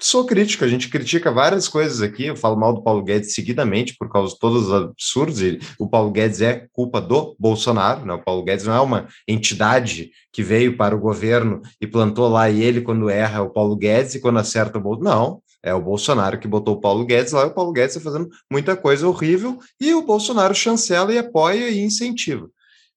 sou 0.00 0.24
crítico, 0.24 0.64
a 0.64 0.68
gente 0.68 0.88
critica 0.88 1.32
várias 1.32 1.66
coisas 1.66 2.00
aqui, 2.00 2.26
eu 2.26 2.36
falo 2.36 2.56
mal 2.56 2.72
do 2.72 2.82
Paulo 2.82 3.02
Guedes 3.02 3.34
seguidamente 3.34 3.96
por 3.98 4.08
causa 4.08 4.32
de 4.32 4.38
todos 4.38 4.66
os 4.66 4.72
absurdos, 4.72 5.42
e 5.42 5.58
o 5.78 5.88
Paulo 5.88 6.10
Guedes 6.10 6.40
é 6.40 6.66
culpa 6.72 7.00
do 7.00 7.34
Bolsonaro, 7.38 8.06
né? 8.06 8.14
o 8.14 8.22
Paulo 8.22 8.44
Guedes 8.44 8.64
não 8.64 8.74
é 8.74 8.80
uma 8.80 9.08
entidade 9.26 10.10
que 10.32 10.42
veio 10.42 10.76
para 10.76 10.94
o 10.94 11.00
governo 11.00 11.60
e 11.80 11.86
plantou 11.86 12.28
lá 12.28 12.48
e 12.48 12.62
ele 12.62 12.80
quando 12.80 13.10
erra 13.10 13.38
é 13.38 13.40
o 13.40 13.50
Paulo 13.50 13.76
Guedes 13.76 14.14
e 14.14 14.20
quando 14.20 14.38
acerta 14.38 14.78
o 14.78 14.80
Bolsonaro, 14.80 15.18
não, 15.18 15.42
é 15.62 15.74
o 15.74 15.82
Bolsonaro 15.82 16.38
que 16.38 16.46
botou 16.46 16.76
o 16.76 16.80
Paulo 16.80 17.04
Guedes 17.04 17.32
lá, 17.32 17.42
e 17.42 17.46
o 17.46 17.54
Paulo 17.54 17.72
Guedes 17.72 17.96
está 17.96 18.10
fazendo 18.10 18.28
muita 18.50 18.76
coisa 18.76 19.08
horrível 19.08 19.58
e 19.80 19.92
o 19.94 20.02
Bolsonaro 20.02 20.54
chancela 20.54 21.12
e 21.12 21.18
apoia 21.18 21.68
e 21.70 21.80
incentiva. 21.80 22.48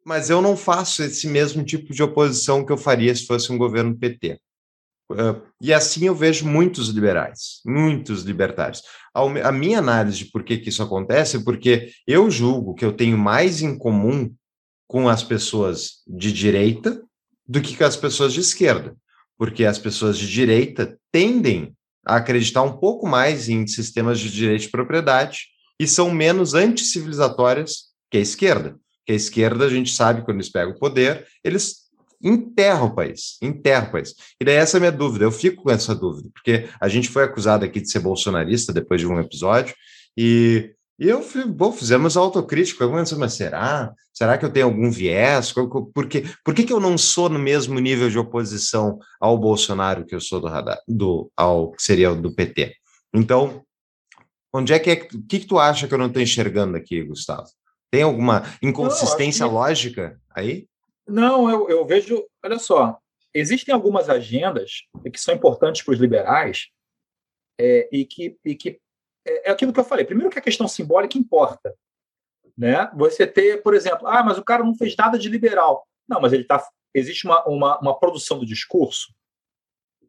Mas 0.05 0.29
eu 0.29 0.41
não 0.41 0.55
faço 0.55 1.03
esse 1.03 1.27
mesmo 1.27 1.63
tipo 1.63 1.93
de 1.93 2.01
oposição 2.01 2.65
que 2.65 2.71
eu 2.71 2.77
faria 2.77 3.13
se 3.15 3.25
fosse 3.25 3.51
um 3.51 3.57
governo 3.57 3.95
PT. 3.95 4.39
Uh, 5.11 5.41
e 5.59 5.73
assim 5.73 6.05
eu 6.05 6.15
vejo 6.15 6.47
muitos 6.47 6.89
liberais, 6.89 7.61
muitos 7.65 8.23
libertários. 8.23 8.81
A, 9.13 9.21
a 9.21 9.51
minha 9.51 9.79
análise 9.79 10.19
de 10.19 10.25
por 10.25 10.43
que, 10.43 10.57
que 10.57 10.69
isso 10.69 10.83
acontece 10.83 11.37
é 11.37 11.43
porque 11.43 11.91
eu 12.07 12.29
julgo 12.29 12.75
que 12.75 12.85
eu 12.85 12.93
tenho 12.93 13.17
mais 13.17 13.61
em 13.61 13.77
comum 13.77 14.33
com 14.87 15.07
as 15.07 15.23
pessoas 15.23 16.01
de 16.07 16.31
direita 16.31 17.01
do 17.47 17.61
que 17.61 17.77
com 17.77 17.85
as 17.85 17.95
pessoas 17.95 18.33
de 18.33 18.39
esquerda. 18.39 18.95
Porque 19.37 19.65
as 19.65 19.79
pessoas 19.79 20.17
de 20.17 20.29
direita 20.29 20.97
tendem 21.11 21.75
a 22.05 22.17
acreditar 22.17 22.61
um 22.63 22.77
pouco 22.77 23.07
mais 23.07 23.49
em 23.49 23.65
sistemas 23.67 24.19
de 24.19 24.31
direito 24.31 24.63
de 24.63 24.69
propriedade 24.69 25.47
e 25.79 25.87
são 25.87 26.11
menos 26.11 26.53
anticivilizatórias 26.53 27.91
que 28.09 28.17
a 28.17 28.21
esquerda. 28.21 28.75
Que 29.05 29.13
a 29.13 29.15
esquerda, 29.15 29.65
a 29.65 29.69
gente 29.69 29.93
sabe, 29.93 30.23
quando 30.23 30.37
eles 30.37 30.51
pegam 30.51 30.73
o 30.73 30.79
poder, 30.79 31.25
eles 31.43 31.80
enterra 32.23 32.83
o 32.83 32.95
país, 32.95 33.37
enterra 33.41 33.87
o 33.87 33.91
país. 33.91 34.15
E 34.39 34.45
daí 34.45 34.55
essa 34.55 34.77
é 34.77 34.79
a 34.79 34.81
minha 34.81 34.91
dúvida, 34.91 35.25
eu 35.25 35.31
fico 35.31 35.63
com 35.63 35.71
essa 35.71 35.95
dúvida, 35.95 36.29
porque 36.33 36.69
a 36.79 36.87
gente 36.87 37.09
foi 37.09 37.23
acusado 37.23 37.65
aqui 37.65 37.81
de 37.81 37.89
ser 37.89 37.99
bolsonarista 37.99 38.73
depois 38.73 39.01
de 39.01 39.07
um 39.07 39.19
episódio, 39.19 39.75
e, 40.17 40.73
e 40.99 41.07
eu, 41.07 41.25
bom, 41.47 41.71
fizemos 41.71 42.17
autocrítica, 42.17 42.87
mas 42.87 43.33
será? 43.33 43.93
Será 44.13 44.37
que 44.37 44.45
eu 44.45 44.51
tenho 44.51 44.67
algum 44.67 44.91
viés? 44.91 45.51
Por, 45.51 46.07
que, 46.07 46.25
por 46.43 46.53
que, 46.53 46.63
que 46.63 46.73
eu 46.73 46.79
não 46.79 46.97
sou 46.97 47.29
no 47.29 47.39
mesmo 47.39 47.79
nível 47.79 48.09
de 48.09 48.19
oposição 48.19 48.99
ao 49.19 49.37
Bolsonaro 49.37 50.05
que 50.05 50.13
eu 50.13 50.21
sou 50.21 50.39
do 50.39 50.47
radar, 50.47 50.79
do, 50.87 51.31
ao 51.35 51.71
que 51.71 51.81
seria 51.81 52.13
do 52.13 52.33
PT? 52.33 52.75
Então, 53.13 53.63
onde 54.53 54.73
é 54.73 54.79
que 54.79 54.91
é, 54.91 54.93
o 54.93 55.25
que, 55.25 55.39
que 55.39 55.47
tu 55.47 55.57
acha 55.57 55.87
que 55.87 55.93
eu 55.93 55.97
não 55.97 56.07
estou 56.07 56.21
enxergando 56.21 56.77
aqui, 56.77 57.01
Gustavo? 57.03 57.47
Tem 57.89 58.03
alguma 58.03 58.43
inconsistência 58.61 59.45
não, 59.45 59.49
que... 59.51 59.55
lógica 59.55 60.21
aí? 60.35 60.67
Não, 61.07 61.49
eu, 61.49 61.69
eu 61.69 61.85
vejo. 61.85 62.25
Olha 62.43 62.59
só, 62.59 62.99
existem 63.33 63.73
algumas 63.73 64.09
agendas 64.09 64.83
que 65.11 65.19
são 65.19 65.33
importantes 65.33 65.81
para 65.81 65.93
os 65.93 65.99
liberais 65.99 66.69
é, 67.59 67.89
e 67.91 68.05
que, 68.05 68.37
e 68.43 68.55
que 68.55 68.79
é, 69.25 69.49
é, 69.49 69.51
aquilo 69.51 69.73
que 69.73 69.79
eu 69.79 69.85
falei. 69.85 70.05
Primeiro 70.05 70.31
que 70.31 70.39
a 70.39 70.43
questão 70.43 70.67
simbólica 70.67 71.17
importa. 71.17 71.75
Né? 72.57 72.89
Você 72.95 73.25
ter, 73.25 73.61
por 73.63 73.73
exemplo, 73.73 74.07
ah, 74.07 74.23
mas 74.23 74.37
o 74.37 74.43
cara 74.43 74.63
não 74.63 74.75
fez 74.75 74.95
nada 74.95 75.17
de 75.17 75.29
liberal. 75.29 75.87
Não, 76.07 76.19
mas 76.19 76.33
ele 76.33 76.43
tá. 76.43 76.65
Existe 76.93 77.25
uma, 77.25 77.43
uma, 77.47 77.79
uma 77.79 77.99
produção 77.99 78.39
do 78.39 78.45
discurso. 78.45 79.13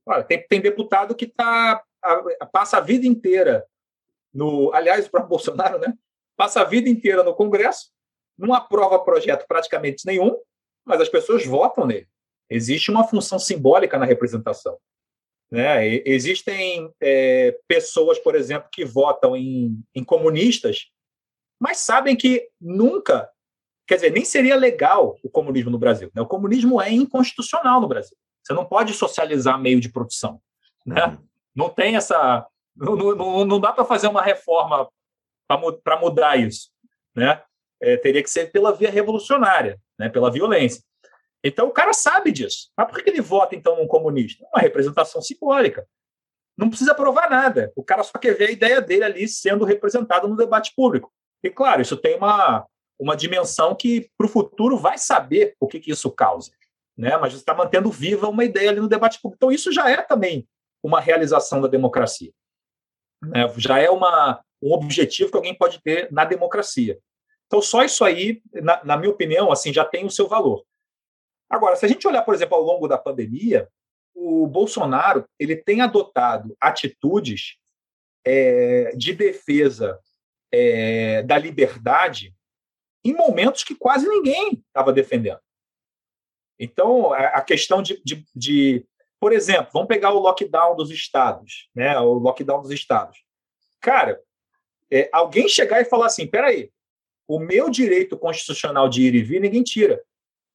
Olha, 0.05 0.25
tem, 0.25 0.45
tem 0.49 0.61
deputado 0.61 1.15
que 1.15 1.27
tá, 1.29 1.83
a, 2.03 2.47
passa 2.47 2.79
a 2.79 2.81
vida 2.81 3.07
inteira 3.07 3.65
no. 4.35 4.73
Aliás, 4.73 5.07
próprio 5.09 5.29
Bolsonaro, 5.31 5.79
né? 5.79 5.95
Passa 6.37 6.63
a 6.63 6.65
vida 6.65 6.89
inteira 6.89 7.23
no 7.23 7.35
Congresso, 7.35 7.93
não 8.37 8.53
aprova 8.53 8.99
projeto 8.99 9.47
praticamente 9.47 10.05
nenhum, 10.05 10.37
mas 10.85 11.01
as 11.01 11.09
pessoas 11.09 11.45
votam 11.47 11.87
nele. 11.87 12.09
Existe 12.51 12.91
uma 12.91 13.07
função 13.07 13.39
simbólica 13.39 13.99
na 13.99 14.05
representação. 14.05 14.79
Né? 15.51 16.01
Existem 16.07 16.91
é, 17.01 17.59
pessoas, 17.69 18.19
por 18.19 18.35
exemplo, 18.35 18.69
que 18.73 18.85
votam 18.85 19.37
em, 19.37 19.83
em 19.95 20.03
comunistas, 20.03 20.87
mas 21.61 21.79
sabem 21.79 22.17
que 22.17 22.49
nunca, 22.61 23.31
quer 23.87 23.97
dizer, 23.97 24.11
nem 24.11 24.25
seria 24.25 24.57
legal 24.57 25.17
o 25.23 25.31
comunismo 25.31 25.71
no 25.71 25.79
Brasil. 25.79 26.11
Né? 26.15 26.23
O 26.23 26.27
comunismo 26.27 26.81
é 26.81 26.91
inconstitucional 26.91 27.81
no 27.81 27.89
Brasil. 27.89 28.17
Você 28.43 28.53
não 28.53 28.65
pode 28.65 28.93
socializar 28.95 29.61
meio 29.61 29.81
de 29.81 29.91
produção. 29.91 30.41
Né? 30.85 31.05
Uhum. 31.05 31.19
Não 31.55 31.69
tem 31.69 31.97
essa. 31.97 32.47
Não, 32.75 32.97
não, 32.97 33.45
não 33.45 33.61
dá 33.61 33.73
para 33.73 33.85
fazer 33.85 34.09
uma 34.09 34.23
reforma 34.23 34.89
para 35.47 36.01
mudar 36.01 36.37
isso. 36.37 36.71
Né? 37.15 37.43
É, 37.81 37.97
teria 37.99 38.23
que 38.23 38.31
ser 38.31 38.51
pela 38.51 38.73
via 38.73 38.91
revolucionária 38.91 39.79
né, 40.03 40.09
pela 40.09 40.33
violência. 40.33 40.83
Então 41.45 41.69
o 41.69 41.71
cara 41.71 41.93
sabe 41.93 42.33
disso. 42.33 42.71
Mas 42.77 42.91
por 42.91 43.03
que 43.03 43.09
ele 43.09 43.21
vota 43.21 43.55
então 43.55 43.77
num 43.77 43.87
comunista? 43.87 44.45
Uma 44.53 44.61
representação 44.61 45.23
simbólica. 45.23 45.87
Não 46.59 46.69
precisa 46.69 46.95
provar 46.95 47.31
nada. 47.31 47.73
O 47.77 47.85
cara 47.85 48.03
só 48.03 48.19
quer 48.19 48.37
ver 48.37 48.49
a 48.49 48.51
ideia 48.51 48.81
dele 48.81 49.05
ali 49.05 49.29
sendo 49.29 49.65
representada 49.65 50.27
no 50.27 50.37
debate 50.37 50.73
público. 50.75 51.13
E 51.43 51.51
claro, 51.51 51.83
isso 51.83 51.97
tem 51.97 52.17
uma, 52.17 52.67
uma 52.99 53.17
dimensão 53.17 53.75
que 53.75 54.11
para 54.19 54.27
o 54.27 54.31
futuro 54.31 54.77
vai 54.77 54.99
saber 54.99 55.55
o 55.61 55.69
que, 55.69 55.79
que 55.79 55.93
isso 55.93 56.11
causa. 56.11 56.51
Né? 56.97 57.17
Mas 57.17 57.33
está 57.33 57.55
mantendo 57.55 57.91
viva 57.91 58.29
uma 58.29 58.45
ideia 58.45 58.71
ali 58.71 58.81
no 58.81 58.89
debate 58.89 59.21
público. 59.21 59.39
Então 59.39 59.53
isso 59.53 59.73
já 59.73 59.89
é 59.89 60.03
também 60.03 60.47
uma 60.83 61.01
realização 61.01 61.61
da 61.61 61.69
democracia. 61.69 62.33
Né? 63.23 63.53
Já 63.57 63.79
é 63.79 63.89
uma, 63.89 64.43
um 64.61 64.73
objetivo 64.73 65.31
que 65.31 65.37
alguém 65.37 65.57
pode 65.57 65.81
ter 65.81 66.11
na 66.11 66.25
democracia. 66.25 66.99
Então, 67.53 67.61
só 67.61 67.85
isso 67.85 68.03
aí, 68.03 68.41
na, 68.55 68.83
na, 68.83 68.97
minha 68.97 69.11
opinião, 69.11 69.53
assim, 69.53 69.75
já 69.75 69.85
tem 69.85 70.07
o 70.07 70.11
seu 70.11 70.27
valor. 70.27 70.65
Agora, 71.51 71.77
se 71.77 71.85
a 71.85 71.89
gente 71.89 72.09
olhar, 72.09 72.23
por 72.23 72.35
exemplo, 72.35 72.57
ao 72.57 72.63
longo 72.63 72.89
da 72.89 72.97
pandemia, 72.97 73.69
o 74.15 74.47
Bolsonaro 74.47 75.29
ele 75.39 75.55
tem 75.55 75.83
adotado 75.83 76.57
atitudes 76.59 77.59
é, 78.25 78.93
de 78.97 79.13
defesa 79.13 80.01
é, 80.51 81.23
da 81.25 81.37
liberdade 81.37 82.35
em 83.05 83.13
momentos 83.13 83.65
que 83.65 83.75
quase 83.75 84.09
ninguém 84.09 84.65
estava 84.69 84.91
defendendo. 84.91 85.41
Então, 86.59 87.13
a 87.13 87.43
questão 87.43 87.83
de, 87.83 88.01
de, 88.03 88.25
de, 88.35 88.87
por 89.21 89.35
exemplo, 89.35 89.69
vamos 89.75 89.89
pegar 89.89 90.15
o 90.15 90.21
lockdown 90.21 90.75
dos 90.75 90.91
estados, 90.91 91.69
né? 91.75 91.99
O 91.99 92.15
lockdown 92.15 92.63
dos 92.63 92.71
estados. 92.71 93.23
Cara, 93.79 94.19
é, 94.91 95.11
alguém 95.13 95.47
chegar 95.51 95.83
e 95.83 95.85
falar 95.85 96.07
assim, 96.07 96.27
peraí, 96.27 96.73
o 97.29 97.39
meu 97.39 97.71
direito 97.71 98.17
constitucional 98.17 98.89
de 98.89 99.03
ir 99.03 99.15
e 99.15 99.23
vir, 99.23 99.41
ninguém 99.41 99.63
tira. 99.63 100.03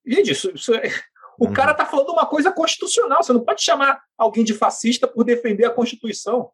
Gente, 0.05 0.31
isso, 0.31 0.51
isso 0.53 0.73
é... 0.73 0.83
o 1.39 1.47
uhum. 1.47 1.53
cara 1.53 1.71
está 1.71 1.85
falando 1.85 2.09
uma 2.09 2.25
coisa 2.25 2.51
constitucional. 2.51 3.23
Você 3.23 3.33
não 3.33 3.43
pode 3.43 3.61
chamar 3.61 4.01
alguém 4.17 4.43
de 4.43 4.53
fascista 4.53 5.07
por 5.07 5.23
defender 5.23 5.65
a 5.65 5.71
Constituição. 5.71 6.51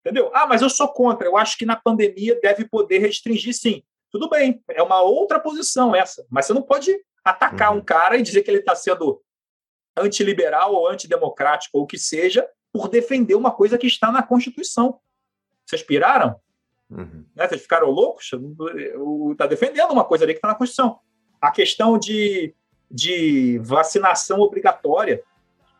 Entendeu? 0.00 0.30
Ah, 0.34 0.46
mas 0.46 0.62
eu 0.62 0.70
sou 0.70 0.88
contra. 0.88 1.26
Eu 1.26 1.36
acho 1.36 1.56
que 1.56 1.64
na 1.64 1.76
pandemia 1.76 2.38
deve 2.40 2.68
poder 2.68 2.98
restringir, 2.98 3.54
sim. 3.54 3.82
Tudo 4.10 4.28
bem, 4.28 4.62
é 4.68 4.82
uma 4.82 5.00
outra 5.00 5.40
posição 5.40 5.94
essa. 5.94 6.26
Mas 6.28 6.46
você 6.46 6.52
não 6.52 6.62
pode 6.62 6.94
atacar 7.24 7.72
uhum. 7.72 7.78
um 7.78 7.84
cara 7.84 8.16
e 8.16 8.22
dizer 8.22 8.42
que 8.42 8.50
ele 8.50 8.58
está 8.58 8.74
sendo 8.74 9.22
antiliberal 9.96 10.74
ou 10.74 10.88
antidemocrático 10.88 11.78
ou 11.78 11.84
o 11.84 11.86
que 11.86 11.98
seja 11.98 12.48
por 12.72 12.88
defender 12.88 13.34
uma 13.34 13.50
coisa 13.50 13.78
que 13.78 13.86
está 13.86 14.10
na 14.10 14.22
Constituição. 14.22 14.98
Vocês 15.66 15.82
piraram? 15.82 16.40
Uhum. 16.96 17.24
Né? 17.34 17.48
Vocês 17.48 17.62
ficaram 17.62 17.90
loucos? 17.90 18.30
Está 19.30 19.46
defendendo 19.46 19.90
uma 19.90 20.04
coisa 20.04 20.24
ali 20.24 20.34
que 20.34 20.38
está 20.38 20.48
na 20.48 20.54
Constituição. 20.54 20.98
A 21.40 21.50
questão 21.50 21.98
de, 21.98 22.54
de 22.90 23.58
vacinação 23.62 24.40
obrigatória. 24.40 25.22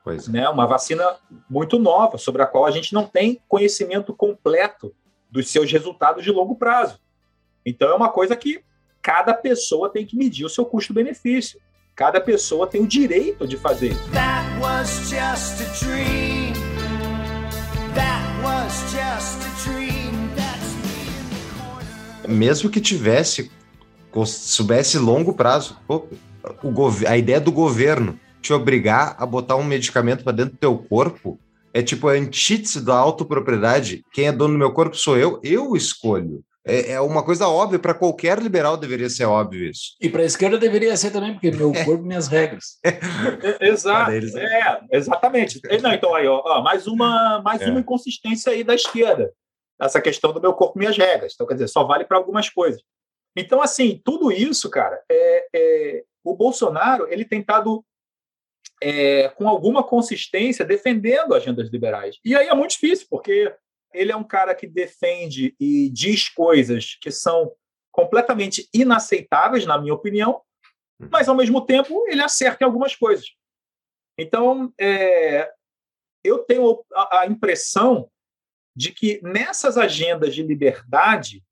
Pois 0.02 0.28
é. 0.28 0.32
né? 0.32 0.48
Uma 0.48 0.66
vacina 0.66 1.04
muito 1.48 1.78
nova, 1.78 2.18
sobre 2.18 2.42
a 2.42 2.46
qual 2.46 2.66
a 2.66 2.70
gente 2.70 2.92
não 2.92 3.06
tem 3.06 3.40
conhecimento 3.48 4.14
completo 4.14 4.94
dos 5.30 5.48
seus 5.48 5.70
resultados 5.70 6.24
de 6.24 6.30
longo 6.30 6.56
prazo. 6.56 7.00
Então, 7.64 7.90
é 7.90 7.94
uma 7.94 8.08
coisa 8.08 8.34
que 8.34 8.62
cada 9.00 9.32
pessoa 9.34 9.88
tem 9.88 10.04
que 10.04 10.16
medir 10.16 10.44
o 10.44 10.48
seu 10.48 10.64
custo-benefício. 10.64 11.60
Cada 11.94 12.20
pessoa 12.20 12.66
tem 12.66 12.82
o 12.82 12.86
direito 12.86 13.46
de 13.46 13.56
fazer. 13.56 13.94
That 14.12 14.60
was 14.60 14.88
just 15.08 15.60
a 15.60 15.84
dream. 15.84 16.21
Mesmo 22.32 22.70
que 22.70 22.80
tivesse, 22.80 23.50
soubesse 24.26 24.98
longo 24.98 25.34
prazo, 25.34 25.78
pô, 25.86 26.06
o 26.62 26.72
a 27.06 27.16
ideia 27.16 27.40
do 27.40 27.52
governo 27.52 28.18
te 28.40 28.52
obrigar 28.52 29.14
a 29.18 29.24
botar 29.24 29.56
um 29.56 29.62
medicamento 29.62 30.24
para 30.24 30.32
dentro 30.32 30.52
do 30.52 30.58
teu 30.58 30.76
corpo 30.76 31.38
é 31.72 31.82
tipo 31.82 32.08
a 32.08 32.12
antítese 32.12 32.84
da 32.84 32.94
autopropriedade. 32.94 34.04
Quem 34.12 34.26
é 34.26 34.32
dono 34.32 34.54
do 34.54 34.58
meu 34.58 34.72
corpo 34.72 34.96
sou 34.96 35.16
eu, 35.16 35.40
eu 35.42 35.74
escolho. 35.76 36.42
É, 36.64 36.92
é 36.92 37.00
uma 37.00 37.24
coisa 37.24 37.48
óbvia, 37.48 37.78
para 37.78 37.94
qualquer 37.94 38.38
liberal 38.38 38.76
deveria 38.76 39.10
ser 39.10 39.24
óbvio 39.24 39.68
isso. 39.68 39.96
E 40.00 40.08
para 40.08 40.22
a 40.22 40.26
esquerda 40.26 40.58
deveria 40.58 40.96
ser 40.96 41.10
também, 41.10 41.32
porque 41.32 41.50
meu 41.50 41.72
é. 41.74 41.84
corpo, 41.84 42.04
minhas 42.04 42.28
regras. 42.28 42.78
É, 42.84 43.68
exato. 43.68 44.12
Eles, 44.12 44.32
né? 44.32 44.44
é, 44.44 44.96
exatamente. 44.96 45.60
Não, 45.80 45.92
então 45.92 46.14
aí, 46.14 46.26
ó, 46.28 46.62
mais 46.62 46.86
uma, 46.86 47.40
mais 47.42 47.62
é. 47.62 47.70
uma 47.70 47.80
inconsistência 47.80 48.52
aí 48.52 48.62
da 48.62 48.74
esquerda 48.74 49.32
essa 49.84 50.00
questão 50.00 50.32
do 50.32 50.40
meu 50.40 50.54
corpo, 50.54 50.78
minhas 50.78 50.96
regras. 50.96 51.32
Então, 51.34 51.46
quer 51.46 51.54
dizer, 51.54 51.68
só 51.68 51.84
vale 51.84 52.04
para 52.04 52.16
algumas 52.16 52.48
coisas. 52.48 52.82
Então, 53.36 53.62
assim, 53.62 54.00
tudo 54.04 54.30
isso, 54.30 54.70
cara, 54.70 55.02
é, 55.10 55.48
é 55.54 56.04
o 56.24 56.36
Bolsonaro 56.36 57.06
ele 57.10 57.24
tem 57.24 57.40
estado 57.40 57.84
é, 58.80 59.28
com 59.30 59.48
alguma 59.48 59.82
consistência 59.82 60.64
defendendo 60.64 61.34
agendas 61.34 61.70
liberais. 61.70 62.18
E 62.24 62.36
aí 62.36 62.48
é 62.48 62.54
muito 62.54 62.72
difícil, 62.72 63.06
porque 63.10 63.54
ele 63.92 64.12
é 64.12 64.16
um 64.16 64.24
cara 64.24 64.54
que 64.54 64.66
defende 64.66 65.54
e 65.58 65.88
diz 65.90 66.28
coisas 66.28 66.96
que 67.00 67.10
são 67.10 67.52
completamente 67.90 68.68
inaceitáveis, 68.72 69.66
na 69.66 69.78
minha 69.78 69.94
opinião, 69.94 70.40
mas, 71.10 71.28
ao 71.28 71.34
mesmo 71.34 71.64
tempo, 71.64 72.06
ele 72.08 72.22
acerta 72.22 72.62
em 72.62 72.66
algumas 72.66 72.94
coisas. 72.94 73.26
Então, 74.16 74.72
é, 74.78 75.50
eu 76.24 76.38
tenho 76.40 76.84
a, 76.94 77.20
a 77.20 77.26
impressão 77.26 78.08
de 78.74 78.92
que 78.92 79.20
nessas 79.22 79.76
agendas 79.76 80.34
de 80.34 80.42
liberdade 80.42 81.44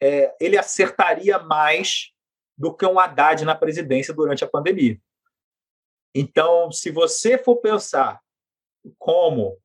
é, 0.00 0.34
ele 0.40 0.58
acertaria 0.58 1.38
mais 1.38 2.12
do 2.56 2.74
que 2.74 2.84
um 2.84 2.98
Haddad 2.98 3.44
na 3.44 3.54
presidência 3.54 4.14
durante 4.14 4.44
a 4.44 4.48
pandemia. 4.48 4.98
Então, 6.14 6.70
se 6.70 6.90
você 6.90 7.36
for 7.36 7.56
pensar 7.56 8.20
como 8.98 9.58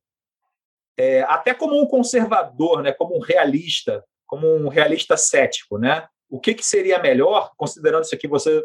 é, 0.98 1.22
até 1.22 1.54
como 1.54 1.80
um 1.80 1.86
conservador, 1.86 2.82
né, 2.82 2.92
como 2.92 3.16
um 3.16 3.20
realista, 3.20 4.04
como 4.26 4.46
um 4.46 4.68
realista 4.68 5.16
cético, 5.16 5.78
né, 5.78 6.08
o 6.28 6.40
que, 6.40 6.54
que 6.54 6.64
seria 6.64 6.98
melhor, 6.98 7.52
considerando 7.56 8.04
isso 8.04 8.14
aqui, 8.14 8.28
você 8.28 8.62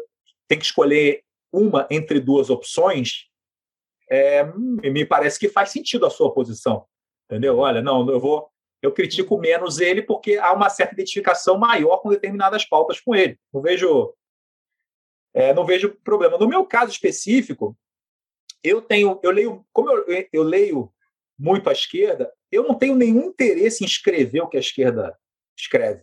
tem 0.48 0.58
que 0.58 0.64
escolher 0.64 1.22
uma 1.52 1.86
entre 1.90 2.20
duas 2.20 2.50
opções, 2.50 3.26
é, 4.10 4.44
me 4.44 5.04
parece 5.04 5.38
que 5.38 5.48
faz 5.48 5.70
sentido 5.70 6.06
a 6.06 6.10
sua 6.10 6.32
posição. 6.32 6.86
Entendeu? 7.26 7.58
Olha, 7.58 7.82
não, 7.82 8.08
eu 8.08 8.20
vou. 8.20 8.50
Eu 8.80 8.92
critico 8.92 9.36
menos 9.38 9.80
ele 9.80 10.02
porque 10.02 10.36
há 10.36 10.52
uma 10.52 10.70
certa 10.70 10.94
identificação 10.94 11.58
maior 11.58 11.98
com 11.98 12.10
determinadas 12.10 12.64
pautas 12.64 13.00
com 13.00 13.14
ele. 13.14 13.38
Não 13.52 13.60
vejo. 13.60 14.14
é, 15.34 15.52
não 15.52 15.66
vejo 15.66 15.96
problema. 16.04 16.38
No 16.38 16.48
meu 16.48 16.64
caso 16.64 16.92
específico, 16.92 17.76
eu 18.62 18.80
tenho, 18.80 19.18
eu 19.22 19.30
leio, 19.30 19.66
como 19.72 19.90
eu, 19.90 20.26
eu 20.32 20.42
leio 20.42 20.92
muito 21.38 21.68
à 21.68 21.72
esquerda, 21.72 22.32
eu 22.50 22.62
não 22.62 22.74
tenho 22.74 22.94
nenhum 22.94 23.26
interesse 23.26 23.82
em 23.82 23.86
escrever 23.86 24.40
o 24.40 24.48
que 24.48 24.56
a 24.56 24.60
esquerda 24.60 25.18
escreve. 25.56 26.02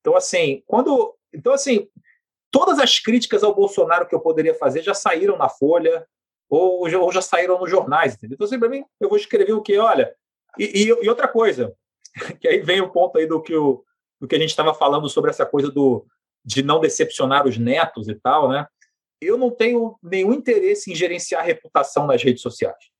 Então, 0.00 0.16
assim, 0.16 0.62
quando. 0.66 1.16
Então, 1.32 1.52
assim, 1.52 1.88
todas 2.50 2.78
as 2.78 2.98
críticas 2.98 3.42
ao 3.42 3.54
Bolsonaro 3.54 4.06
que 4.06 4.14
eu 4.14 4.20
poderia 4.20 4.54
fazer 4.54 4.82
já 4.82 4.94
saíram 4.94 5.36
na 5.36 5.48
Folha 5.48 6.06
ou, 6.48 6.80
ou 6.80 7.12
já 7.12 7.22
saíram 7.22 7.58
nos 7.58 7.70
jornais, 7.70 8.14
entendeu? 8.14 8.34
Então, 8.34 8.46
assim, 8.46 8.58
para 8.58 8.68
mim, 8.68 8.84
eu 9.00 9.08
vou 9.08 9.16
escrever 9.16 9.52
o 9.52 9.62
que? 9.62 9.78
Olha. 9.78 10.14
E, 10.58 10.84
e, 10.84 10.86
e, 10.86 11.08
outra 11.08 11.28
coisa, 11.28 11.74
que 12.40 12.48
aí 12.48 12.60
vem 12.60 12.80
o 12.80 12.90
ponto 12.90 13.18
aí 13.18 13.26
do 13.26 13.40
que, 13.40 13.54
o, 13.54 13.84
do 14.20 14.28
que 14.28 14.34
a 14.34 14.38
gente 14.38 14.50
estava 14.50 14.74
falando 14.74 15.08
sobre 15.08 15.30
essa 15.30 15.46
coisa 15.46 15.70
do, 15.70 16.06
de 16.44 16.62
não 16.62 16.80
decepcionar 16.80 17.46
os 17.46 17.56
netos 17.58 18.08
e 18.08 18.14
tal, 18.14 18.48
né? 18.48 18.66
Eu 19.20 19.38
não 19.38 19.50
tenho 19.50 19.96
nenhum 20.02 20.32
interesse 20.32 20.90
em 20.90 20.94
gerenciar 20.94 21.44
reputação 21.44 22.06
nas 22.06 22.22
redes 22.22 22.42
sociais. 22.42 22.90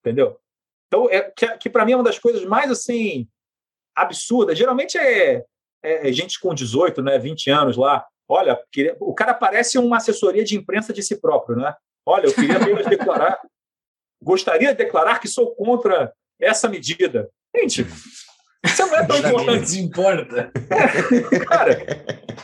Entendeu? 0.00 0.38
Então, 0.86 1.10
é, 1.10 1.30
que, 1.30 1.46
que 1.58 1.70
para 1.70 1.84
mim 1.84 1.92
é 1.92 1.96
uma 1.96 2.04
das 2.04 2.18
coisas 2.18 2.44
mais 2.44 2.70
assim 2.70 3.28
absurdas. 3.94 4.56
Geralmente 4.56 4.96
é, 4.96 5.44
é, 5.82 6.08
é 6.08 6.12
gente 6.12 6.38
com 6.40 6.54
18, 6.54 7.02
né, 7.02 7.18
20 7.18 7.50
anos 7.50 7.76
lá. 7.76 8.06
Olha, 8.28 8.62
queria, 8.70 8.96
o 9.00 9.14
cara 9.14 9.34
parece 9.34 9.78
uma 9.78 9.96
assessoria 9.96 10.44
de 10.44 10.56
imprensa 10.56 10.92
de 10.92 11.02
si 11.02 11.20
próprio, 11.20 11.56
né? 11.56 11.74
Olha, 12.06 12.26
eu 12.26 12.34
queria 12.34 12.56
apenas 12.56 12.86
declarar, 12.86 13.40
gostaria 14.22 14.68
de 14.68 14.78
declarar 14.78 15.18
que 15.18 15.28
sou 15.28 15.54
contra 15.54 16.12
essa 16.40 16.68
medida. 16.68 17.30
Gente, 17.56 17.84
você 18.64 18.84
não 18.84 18.96
é 18.96 19.06
tão 19.06 19.18
importante. 19.18 19.78
importa. 19.78 20.52
É, 20.70 21.44
cara, 21.44 21.86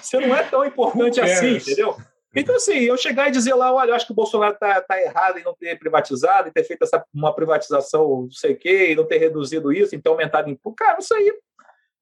você 0.01 0.21
não 0.21 0.35
é 0.35 0.43
tão 0.45 0.65
importante 0.65 1.21
assim, 1.21 1.57
entendeu? 1.57 1.97
Então, 2.37 2.57
assim, 2.57 2.75
eu 2.81 2.97
chegar 2.97 3.29
e 3.29 3.33
dizer 3.33 3.55
lá, 3.55 3.73
olha, 3.73 3.91
eu 3.91 3.95
acho 3.95 4.07
que 4.07 4.13
o 4.13 4.17
Bolsonaro 4.17 4.55
está 4.55 4.81
tá 4.81 5.01
errado 5.01 5.39
em 5.39 5.45
não 5.45 5.55
ter 5.55 5.79
privatizado, 5.79 6.49
em 6.49 6.53
ter 6.53 6.65
feito 6.65 6.83
essa, 6.83 7.05
uma 7.15 7.33
privatização, 7.33 8.23
não 8.23 8.31
sei 8.31 8.55
o 8.55 8.57
quê, 8.57 8.91
e 8.91 8.97
não 8.97 9.07
ter 9.07 9.19
reduzido 9.19 9.73
isso, 9.73 9.95
em 9.95 10.01
ter 10.01 10.09
aumentado 10.09 10.51
imposto. 10.51 10.77
Cara, 10.77 10.99
isso 10.99 11.15
aí 11.15 11.33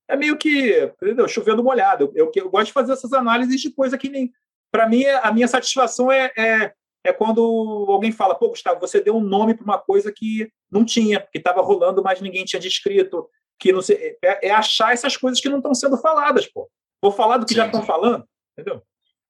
é 0.08 0.16
meio 0.16 0.36
que, 0.38 0.90
entendeu? 1.02 1.28
Chovendo 1.28 1.62
molhado. 1.62 2.10
Eu, 2.14 2.26
eu, 2.26 2.32
eu 2.34 2.50
gosto 2.50 2.66
de 2.66 2.72
fazer 2.72 2.92
essas 2.92 3.12
análises 3.12 3.60
de 3.60 3.70
coisa 3.70 3.98
que 3.98 4.08
nem. 4.08 4.32
Para 4.70 4.88
mim, 4.88 5.04
a 5.04 5.30
minha 5.30 5.46
satisfação 5.46 6.10
é, 6.10 6.32
é, 6.34 6.72
é, 7.04 7.12
quando 7.12 7.40
alguém 7.88 8.12
fala, 8.12 8.34
pô, 8.34 8.48
Gustavo, 8.48 8.80
você 8.80 9.00
deu 9.00 9.16
um 9.16 9.24
nome 9.24 9.54
para 9.54 9.64
uma 9.64 9.78
coisa 9.78 10.12
que 10.12 10.48
não 10.70 10.84
tinha, 10.84 11.20
que 11.20 11.38
estava 11.38 11.60
rolando, 11.60 12.02
mas 12.02 12.20
ninguém 12.20 12.44
tinha 12.44 12.60
descrito. 12.60 13.28
Que 13.58 13.72
não 13.72 13.82
sei, 13.82 14.16
é, 14.24 14.48
é 14.48 14.50
achar 14.50 14.92
essas 14.92 15.16
coisas 15.16 15.40
que 15.40 15.48
não 15.48 15.58
estão 15.58 15.74
sendo 15.74 15.96
faladas, 15.96 16.46
pô. 16.46 16.68
Vou 17.00 17.12
falar 17.12 17.38
do 17.38 17.46
que 17.46 17.54
Sim. 17.54 17.58
já 17.60 17.66
estão 17.66 17.82
falando, 17.82 18.24
entendeu? 18.56 18.82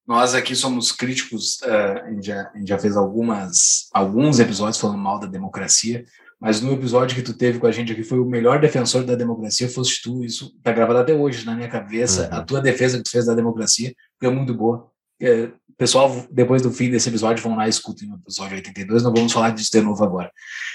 Nós 0.06 0.34
aqui 0.34 0.54
somos 0.56 0.90
críticos, 0.90 1.60
uh, 1.62 2.04
a, 2.04 2.10
gente 2.10 2.26
já, 2.26 2.50
a 2.52 2.58
gente 2.58 2.68
já 2.68 2.78
fez 2.78 2.96
algumas, 2.96 3.88
alguns 3.92 4.40
episódios 4.40 4.80
falando 4.80 4.98
mal 4.98 5.18
da 5.18 5.26
democracia, 5.26 6.04
mas 6.40 6.60
no 6.60 6.72
episódio 6.72 7.14
que 7.14 7.22
tu 7.22 7.32
teve 7.32 7.60
com 7.60 7.68
a 7.68 7.72
gente 7.72 7.92
aqui 7.92 8.02
foi 8.02 8.18
o 8.18 8.24
melhor 8.24 8.60
defensor 8.60 9.04
da 9.04 9.14
democracia, 9.14 9.68
foste 9.68 10.02
tu, 10.02 10.24
isso 10.24 10.52
está 10.56 10.72
gravado 10.72 10.98
até 10.98 11.14
hoje 11.14 11.46
na 11.46 11.54
minha 11.54 11.68
cabeça, 11.68 12.28
uhum. 12.28 12.38
a 12.38 12.42
tua 12.42 12.60
defesa 12.60 12.98
que 12.98 13.04
tu 13.04 13.10
fez 13.10 13.26
da 13.26 13.34
democracia 13.34 13.94
foi 14.18 14.28
muito 14.30 14.52
boa. 14.52 14.91
É, 15.22 15.52
pessoal, 15.78 16.26
depois 16.32 16.62
do 16.62 16.72
fim 16.72 16.90
desse 16.90 17.08
episódio, 17.08 17.42
vão 17.44 17.54
lá 17.54 17.66
e 17.66 17.70
escutem 17.70 18.10
o 18.10 18.16
episódio 18.16 18.56
82, 18.56 19.04
não 19.04 19.14
vamos 19.14 19.32
falar 19.32 19.50
disso 19.50 19.70
de 19.70 19.80
novo 19.80 20.02
agora. 20.02 20.32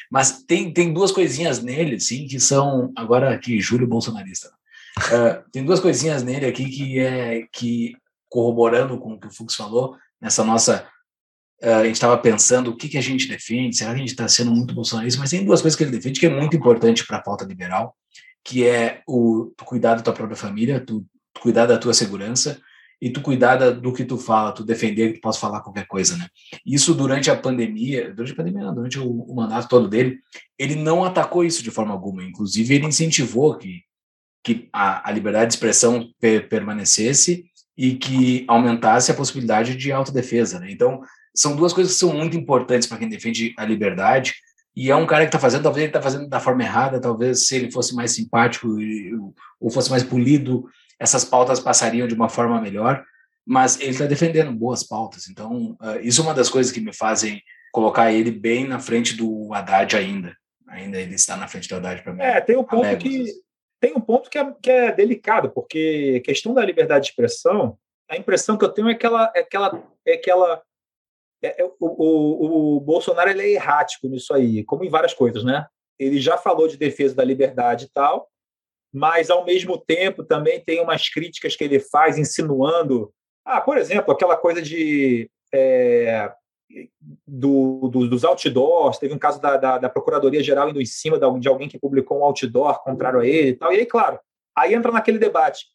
Mas 0.10 0.42
tem, 0.44 0.72
tem 0.72 0.94
duas 0.94 1.12
coisinhas 1.12 1.62
nele, 1.62 2.00
sim, 2.00 2.26
que 2.28 2.40
são, 2.40 2.94
agora 2.96 3.34
aqui, 3.34 3.60
Júlio 3.60 3.86
Bolsonarista, 3.86 4.48
uh, 5.00 5.50
tem 5.52 5.66
duas 5.66 5.82
coisinhas 5.82 6.24
nele 6.24 6.46
aqui 6.46 6.64
que 6.70 7.00
é 7.00 7.46
que 7.52 7.94
corroborando 8.30 8.98
com 8.98 9.14
o 9.14 9.20
que 9.20 9.28
o 9.28 9.34
Fux 9.34 9.54
falou, 9.54 9.98
nessa 10.22 10.46
nossa. 10.46 10.88
Uh, 11.62 11.82
a 11.82 11.84
gente 11.84 11.96
estava 11.96 12.18
pensando 12.18 12.70
o 12.70 12.78
que, 12.78 12.88
que 12.88 12.98
a 12.98 13.02
gente 13.02 13.28
defende, 13.28 13.76
será 13.76 13.90
que 13.90 13.98
a 13.98 14.00
gente 14.00 14.12
está 14.12 14.30
sendo 14.30 14.52
muito 14.52 14.74
bolsonarista? 14.74 15.20
Mas 15.20 15.30
tem 15.30 15.44
duas 15.44 15.62
coisas 15.62 15.76
que 15.76 15.84
ele 15.84 15.92
defende 15.92 16.22
que 16.22 16.26
é 16.26 16.30
muito 16.30 16.56
importante 16.56 17.06
para 17.06 17.18
a 17.18 17.22
pauta 17.22 17.44
liberal, 17.44 17.96
que 18.46 18.66
é 18.66 19.02
o 19.06 19.52
cuidar 19.66 19.96
da 19.96 20.04
tua 20.04 20.14
própria 20.14 20.38
família, 20.38 20.80
tu, 20.80 21.06
tu 21.34 21.42
cuidar 21.42 21.66
da 21.66 21.78
tua 21.78 21.94
segurança 21.94 22.62
e 23.02 23.10
tu 23.10 23.22
cuidar 23.22 23.58
do 23.72 23.94
que 23.94 24.04
tu 24.04 24.18
fala, 24.18 24.52
tu 24.52 24.64
defender 24.64 25.10
que 25.10 25.20
tu 25.20 25.22
possa 25.22 25.40
falar 25.40 25.62
qualquer 25.62 25.86
coisa, 25.86 26.18
né? 26.18 26.28
Isso 26.66 26.96
durante 26.96 27.30
a 27.30 27.36
pandemia, 27.36 28.12
durante 28.14 28.34
a 28.34 28.36
pandemia, 28.36 28.64
não, 28.64 28.74
durante 28.74 29.00
o, 29.00 29.08
o, 29.08 29.36
mandato 29.36 29.68
todo 29.68 29.88
dele, 29.88 30.20
ele 30.58 30.76
não 30.76 31.04
atacou 31.04 31.46
isso 31.46 31.64
de 31.64 31.70
forma 31.70 31.94
alguma, 31.94 32.24
inclusive 32.24 32.74
ele 32.74 32.88
incentivou 32.88 33.56
que, 33.56 33.84
que 34.44 34.68
a, 34.74 35.08
a 35.08 35.12
liberdade 35.12 35.50
de 35.50 35.54
expressão 35.54 36.10
per, 36.20 36.50
permanecesse 36.50 37.46
e 37.78 37.94
que 37.96 38.44
aumentasse 38.48 39.12
a 39.12 39.16
possibilidade 39.16 39.76
de 39.76 39.92
autodefesa. 39.92 40.60
Né? 40.60 40.72
Então, 40.72 41.02
são 41.36 41.56
duas 41.56 41.74
coisas 41.74 41.94
que 41.94 42.00
são 42.00 42.14
muito 42.14 42.36
importantes 42.36 42.88
para 42.88 42.98
quem 42.98 43.08
defende 43.08 43.54
a 43.58 43.64
liberdade. 43.64 44.34
E 44.76 44.90
é 44.90 44.96
um 44.96 45.06
cara 45.06 45.24
que 45.24 45.30
está 45.30 45.40
fazendo, 45.40 45.64
talvez 45.64 45.84
ele 45.84 45.90
está 45.90 46.02
fazendo 46.02 46.28
da 46.28 46.40
forma 46.40 46.64
errada, 46.64 47.00
talvez 47.00 47.46
se 47.48 47.56
ele 47.56 47.72
fosse 47.72 47.94
mais 47.94 48.12
simpático 48.12 48.68
ou 49.60 49.70
fosse 49.70 49.92
mais 49.92 50.04
polido, 50.04 50.68
essas 51.00 51.24
pautas 51.24 51.60
passariam 51.60 52.08
de 52.08 52.14
uma 52.14 52.30
forma 52.30 52.60
melhor. 52.62 53.04
Mas 53.46 53.80
ele 53.80 53.92
está 53.92 54.06
defendendo 54.06 54.52
boas 54.52 54.84
pautas. 54.84 55.30
Então, 55.30 55.78
uh, 55.82 56.00
isso 56.02 56.20
é 56.22 56.24
uma 56.24 56.34
das 56.34 56.50
coisas 56.50 56.72
que 56.72 56.82
me 56.82 56.94
fazem 56.94 57.42
colocar 57.72 58.12
ele 58.12 58.32
bem 58.32 58.68
na 58.68 58.80
frente 58.80 59.16
do 59.16 59.54
Haddad 59.54 59.96
ainda. 59.96 60.36
Ainda 60.68 61.00
ele 61.00 61.16
está 61.16 61.38
na 61.38 61.48
frente 61.48 61.70
do 61.70 61.76
Haddad 61.76 62.04
para 62.04 62.14
mim. 62.14 62.22
É, 62.22 62.42
tem 62.42 62.58
um 62.58 62.64
ponto 62.64 62.98
que 62.98 63.32
tem 63.80 63.94
um 63.96 64.02
ponto 64.02 64.30
que 64.30 64.38
é, 64.38 64.54
que 64.62 64.70
é 64.70 64.92
delicado, 64.92 65.50
porque 65.52 66.20
a 66.20 66.26
questão 66.26 66.54
da 66.54 66.66
liberdade 66.66 67.06
de 67.06 67.12
expressão, 67.12 67.78
a 68.10 68.18
impressão 68.18 68.58
que 68.58 68.66
eu 68.66 68.70
tenho 68.70 68.90
é 68.90 68.96
que 68.96 69.06
ela. 69.06 69.32
É 69.36 69.44
que 69.44 69.56
ela, 69.56 69.84
é 70.06 70.18
que 70.18 70.30
ela 70.30 70.62
é, 71.42 71.62
é, 71.62 71.66
o, 71.66 71.76
o, 71.80 72.78
o, 72.78 72.80
Bolsonaro 72.80 73.30
ele 73.30 73.44
é 73.44 73.52
errático 73.52 74.08
nisso 74.08 74.34
aí, 74.34 74.64
como 74.64 74.84
em 74.84 74.90
várias 74.90 75.14
coisas, 75.14 75.44
né? 75.44 75.68
Ele 76.00 76.20
já 76.20 76.38
falou 76.38 76.68
de 76.68 76.78
defesa 76.78 77.16
da 77.16 77.24
liberdade 77.24 77.86
e 77.86 77.90
tal, 77.90 78.28
mas 78.98 79.30
ao 79.30 79.46
mesmo 79.46 79.78
tempo 79.78 80.24
também 80.24 80.60
tem 80.60 80.82
umas 80.82 81.08
críticas 81.08 81.56
que 81.56 81.64
ele 81.64 81.80
faz 81.80 82.18
insinuando. 82.18 83.14
Ah, 83.46 83.62
por 83.62 83.78
exemplo, 83.78 84.12
aquela 84.12 84.36
coisa 84.36 84.62
de 84.62 85.30
é, 85.54 86.32
do, 87.26 87.88
do, 87.88 88.08
dos 88.08 88.24
outdoors, 88.24 88.98
teve 88.98 89.14
um 89.14 89.20
caso 89.20 89.42
da, 89.42 89.56
da, 89.58 89.78
da 89.78 89.90
Procuradoria-Geral 89.90 90.70
indo 90.70 90.82
em 90.82 90.86
cima 90.86 91.18
de, 91.18 91.48
alguém 91.48 91.70
que 91.70 91.80
publicou 91.80 92.20
um 92.20 92.24
outdoor 92.24 92.84
contrário 92.84 93.20
a 93.20 93.26
ele 93.26 93.50
e 93.50 93.56
tal. 93.56 93.72
E 93.72 93.78
aí, 93.78 93.86
claro, 93.86 94.20
aí 94.56 94.74
entra 94.74 94.92
naquele 94.92 95.18
debate. 95.18 95.66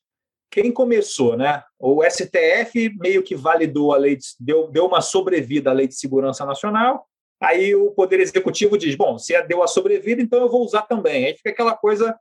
Quem 0.51 0.71
começou, 0.71 1.37
né? 1.37 1.63
O 1.79 2.03
STF 2.05 2.95
meio 3.01 3.23
que 3.23 3.35
validou 3.35 3.95
a 3.95 3.97
lei, 3.97 4.17
de, 4.17 4.27
deu, 4.39 4.69
deu 4.69 4.85
uma 4.85 5.01
sobrevida 5.01 5.71
à 5.71 5.73
Lei 5.73 5.89
de 5.89 5.95
Segurança 5.95 6.45
Nacional. 6.45 7.07
Aí 7.41 7.75
o 7.75 7.91
Poder 7.93 8.21
Executivo 8.21 8.77
diz: 8.77 8.95
bom, 8.95 9.19
se 9.19 9.41
deu 9.45 9.63
a 9.63 9.67
sobrevida, 9.67 10.21
então 10.21 10.41
eu 10.41 10.51
vou 10.51 10.63
usar 10.63 10.83
também. 10.83 11.25
Aí 11.25 11.35
fica 11.35 11.51
aquela 11.51 11.75
coisa. 11.75 12.15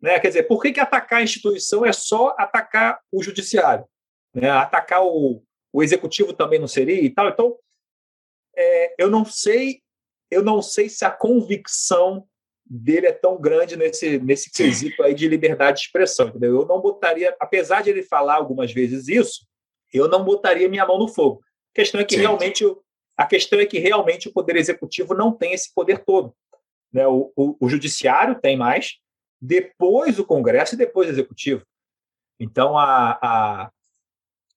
Né? 0.00 0.18
Quer 0.18 0.28
dizer, 0.28 0.42
por 0.44 0.62
que, 0.62 0.72
que 0.72 0.80
atacar 0.80 1.20
a 1.20 1.22
instituição 1.22 1.84
é 1.84 1.92
só 1.92 2.34
atacar 2.38 3.00
o 3.12 3.22
judiciário? 3.22 3.84
Né? 4.34 4.48
Atacar 4.48 5.04
o, 5.04 5.42
o 5.72 5.82
executivo 5.82 6.32
também 6.32 6.58
não 6.58 6.68
seria 6.68 7.00
e 7.00 7.10
tal. 7.10 7.28
Então, 7.28 7.56
é, 8.56 8.94
eu 8.98 9.10
não 9.10 9.24
sei, 9.24 9.82
eu 10.30 10.42
não 10.42 10.62
sei 10.62 10.88
se 10.88 11.04
a 11.04 11.10
convicção 11.10 12.26
dele 12.64 13.08
é 13.08 13.12
tão 13.12 13.40
grande 13.40 13.76
nesse, 13.76 14.18
nesse 14.18 14.50
quesito 14.50 15.02
aí 15.02 15.14
de 15.14 15.26
liberdade 15.26 15.78
de 15.78 15.86
expressão, 15.86 16.28
entendeu? 16.28 16.60
Eu 16.60 16.66
não 16.66 16.80
botaria, 16.80 17.34
apesar 17.40 17.82
de 17.82 17.90
ele 17.90 18.02
falar 18.02 18.34
algumas 18.34 18.72
vezes 18.72 19.08
isso, 19.08 19.46
eu 19.92 20.08
não 20.08 20.24
botaria 20.24 20.68
minha 20.68 20.86
mão 20.86 20.98
no 20.98 21.08
fogo. 21.08 21.42
A 21.72 21.74
questão 21.74 22.00
é 22.00 22.04
que 22.04 22.14
Sim. 22.14 22.20
realmente 22.20 22.64
a 23.16 23.26
questão 23.26 23.60
é 23.60 23.66
que 23.66 23.78
realmente 23.78 24.28
o 24.28 24.32
poder 24.32 24.56
executivo 24.56 25.14
não 25.14 25.30
tem 25.30 25.52
esse 25.52 25.74
poder 25.74 26.04
todo. 26.04 26.34
Né? 26.90 27.06
O, 27.06 27.30
o, 27.36 27.56
o 27.60 27.68
judiciário 27.68 28.40
tem 28.40 28.56
mais, 28.56 28.94
depois 29.40 30.18
o 30.18 30.24
Congresso 30.24 30.74
e 30.74 30.78
depois 30.78 31.08
o 31.08 31.12
executivo. 31.12 31.64
Então 32.38 32.76
a, 32.76 33.18
a, 33.22 33.70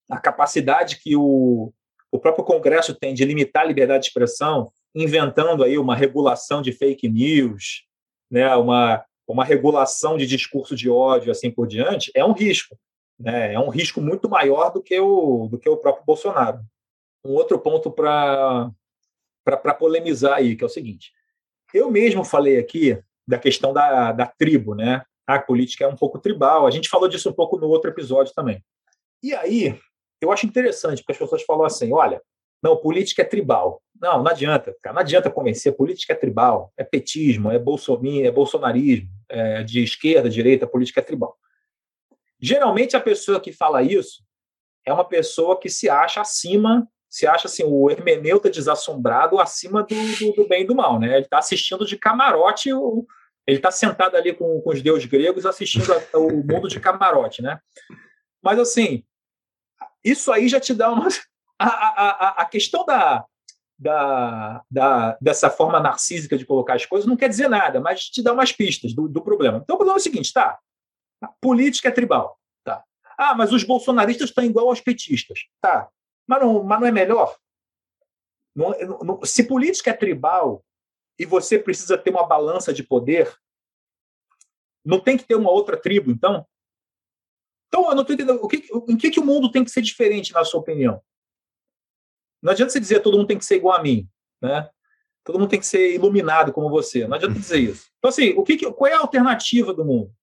a 0.09 0.19
capacidade 0.19 0.99
que 0.99 1.15
o, 1.15 1.73
o 2.11 2.19
próprio 2.19 2.45
Congresso 2.45 2.93
tem 2.93 3.13
de 3.13 3.25
limitar 3.25 3.63
a 3.63 3.67
liberdade 3.67 4.03
de 4.03 4.07
expressão, 4.09 4.71
inventando 4.93 5.63
aí 5.63 5.77
uma 5.77 5.95
regulação 5.95 6.61
de 6.61 6.71
fake 6.71 7.09
news, 7.09 7.85
né, 8.29 8.55
uma, 8.55 9.03
uma 9.27 9.43
regulação 9.43 10.17
de 10.17 10.25
discurso 10.25 10.75
de 10.75 10.89
ódio, 10.89 11.31
assim 11.31 11.49
por 11.49 11.67
diante, 11.67 12.11
é 12.15 12.23
um 12.23 12.33
risco. 12.33 12.77
Né? 13.19 13.53
É 13.53 13.59
um 13.59 13.69
risco 13.69 14.01
muito 14.01 14.29
maior 14.29 14.71
do 14.71 14.81
que 14.81 14.99
o, 14.99 15.47
do 15.47 15.57
que 15.57 15.69
o 15.69 15.77
próprio 15.77 16.05
Bolsonaro. 16.05 16.59
Um 17.23 17.31
outro 17.31 17.57
ponto 17.57 17.89
para 17.91 18.73
polemizar 19.79 20.33
aí, 20.37 20.55
que 20.55 20.63
é 20.63 20.67
o 20.67 20.69
seguinte. 20.69 21.11
Eu 21.73 21.89
mesmo 21.89 22.23
falei 22.23 22.59
aqui 22.59 23.01
da 23.27 23.37
questão 23.37 23.73
da, 23.73 24.11
da 24.11 24.25
tribo, 24.25 24.75
né? 24.75 25.03
A 25.25 25.39
política 25.39 25.85
é 25.85 25.87
um 25.87 25.95
pouco 25.95 26.19
tribal. 26.19 26.67
A 26.67 26.71
gente 26.71 26.89
falou 26.89 27.07
disso 27.07 27.29
um 27.29 27.33
pouco 27.33 27.57
no 27.57 27.67
outro 27.67 27.89
episódio 27.89 28.33
também. 28.33 28.63
E 29.21 29.33
aí, 29.33 29.79
eu 30.21 30.31
acho 30.31 30.45
interessante, 30.45 30.99
porque 30.99 31.13
as 31.13 31.17
pessoas 31.17 31.43
falam 31.43 31.65
assim: 31.65 31.93
olha, 31.93 32.21
não, 32.61 32.77
política 32.77 33.21
é 33.21 33.25
tribal. 33.25 33.81
Não, 33.99 34.23
não 34.23 34.31
adianta, 34.31 34.75
cara, 34.81 34.93
não 34.93 35.01
adianta 35.01 35.29
convencer. 35.29 35.75
Política 35.75 36.13
é 36.13 36.15
tribal, 36.15 36.71
é 36.77 36.83
petismo, 36.83 37.51
é 37.51 37.59
bolsominho, 37.59 38.25
é 38.25 38.31
bolsonarismo, 38.31 39.09
é 39.29 39.63
de 39.63 39.83
esquerda, 39.83 40.29
direita, 40.29 40.67
política 40.67 40.99
é 40.99 41.03
tribal. 41.03 41.37
Geralmente 42.39 42.95
a 42.97 43.01
pessoa 43.01 43.39
que 43.39 43.53
fala 43.53 43.81
isso 43.81 44.23
é 44.85 44.91
uma 44.91 45.05
pessoa 45.05 45.57
que 45.57 45.69
se 45.69 45.89
acha 45.89 46.19
acima, 46.21 46.87
se 47.13 47.27
acha 47.27 47.45
assim, 47.45 47.63
o 47.63 47.91
hermeneuta 47.91 48.49
desassombrado 48.49 49.39
acima 49.39 49.83
do, 49.83 49.95
do, 50.17 50.33
do 50.33 50.47
bem 50.47 50.63
e 50.63 50.65
do 50.65 50.73
mal, 50.73 50.99
né? 50.99 51.17
Ele 51.17 51.25
está 51.25 51.37
assistindo 51.37 51.85
de 51.85 51.95
camarote, 51.95 52.73
o, 52.73 53.05
ele 53.45 53.57
está 53.57 53.69
sentado 53.69 54.17
ali 54.17 54.33
com, 54.33 54.59
com, 54.61 54.71
os 54.71 54.81
deuses 54.81 55.05
gregos 55.05 55.45
assistindo 55.45 55.93
a, 55.93 56.17
o 56.17 56.43
mundo 56.43 56.67
de 56.67 56.79
camarote, 56.79 57.43
né? 57.43 57.59
Mas 58.41 58.57
assim, 58.57 59.03
isso 60.03 60.31
aí 60.31 60.49
já 60.49 60.59
te 60.59 60.73
dá 60.73 60.91
uma. 60.91 61.07
A, 61.59 61.67
a, 61.67 62.41
a 62.41 62.45
questão 62.45 62.83
da, 62.83 63.23
da, 63.77 64.63
da, 64.69 65.17
dessa 65.21 65.51
forma 65.51 65.79
narcísica 65.79 66.35
de 66.35 66.47
colocar 66.47 66.73
as 66.73 66.85
coisas 66.87 67.07
não 67.07 67.15
quer 67.15 67.29
dizer 67.29 67.47
nada, 67.47 67.79
mas 67.79 68.05
te 68.05 68.23
dá 68.23 68.33
umas 68.33 68.51
pistas 68.51 68.91
do, 68.91 69.07
do 69.07 69.21
problema. 69.21 69.59
Então 69.63 69.75
o 69.75 69.77
problema 69.77 69.97
é 69.97 70.01
o 70.01 70.03
seguinte, 70.03 70.33
tá? 70.33 70.57
A 71.21 71.27
política 71.39 71.89
é 71.89 71.91
tribal. 71.91 72.39
Tá. 72.63 72.83
Ah, 73.15 73.35
mas 73.35 73.53
os 73.53 73.63
bolsonaristas 73.63 74.29
estão 74.29 74.43
igual 74.43 74.67
aos 74.67 74.81
petistas. 74.81 75.41
Tá. 75.61 75.87
Mas 76.27 76.41
não, 76.41 76.63
mas 76.63 76.79
não 76.79 76.87
é 76.87 76.91
melhor? 76.91 77.37
Não, 78.55 78.71
não, 79.03 79.23
se 79.23 79.43
política 79.47 79.89
é 79.89 79.93
tribal 79.93 80.63
e 81.17 81.25
você 81.25 81.57
precisa 81.57 81.97
ter 81.97 82.11
uma 82.11 82.25
balança 82.25 82.73
de 82.73 82.83
poder, 82.83 83.35
não 84.85 84.99
tem 84.99 85.17
que 85.17 85.23
ter 85.23 85.35
uma 85.35 85.51
outra 85.51 85.77
tribo, 85.77 86.11
então? 86.11 86.45
Então, 87.67 87.89
eu 87.89 87.95
não 87.95 88.01
estou 88.01 88.13
entendendo. 88.13 88.39
O 88.43 88.47
que, 88.47 88.67
em 88.87 88.97
que, 88.97 89.09
que 89.09 89.19
o 89.19 89.25
mundo 89.25 89.51
tem 89.51 89.63
que 89.63 89.71
ser 89.71 89.81
diferente, 89.81 90.33
na 90.33 90.45
sua 90.45 90.59
opinião? 90.59 91.01
Não 92.41 92.51
adianta 92.51 92.71
você 92.71 92.79
dizer 92.79 92.99
todo 92.99 93.17
mundo 93.17 93.27
tem 93.27 93.37
que 93.37 93.45
ser 93.45 93.55
igual 93.55 93.75
a 93.75 93.81
mim, 93.81 94.07
né? 94.41 94.69
Todo 95.23 95.39
mundo 95.39 95.49
tem 95.49 95.59
que 95.59 95.65
ser 95.65 95.95
iluminado 95.95 96.51
como 96.51 96.69
você. 96.69 97.07
Não 97.07 97.15
adianta 97.15 97.39
dizer 97.39 97.59
isso. 97.59 97.89
Então, 97.97 98.09
assim, 98.09 98.33
o 98.33 98.43
que, 98.43 98.57
qual 98.73 98.91
é 98.91 98.93
a 98.93 98.99
alternativa 98.99 99.73
do 99.73 99.85
mundo? 99.85 100.13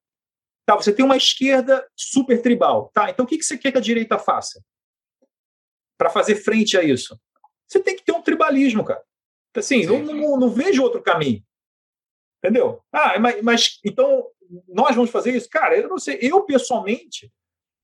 Tá, 0.67 0.77
você 0.77 0.93
tem 0.93 1.05
uma 1.05 1.17
esquerda 1.17 1.89
super 1.97 2.41
tribal. 2.41 2.91
Tá, 2.93 3.11
então 3.11 3.25
o 3.25 3.29
que, 3.29 3.39
que 3.39 3.45
você 3.45 3.57
quer 3.57 3.73
que 3.73 3.79
a 3.79 3.81
direita 3.81 4.19
faça? 4.19 4.63
Para 6.01 6.09
fazer 6.09 6.37
frente 6.37 6.79
a 6.79 6.83
isso? 6.83 7.21
Você 7.69 7.79
tem 7.79 7.95
que 7.95 8.03
ter 8.03 8.13
um 8.13 8.23
tribalismo, 8.23 8.83
cara. 8.83 9.03
Assim, 9.55 9.85
não, 9.85 10.01
não, 10.01 10.39
não, 10.39 10.49
vejo 10.49 10.83
outro 10.83 11.03
caminho. 11.03 11.45
Entendeu? 12.43 12.81
Ah, 12.91 13.19
mas, 13.19 13.43
mas, 13.43 13.81
então 13.85 14.27
nós 14.67 14.97
vamos 14.97 15.11
fazer 15.11 15.37
isso? 15.37 15.51
Cara, 15.51 15.77
eu 15.77 15.91
não 15.91 15.99
sei. 15.99 16.19
Eu, 16.23 16.41
pessoalmente, 16.45 17.31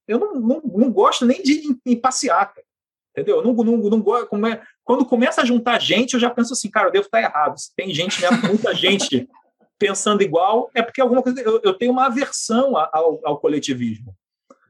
eu 0.08 0.18
não, 0.18 0.34
não, 0.34 0.62
não 0.62 0.90
gosto 0.90 1.26
nem 1.26 1.42
de 1.42 1.52
ir 1.52 1.78
em 1.84 1.94
passeata. 1.94 2.64
Entendeu? 3.10 3.42
não, 3.42 3.52
não, 3.52 3.76
não 3.76 4.00
gosto. 4.00 4.30
Quando 4.82 5.04
começa 5.04 5.42
a 5.42 5.44
juntar 5.44 5.78
gente, 5.78 6.14
eu 6.14 6.20
já 6.20 6.30
penso 6.30 6.54
assim, 6.54 6.70
cara, 6.70 6.88
eu 6.88 6.92
devo 6.92 7.04
estar 7.04 7.20
errado. 7.20 7.58
Se 7.58 7.74
tem 7.76 7.92
gente, 7.92 8.22
né, 8.22 8.30
muita 8.48 8.74
gente 8.74 9.28
pensando 9.78 10.22
igual, 10.22 10.70
é 10.74 10.80
porque 10.80 11.02
alguma 11.02 11.22
coisa. 11.22 11.38
Eu, 11.42 11.60
eu 11.62 11.74
tenho 11.74 11.92
uma 11.92 12.06
aversão 12.06 12.78
ao, 12.78 13.20
ao 13.22 13.38
coletivismo. 13.38 14.16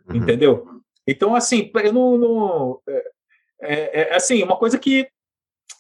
Uhum. 0.09 0.17
Entendeu? 0.17 0.83
Então, 1.07 1.35
assim, 1.37 1.71
eu 1.85 1.93
não. 1.93 2.19
não 2.19 2.81
é, 3.61 3.75
é, 3.75 4.09
é 4.11 4.17
assim, 4.17 4.43
uma 4.43 4.57
coisa 4.57 4.79
que 4.79 5.09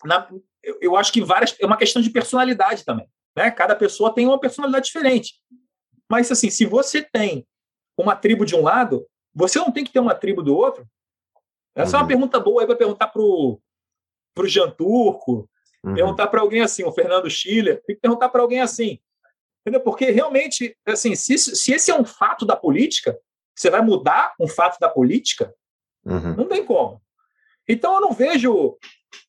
na, 0.05 0.29
eu, 0.63 0.79
eu, 0.81 0.97
acho 0.97 1.13
que 1.13 1.23
várias 1.23 1.57
é 1.61 1.67
uma 1.67 1.77
questão 1.77 2.03
de 2.03 2.11
personalidade 2.11 2.85
também, 2.85 3.09
né? 3.37 3.51
Cada 3.51 3.75
pessoa 3.75 4.15
tem 4.15 4.27
uma 4.27 4.41
personalidade 4.41 4.87
diferente. 4.87 5.35
Mas 6.11 6.31
assim, 6.31 6.51
se 6.51 6.65
você 6.65 7.03
tem 7.03 7.47
uma 7.97 8.15
tribo 8.15 8.45
de 8.45 8.55
um 8.55 8.63
lado, 8.63 9.07
você 9.35 9.59
não 9.59 9.71
tem 9.73 9.85
que 9.85 9.93
ter 9.93 10.01
uma 10.01 10.15
tribo 10.15 10.43
do 10.43 10.57
outro. 10.57 10.87
Essa 11.75 11.91
uhum. 11.91 11.95
é 11.95 11.97
uma 11.97 12.03
uhum. 12.03 12.09
pergunta 12.09 12.41
boa 12.41 12.63
aí 12.63 12.67
para 12.67 12.77
perguntar 12.77 13.09
pro 13.09 13.61
pro 14.35 14.47
Jean 14.47 14.71
Turco, 14.71 15.49
uhum. 15.83 15.95
perguntar 15.95 16.27
para 16.27 16.43
alguém 16.43 16.61
assim, 16.61 16.85
o 16.85 16.93
Fernando 16.93 17.31
Schiller, 17.31 17.83
tem 17.87 17.97
que 17.97 18.03
perguntar 18.03 18.29
para 18.29 18.43
alguém 18.43 18.61
assim. 18.61 19.01
Entendeu? 19.63 19.81
Porque 19.81 20.11
realmente, 20.11 20.77
assim, 20.87 21.17
se, 21.17 21.39
se 21.39 21.73
esse 21.73 21.91
é 21.91 21.99
um 21.99 22.05
fato 22.05 22.45
da 22.45 22.55
política, 22.55 23.19
você 23.57 23.71
vai 23.71 23.81
mudar 23.81 24.35
um 24.39 24.47
fato 24.47 24.79
da 24.79 24.89
política? 24.89 25.53
Uhum. 26.05 26.37
Não 26.37 26.49
tem 26.49 26.65
como. 26.65 27.03
Então 27.69 27.95
eu 27.95 28.01
não 28.01 28.13
vejo. 28.13 28.77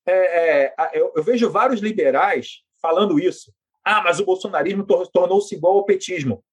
É, 0.06 0.66
é, 0.66 0.74
eu, 0.94 1.12
eu, 1.16 1.24
vejo 1.24 1.50
vários 1.50 1.82
liberais 1.82 2.62
falando 2.82 3.20
isso. 3.20 3.52
Ah, 3.84 4.02
mas 4.04 4.20
o 4.20 4.26
bolsonarismo 4.26 4.86
tor 4.86 5.08
tornou-se 5.08 5.54
igual 5.56 5.76
ao 5.76 5.86
petismo. 5.86 6.44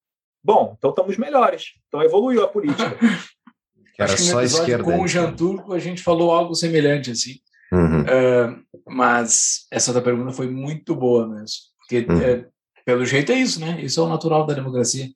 Bom, 0.42 0.74
então 0.78 0.90
estamos 0.90 1.16
melhores. 1.16 1.72
Então 1.88 2.02
evoluiu 2.02 2.44
a 2.44 2.48
política. 2.48 2.96
Era 3.98 4.16
só 4.16 4.42
esquerda. 4.42 4.84
Com 4.84 5.02
o 5.02 5.08
Jean 5.08 5.32
Turco 5.32 5.72
a 5.72 5.78
gente 5.78 6.02
falou 6.02 6.32
algo 6.32 6.54
semelhante 6.54 7.10
assim. 7.10 7.38
Uhum. 7.72 8.02
Uh, 8.02 8.64
mas 8.86 9.66
essa 9.70 9.90
outra 9.90 10.02
pergunta 10.02 10.32
foi 10.32 10.48
muito 10.48 10.94
boa 10.94 11.26
mesmo. 11.28 11.56
Porque, 11.78 12.06
uhum. 12.08 12.20
é, 12.20 12.46
pelo 12.84 13.04
jeito, 13.04 13.32
é 13.32 13.36
isso, 13.36 13.60
né? 13.60 13.80
Isso 13.80 14.00
é 14.00 14.02
o 14.02 14.08
natural 14.08 14.46
da 14.46 14.54
democracia. 14.54 15.08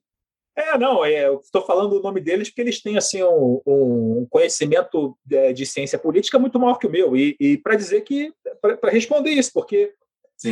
É, 0.59 0.77
não, 0.77 1.05
é, 1.05 1.25
eu 1.25 1.39
estou 1.39 1.65
falando 1.65 1.93
o 1.93 2.01
nome 2.01 2.19
deles 2.19 2.49
porque 2.49 2.59
eles 2.59 2.81
têm 2.81 2.97
assim 2.97 3.23
um, 3.23 3.61
um 3.65 4.27
conhecimento 4.29 5.17
de, 5.23 5.37
é, 5.37 5.53
de, 5.53 5.65
ciência 5.65 5.97
política 5.97 6.37
muito 6.37 6.59
maior 6.59 6.77
que 6.77 6.85
o 6.85 6.89
meu 6.89 7.15
e, 7.15 7.33
e 7.39 7.57
para 7.57 7.77
dizer 7.77 8.01
que 8.01 8.33
para 8.61 8.91
responder 8.91 9.29
isso, 9.29 9.53
porque 9.53 9.95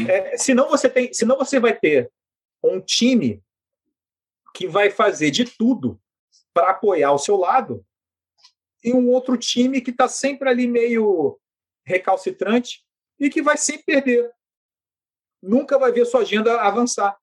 é, 0.08 0.38
senão 0.38 0.70
você 0.70 0.90
tem, 0.90 1.14
senão 1.14 1.38
você 1.38 1.60
vai 1.60 1.78
ter 1.78 2.10
um 2.64 2.80
time 2.80 3.44
que 4.54 4.66
vai 4.66 4.90
fazer 4.90 5.30
de 5.30 5.44
tudo 5.44 6.00
para 6.54 6.70
apoiar 6.70 7.12
o 7.12 7.20
seu 7.20 7.36
lado 7.36 7.86
e 8.82 8.94
um 8.94 9.10
outro 9.10 9.36
time 9.36 9.82
que 9.82 9.92
está 9.92 10.08
sempre 10.08 10.48
ali 10.48 10.70
meio 10.70 11.38
recalcitrante 11.86 12.82
e 13.20 13.30
que 13.30 13.42
vai 13.42 13.58
sempre 13.58 13.84
perder. 13.84 14.32
Nunca 15.44 15.78
vai 15.78 15.92
ver 15.92 16.06
sua 16.06 16.22
agenda 16.22 16.62
avançar. 16.62 17.18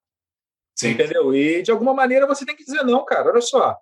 Sim. 0.74 0.90
Entendeu? 0.90 1.34
E 1.34 1.62
de 1.62 1.70
alguma 1.70 1.94
maneira 1.94 2.26
você 2.26 2.44
tem 2.44 2.56
que 2.56 2.64
dizer, 2.64 2.82
não, 2.82 3.04
cara, 3.04 3.30
olha 3.30 3.40
só. 3.40 3.78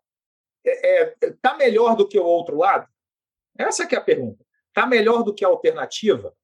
É, 0.65 1.03
é, 1.03 1.17
tá 1.41 1.57
melhor 1.57 1.97
do 1.97 2.07
que 2.07 2.19
o 2.19 2.25
outro 2.25 2.57
lado? 2.57 2.87
Essa 3.59 3.87
que 3.87 3.95
é 3.95 3.99
a 3.99 4.03
pergunta. 4.03 4.45
Tá 4.73 4.87
melhor 4.87 5.23
do 5.23 5.35
que 5.35 5.45
a 5.45 5.49
alternativa? 5.49 6.35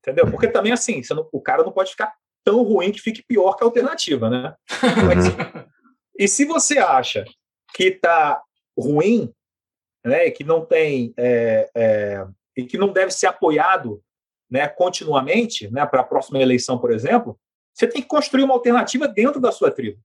Entendeu? 0.00 0.30
Porque 0.30 0.48
também, 0.48 0.72
assim, 0.72 1.00
não, 1.10 1.28
o 1.30 1.40
cara 1.40 1.62
não 1.62 1.72
pode 1.72 1.90
ficar 1.90 2.12
tão 2.44 2.62
ruim 2.62 2.90
que 2.90 3.00
fique 3.00 3.22
pior 3.22 3.54
que 3.54 3.62
a 3.62 3.66
alternativa, 3.66 4.28
né? 4.28 4.54
Mas, 5.06 5.26
e 6.18 6.26
se 6.26 6.44
você 6.44 6.78
acha 6.78 7.24
que 7.74 7.92
tá 7.92 8.42
ruim, 8.76 9.32
né, 10.04 10.30
que 10.30 10.42
não 10.42 10.64
tem 10.64 11.14
é, 11.16 11.70
é, 11.74 12.26
e 12.56 12.64
que 12.64 12.76
não 12.76 12.92
deve 12.92 13.12
ser 13.12 13.26
apoiado, 13.26 14.02
né, 14.50 14.68
continuamente, 14.68 15.70
né, 15.70 15.86
para 15.86 16.00
a 16.00 16.04
próxima 16.04 16.40
eleição, 16.40 16.78
por 16.78 16.92
exemplo, 16.92 17.38
você 17.74 17.86
tem 17.86 18.02
que 18.02 18.08
construir 18.08 18.44
uma 18.44 18.54
alternativa 18.54 19.08
dentro 19.08 19.40
da 19.40 19.50
sua 19.50 19.70
tribo. 19.70 20.00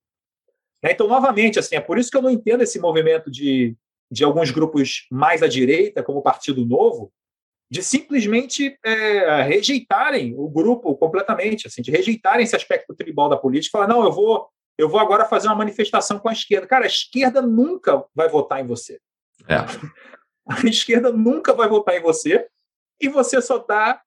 Né? 0.84 0.92
Então, 0.92 1.08
novamente, 1.08 1.60
assim, 1.60 1.76
é 1.76 1.82
por 1.82 1.98
isso 1.98 2.10
que 2.10 2.18
eu 2.18 2.22
não 2.22 2.30
entendo 2.30 2.62
esse 2.62 2.80
movimento 2.80 3.30
de, 3.30 3.76
de 4.12 4.24
alguns 4.24 4.52
grupos 4.52 5.08
mais 5.12 5.44
à 5.44 5.48
direita, 5.48 6.04
como 6.04 6.20
o 6.20 6.24
Partido 6.24 6.66
Novo, 6.66 7.12
de 7.70 7.84
simplesmente 7.84 8.78
é, 8.84 9.42
rejeitarem 9.42 10.34
o 10.38 10.48
grupo 10.48 10.96
completamente, 10.96 11.68
assim, 11.68 11.82
de 11.82 11.92
rejeitarem 11.92 12.44
esse 12.44 12.56
aspecto 12.56 12.96
tribal 12.96 13.28
da 13.28 13.36
política, 13.36 13.78
falar 13.78 13.88
não, 13.88 14.04
eu 14.04 14.12
vou, 14.12 14.48
eu 14.78 14.88
vou 14.88 15.00
agora 15.00 15.26
fazer 15.26 15.48
uma 15.48 15.56
manifestação 15.56 16.18
com 16.20 16.30
a 16.30 16.34
esquerda. 16.34 16.66
Cara, 16.66 16.86
a 16.86 16.88
esquerda 16.88 17.42
nunca 17.42 18.06
vai 18.16 18.30
votar 18.30 18.62
em 18.62 18.68
você. 18.68 19.00
É. 19.48 19.58
A 20.50 20.66
esquerda 20.66 21.12
nunca 21.12 21.54
vai 21.54 21.68
votar 21.68 21.98
em 21.98 22.02
você 22.02 22.48
e 23.02 23.10
você 23.10 23.42
só 23.42 23.58
está 23.58 24.02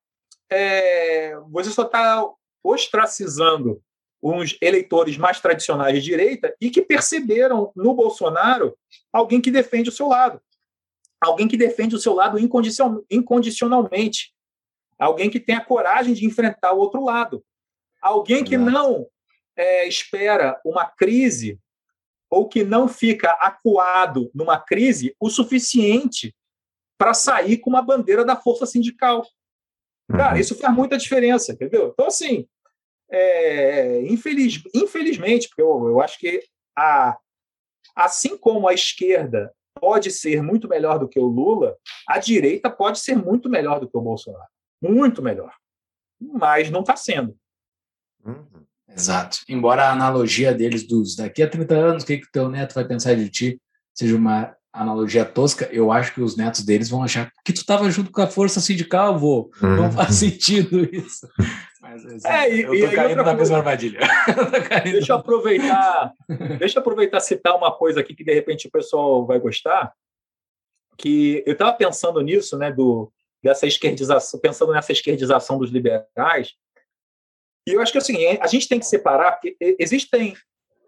é, 0.50 1.36
você 1.50 1.68
só 1.68 1.82
está 1.82 2.26
ostracizando 2.62 3.82
uns 4.22 4.56
eleitores 4.60 5.16
mais 5.16 5.40
tradicionais 5.40 5.94
de 5.94 6.02
direita 6.02 6.54
e 6.60 6.70
que 6.70 6.82
perceberam 6.82 7.72
no 7.74 7.94
Bolsonaro 7.94 8.76
alguém 9.12 9.40
que 9.40 9.50
defende 9.50 9.88
o 9.88 9.92
seu 9.92 10.08
lado, 10.08 10.40
alguém 11.20 11.48
que 11.48 11.56
defende 11.56 11.94
o 11.94 11.98
seu 11.98 12.14
lado 12.14 12.38
incondicionalmente, 13.10 14.34
alguém 14.98 15.30
que 15.30 15.40
tem 15.40 15.54
a 15.54 15.64
coragem 15.64 16.12
de 16.12 16.26
enfrentar 16.26 16.72
o 16.72 16.78
outro 16.78 17.02
lado, 17.02 17.42
alguém 18.00 18.44
que 18.44 18.58
não 18.58 19.06
é, 19.56 19.88
espera 19.88 20.60
uma 20.64 20.84
crise 20.84 21.58
ou 22.28 22.48
que 22.48 22.62
não 22.62 22.86
fica 22.86 23.32
acuado 23.32 24.30
numa 24.34 24.58
crise 24.58 25.16
o 25.18 25.28
suficiente 25.28 26.34
para 26.96 27.14
sair 27.14 27.56
com 27.58 27.70
uma 27.70 27.82
bandeira 27.82 28.24
da 28.24 28.36
força 28.36 28.66
sindical. 28.66 29.26
Cara, 30.10 30.34
uhum. 30.34 30.40
isso 30.40 30.54
faz 30.56 30.74
muita 30.74 30.96
diferença, 30.96 31.52
entendeu? 31.52 31.90
Então, 31.92 32.06
assim, 32.06 32.46
é, 33.10 34.02
infeliz, 34.02 34.62
infelizmente, 34.74 35.48
porque 35.48 35.62
eu, 35.62 35.88
eu 35.88 36.00
acho 36.00 36.18
que 36.18 36.42
a, 36.76 37.18
assim 37.94 38.36
como 38.36 38.68
a 38.68 38.74
esquerda 38.74 39.52
pode 39.74 40.10
ser 40.10 40.42
muito 40.42 40.68
melhor 40.68 40.98
do 40.98 41.08
que 41.08 41.18
o 41.18 41.26
Lula, 41.26 41.76
a 42.08 42.18
direita 42.18 42.70
pode 42.70 42.98
ser 43.00 43.16
muito 43.16 43.48
melhor 43.48 43.80
do 43.80 43.88
que 43.88 43.96
o 43.96 44.00
Bolsonaro. 44.00 44.48
Muito 44.80 45.22
melhor. 45.22 45.54
Mas 46.20 46.70
não 46.70 46.80
está 46.80 46.96
sendo. 46.96 47.36
Uhum. 48.24 48.66
Exato. 48.88 49.38
Embora 49.48 49.84
a 49.84 49.92
analogia 49.92 50.52
deles 50.52 50.86
dos 50.86 51.16
daqui 51.16 51.42
a 51.42 51.48
30 51.48 51.74
anos, 51.74 52.02
o 52.02 52.06
que, 52.06 52.18
que 52.18 52.30
teu 52.30 52.48
neto 52.48 52.74
vai 52.74 52.84
pensar 52.86 53.14
de 53.14 53.28
ti, 53.30 53.60
seja 53.94 54.16
uma 54.16 54.54
analogia 54.72 55.24
tosca, 55.24 55.68
eu 55.72 55.90
acho 55.90 56.14
que 56.14 56.20
os 56.20 56.36
netos 56.36 56.62
deles 56.62 56.88
vão 56.88 57.02
achar 57.02 57.32
que 57.44 57.52
tu 57.52 57.58
estava 57.58 57.90
junto 57.90 58.10
com 58.10 58.22
a 58.22 58.26
força 58.26 58.60
sindical, 58.60 59.18
vô. 59.18 59.50
Uhum. 59.62 59.76
Não 59.76 59.92
faz 59.92 60.14
sentido 60.16 60.88
isso. 60.94 61.28
Mas, 61.80 62.04
assim, 62.04 62.28
é, 62.28 62.54
e, 62.54 62.62
eu 62.62 62.88
tô 62.88 62.90
caindo 62.94 63.22
na 63.22 63.34
mesma 63.34 63.58
armadilha. 63.58 64.00
deixa 64.84 65.12
eu 65.12 65.16
aproveitar, 65.16 66.12
deixa 66.58 66.78
eu 66.78 66.80
aproveitar 66.80 67.20
citar 67.20 67.56
uma 67.56 67.72
coisa 67.72 68.00
aqui 68.00 68.14
que 68.14 68.24
de 68.24 68.32
repente 68.32 68.68
o 68.68 68.70
pessoal 68.70 69.26
vai 69.26 69.38
gostar, 69.38 69.92
que 70.96 71.42
eu 71.46 71.54
estava 71.54 71.72
pensando 71.72 72.20
nisso, 72.20 72.56
né, 72.56 72.70
do 72.70 73.10
dessa 73.42 73.66
esquerdização, 73.66 74.38
pensando 74.38 74.72
nessa 74.72 74.92
esquerdização 74.92 75.58
dos 75.58 75.70
liberais. 75.70 76.52
E 77.66 77.72
eu 77.72 77.80
acho 77.80 77.90
que 77.90 77.98
assim, 77.98 78.26
a 78.38 78.46
gente 78.46 78.68
tem 78.68 78.78
que 78.78 78.84
separar, 78.84 79.32
porque 79.32 79.56
existem 79.78 80.36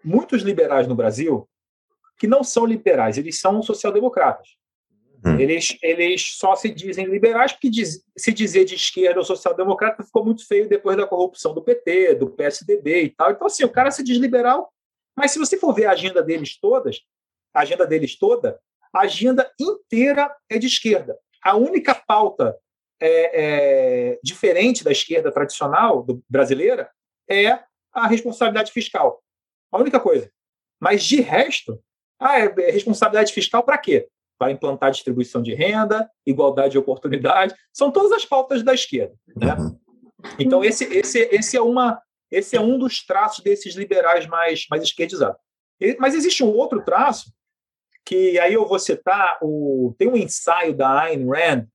muitos 0.05 0.43
liberais 0.43 0.87
no 0.87 0.95
Brasil 0.95 1.49
que 2.19 2.27
não 2.27 2.43
são 2.43 2.65
liberais, 2.65 3.19
eles 3.19 3.41
são 3.41 3.63
social-democratas. 3.63 4.49
Hum. 5.25 5.39
Eles, 5.39 5.77
eles 5.83 6.37
só 6.37 6.57
se 6.57 6.69
dizem 6.69 7.07
liberais 7.07 7.53
porque 7.53 7.71
diz, 7.71 8.05
se 8.17 8.33
dizer 8.33 8.65
de 8.65 8.75
esquerda 8.75 9.21
ou 9.21 9.25
social-democrata 9.25 10.03
ficou 10.03 10.25
muito 10.25 10.47
feio 10.47 10.69
depois 10.69 10.97
da 10.97 11.07
corrupção 11.07 11.55
do 11.55 11.63
PT, 11.63 12.17
do 12.17 12.31
PSDB 12.31 13.05
e 13.05 13.11
tal. 13.11 13.31
Então, 13.31 13.47
assim, 13.47 13.65
o 13.65 13.71
cara 13.71 13.91
se 13.91 14.03
diz 14.03 14.19
liberal, 14.19 14.73
mas 15.17 15.31
se 15.31 15.39
você 15.39 15.57
for 15.57 15.73
ver 15.73 15.87
a 15.87 15.93
agenda 15.93 16.23
deles 16.23 16.59
todas, 16.59 17.01
a 17.55 17.61
agenda 17.61 17.87
deles 17.87 18.19
toda, 18.19 18.59
a 18.93 19.01
agenda 19.03 19.51
inteira 19.61 20.35
é 20.49 20.59
de 20.59 20.67
esquerda. 20.67 21.17
A 21.43 21.57
única 21.57 21.95
pauta 21.95 22.57
é, 23.01 24.13
é, 24.13 24.21
diferente 24.23 24.85
da 24.85 24.93
esquerda 24.93 25.33
tradicional 25.33 26.03
do, 26.03 26.23
brasileira 26.29 26.91
é 27.29 27.61
a 27.93 28.07
responsabilidade 28.07 28.73
fiscal. 28.73 29.23
A 29.71 29.79
única 29.79 29.99
coisa. 29.99 30.31
Mas 30.81 31.05
de 31.05 31.21
resto, 31.21 31.83
ah, 32.23 32.41
é, 32.41 32.55
é 32.69 32.71
responsabilidade 32.71 33.33
fiscal 33.33 33.63
para 33.63 33.79
quê? 33.79 34.09
Para 34.39 34.51
implantar 34.51 34.91
distribuição 34.91 35.43
de 35.43 35.55
renda, 35.55 36.11
igualdade 36.27 36.73
de 36.73 36.79
oportunidade, 36.79 37.55
são 37.73 37.91
todas 37.91 38.13
as 38.13 38.25
pautas 38.25 38.63
da 38.63 38.75
esquerda. 38.75 39.15
Né? 39.37 39.55
Uhum. 39.55 39.79
Então, 40.39 40.65
esse, 40.65 40.85
esse, 40.85 41.19
esse, 41.33 41.57
é 41.57 41.63
uma, 41.63 42.01
esse 42.31 42.57
é 42.57 42.61
um 42.61 42.79
dos 42.79 43.05
traços 43.05 43.43
desses 43.43 43.75
liberais 43.75 44.27
mais, 44.27 44.67
mais 44.71 44.83
esquerdizados. 44.83 45.41
Mas 45.99 46.15
existe 46.15 46.45
um 46.45 46.55
outro 46.57 46.83
traço, 46.83 47.33
que 48.05 48.39
aí 48.39 48.55
eu 48.55 48.67
vou 48.67 48.79
citar, 48.79 49.39
o, 49.43 49.95
tem 49.99 50.09
um 50.09 50.17
ensaio 50.17 50.75
da 50.75 51.03
Ayn 51.03 51.27
Rand 51.29 51.67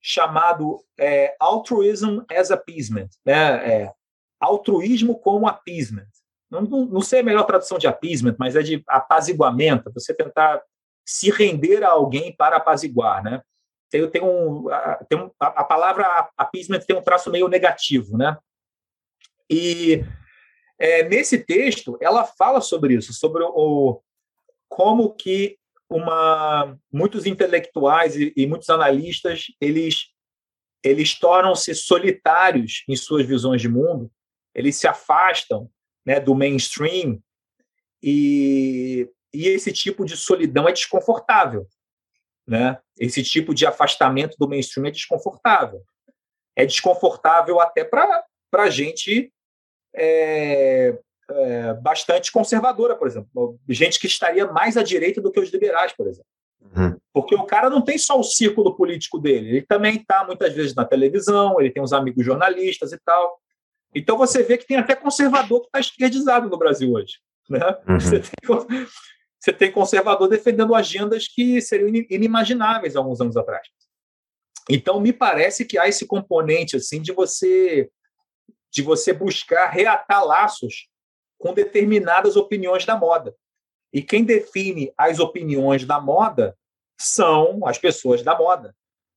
chamado 0.00 0.82
é, 0.98 1.34
Altruism 1.38 2.20
as 2.30 2.50
Appeasement, 2.50 3.08
né? 3.24 3.84
É, 3.84 3.92
altruísmo 4.40 5.18
como 5.18 5.46
appeasement. 5.46 6.08
Não, 6.50 6.62
não, 6.62 7.00
sei 7.00 7.20
a 7.20 7.24
melhor 7.24 7.44
tradução 7.44 7.78
de 7.78 7.86
appeasement, 7.86 8.34
mas 8.38 8.56
é 8.56 8.62
de 8.62 8.82
apaziguamento, 8.88 9.92
você 9.92 10.12
tentar 10.12 10.60
se 11.06 11.30
render 11.30 11.84
a 11.84 11.90
alguém 11.90 12.34
para 12.34 12.56
apaziguar, 12.56 13.22
né? 13.22 13.42
Tem, 13.88 14.08
tem 14.10 14.22
um, 14.22 14.66
tem 15.08 15.18
um, 15.18 15.30
a, 15.38 15.46
a 15.46 15.64
palavra 15.64 16.28
appeasement 16.36 16.80
tem 16.80 16.96
um 16.96 17.02
traço 17.02 17.30
meio 17.30 17.48
negativo, 17.48 18.16
né? 18.16 18.36
E 19.48 20.04
é, 20.78 21.02
nesse 21.08 21.38
texto 21.38 21.96
ela 22.00 22.24
fala 22.24 22.60
sobre 22.60 22.94
isso, 22.94 23.12
sobre 23.12 23.42
o, 23.44 24.00
como 24.68 25.14
que 25.14 25.56
uma 25.88 26.78
muitos 26.92 27.26
intelectuais 27.26 28.16
e, 28.16 28.32
e 28.36 28.46
muitos 28.46 28.70
analistas 28.70 29.46
eles 29.60 30.08
eles 30.82 31.18
tornam-se 31.18 31.74
solitários 31.74 32.84
em 32.88 32.96
suas 32.96 33.26
visões 33.26 33.60
de 33.60 33.68
mundo, 33.68 34.10
eles 34.54 34.76
se 34.76 34.88
afastam 34.88 35.70
né, 36.10 36.18
do 36.18 36.34
mainstream, 36.34 37.22
e, 38.02 39.08
e 39.32 39.46
esse 39.46 39.72
tipo 39.72 40.04
de 40.04 40.16
solidão 40.16 40.68
é 40.68 40.72
desconfortável. 40.72 41.68
Né? 42.44 42.76
Esse 42.98 43.22
tipo 43.22 43.54
de 43.54 43.64
afastamento 43.64 44.36
do 44.36 44.48
mainstream 44.48 44.88
é 44.88 44.90
desconfortável. 44.90 45.80
É 46.56 46.66
desconfortável 46.66 47.60
até 47.60 47.84
para 47.84 48.24
a 48.54 48.68
gente 48.68 49.32
é, 49.94 50.98
é, 51.30 51.74
bastante 51.74 52.32
conservadora, 52.32 52.96
por 52.96 53.06
exemplo. 53.06 53.56
Gente 53.68 54.00
que 54.00 54.08
estaria 54.08 54.48
mais 54.50 54.76
à 54.76 54.82
direita 54.82 55.20
do 55.20 55.30
que 55.30 55.38
os 55.38 55.52
liberais, 55.52 55.92
por 55.92 56.08
exemplo. 56.08 56.26
Uhum. 56.60 56.96
Porque 57.12 57.36
o 57.36 57.46
cara 57.46 57.70
não 57.70 57.82
tem 57.82 57.96
só 57.96 58.18
o 58.18 58.24
círculo 58.24 58.74
político 58.74 59.16
dele, 59.16 59.48
ele 59.48 59.62
também 59.62 59.94
está 59.94 60.24
muitas 60.24 60.52
vezes 60.52 60.74
na 60.74 60.84
televisão, 60.84 61.60
ele 61.60 61.70
tem 61.70 61.80
uns 61.80 61.92
amigos 61.92 62.26
jornalistas 62.26 62.92
e 62.92 62.98
tal. 62.98 63.40
Então 63.94 64.16
você 64.16 64.42
vê 64.42 64.56
que 64.56 64.66
tem 64.66 64.76
até 64.76 64.94
conservador 64.94 65.62
que 65.62 65.66
está 65.66 65.80
esquerdizado 65.80 66.48
no 66.48 66.56
Brasil 66.56 66.92
hoje. 66.92 67.14
Né? 67.48 67.60
Uhum. 67.88 67.98
Você, 67.98 68.20
tem, 68.20 68.86
você, 69.40 69.52
tem, 69.52 69.72
conservador 69.72 70.28
defendendo 70.28 70.74
agendas 70.74 71.26
que 71.26 71.60
seriam 71.60 71.88
inimagináveis 72.08 72.94
há 72.94 73.00
alguns 73.00 73.20
anos 73.20 73.36
atrás. 73.36 73.66
Então 74.68 75.00
me 75.00 75.12
parece 75.12 75.64
que 75.64 75.76
há 75.76 75.88
esse 75.88 76.06
componente 76.06 76.76
assim 76.76 77.02
de 77.02 77.12
você 77.12 77.90
de 78.72 78.82
você 78.82 79.12
buscar 79.12 79.68
reatar 79.68 80.24
laços 80.24 80.86
com 81.36 81.52
determinadas 81.52 82.36
opiniões 82.36 82.84
da 82.84 82.96
moda. 82.96 83.34
E 83.92 84.00
quem 84.00 84.22
define 84.22 84.92
as 84.96 85.18
opiniões 85.18 85.84
da 85.84 86.00
moda 86.00 86.56
são 86.96 87.66
as 87.66 87.78
pessoas 87.78 88.22
da 88.22 88.38
moda. 88.38 88.72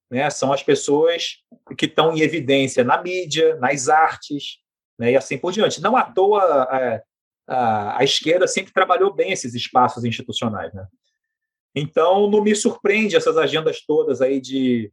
Né? 0.09 0.27
São 0.31 0.51
as 0.51 0.63
pessoas 0.63 1.43
que 1.77 1.85
estão 1.85 2.13
em 2.13 2.21
evidência 2.21 2.83
na 2.83 3.01
mídia, 3.01 3.55
nas 3.57 3.89
artes, 3.89 4.62
né, 4.97 5.11
e 5.11 5.17
assim 5.17 5.37
por 5.37 5.51
diante. 5.51 5.81
Não 5.81 5.95
à 5.95 6.03
toa 6.03 6.67
a, 6.69 6.79
é, 6.79 7.03
a, 7.47 7.99
a, 7.99 8.03
esquerda 8.03 8.47
sempre 8.47 8.73
trabalhou 8.73 9.13
bem 9.13 9.31
esses 9.31 9.53
espaços 9.53 10.03
institucionais. 10.03 10.73
Né? 10.73 10.85
Então, 11.75 12.29
não 12.29 12.43
me 12.43 12.55
surpreende 12.55 13.15
essas 13.15 13.37
agendas 13.37 13.83
todas 13.85 14.21
aí 14.21 14.39
de, 14.39 14.91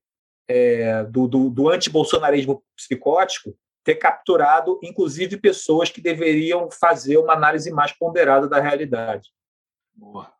é, 0.48 1.04
do, 1.04 1.28
do, 1.28 1.50
do 1.50 1.68
anti-bolsonarismo 1.68 2.62
psicótico 2.76 3.54
ter 3.82 3.94
capturado, 3.94 4.78
inclusive, 4.82 5.38
pessoas 5.38 5.90
que 5.90 6.00
deveriam 6.00 6.70
fazer 6.70 7.16
uma 7.16 7.32
análise 7.32 7.70
mais 7.70 7.92
ponderada 7.92 8.46
da 8.46 8.60
realidade. 8.60 9.30
Boa. 9.94 10.30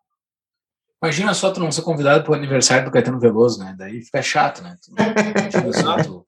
Imagina 1.03 1.33
só 1.33 1.51
tu 1.51 1.61
não 1.61 1.73
ser 1.73 1.83
convidado 1.83 2.23
para 2.23 2.33
o 2.33 2.35
aniversário 2.35 2.85
do 2.85 2.91
Caetano 2.91 3.19
Veloso, 3.19 3.59
né? 3.59 3.75
Daí 3.79 4.03
fica 4.03 4.21
chato, 4.21 4.63
né? 4.63 4.77
Tu, 4.85 4.93
tu, 5.63 6.25
tu, 6.25 6.27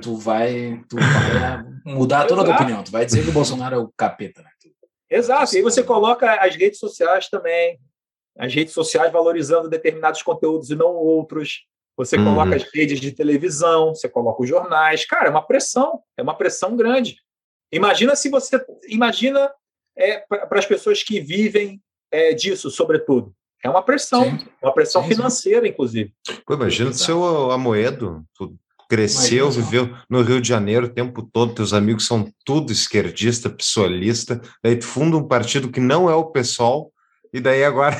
tu, 0.00 0.16
vai, 0.16 0.82
tu 0.88 0.96
vai 0.96 1.64
mudar 1.84 2.26
toda 2.26 2.42
a 2.42 2.44
tua 2.44 2.54
opinião. 2.54 2.82
Tu 2.82 2.90
vai 2.90 3.04
dizer 3.04 3.22
que 3.22 3.30
o 3.30 3.32
Bolsonaro 3.32 3.74
é 3.74 3.78
o 3.78 3.92
capeta, 3.96 4.42
né? 4.42 4.50
Exato. 5.10 5.54
E 5.54 5.58
aí 5.58 5.62
você 5.62 5.82
coloca 5.82 6.34
as 6.34 6.54
redes 6.54 6.78
sociais 6.78 7.28
também. 7.28 7.78
As 8.38 8.54
redes 8.54 8.72
sociais 8.72 9.12
valorizando 9.12 9.68
determinados 9.68 10.22
conteúdos 10.22 10.70
e 10.70 10.76
não 10.76 10.94
outros. 10.94 11.66
Você 11.96 12.16
uhum. 12.16 12.24
coloca 12.24 12.56
as 12.56 12.62
redes 12.72 13.00
de 13.00 13.12
televisão, 13.12 13.94
você 13.94 14.08
coloca 14.08 14.42
os 14.42 14.48
jornais. 14.48 15.04
Cara, 15.04 15.26
é 15.26 15.30
uma 15.30 15.46
pressão. 15.46 16.00
É 16.16 16.22
uma 16.22 16.36
pressão 16.36 16.76
grande. 16.76 17.16
Imagina 17.72 18.14
se 18.14 18.28
você. 18.28 18.64
Imagina 18.88 19.52
é, 19.96 20.18
para 20.20 20.58
as 20.58 20.66
pessoas 20.66 21.02
que 21.02 21.20
vivem 21.20 21.80
é, 22.10 22.32
disso, 22.32 22.70
sobretudo. 22.70 23.34
É 23.62 23.68
uma 23.68 23.82
pressão, 23.82 24.24
sim. 24.24 24.46
uma 24.62 24.72
pressão 24.72 25.02
sim, 25.02 25.08
financeira, 25.08 25.66
sim. 25.66 25.68
inclusive. 25.68 26.14
Pô, 26.46 26.54
imagina 26.54 26.92
se 26.92 27.12
o 27.12 27.50
Amoedo, 27.50 28.24
tu 28.34 28.58
cresceu, 28.90 29.48
viveu 29.48 29.94
no 30.10 30.20
Rio 30.20 30.40
de 30.40 30.48
Janeiro 30.48 30.86
o 30.86 30.92
tempo 30.92 31.22
todo, 31.22 31.54
teus 31.54 31.72
amigos 31.72 32.04
são 32.04 32.28
tudo 32.44 32.72
esquerdista, 32.72 33.48
psolista, 33.48 34.40
daí 34.62 34.74
tu 34.74 34.84
funda 34.84 35.16
um 35.16 35.28
partido 35.28 35.70
que 35.70 35.78
não 35.78 36.10
é 36.10 36.14
o 36.14 36.24
PSOL, 36.24 36.92
e 37.32 37.40
daí 37.40 37.62
agora 37.62 37.96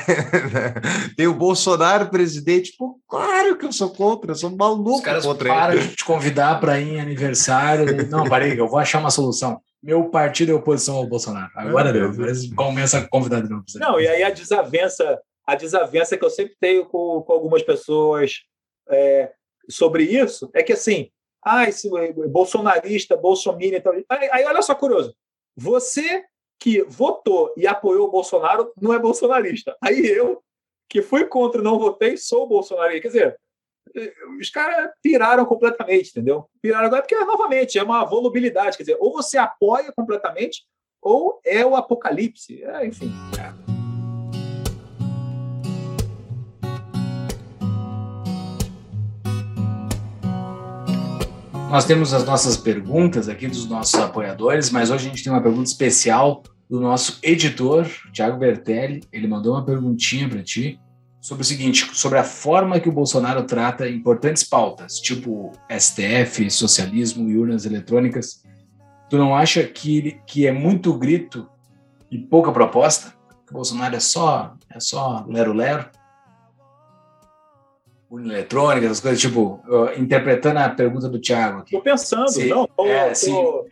tem 1.17 1.29
o 1.29 1.35
Bolsonaro 1.35 2.11
presidente. 2.11 2.75
Pô, 2.77 2.99
claro 3.07 3.57
que 3.57 3.65
eu 3.65 3.73
sou 3.73 3.91
contra, 3.91 4.33
eu 4.33 4.35
sou 4.35 4.51
maluco 4.51 4.97
Os 4.97 5.01
caras 5.01 5.25
contra 5.25 5.49
param 5.49 5.75
ele. 5.75 5.87
de 5.87 5.95
te 5.97 6.05
convidar 6.05 6.59
para 6.59 6.81
ir 6.81 6.95
em 6.95 7.01
aniversário. 7.01 8.09
Não, 8.09 8.25
parei, 8.29 8.59
eu 8.59 8.67
vou 8.67 8.81
achar 8.81 8.99
uma 8.99 9.13
solução. 9.13 9.61
Meu 9.81 10.11
partido 10.11 10.51
é 10.51 10.55
oposição 10.57 10.97
ao 10.97 11.07
Bolsonaro. 11.07 11.49
Agora 11.55 11.93
deu. 11.93 12.11
Começa 12.57 12.99
a 12.99 13.09
convidar 13.09 13.41
de 13.41 13.49
novo. 13.49 13.63
Não, 13.77 14.01
e 14.01 14.09
aí 14.09 14.25
a 14.25 14.31
desavença, 14.31 15.21
a 15.47 15.55
desavença 15.55 16.17
que 16.17 16.25
eu 16.25 16.31
sempre 16.31 16.57
tenho 16.61 16.85
com, 16.87 17.23
com 17.25 17.33
algumas 17.33 17.63
pessoas 17.63 18.41
é, 18.91 19.31
sobre 19.71 20.05
isso 20.05 20.51
é 20.53 20.63
que, 20.63 20.73
assim, 20.73 21.11
ah, 21.45 21.69
esse 21.69 21.89
bolsonarista, 22.29 23.17
bolsominion... 23.17 23.79
Então, 23.79 23.93
aí, 24.09 24.29
aí, 24.31 24.45
olha 24.45 24.63
só 24.63 24.75
curioso. 24.75 25.15
Você 25.57 26.25
que 26.59 26.83
votou 26.83 27.55
e 27.57 27.67
apoiou 27.67 28.07
o 28.07 28.11
Bolsonaro 28.11 28.73
não 28.81 28.93
é 28.93 28.99
bolsonarista. 28.99 29.77
Aí 29.83 30.07
eu, 30.07 30.43
que 30.89 31.01
fui 31.01 31.25
contra 31.25 31.61
e 31.61 31.65
não 31.65 31.79
votei, 31.79 32.17
sou 32.17 32.47
bolsonarista. 32.47 33.01
Quer 33.01 33.09
dizer, 33.09 33.41
os 34.39 34.51
caras 34.51 34.91
piraram 35.03 35.47
completamente, 35.47 36.11
entendeu? 36.11 36.47
Piraram 36.61 36.87
agora 36.87 37.03
porque, 37.03 37.19
novamente, 37.25 37.79
é 37.79 37.83
uma 37.83 38.05
volubilidade. 38.05 38.77
Quer 38.77 38.83
dizer, 38.83 38.99
ou 39.01 39.13
você 39.13 39.39
apoia 39.39 39.91
completamente 39.93 40.65
ou 41.03 41.41
é 41.45 41.65
o 41.65 41.75
apocalipse. 41.75 42.63
É, 42.63 42.87
enfim. 42.87 43.11
É. 43.41 43.80
Nós 51.71 51.85
temos 51.85 52.13
as 52.13 52.25
nossas 52.25 52.57
perguntas 52.57 53.29
aqui 53.29 53.47
dos 53.47 53.69
nossos 53.69 53.95
apoiadores, 53.95 54.71
mas 54.71 54.91
hoje 54.91 55.07
a 55.07 55.09
gente 55.09 55.23
tem 55.23 55.33
uma 55.33 55.41
pergunta 55.41 55.69
especial 55.69 56.43
do 56.69 56.81
nosso 56.81 57.21
editor, 57.23 57.87
Thiago 58.13 58.39
Bertelli. 58.39 59.05
Ele 59.13 59.29
mandou 59.29 59.55
uma 59.55 59.65
perguntinha 59.65 60.29
para 60.29 60.43
ti 60.43 60.81
sobre 61.21 61.43
o 61.43 61.47
seguinte, 61.47 61.89
sobre 61.93 62.19
a 62.19 62.25
forma 62.25 62.81
que 62.81 62.89
o 62.89 62.93
Bolsonaro 62.93 63.45
trata 63.45 63.89
importantes 63.89 64.43
pautas, 64.43 64.99
tipo 64.99 65.53
STF, 65.71 66.51
socialismo 66.51 67.31
e 67.31 67.39
urnas 67.39 67.65
eletrônicas. 67.65 68.43
Tu 69.09 69.17
não 69.17 69.33
acha 69.33 69.63
que, 69.63 70.21
que 70.27 70.49
é 70.49 70.53
muito 70.53 70.93
grito 70.95 71.49
e 72.11 72.19
pouca 72.19 72.51
proposta? 72.51 73.15
Que 73.47 73.53
o 73.53 73.55
Bolsonaro 73.55 73.95
é 73.95 74.01
só 74.01 74.57
é 74.69 74.81
só 74.81 75.25
lero-lero? 75.29 75.89
Urna 78.11 78.35
eletrônica, 78.35 78.87
essas 78.87 79.01
coisas, 79.01 79.21
tipo, 79.21 79.63
interpretando 79.97 80.59
a 80.59 80.69
pergunta 80.69 81.09
do 81.09 81.21
Thiago 81.21 81.61
aqui. 81.61 81.77
Estou 81.77 81.81
pensando, 81.81 82.29
se, 82.29 82.47
não, 82.47 82.67
tô, 82.67 82.87
é, 82.87 83.15
se, 83.15 83.31
tô, 83.31 83.69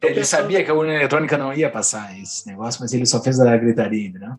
tô 0.00 0.06
ele 0.06 0.14
pensando. 0.14 0.24
sabia 0.24 0.64
que 0.64 0.70
a 0.70 0.74
urna 0.74 0.94
eletrônica 0.94 1.36
não 1.36 1.52
ia 1.52 1.70
passar 1.70 2.18
esse 2.18 2.46
negócio, 2.46 2.80
mas 2.80 2.92
ele 2.94 3.04
só 3.04 3.22
fez 3.22 3.38
a 3.38 3.56
gritaria, 3.56 4.10
né? 4.12 4.36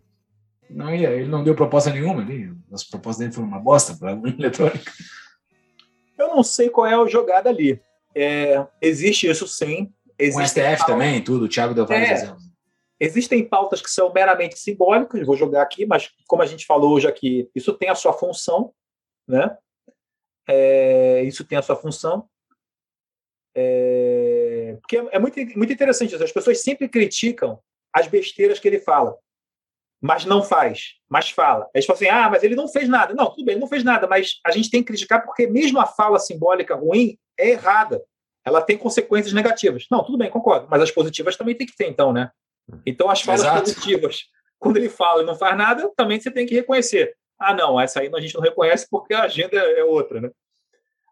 Não 0.68 0.92
ia, 0.92 1.10
ele 1.10 1.28
não 1.28 1.44
deu 1.44 1.54
proposta 1.54 1.90
nenhuma 1.90 2.22
ali. 2.22 2.52
As 2.72 2.82
propostas 2.82 3.18
dele 3.18 3.32
foram 3.32 3.46
uma 3.46 3.60
bosta 3.60 3.94
para 3.94 4.10
a 4.10 4.14
urna 4.14 4.34
eletrônica. 4.36 4.92
Eu 6.18 6.28
não 6.28 6.42
sei 6.42 6.68
qual 6.68 6.86
é 6.86 6.94
a 6.94 7.06
jogada 7.06 7.48
ali. 7.48 7.80
É, 8.14 8.66
existe 8.82 9.28
isso 9.28 9.46
sim. 9.46 9.92
Existe 10.18 10.40
Com 10.40 10.46
STF 10.46 10.78
pautas... 10.78 10.86
também, 10.86 11.22
tudo. 11.22 11.44
O 11.44 11.48
Thiago 11.48 11.74
deu 11.74 11.86
vários 11.86 12.08
é, 12.08 12.12
exemplos. 12.14 12.44
Existem 12.98 13.44
pautas 13.44 13.82
que 13.82 13.90
são 13.90 14.12
meramente 14.12 14.58
simbólicas, 14.58 15.26
vou 15.26 15.36
jogar 15.36 15.62
aqui, 15.62 15.84
mas 15.84 16.10
como 16.26 16.42
a 16.42 16.46
gente 16.46 16.64
falou 16.64 16.92
hoje 16.92 17.06
aqui, 17.06 17.50
isso 17.54 17.72
tem 17.74 17.88
a 17.88 17.94
sua 17.94 18.12
função, 18.12 18.72
né? 19.26 19.56
É, 20.48 21.22
isso 21.22 21.44
tem 21.44 21.58
a 21.58 21.62
sua 21.62 21.76
função. 21.76 22.28
É, 23.54 24.76
porque 24.80 24.96
é, 24.96 25.18
muito, 25.18 25.38
muito 25.56 25.72
interessante 25.72 26.14
isso. 26.14 26.24
As 26.24 26.32
pessoas 26.32 26.62
sempre 26.62 26.88
criticam 26.88 27.60
as 27.92 28.08
besteiras 28.08 28.58
que 28.58 28.66
ele 28.66 28.80
fala, 28.80 29.16
mas 30.00 30.24
não 30.24 30.42
faz, 30.42 30.96
mas 31.08 31.30
fala. 31.30 31.68
Eles 31.72 31.86
falam 31.86 31.96
assim: 31.96 32.08
ah, 32.08 32.28
mas 32.28 32.42
ele 32.42 32.56
não 32.56 32.68
fez 32.68 32.88
nada. 32.88 33.14
Não, 33.14 33.30
tudo 33.30 33.44
bem, 33.44 33.54
ele 33.54 33.60
não 33.60 33.68
fez 33.68 33.84
nada, 33.84 34.06
mas 34.06 34.40
a 34.44 34.50
gente 34.50 34.70
tem 34.70 34.82
que 34.82 34.88
criticar 34.88 35.24
porque 35.24 35.46
mesmo 35.46 35.80
a 35.80 35.86
fala 35.86 36.18
simbólica 36.18 36.74
ruim 36.74 37.16
é 37.38 37.50
errada. 37.50 38.02
Ela 38.44 38.60
tem 38.60 38.76
consequências 38.76 39.32
negativas. 39.32 39.86
Não, 39.90 40.04
tudo 40.04 40.18
bem, 40.18 40.28
concordo, 40.28 40.66
mas 40.68 40.82
as 40.82 40.90
positivas 40.90 41.36
também 41.36 41.54
tem 41.54 41.66
que 41.66 41.74
ter, 41.74 41.88
então, 41.88 42.12
né? 42.12 42.30
Então, 42.84 43.08
as 43.08 43.22
falas 43.22 43.40
Exato. 43.40 43.60
positivas, 43.60 44.24
quando 44.58 44.76
ele 44.76 44.88
fala 44.88 45.22
e 45.22 45.26
não 45.26 45.34
faz 45.34 45.56
nada, 45.56 45.90
também 45.96 46.20
você 46.20 46.30
tem 46.30 46.44
que 46.44 46.54
reconhecer. 46.54 47.16
Ah, 47.46 47.54
não, 47.54 47.80
essa 47.80 48.00
aí 48.00 48.10
a 48.12 48.20
gente 48.20 48.34
não 48.34 48.42
reconhece 48.42 48.86
porque 48.90 49.14
a 49.14 49.22
agenda 49.22 49.56
é 49.56 49.84
outra, 49.84 50.20
né? 50.20 50.30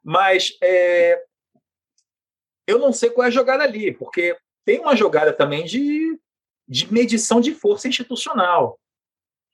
Mas 0.03 0.57
é... 0.63 1.23
eu 2.67 2.79
não 2.79 2.93
sei 2.93 3.11
qual 3.11 3.25
é 3.25 3.29
a 3.29 3.33
jogada 3.33 3.63
ali, 3.63 3.93
porque 3.93 4.37
tem 4.65 4.81
uma 4.81 4.97
jogada 4.97 5.33
também 5.33 5.65
de, 5.65 6.19
de 6.67 6.93
medição 6.93 7.41
de 7.41 7.55
força 7.55 7.89
institucional. 7.89 8.79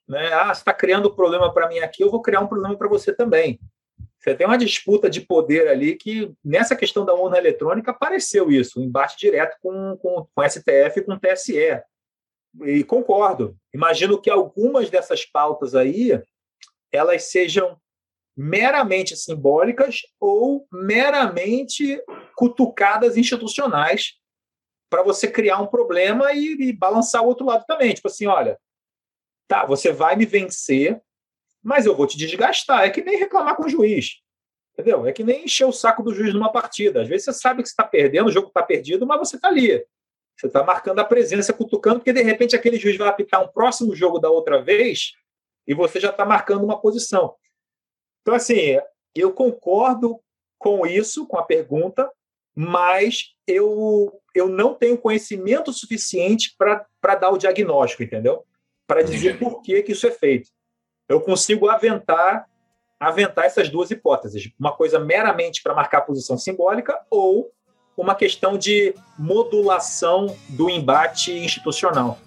Né? 0.06 0.32
Ah, 0.32 0.54
você 0.54 0.60
está 0.60 0.72
criando 0.72 1.08
um 1.08 1.14
problema 1.14 1.52
para 1.52 1.68
mim 1.68 1.78
aqui, 1.80 2.02
eu 2.02 2.10
vou 2.10 2.22
criar 2.22 2.40
um 2.40 2.46
problema 2.46 2.76
para 2.76 2.88
você 2.88 3.12
também. 3.12 3.60
Você 4.18 4.34
tem 4.34 4.46
uma 4.46 4.58
disputa 4.58 5.08
de 5.08 5.20
poder 5.20 5.68
ali 5.68 5.94
que, 5.94 6.32
nessa 6.44 6.74
questão 6.74 7.04
da 7.04 7.14
urna 7.14 7.38
eletrônica, 7.38 7.90
apareceu 7.90 8.50
isso, 8.50 8.80
um 8.80 8.84
embate 8.84 9.16
direto 9.16 9.56
com, 9.60 9.96
com, 9.98 10.26
com 10.34 10.48
STF 10.48 10.98
e 10.98 11.02
com 11.02 11.18
TSE. 11.18 11.82
E 12.64 12.82
concordo. 12.82 13.56
Imagino 13.72 14.20
que 14.20 14.28
algumas 14.28 14.90
dessas 14.90 15.24
pautas 15.24 15.74
aí 15.74 16.20
elas 16.92 17.30
sejam 17.30 17.78
meramente 18.36 19.16
simbólicas 19.16 20.02
ou 20.20 20.66
meramente 20.72 22.00
cutucadas 22.36 23.16
institucionais 23.16 24.14
para 24.88 25.02
você 25.02 25.28
criar 25.28 25.58
um 25.60 25.66
problema 25.66 26.32
e, 26.32 26.68
e, 26.68 26.72
balançar 26.72 27.22
o 27.22 27.26
outro 27.26 27.44
lado 27.44 27.64
também. 27.66 27.92
Tipo 27.92 28.08
assim, 28.08 28.26
olha, 28.26 28.58
tá, 29.48 29.66
você 29.66 29.92
vai 29.92 30.14
me 30.14 30.24
vencer, 30.24 31.00
mas 31.62 31.84
eu 31.84 31.96
vou 31.96 32.06
te 32.06 32.16
desgastar. 32.16 32.84
É 32.84 32.90
que 32.90 33.02
nem 33.02 33.18
reclamar 33.18 33.56
com 33.56 33.64
o 33.64 33.68
juiz. 33.68 34.20
Entendeu? 34.72 35.04
É 35.04 35.12
que 35.12 35.24
nem 35.24 35.44
encher 35.44 35.66
o 35.66 35.72
saco 35.72 36.02
do 36.02 36.14
juiz 36.14 36.32
numa 36.32 36.52
partida. 36.52 37.02
Às 37.02 37.08
vezes 37.08 37.24
você 37.24 37.32
sabe 37.32 37.62
que 37.62 37.68
você 37.68 37.72
está 37.72 37.82
perdendo, 37.82 38.28
o 38.28 38.32
jogo 38.32 38.48
está 38.48 38.62
perdido, 38.62 39.04
mas 39.04 39.18
você 39.18 39.34
está 39.34 39.48
ali. 39.48 39.84
Você 40.36 40.46
está 40.46 40.62
marcando 40.62 41.00
a 41.00 41.04
presença, 41.04 41.52
cutucando, 41.52 41.98
porque 41.98 42.12
de 42.12 42.22
repente 42.22 42.54
aquele 42.54 42.78
juiz 42.78 42.96
vai 42.96 43.08
apitar 43.08 43.42
um 43.42 43.48
próximo 43.48 43.96
jogo 43.96 44.20
da 44.20 44.30
outra 44.30 44.62
vez 44.62 45.14
e 45.68 45.74
você 45.74 46.00
já 46.00 46.08
está 46.08 46.24
marcando 46.24 46.64
uma 46.64 46.80
posição. 46.80 47.34
Então, 48.22 48.34
assim, 48.34 48.80
eu 49.14 49.32
concordo 49.32 50.18
com 50.58 50.86
isso, 50.86 51.26
com 51.26 51.38
a 51.38 51.44
pergunta, 51.44 52.10
mas 52.56 53.34
eu, 53.46 54.20
eu 54.34 54.48
não 54.48 54.74
tenho 54.74 54.98
conhecimento 54.98 55.72
suficiente 55.72 56.56
para 56.58 57.14
dar 57.14 57.30
o 57.30 57.38
diagnóstico, 57.38 58.02
entendeu? 58.02 58.44
Para 58.86 59.02
dizer 59.02 59.38
por 59.38 59.60
que, 59.60 59.82
que 59.82 59.92
isso 59.92 60.06
é 60.06 60.10
feito. 60.10 60.50
Eu 61.08 61.20
consigo 61.20 61.68
aventar 61.68 62.46
aventar 63.00 63.44
essas 63.44 63.68
duas 63.68 63.92
hipóteses, 63.92 64.50
uma 64.58 64.72
coisa 64.72 64.98
meramente 64.98 65.62
para 65.62 65.72
marcar 65.72 66.00
posição 66.00 66.36
simbólica 66.36 67.00
ou 67.08 67.48
uma 67.96 68.14
questão 68.14 68.58
de 68.58 68.92
modulação 69.16 70.36
do 70.48 70.68
embate 70.68 71.32
institucional. 71.32 72.18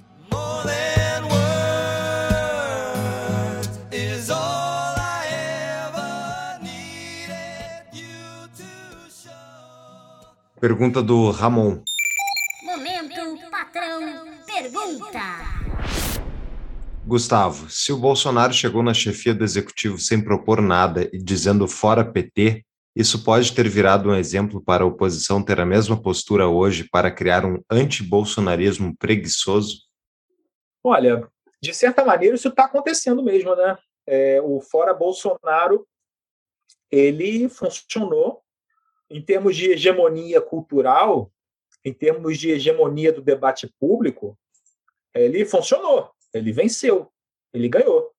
Pergunta 10.61 11.01
do 11.01 11.31
Ramon. 11.31 11.83
Momento, 12.61 13.49
patrão, 13.49 14.27
pergunta. 14.45 15.19
Gustavo, 17.03 17.67
se 17.67 17.91
o 17.91 17.97
Bolsonaro 17.97 18.53
chegou 18.53 18.83
na 18.83 18.93
chefia 18.93 19.33
do 19.33 19.43
executivo 19.43 19.97
sem 19.97 20.23
propor 20.23 20.61
nada 20.61 21.09
e 21.11 21.17
dizendo 21.17 21.67
fora 21.67 22.05
PT, 22.05 22.63
isso 22.95 23.23
pode 23.23 23.51
ter 23.53 23.67
virado 23.67 24.09
um 24.09 24.15
exemplo 24.15 24.63
para 24.63 24.83
a 24.83 24.87
oposição 24.87 25.43
ter 25.43 25.59
a 25.59 25.65
mesma 25.65 25.99
postura 25.99 26.47
hoje 26.47 26.87
para 26.91 27.09
criar 27.09 27.43
um 27.43 27.59
anti-bolsonarismo 27.67 28.95
preguiçoso? 28.99 29.79
Olha, 30.83 31.27
de 31.59 31.73
certa 31.73 32.05
maneira 32.05 32.35
isso 32.35 32.49
está 32.49 32.65
acontecendo 32.65 33.23
mesmo, 33.23 33.55
né? 33.55 33.75
É, 34.05 34.39
o 34.43 34.61
fora 34.61 34.93
Bolsonaro 34.93 35.87
ele 36.91 37.49
funcionou 37.49 38.43
em 39.11 39.21
termos 39.21 39.55
de 39.55 39.71
hegemonia 39.71 40.41
cultural, 40.41 41.31
em 41.83 41.93
termos 41.93 42.37
de 42.37 42.51
hegemonia 42.51 43.11
do 43.11 43.21
debate 43.21 43.67
público, 43.79 44.37
ele 45.13 45.45
funcionou, 45.45 46.11
ele 46.33 46.51
venceu, 46.51 47.11
ele 47.53 47.67
ganhou. 47.67 48.11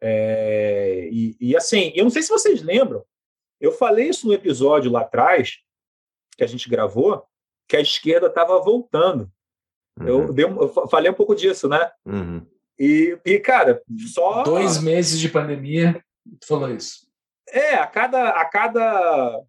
É, 0.00 1.08
e, 1.10 1.36
e, 1.40 1.56
assim, 1.56 1.92
eu 1.94 2.04
não 2.04 2.10
sei 2.10 2.22
se 2.22 2.28
vocês 2.28 2.62
lembram, 2.62 3.04
eu 3.60 3.72
falei 3.72 4.08
isso 4.08 4.26
no 4.26 4.34
episódio 4.34 4.90
lá 4.90 5.00
atrás, 5.00 5.58
que 6.36 6.44
a 6.44 6.46
gente 6.46 6.68
gravou, 6.68 7.24
que 7.66 7.76
a 7.76 7.80
esquerda 7.80 8.28
estava 8.28 8.60
voltando. 8.60 9.30
Uhum. 9.98 10.06
Eu, 10.06 10.32
dei, 10.32 10.44
eu, 10.44 10.88
falei 10.88 11.10
um 11.10 11.14
pouco 11.14 11.34
disso, 11.34 11.68
né? 11.68 11.90
Uhum. 12.06 12.46
E, 12.78 13.18
e, 13.24 13.40
cara, 13.40 13.82
só. 14.06 14.44
Dois 14.44 14.80
meses 14.80 15.18
de 15.18 15.28
pandemia, 15.28 16.02
tu 16.40 16.46
falou 16.46 16.70
isso. 16.70 17.08
É, 17.48 17.74
a 17.74 17.86
cada, 17.86 18.28
a 18.30 18.44
cada 18.44 19.42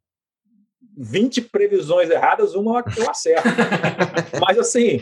20 1.01 1.43
previsões 1.43 2.09
erradas, 2.09 2.55
uma 2.55 2.83
eu 2.97 3.09
acerto. 3.09 3.47
Mas, 4.45 4.59
assim, 4.59 5.01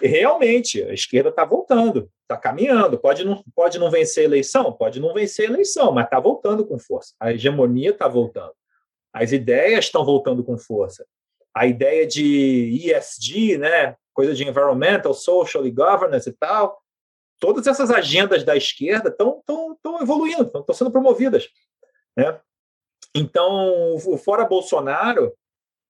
realmente, 0.00 0.82
a 0.82 0.92
esquerda 0.92 1.30
está 1.30 1.44
voltando, 1.44 2.10
está 2.22 2.36
caminhando. 2.36 2.98
Pode 2.98 3.24
não, 3.24 3.42
pode 3.54 3.78
não 3.78 3.90
vencer 3.90 4.24
a 4.24 4.26
eleição? 4.26 4.72
Pode 4.72 5.00
não 5.00 5.14
vencer 5.14 5.48
a 5.48 5.52
eleição, 5.52 5.92
mas 5.92 6.04
está 6.04 6.20
voltando 6.20 6.66
com 6.66 6.78
força. 6.78 7.14
A 7.18 7.32
hegemonia 7.32 7.90
está 7.90 8.06
voltando. 8.06 8.52
As 9.12 9.32
ideias 9.32 9.86
estão 9.86 10.04
voltando 10.04 10.44
com 10.44 10.58
força. 10.58 11.06
A 11.54 11.66
ideia 11.66 12.06
de 12.06 12.90
ESG, 12.90 13.58
né, 13.58 13.96
coisa 14.12 14.34
de 14.34 14.46
environmental, 14.46 15.14
social 15.14 15.66
e 15.66 15.70
governance 15.70 16.28
e 16.28 16.32
tal, 16.32 16.78
todas 17.38 17.66
essas 17.66 17.90
agendas 17.90 18.44
da 18.44 18.56
esquerda 18.56 19.08
estão 19.08 19.42
evoluindo, 20.00 20.44
estão 20.44 20.74
sendo 20.74 20.90
promovidas. 20.90 21.48
Né? 22.16 22.38
Então, 23.14 23.94
o 23.94 24.16
fora 24.16 24.44
Bolsonaro 24.44 25.32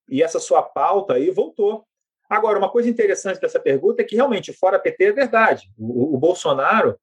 e 0.09 0.23
essa 0.23 0.41
sua 0.41 0.63
pauta 0.63 1.15
aí 1.15 1.31
voltou. 1.31 1.87
Agora, 2.29 2.59
uma 2.59 2.71
coisa 2.71 2.89
interessante 2.89 3.41
dessa 3.41 3.61
pergunta 3.61 4.03
é 4.03 4.05
que 4.05 4.17
realmente 4.17 4.53
fora 4.53 4.79
PT 4.79 5.05
é 5.05 5.13
verdade. 5.13 5.71
O, 5.79 6.15
o 6.15 6.19
Bolsonaro 6.19 6.99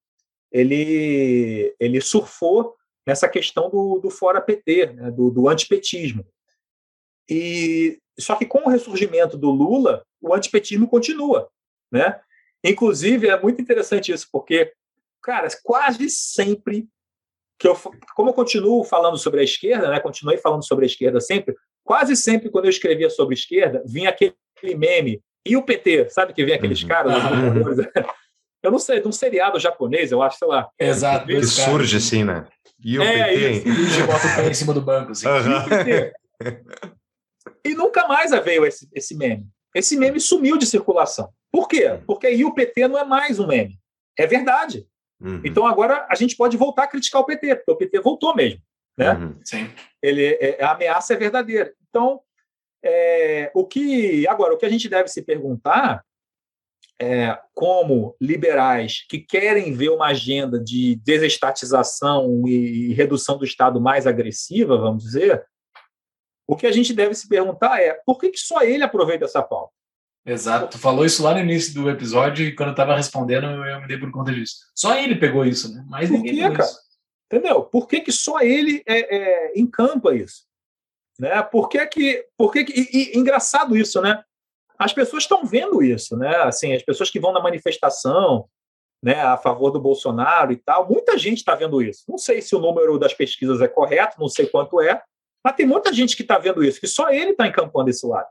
ele 0.52 1.76
ele 1.80 2.02
surfou 2.02 2.76
nessa 3.06 3.28
questão 3.30 3.70
do, 3.70 4.00
do 4.00 4.10
fora 4.10 4.42
PT, 4.42 4.88
né, 4.94 5.12
do, 5.12 5.32
do 5.32 5.48
antipetismo. 5.48 6.26
E 7.30 8.00
só 8.20 8.36
que 8.36 8.46
com 8.46 8.60
o 8.66 8.70
ressurgimento 8.70 9.38
do 9.38 9.50
Lula, 9.50 10.06
o 10.22 10.34
antipetismo 10.34 10.88
continua, 10.88 11.50
né? 11.92 12.20
Inclusive 12.64 13.30
é 13.30 13.40
muito 13.40 13.62
interessante 13.62 14.12
isso 14.12 14.28
porque, 14.32 14.74
cara, 15.22 15.48
quase 15.64 16.10
sempre 16.10 16.88
que 17.60 17.68
eu, 17.68 17.78
como 18.16 18.30
eu 18.30 18.34
continuo 18.34 18.84
falando 18.86 19.18
sobre 19.18 19.42
a 19.42 19.44
esquerda, 19.44 19.90
né, 19.90 20.00
continuei 20.00 20.38
falando 20.38 20.66
sobre 20.66 20.86
a 20.86 20.88
esquerda 20.88 21.20
sempre, 21.20 21.54
quase 21.84 22.16
sempre 22.16 22.50
quando 22.50 22.66
eu 22.66 22.70
escrevia 22.70 23.10
sobre 23.10 23.36
esquerda, 23.36 23.84
vinha 23.86 24.10
aquele 24.10 24.34
meme, 24.78 25.22
e 25.46 25.58
o 25.58 25.64
PT, 25.64 26.10
sabe 26.10 26.34
que 26.34 26.46
vem 26.46 26.56
aqueles 26.56 26.82
uhum. 26.82 26.88
caras, 26.88 27.14
eu 28.64 28.72
não 28.72 28.80
sei, 28.80 29.02
de 29.02 29.08
um 29.08 29.12
seriado 29.12 29.60
japonês, 29.60 30.12
eu 30.12 30.22
acho, 30.22 30.38
sei 30.38 30.48
lá. 30.48 30.70
Exato. 30.80 31.28
Que 31.28 31.44
surge 31.44 31.98
assim, 31.98 32.24
né? 32.24 32.46
E 32.84 32.98
o 32.98 33.04
é, 33.04 33.34
PT? 33.34 33.70
E 34.00 34.04
bota 34.04 34.28
o 34.28 34.36
pé 34.36 34.50
em 34.50 34.54
cima 34.54 34.74
do 34.74 34.82
banco, 34.82 35.12
assim. 35.12 35.28
Uhum. 35.28 36.14
E, 37.66 37.72
e 37.72 37.76
nunca 37.76 38.08
mais 38.08 38.32
veio 38.44 38.66
esse, 38.66 38.88
esse 38.94 39.16
meme. 39.16 39.48
Esse 39.76 39.98
meme 39.98 40.20
sumiu 40.20 40.58
de 40.58 40.66
circulação. 40.66 41.30
Por 41.52 41.68
quê? 41.68 42.00
Porque 42.06 42.28
aí 42.28 42.46
o 42.46 42.54
PT 42.54 42.88
não 42.88 42.98
é 42.98 43.04
mais 43.04 43.40
um 43.40 43.48
meme. 43.48 43.78
É 44.18 44.28
verdade. 44.28 44.86
Uhum. 45.22 45.42
Então 45.44 45.66
agora 45.66 46.08
a 46.10 46.16
gente 46.16 46.36
pode 46.36 46.56
voltar 46.58 46.84
a 46.84 46.88
criticar 46.88 47.22
o 47.22 47.26
PT, 47.26 47.56
porque 47.56 47.72
o 47.72 47.76
PT 47.76 48.00
voltou 48.00 48.36
mesmo. 48.36 48.62
Né? 48.98 49.14
Uhum. 49.14 49.40
Sim. 49.44 49.70
Ele, 50.02 50.38
é, 50.40 50.64
a 50.64 50.72
ameaça 50.72 51.14
é 51.14 51.18
verdadeira. 51.18 51.74
Então, 51.90 52.22
é, 52.84 53.52
o 53.54 53.66
que 53.66 54.28
agora 54.28 54.54
o 54.54 54.58
que 54.58 54.66
a 54.66 54.70
gente 54.70 54.88
deve 54.88 55.10
se 55.10 55.22
perguntar 55.22 56.04
é, 57.02 57.40
como 57.54 58.16
liberais 58.20 59.06
que 59.10 59.20
querem 59.20 59.74
ver 59.74 59.90
uma 59.90 60.08
agenda 60.08 60.60
de 60.60 60.96
desestatização 60.98 62.46
e 62.46 62.94
redução 62.94 63.38
do 63.38 63.46
Estado 63.46 63.80
mais 63.80 64.06
agressiva, 64.06 64.78
vamos 64.78 65.04
dizer, 65.04 65.46
o 66.46 66.58
que 66.58 66.68
a 66.68 66.72
gente 66.72 66.94
deve 66.94 67.14
se 67.14 67.28
perguntar 67.28 67.82
é 67.82 67.94
por 68.06 68.20
que, 68.20 68.30
que 68.30 68.40
só 68.40 68.62
ele 68.64 68.84
aproveita 68.84 69.26
essa 69.26 69.42
pauta? 69.42 69.74
Exato, 70.30 70.68
tu 70.68 70.78
falou 70.78 71.06
isso 71.06 71.24
lá 71.24 71.34
no 71.34 71.40
início 71.40 71.74
do 71.74 71.90
episódio 71.90 72.46
e 72.46 72.56
quando 72.56 72.70
eu 72.70 72.74
estava 72.74 72.96
respondendo 72.96 73.48
eu 73.48 73.82
me 73.82 73.88
dei 73.88 73.98
por 73.98 74.12
conta 74.12 74.32
disso. 74.32 74.58
Só 74.76 74.96
ele 74.96 75.16
pegou 75.16 75.44
isso, 75.44 75.74
né? 75.74 75.84
Mas 75.90 76.10
ninguém 76.12 76.36
quê, 76.36 76.42
cara? 76.42 76.64
Isso. 76.64 76.80
Entendeu? 77.26 77.64
Por 77.64 77.88
que, 77.88 78.02
que 78.02 78.12
só 78.12 78.40
ele 78.40 78.84
é, 78.86 79.16
é, 79.16 79.60
encampa 79.60 80.14
isso? 80.14 80.44
Né? 81.20 81.42
Por 81.42 81.68
que 81.68 81.84
que, 81.88 82.26
por 82.38 82.52
que, 82.52 82.64
que 82.64 82.80
e, 82.80 83.16
e, 83.16 83.18
engraçado 83.18 83.76
isso, 83.76 84.00
né? 84.02 84.24
As 84.78 84.94
pessoas 84.94 85.24
estão 85.24 85.44
vendo 85.46 85.82
isso, 85.82 86.16
né? 86.16 86.36
Assim, 86.44 86.74
as 86.74 86.84
pessoas 86.84 87.10
que 87.10 87.20
vão 87.20 87.34
na 87.34 87.42
manifestação, 87.42 88.48
né, 89.02 89.22
a 89.22 89.36
favor 89.36 89.72
do 89.72 89.82
Bolsonaro 89.82 90.52
e 90.52 90.58
tal, 90.58 90.88
muita 90.88 91.18
gente 91.18 91.40
está 91.40 91.56
vendo 91.56 91.82
isso. 91.82 92.04
Não 92.08 92.20
sei 92.20 92.40
se 92.42 92.56
o 92.56 92.60
número 92.60 93.00
das 93.00 93.14
pesquisas 93.14 93.62
é 93.62 93.68
correto, 93.68 94.20
não 94.20 94.28
sei 94.28 94.46
quanto 94.46 94.80
é, 94.80 95.02
mas 95.44 95.56
tem 95.56 95.66
muita 95.66 95.92
gente 95.92 96.16
que 96.16 96.22
está 96.22 96.38
vendo 96.38 96.64
isso, 96.64 96.80
que 96.80 96.88
só 96.88 97.10
ele 97.10 97.32
está 97.32 97.48
encampando 97.48 97.90
esse 97.90 98.06
lado. 98.06 98.28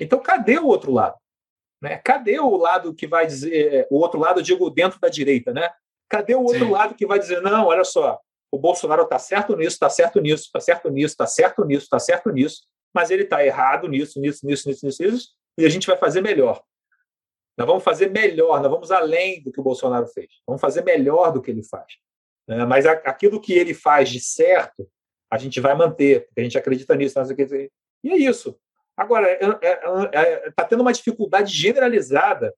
Então, 0.00 0.18
cadê 0.18 0.58
o 0.58 0.66
outro 0.66 0.92
lado? 0.92 1.16
Né? 1.82 1.98
Cadê 1.98 2.38
o 2.38 2.56
lado 2.56 2.94
que 2.94 3.08
vai 3.08 3.26
dizer, 3.26 3.88
o 3.90 3.98
outro 3.98 4.20
lado, 4.20 4.38
eu 4.38 4.44
digo, 4.44 4.70
dentro 4.70 5.00
da 5.00 5.08
direita, 5.08 5.52
né? 5.52 5.68
Cadê 6.08 6.34
o 6.34 6.42
outro 6.42 6.66
Sim. 6.66 6.70
lado 6.70 6.94
que 6.94 7.04
vai 7.04 7.18
dizer, 7.18 7.42
não, 7.42 7.66
olha 7.66 7.82
só, 7.82 8.20
o 8.52 8.58
Bolsonaro 8.58 9.02
está 9.02 9.18
certo 9.18 9.56
nisso, 9.56 9.74
está 9.74 9.90
certo 9.90 10.20
nisso, 10.20 10.44
está 10.44 10.60
certo 10.60 10.90
nisso, 10.90 11.12
está 11.12 11.26
certo 11.26 11.64
nisso, 11.64 11.84
está 11.84 11.98
certo 11.98 12.30
nisso, 12.30 12.62
mas 12.94 13.10
ele 13.10 13.24
está 13.24 13.44
errado 13.44 13.88
nisso, 13.88 14.20
nisso, 14.20 14.46
nisso, 14.46 14.68
nisso, 14.68 14.86
nisso, 14.86 15.02
nisso, 15.02 15.28
e 15.58 15.64
a 15.64 15.68
gente 15.68 15.86
vai 15.86 15.96
fazer 15.96 16.20
melhor. 16.20 16.62
Nós 17.56 17.66
vamos 17.66 17.82
fazer 17.82 18.10
melhor, 18.10 18.62
nós 18.62 18.70
vamos 18.70 18.90
além 18.92 19.42
do 19.42 19.50
que 19.50 19.58
o 19.60 19.62
Bolsonaro 19.62 20.06
fez. 20.06 20.28
Vamos 20.46 20.60
fazer 20.60 20.84
melhor 20.84 21.32
do 21.32 21.42
que 21.42 21.50
ele 21.50 21.62
faz. 21.62 21.94
Né? 22.46 22.64
Mas 22.64 22.86
aquilo 22.86 23.40
que 23.40 23.52
ele 23.52 23.74
faz 23.74 24.08
de 24.08 24.20
certo, 24.20 24.88
a 25.30 25.36
gente 25.36 25.60
vai 25.60 25.74
manter, 25.74 26.26
porque 26.26 26.40
a 26.40 26.44
gente 26.44 26.58
acredita 26.58 26.94
nisso. 26.94 27.18
E 28.04 28.10
é 28.10 28.16
isso. 28.16 28.58
Agora, 28.96 29.32
está 29.32 29.58
é, 29.62 30.20
é, 30.20 30.52
é, 30.56 30.64
tendo 30.64 30.82
uma 30.82 30.92
dificuldade 30.92 31.54
generalizada 31.54 32.54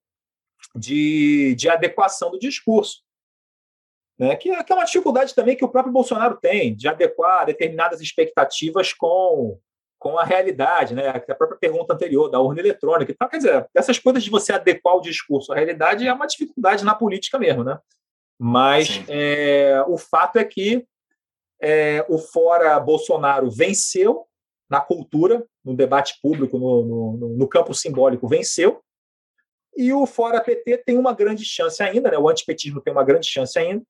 de, 0.75 1.55
de 1.55 1.69
adequação 1.69 2.31
do 2.31 2.39
discurso. 2.39 3.03
Né? 4.19 4.37
Que, 4.37 4.65
que, 4.65 4.73
é 4.73 4.75
uma 4.75 4.85
dificuldade 4.85 5.35
também 5.35 5.57
que 5.57 5.65
o 5.65 5.69
próprio 5.69 5.93
Bolsonaro 5.93 6.37
tem, 6.37 6.75
de 6.75 6.89
adequar 6.89 7.47
determinadas 7.47 8.01
expectativas 8.01 8.93
com, 8.93 9.59
com 9.99 10.19
a 10.19 10.25
realidade, 10.25 10.95
né? 10.95 11.09
a 11.09 11.35
própria 11.35 11.59
pergunta 11.59 11.95
anterior, 11.95 12.29
da 12.29 12.41
urna 12.41 12.61
eletrônica 12.61 13.11
e 13.11 13.15
tal. 13.15 13.29
Quer 13.29 13.39
dizer, 13.39 13.69
essas 13.75 13.99
coisas 13.99 14.23
de 14.23 14.31
você 14.31 14.53
adequar 14.53 14.97
o 14.97 15.01
discurso 15.01 15.53
à 15.53 15.57
realidade 15.57 16.07
é 16.07 16.13
uma 16.13 16.27
dificuldade 16.27 16.85
na 16.85 16.95
política 16.95 17.39
mesmo. 17.39 17.65
Né? 17.65 17.79
Mas 18.39 19.03
é, 19.09 19.83
o 19.87 19.97
fato 19.97 20.39
é 20.39 20.45
que 20.45 20.87
é, 21.61 22.05
o 22.09 22.19
fora 22.19 22.79
Bolsonaro 22.79 23.51
venceu 23.51 24.27
na 24.69 24.81
cultura, 24.81 25.45
no 25.65 25.75
debate 25.75 26.19
público, 26.23 26.59
no, 26.59 27.17
no, 27.17 27.29
no 27.37 27.49
campo 27.49 27.73
simbólico, 27.75 28.29
venceu. 28.29 28.81
E 29.77 29.93
o 29.93 30.07
fora 30.07 30.41
PT 30.41 30.79
tem 30.79 30.99
uma 30.99 31.13
grande 31.13 31.45
chance 31.45 31.83
ainda, 31.83 32.11
né? 32.11 32.19
o 32.19 32.29
antipetismo 32.29 32.81
tem 32.81 32.93
uma 32.93 33.03
grande 33.03 33.27
chance 33.27 33.59
ainda, 33.59 33.83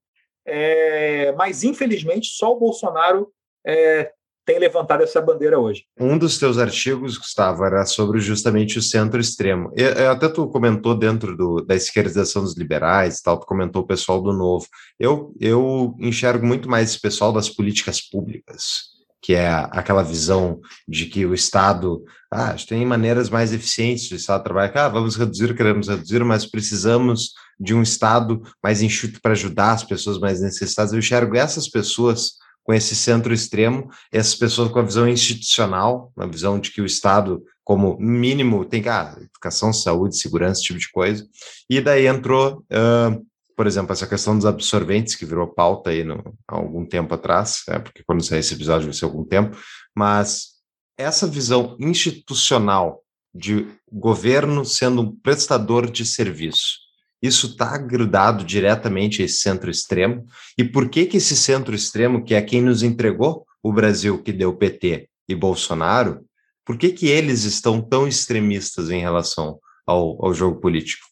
é, 0.46 1.32
mas, 1.32 1.64
infelizmente, 1.64 2.28
só 2.28 2.52
o 2.52 2.58
Bolsonaro 2.58 3.30
é, 3.66 4.12
tem 4.44 4.58
levantado 4.58 5.02
essa 5.02 5.20
bandeira 5.20 5.58
hoje. 5.58 5.86
Um 5.98 6.18
dos 6.18 6.38
teus 6.38 6.58
artigos, 6.58 7.16
Gustavo, 7.16 7.64
era 7.64 7.84
sobre 7.86 8.20
justamente 8.20 8.78
o 8.78 8.82
centro-extremo. 8.82 9.72
Até 10.10 10.28
tu 10.28 10.46
comentou 10.48 10.94
dentro 10.94 11.36
do, 11.36 11.62
da 11.62 11.74
esquerdização 11.74 12.42
dos 12.42 12.56
liberais, 12.56 13.20
tal, 13.20 13.40
tu 13.40 13.46
comentou 13.46 13.82
o 13.82 13.86
pessoal 13.86 14.20
do 14.20 14.32
Novo. 14.32 14.66
Eu, 14.98 15.34
eu 15.40 15.94
enxergo 15.98 16.46
muito 16.46 16.68
mais 16.68 16.90
esse 16.90 17.00
pessoal 17.00 17.32
das 17.32 17.48
políticas 17.48 18.00
públicas, 18.00 18.93
que 19.24 19.32
é 19.32 19.48
aquela 19.70 20.02
visão 20.02 20.60
de 20.86 21.06
que 21.06 21.24
o 21.24 21.32
Estado 21.32 22.04
ah, 22.30 22.54
tem 22.68 22.84
maneiras 22.84 23.30
mais 23.30 23.54
eficientes 23.54 24.06
do 24.10 24.16
Estado 24.16 24.44
trabalhar. 24.44 24.72
Ah, 24.74 24.88
vamos 24.90 25.16
reduzir, 25.16 25.56
queremos 25.56 25.88
reduzir, 25.88 26.22
mas 26.22 26.44
precisamos 26.44 27.32
de 27.58 27.72
um 27.72 27.80
Estado 27.80 28.42
mais 28.62 28.82
enxuto 28.82 29.22
para 29.22 29.32
ajudar 29.32 29.72
as 29.72 29.82
pessoas 29.82 30.18
mais 30.18 30.42
necessitadas. 30.42 30.92
Eu 30.92 30.98
enxergo 30.98 31.34
essas 31.36 31.66
pessoas 31.66 32.32
com 32.62 32.74
esse 32.74 32.94
centro 32.94 33.32
extremo, 33.32 33.88
essas 34.12 34.34
pessoas 34.34 34.70
com 34.70 34.80
a 34.80 34.84
visão 34.84 35.08
institucional, 35.08 36.12
uma 36.14 36.28
visão 36.28 36.60
de 36.60 36.70
que 36.70 36.82
o 36.82 36.86
Estado, 36.86 37.42
como 37.64 37.96
mínimo, 37.98 38.62
tem 38.66 38.82
que 38.82 38.90
ah, 38.90 39.16
educação, 39.18 39.72
saúde, 39.72 40.18
segurança, 40.18 40.60
esse 40.60 40.64
tipo 40.64 40.78
de 40.78 40.90
coisa. 40.92 41.26
E 41.70 41.80
daí 41.80 42.06
entrou 42.06 42.62
uh, 42.70 43.26
por 43.56 43.66
exemplo, 43.66 43.92
essa 43.92 44.06
questão 44.06 44.36
dos 44.36 44.46
absorventes, 44.46 45.14
que 45.14 45.24
virou 45.24 45.46
pauta 45.46 45.90
aí 45.90 46.04
no, 46.04 46.36
há 46.48 46.56
algum 46.56 46.84
tempo 46.84 47.14
atrás, 47.14 47.62
né, 47.68 47.78
porque 47.78 48.02
quando 48.04 48.22
sair 48.22 48.40
esse 48.40 48.54
episódio 48.54 48.86
vai 48.86 48.94
ser 48.94 49.04
algum 49.04 49.24
tempo, 49.24 49.56
mas 49.94 50.54
essa 50.96 51.26
visão 51.26 51.76
institucional 51.80 53.02
de 53.34 53.66
governo 53.90 54.64
sendo 54.64 55.02
um 55.02 55.16
prestador 55.16 55.90
de 55.90 56.04
serviço, 56.04 56.84
isso 57.24 57.46
está 57.46 57.78
grudado 57.78 58.44
diretamente 58.44 59.22
a 59.22 59.24
esse 59.24 59.38
centro 59.38 59.70
extremo. 59.70 60.26
E 60.58 60.62
por 60.62 60.90
que 60.90 61.06
que 61.06 61.16
esse 61.16 61.34
centro 61.34 61.74
extremo, 61.74 62.22
que 62.22 62.34
é 62.34 62.42
quem 62.42 62.60
nos 62.60 62.82
entregou 62.82 63.46
o 63.62 63.72
Brasil, 63.72 64.22
que 64.22 64.30
deu 64.30 64.54
PT 64.54 65.08
e 65.26 65.34
Bolsonaro, 65.34 66.22
por 66.66 66.76
que 66.76 66.90
que 66.90 67.06
eles 67.06 67.44
estão 67.44 67.80
tão 67.80 68.06
extremistas 68.06 68.90
em 68.90 69.00
relação 69.00 69.58
ao, 69.86 70.22
ao 70.22 70.34
jogo 70.34 70.60
político? 70.60 71.06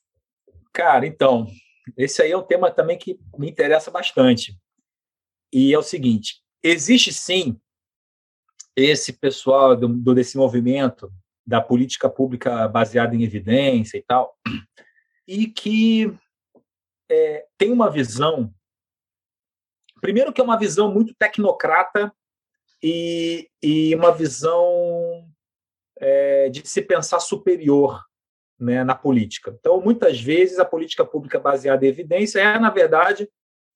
Cara, 0.70 1.06
então, 1.06 1.46
esse 1.96 2.22
aí 2.22 2.32
é 2.32 2.36
um 2.36 2.42
tema 2.42 2.70
também 2.70 2.98
que 2.98 3.18
me 3.36 3.50
interessa 3.50 3.90
bastante. 3.90 4.56
E 5.52 5.72
é 5.72 5.78
o 5.78 5.82
seguinte: 5.82 6.42
existe 6.62 7.12
sim 7.12 7.60
esse 8.74 9.12
pessoal 9.12 9.76
do, 9.76 9.88
do, 9.88 10.14
desse 10.14 10.36
movimento 10.36 11.12
da 11.46 11.60
política 11.60 12.08
pública 12.08 12.68
baseada 12.68 13.14
em 13.14 13.24
evidência 13.24 13.98
e 13.98 14.02
tal, 14.02 14.36
e 15.26 15.46
que 15.46 16.16
é, 17.10 17.46
tem 17.58 17.70
uma 17.70 17.90
visão, 17.90 18.54
primeiro 20.00 20.32
que 20.32 20.40
é 20.40 20.44
uma 20.44 20.58
visão 20.58 20.92
muito 20.92 21.14
tecnocrata 21.14 22.14
e, 22.82 23.50
e 23.62 23.94
uma 23.94 24.12
visão 24.12 25.28
é, 25.98 26.48
de 26.48 26.66
se 26.66 26.80
pensar 26.80 27.20
superior 27.20 28.02
né, 28.62 28.84
na 28.84 28.94
política. 28.94 29.54
Então, 29.58 29.80
muitas 29.80 30.20
vezes, 30.20 30.58
a 30.60 30.64
política 30.64 31.04
pública 31.04 31.40
baseada 31.40 31.84
em 31.84 31.88
evidência 31.88 32.38
é, 32.38 32.58
na 32.58 32.70
verdade, 32.70 33.28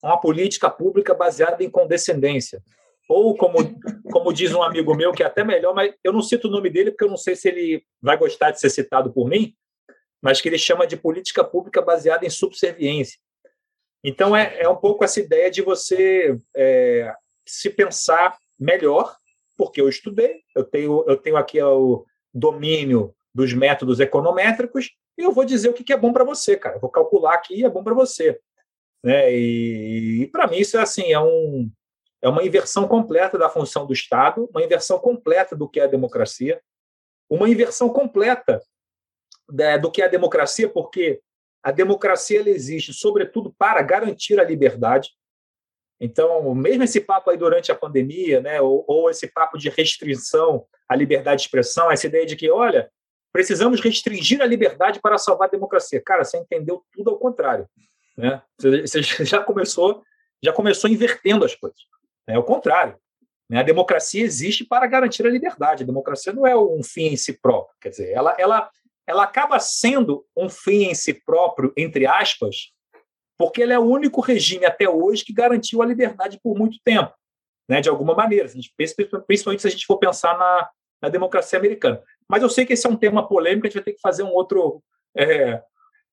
uma 0.02 0.18
política 0.20 0.70
pública 0.70 1.12
baseada 1.12 1.64
em 1.64 1.70
condescendência. 1.70 2.62
Ou, 3.08 3.36
como, 3.36 3.58
como 4.12 4.32
diz 4.32 4.54
um 4.54 4.62
amigo 4.62 4.94
meu, 4.94 5.12
que 5.12 5.24
é 5.24 5.26
até 5.26 5.42
melhor, 5.42 5.74
mas 5.74 5.92
eu 6.04 6.12
não 6.12 6.22
cito 6.22 6.46
o 6.46 6.50
nome 6.50 6.70
dele 6.70 6.92
porque 6.92 7.04
eu 7.04 7.10
não 7.10 7.16
sei 7.16 7.34
se 7.34 7.48
ele 7.48 7.84
vai 8.00 8.16
gostar 8.16 8.52
de 8.52 8.60
ser 8.60 8.70
citado 8.70 9.12
por 9.12 9.28
mim, 9.28 9.54
mas 10.22 10.40
que 10.40 10.48
ele 10.48 10.58
chama 10.58 10.86
de 10.86 10.96
política 10.96 11.42
pública 11.42 11.82
baseada 11.82 12.24
em 12.24 12.30
subserviência. 12.30 13.18
Então, 14.04 14.36
é, 14.36 14.56
é 14.60 14.68
um 14.68 14.76
pouco 14.76 15.02
essa 15.02 15.18
ideia 15.18 15.50
de 15.50 15.62
você 15.62 16.38
é, 16.54 17.12
se 17.44 17.70
pensar 17.70 18.36
melhor, 18.58 19.16
porque 19.56 19.80
eu 19.80 19.88
estudei, 19.88 20.42
eu 20.54 20.62
tenho, 20.62 21.04
eu 21.08 21.16
tenho 21.16 21.36
aqui 21.36 21.60
o 21.60 22.04
domínio 22.32 23.16
dos 23.36 23.52
métodos 23.52 24.00
econométricos 24.00 24.92
e 25.18 25.22
eu 25.22 25.30
vou 25.30 25.44
dizer 25.44 25.68
o 25.68 25.74
que 25.74 25.92
é 25.92 25.96
bom 25.96 26.10
para 26.10 26.24
você, 26.24 26.56
cara. 26.56 26.76
Eu 26.76 26.80
vou 26.80 26.90
calcular 26.90 27.34
aqui 27.34 27.64
é 27.64 27.68
bom 27.68 27.84
para 27.84 27.92
você. 27.92 28.40
Né? 29.04 29.30
E, 29.30 30.22
e 30.22 30.26
para 30.28 30.46
mim 30.46 30.56
isso 30.56 30.78
é 30.78 30.80
assim, 30.80 31.12
é, 31.12 31.20
um, 31.20 31.70
é 32.22 32.28
uma 32.30 32.42
inversão 32.42 32.88
completa 32.88 33.36
da 33.36 33.50
função 33.50 33.86
do 33.86 33.92
Estado, 33.92 34.48
uma 34.50 34.62
inversão 34.62 34.98
completa 34.98 35.54
do 35.54 35.68
que 35.68 35.78
é 35.78 35.84
a 35.84 35.86
democracia, 35.86 36.60
uma 37.28 37.46
inversão 37.46 37.90
completa 37.90 38.62
né, 39.52 39.78
do 39.78 39.90
que 39.90 40.00
é 40.00 40.06
a 40.06 40.08
democracia, 40.08 40.68
porque 40.68 41.20
a 41.62 41.70
democracia 41.70 42.40
ela 42.40 42.48
existe, 42.48 42.94
sobretudo, 42.94 43.54
para 43.58 43.82
garantir 43.82 44.40
a 44.40 44.44
liberdade. 44.44 45.10
Então, 46.00 46.54
mesmo 46.54 46.84
esse 46.84 47.02
papo 47.02 47.30
aí 47.30 47.36
durante 47.36 47.70
a 47.70 47.74
pandemia, 47.74 48.40
né, 48.40 48.62
ou, 48.62 48.82
ou 48.88 49.10
esse 49.10 49.26
papo 49.30 49.58
de 49.58 49.68
restrição 49.68 50.66
à 50.88 50.96
liberdade 50.96 51.42
de 51.42 51.46
expressão, 51.46 51.90
essa 51.90 52.06
ideia 52.06 52.24
de 52.24 52.34
que, 52.34 52.50
olha, 52.50 52.90
precisamos 53.36 53.82
restringir 53.82 54.40
a 54.40 54.46
liberdade 54.46 54.98
para 54.98 55.18
salvar 55.18 55.48
a 55.48 55.50
democracia. 55.50 56.00
Cara, 56.00 56.24
você 56.24 56.38
entendeu 56.38 56.82
tudo 56.90 57.10
ao 57.10 57.18
contrário. 57.18 57.68
Né? 58.16 58.40
Você 58.58 59.02
já 59.02 59.42
começou, 59.42 60.02
já 60.42 60.54
começou 60.54 60.88
invertendo 60.88 61.44
as 61.44 61.54
coisas. 61.54 61.78
É 62.26 62.38
o 62.38 62.42
contrário. 62.42 62.96
Né? 63.46 63.60
A 63.60 63.62
democracia 63.62 64.24
existe 64.24 64.64
para 64.64 64.86
garantir 64.86 65.26
a 65.26 65.28
liberdade. 65.28 65.82
A 65.82 65.86
democracia 65.86 66.32
não 66.32 66.46
é 66.46 66.56
um 66.56 66.82
fim 66.82 67.08
em 67.08 67.16
si 67.18 67.34
próprio. 67.34 67.76
Quer 67.78 67.90
dizer, 67.90 68.10
ela, 68.10 68.34
ela, 68.38 68.70
ela 69.06 69.24
acaba 69.24 69.60
sendo 69.60 70.24
um 70.34 70.48
fim 70.48 70.84
em 70.84 70.94
si 70.94 71.12
próprio, 71.12 71.74
entre 71.76 72.06
aspas, 72.06 72.72
porque 73.36 73.60
ele 73.60 73.74
é 73.74 73.78
o 73.78 73.84
único 73.84 74.22
regime 74.22 74.64
até 74.64 74.88
hoje 74.88 75.22
que 75.22 75.34
garantiu 75.34 75.82
a 75.82 75.86
liberdade 75.86 76.40
por 76.42 76.56
muito 76.56 76.78
tempo. 76.82 77.12
né, 77.68 77.82
de 77.82 77.90
alguma 77.90 78.14
maneira, 78.14 78.48
principalmente 79.26 79.60
se 79.60 79.68
a 79.68 79.70
gente 79.70 79.84
for 79.84 79.98
pensar 79.98 80.38
na, 80.38 80.70
na 81.00 81.08
democracia 81.08 81.58
americana. 81.58 82.02
Mas 82.28 82.42
eu 82.42 82.50
sei 82.50 82.66
que 82.66 82.72
esse 82.72 82.86
é 82.86 82.90
um 82.90 82.96
tema 82.96 83.26
polêmico, 83.26 83.66
a 83.66 83.70
gente 83.70 83.74
vai 83.74 83.84
ter 83.84 83.92
que 83.92 84.00
fazer 84.00 84.22
um 84.22 84.32
outro, 84.32 84.82
é, 85.16 85.62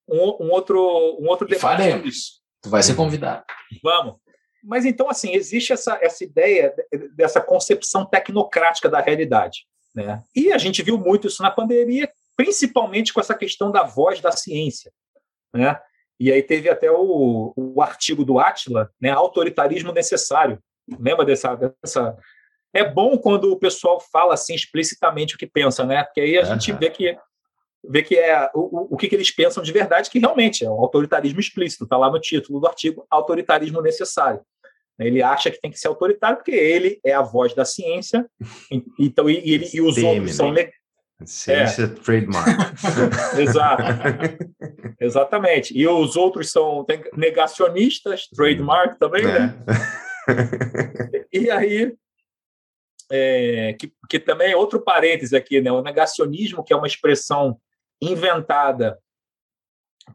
um, 0.07 0.45
um, 0.45 0.51
outro, 0.51 0.79
um 1.19 1.27
outro 1.27 1.47
debate. 1.47 1.61
Faremos. 1.61 2.41
Tu 2.61 2.69
vai 2.69 2.83
ser 2.83 2.95
convidado. 2.95 3.43
Vamos. 3.83 4.15
Mas 4.63 4.85
então, 4.85 5.09
assim, 5.09 5.33
existe 5.33 5.73
essa, 5.73 5.99
essa 6.01 6.23
ideia 6.23 6.73
dessa 7.15 7.41
concepção 7.41 8.05
tecnocrática 8.05 8.87
da 8.87 9.01
realidade. 9.01 9.65
Né? 9.93 10.23
E 10.33 10.53
a 10.53 10.57
gente 10.57 10.81
viu 10.81 10.97
muito 10.97 11.27
isso 11.27 11.43
na 11.43 11.51
pandemia, 11.51 12.09
principalmente 12.37 13.13
com 13.13 13.19
essa 13.19 13.35
questão 13.35 13.71
da 13.71 13.83
voz 13.83 14.21
da 14.21 14.31
ciência. 14.31 14.91
Né? 15.53 15.77
E 16.19 16.31
aí 16.31 16.41
teve 16.41 16.69
até 16.69 16.89
o, 16.89 17.53
o 17.55 17.81
artigo 17.81 18.23
do 18.23 18.39
Atila, 18.39 18.89
né, 19.01 19.09
autoritarismo 19.09 19.91
necessário. 19.91 20.57
Lembra 20.99 21.25
dessa, 21.25 21.55
dessa... 21.55 22.17
É 22.73 22.83
bom 22.83 23.17
quando 23.17 23.51
o 23.51 23.59
pessoal 23.59 23.99
fala 23.99 24.33
assim 24.33 24.55
explicitamente 24.55 25.35
o 25.35 25.37
que 25.37 25.45
pensa, 25.45 25.85
né? 25.85 26.03
Porque 26.03 26.21
aí 26.21 26.37
a 26.37 26.41
uhum. 26.41 26.47
gente 26.47 26.71
vê 26.73 26.89
que 26.89 27.17
vê 27.85 28.01
que 28.01 28.15
é 28.15 28.49
o, 28.53 28.93
o 28.95 28.97
que, 28.97 29.09
que 29.09 29.15
eles 29.15 29.29
pensam 29.29 29.61
de 29.61 29.71
verdade, 29.71 30.09
que 30.09 30.17
realmente 30.17 30.63
é 30.63 30.69
um 30.69 30.79
autoritarismo 30.79 31.39
explícito, 31.39 31.83
está 31.83 31.97
lá 31.97 32.09
no 32.09 32.19
título 32.19 32.59
do 32.61 32.67
artigo, 32.67 33.05
autoritarismo 33.09 33.81
necessário. 33.81 34.41
Ele 34.97 35.21
acha 35.21 35.51
que 35.51 35.59
tem 35.59 35.71
que 35.71 35.79
ser 35.79 35.87
autoritário 35.87 36.37
porque 36.37 36.51
ele 36.51 36.99
é 37.03 37.13
a 37.13 37.21
voz 37.21 37.53
da 37.53 37.65
ciência, 37.65 38.25
então 38.99 39.29
e, 39.29 39.37
ele, 39.37 39.69
e 39.73 39.81
os 39.81 39.97
outros 39.97 40.35
são 40.35 40.53
Ciência 41.25 41.83
é. 41.83 41.87
trademark. 41.87 42.47
Exato. 43.39 43.83
Exatamente. 44.99 45.77
E 45.77 45.87
os 45.87 46.15
outros 46.15 46.51
são 46.51 46.85
negacionistas, 47.15 48.27
trademark 48.27 48.97
também, 48.97 49.23
né? 49.23 49.55
é. 50.27 50.33
né? 50.33 51.25
e 51.31 51.49
aí, 51.49 51.93
é, 53.15 53.73
que, 53.73 53.93
que 54.09 54.19
também 54.19 54.51
é 54.51 54.57
outro 54.57 54.81
parêntese 54.81 55.37
aqui, 55.37 55.61
né? 55.61 55.71
O 55.71 55.83
negacionismo, 55.83 56.63
que 56.63 56.73
é 56.73 56.75
uma 56.75 56.87
expressão 56.87 57.61
inventada 58.01 58.99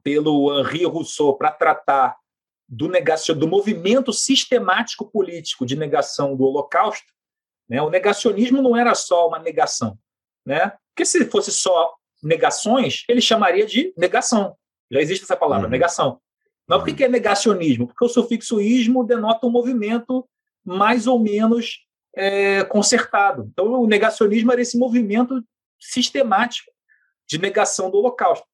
pelo 0.02 0.58
Henri 0.58 0.84
Rousseau 0.84 1.36
para 1.36 1.52
tratar 1.52 2.16
do 2.68 2.88
negacion, 2.88 3.36
do 3.36 3.46
movimento 3.46 4.12
sistemático 4.12 5.08
político 5.08 5.64
de 5.64 5.76
negação 5.76 6.34
do 6.34 6.42
Holocausto, 6.42 7.06
né? 7.68 7.80
O 7.80 7.88
negacionismo 7.88 8.60
não 8.60 8.76
era 8.76 8.92
só 8.96 9.28
uma 9.28 9.38
negação, 9.38 9.96
né? 10.44 10.72
Porque 10.90 11.04
se 11.04 11.24
fosse 11.30 11.52
só 11.52 11.94
negações, 12.20 13.04
ele 13.08 13.20
chamaria 13.20 13.64
de 13.64 13.94
negação. 13.96 14.56
Já 14.90 15.00
existe 15.00 15.22
essa 15.22 15.36
palavra, 15.36 15.66
uhum. 15.66 15.70
negação. 15.70 16.20
Mas 16.66 16.82
por 16.82 16.92
que 16.92 17.04
é 17.04 17.08
negacionismo? 17.08 17.86
Porque 17.86 18.04
o 18.04 18.08
sufixo 18.08 18.60
ismo 18.60 19.04
denota 19.04 19.46
um 19.46 19.50
movimento 19.50 20.28
mais 20.64 21.06
ou 21.06 21.20
menos 21.20 21.86
é, 22.16 22.64
consertado. 22.64 23.48
Então, 23.52 23.80
o 23.80 23.86
negacionismo 23.86 24.52
era 24.52 24.60
esse 24.60 24.78
movimento 24.78 25.42
sistemático 25.78 26.70
de 27.28 27.38
negação 27.38 27.90
do 27.90 27.98
Holocausto. 27.98 28.46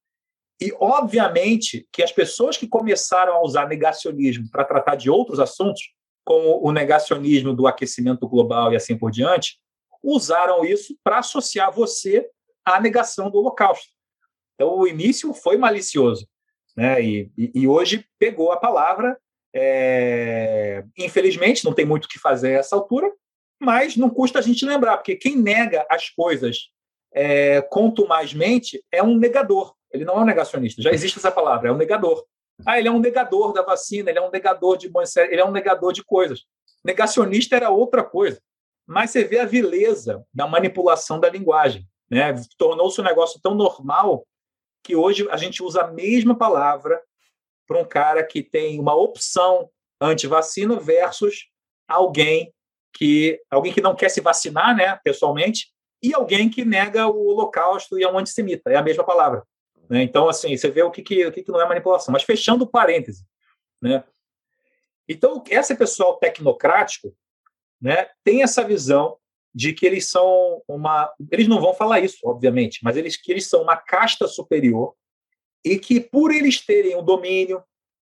E, 0.61 0.73
obviamente, 0.79 1.87
que 1.93 2.03
as 2.03 2.13
pessoas 2.13 2.57
que 2.57 2.69
começaram 2.69 3.35
a 3.35 3.43
usar 3.43 3.69
negacionismo 3.69 4.49
para 4.51 4.65
tratar 4.65 4.95
de 4.95 5.11
outros 5.11 5.41
assuntos, 5.41 5.83
como 6.25 6.61
o 6.67 6.73
negacionismo 6.73 7.55
do 7.55 7.67
aquecimento 7.67 8.29
global 8.29 8.73
e 8.73 8.77
assim 8.77 8.97
por 8.97 9.11
diante, 9.11 9.59
usaram 10.03 10.65
isso 10.65 10.97
para 11.03 11.19
associar 11.19 11.73
você 11.73 12.29
à 12.65 12.81
negação 12.81 13.31
do 13.31 13.39
Holocausto. 13.39 13.89
Então, 14.55 14.79
o 14.79 14.87
início 14.87 15.33
foi 15.35 15.57
malicioso. 15.57 16.29
Né? 16.77 17.03
E, 17.03 17.33
e, 17.37 17.67
hoje 17.67 18.07
pegou 18.19 18.53
a 18.53 18.57
palavra. 18.57 19.19
É... 19.55 20.85
Infelizmente, 20.99 21.65
não 21.65 21.73
tem 21.73 21.85
muito 21.85 22.07
o 22.07 22.09
que 22.09 22.19
fazer 22.19 22.57
a 22.57 22.59
essa 22.59 22.75
altura, 22.75 23.11
mas 23.65 23.97
não 23.97 24.11
custa 24.11 24.39
a 24.39 24.43
gente 24.43 24.65
lembrar, 24.65 24.99
porque 24.99 25.17
quem 25.17 25.37
nega 25.37 25.87
as 25.91 26.11
coisas 26.11 26.71
é, 27.13 27.63
contumazmente 27.63 28.83
é 28.93 29.03
um 29.03 29.17
negador. 29.17 29.75
Ele 29.91 30.05
não 30.05 30.17
é 30.17 30.21
um 30.21 30.25
negacionista. 30.25 30.83
Já 30.83 30.93
existe 30.93 31.19
essa 31.19 31.31
palavra, 31.31 31.69
é 31.69 31.73
um 31.73 31.77
negador. 31.77 32.25
Ah, 32.67 32.79
ele 32.79 32.89
é 32.89 32.91
um 32.91 33.01
negador 33.01 33.53
da 33.53 33.63
vacina, 33.63 34.11
ele 34.11 34.19
é 34.19 34.23
um 34.23 34.31
negador 34.31 34.77
de 34.77 34.91
ele 35.31 35.41
é 35.41 35.45
um 35.45 35.51
negador 35.51 35.93
de 35.93 36.05
coisas. 36.05 36.45
Negacionista 36.85 37.57
era 37.57 37.71
outra 37.71 38.05
coisa. 38.05 38.41
Mas 38.87 39.11
você 39.11 39.25
vê 39.25 39.39
a 39.39 39.47
vileza 39.47 40.25
da 40.33 40.47
manipulação 40.47 41.19
da 41.19 41.31
linguagem. 41.31 41.87
Né? 42.11 42.35
Tornou-se 42.59 43.01
um 43.01 43.05
negócio 43.05 43.41
tão 43.43 43.55
normal 43.55 44.27
que 44.83 44.95
hoje 44.95 45.27
a 45.31 45.37
gente 45.37 45.63
usa 45.63 45.83
a 45.83 45.91
mesma 45.91 46.37
palavra 46.37 47.01
para 47.67 47.79
um 47.79 47.85
cara 47.85 48.23
que 48.23 48.43
tem 48.43 48.79
uma 48.79 48.95
opção 48.95 49.71
anti-vacina 50.01 50.79
versus 50.79 51.47
alguém 51.89 52.53
que 52.95 53.41
alguém 53.51 53.73
que 53.73 53.81
não 53.81 53.95
quer 53.95 54.09
se 54.09 54.21
vacinar, 54.21 54.75
né, 54.75 54.99
pessoalmente, 55.03 55.73
e 56.03 56.15
alguém 56.15 56.49
que 56.49 56.65
nega 56.65 57.07
o 57.09 57.27
Holocausto 57.29 57.99
e 57.99 58.05
é 58.05 58.11
um 58.11 58.19
antissemita. 58.19 58.71
É 58.71 58.77
a 58.77 58.83
mesma 58.83 59.05
palavra. 59.05 59.43
Né? 59.89 60.03
Então, 60.03 60.29
assim, 60.29 60.57
você 60.57 60.71
vê 60.71 60.83
o 60.83 60.91
que, 60.91 61.03
que, 61.03 61.27
o 61.27 61.33
que, 61.33 61.43
que 61.43 61.51
não 61.51 61.61
é 61.61 61.69
manipulação. 61.69 62.13
Mas 62.13 62.23
fechando 62.23 62.65
o 62.65 62.67
parêntese, 62.67 63.25
né? 63.81 64.05
Então, 65.09 65.43
esse 65.51 65.75
pessoal 65.75 66.17
tecnocrático 66.17 67.15
né, 67.81 68.09
tem 68.23 68.43
essa 68.43 68.65
visão 68.65 69.19
de 69.55 69.73
que 69.73 69.85
eles 69.87 70.09
são 70.09 70.63
uma. 70.67 71.13
Eles 71.31 71.47
não 71.47 71.61
vão 71.61 71.75
falar 71.75 72.01
isso, 72.01 72.19
obviamente, 72.25 72.81
mas 72.83 72.97
eles 72.97 73.17
que 73.17 73.31
eles 73.31 73.47
são 73.49 73.63
uma 73.63 73.77
casta 73.77 74.27
superior 74.27 74.95
e 75.65 75.79
que, 75.79 76.01
por 76.01 76.33
eles 76.33 76.65
terem 76.65 76.97
o 76.97 77.03
domínio, 77.03 77.63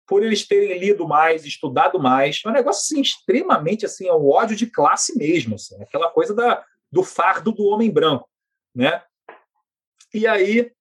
por 0.07 0.23
eles 0.23 0.45
terem 0.45 0.77
lido 0.77 1.07
mais, 1.07 1.45
estudado 1.45 1.99
mais, 1.99 2.41
é 2.45 2.49
um 2.49 2.53
negócio 2.53 2.81
assim, 2.81 3.01
extremamente 3.01 3.85
assim, 3.85 4.07
é 4.07 4.13
um 4.13 4.29
ódio 4.29 4.55
de 4.55 4.67
classe 4.67 5.17
mesmo, 5.17 5.55
assim, 5.55 5.81
aquela 5.81 6.09
coisa 6.09 6.33
da, 6.33 6.63
do 6.91 7.03
fardo 7.03 7.51
do 7.51 7.65
homem 7.65 7.89
branco, 7.89 8.29
né? 8.75 9.01
E 10.13 10.27
aí 10.27 10.71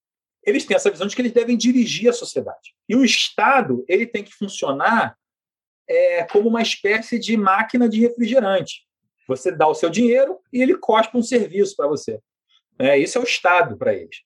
eles 0.45 0.65
têm 0.65 0.75
essa 0.75 0.91
visão 0.91 1.07
de 1.07 1.15
que 1.15 1.23
eles 1.23 1.33
devem 1.33 1.57
dirigir 1.57 2.11
a 2.11 2.13
sociedade. 2.13 2.75
E 2.89 2.97
o 2.97 3.05
Estado 3.05 3.85
ele 3.89 4.07
tem 4.07 4.25
que 4.25 4.35
funcionar 4.35 5.17
é, 5.89 6.25
como 6.25 6.49
uma 6.49 6.63
espécie 6.63 7.19
de 7.19 7.37
máquina 7.37 7.89
de 7.89 8.01
refrigerante. 8.01 8.87
Você 9.29 9.53
dá 9.53 9.69
o 9.69 9.75
seu 9.75 9.89
dinheiro 9.89 10.41
e 10.53 10.61
ele 10.61 10.77
cospe 10.77 11.17
um 11.17 11.23
serviço 11.23 11.77
para 11.77 11.87
você. 11.87 12.21
É, 12.79 12.99
isso 12.99 13.19
é 13.19 13.21
o 13.21 13.25
Estado 13.25 13.77
para 13.77 13.95
eles. 13.95 14.23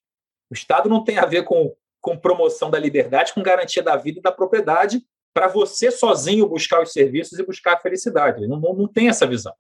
O 0.51 0.55
Estado 0.55 0.89
não 0.89 1.05
tem 1.05 1.19
a 1.19 1.27
ver 1.27 1.45
com 1.45 1.75
com 2.07 2.17
promoção 2.17 2.71
da 2.71 2.79
liberdade, 2.79 3.35
com 3.35 3.43
garantia 3.43 3.83
da 3.83 3.97
vida 3.97 4.21
e 4.21 4.23
da 4.23 4.31
propriedade, 4.31 5.05
para 5.35 5.49
você 5.49 5.91
sozinho 5.91 6.47
buscar 6.47 6.81
os 6.81 6.93
serviços 6.93 7.37
e 7.37 7.45
buscar 7.45 7.75
a 7.75 7.81
felicidade. 7.81 8.47
Não, 8.47 8.61
não, 8.61 8.73
não 8.73 8.87
tem 8.87 9.09
essa 9.09 9.27
visão. 9.27 9.53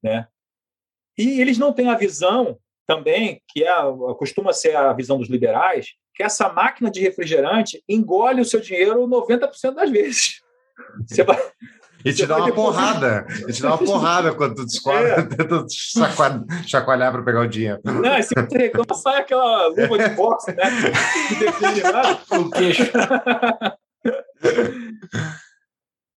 Né? 0.00 0.28
E 1.18 1.40
eles 1.40 1.58
não 1.58 1.72
têm 1.72 1.88
a 1.88 1.96
visão 1.96 2.56
também, 2.86 3.42
que 3.48 3.64
é, 3.64 3.74
costuma 4.16 4.52
ser 4.52 4.76
a 4.76 4.92
visão 4.92 5.18
dos 5.18 5.28
liberais, 5.28 5.94
que 6.14 6.22
essa 6.22 6.48
máquina 6.52 6.88
de 6.88 7.00
refrigerante 7.00 7.82
engole 7.88 8.40
o 8.40 8.44
seu 8.44 8.60
dinheiro 8.60 9.08
90% 9.08 9.74
das 9.74 9.90
vezes. 9.90 10.40
Você 11.04 11.24
vai, 11.24 11.36
e 12.06 12.14
te 12.14 12.26
dá 12.26 12.36
uma 12.36 12.52
porrada. 12.52 13.26
E 13.48 13.52
te 13.52 13.60
dá 13.60 13.68
uma 13.68 13.78
porrada 13.78 14.34
quando 14.34 14.54
tu 14.54 14.64
descobre, 14.64 15.10
é. 15.10 15.22
tenta 15.26 15.66
chacoalhar 16.66 17.12
para 17.12 17.22
pegar 17.22 17.40
o 17.40 17.48
dinheiro. 17.48 17.80
Não, 17.84 18.22
se 18.22 18.34
você 18.34 18.58
reclama, 18.58 18.94
sai 18.94 19.20
aquela 19.20 19.68
luva 19.68 19.98
de 19.98 20.08
boxe, 20.14 20.54
né? 20.54 20.64
o 22.30 22.50
queixo. 22.50 22.82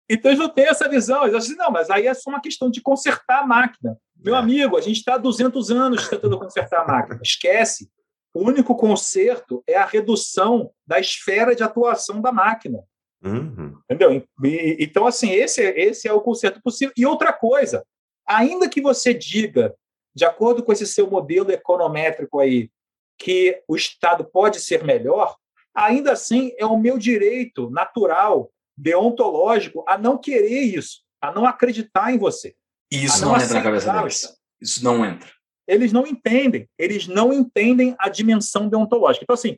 Então 0.09 0.31
eles 0.31 0.39
não 0.39 0.49
têm 0.49 0.65
essa 0.65 0.89
visão. 0.89 1.23
Eles 1.23 1.35
acham 1.35 1.45
assim, 1.45 1.55
não, 1.55 1.71
mas 1.71 1.89
aí 1.89 2.07
é 2.07 2.13
só 2.13 2.29
uma 2.29 2.41
questão 2.41 2.69
de 2.69 2.81
consertar 2.81 3.43
a 3.43 3.47
máquina. 3.47 3.97
Meu 4.17 4.35
é. 4.35 4.39
amigo, 4.39 4.75
a 4.77 4.81
gente 4.81 4.97
está 4.97 5.15
há 5.15 5.17
200 5.17 5.71
anos 5.71 6.07
tentando 6.07 6.39
consertar 6.39 6.81
a 6.81 6.87
máquina. 6.87 7.19
Esquece. 7.23 7.89
O 8.33 8.47
único 8.47 8.75
conserto 8.75 9.63
é 9.67 9.75
a 9.75 9.85
redução 9.85 10.71
da 10.85 10.99
esfera 10.99 11.55
de 11.55 11.63
atuação 11.63 12.21
da 12.21 12.31
máquina. 12.31 12.79
Uhum. 13.23 13.77
Entendeu? 13.83 14.25
E, 14.43 14.77
então, 14.79 15.05
assim, 15.05 15.31
esse, 15.31 15.61
esse 15.61 16.07
é 16.07 16.13
o 16.13 16.21
conserto 16.21 16.61
possível. 16.61 16.93
E 16.95 17.05
outra 17.05 17.33
coisa, 17.33 17.85
ainda 18.25 18.69
que 18.69 18.81
você 18.81 19.13
diga, 19.13 19.75
de 20.15 20.25
acordo 20.25 20.63
com 20.63 20.71
esse 20.71 20.85
seu 20.85 21.09
modelo 21.09 21.51
econométrico 21.51 22.39
aí, 22.39 22.69
que 23.17 23.61
o 23.67 23.75
Estado 23.75 24.23
pode 24.23 24.59
ser 24.61 24.83
melhor, 24.83 25.35
ainda 25.75 26.13
assim 26.13 26.53
é 26.57 26.65
o 26.65 26.77
meu 26.77 26.97
direito 26.97 27.69
natural, 27.69 28.51
deontológico, 28.77 29.83
a 29.87 29.97
não 29.97 30.17
querer 30.17 30.61
isso, 30.61 31.01
a 31.21 31.31
não 31.31 31.45
acreditar 31.45 32.13
em 32.13 32.17
você. 32.17 32.55
Isso 32.89 33.21
não, 33.21 33.33
não 33.33 33.41
entra 33.41 33.53
na 33.55 33.63
cabeça 33.63 33.93
deles. 33.93 34.39
Isso 34.61 34.83
não 34.83 35.05
entra. 35.05 35.29
Eles 35.67 35.91
não 35.91 36.07
entendem. 36.07 36.67
Eles 36.77 37.07
não 37.07 37.31
entendem 37.31 37.95
a 37.99 38.09
dimensão 38.09 38.67
deontológica. 38.67 39.23
Então, 39.23 39.33
assim, 39.33 39.57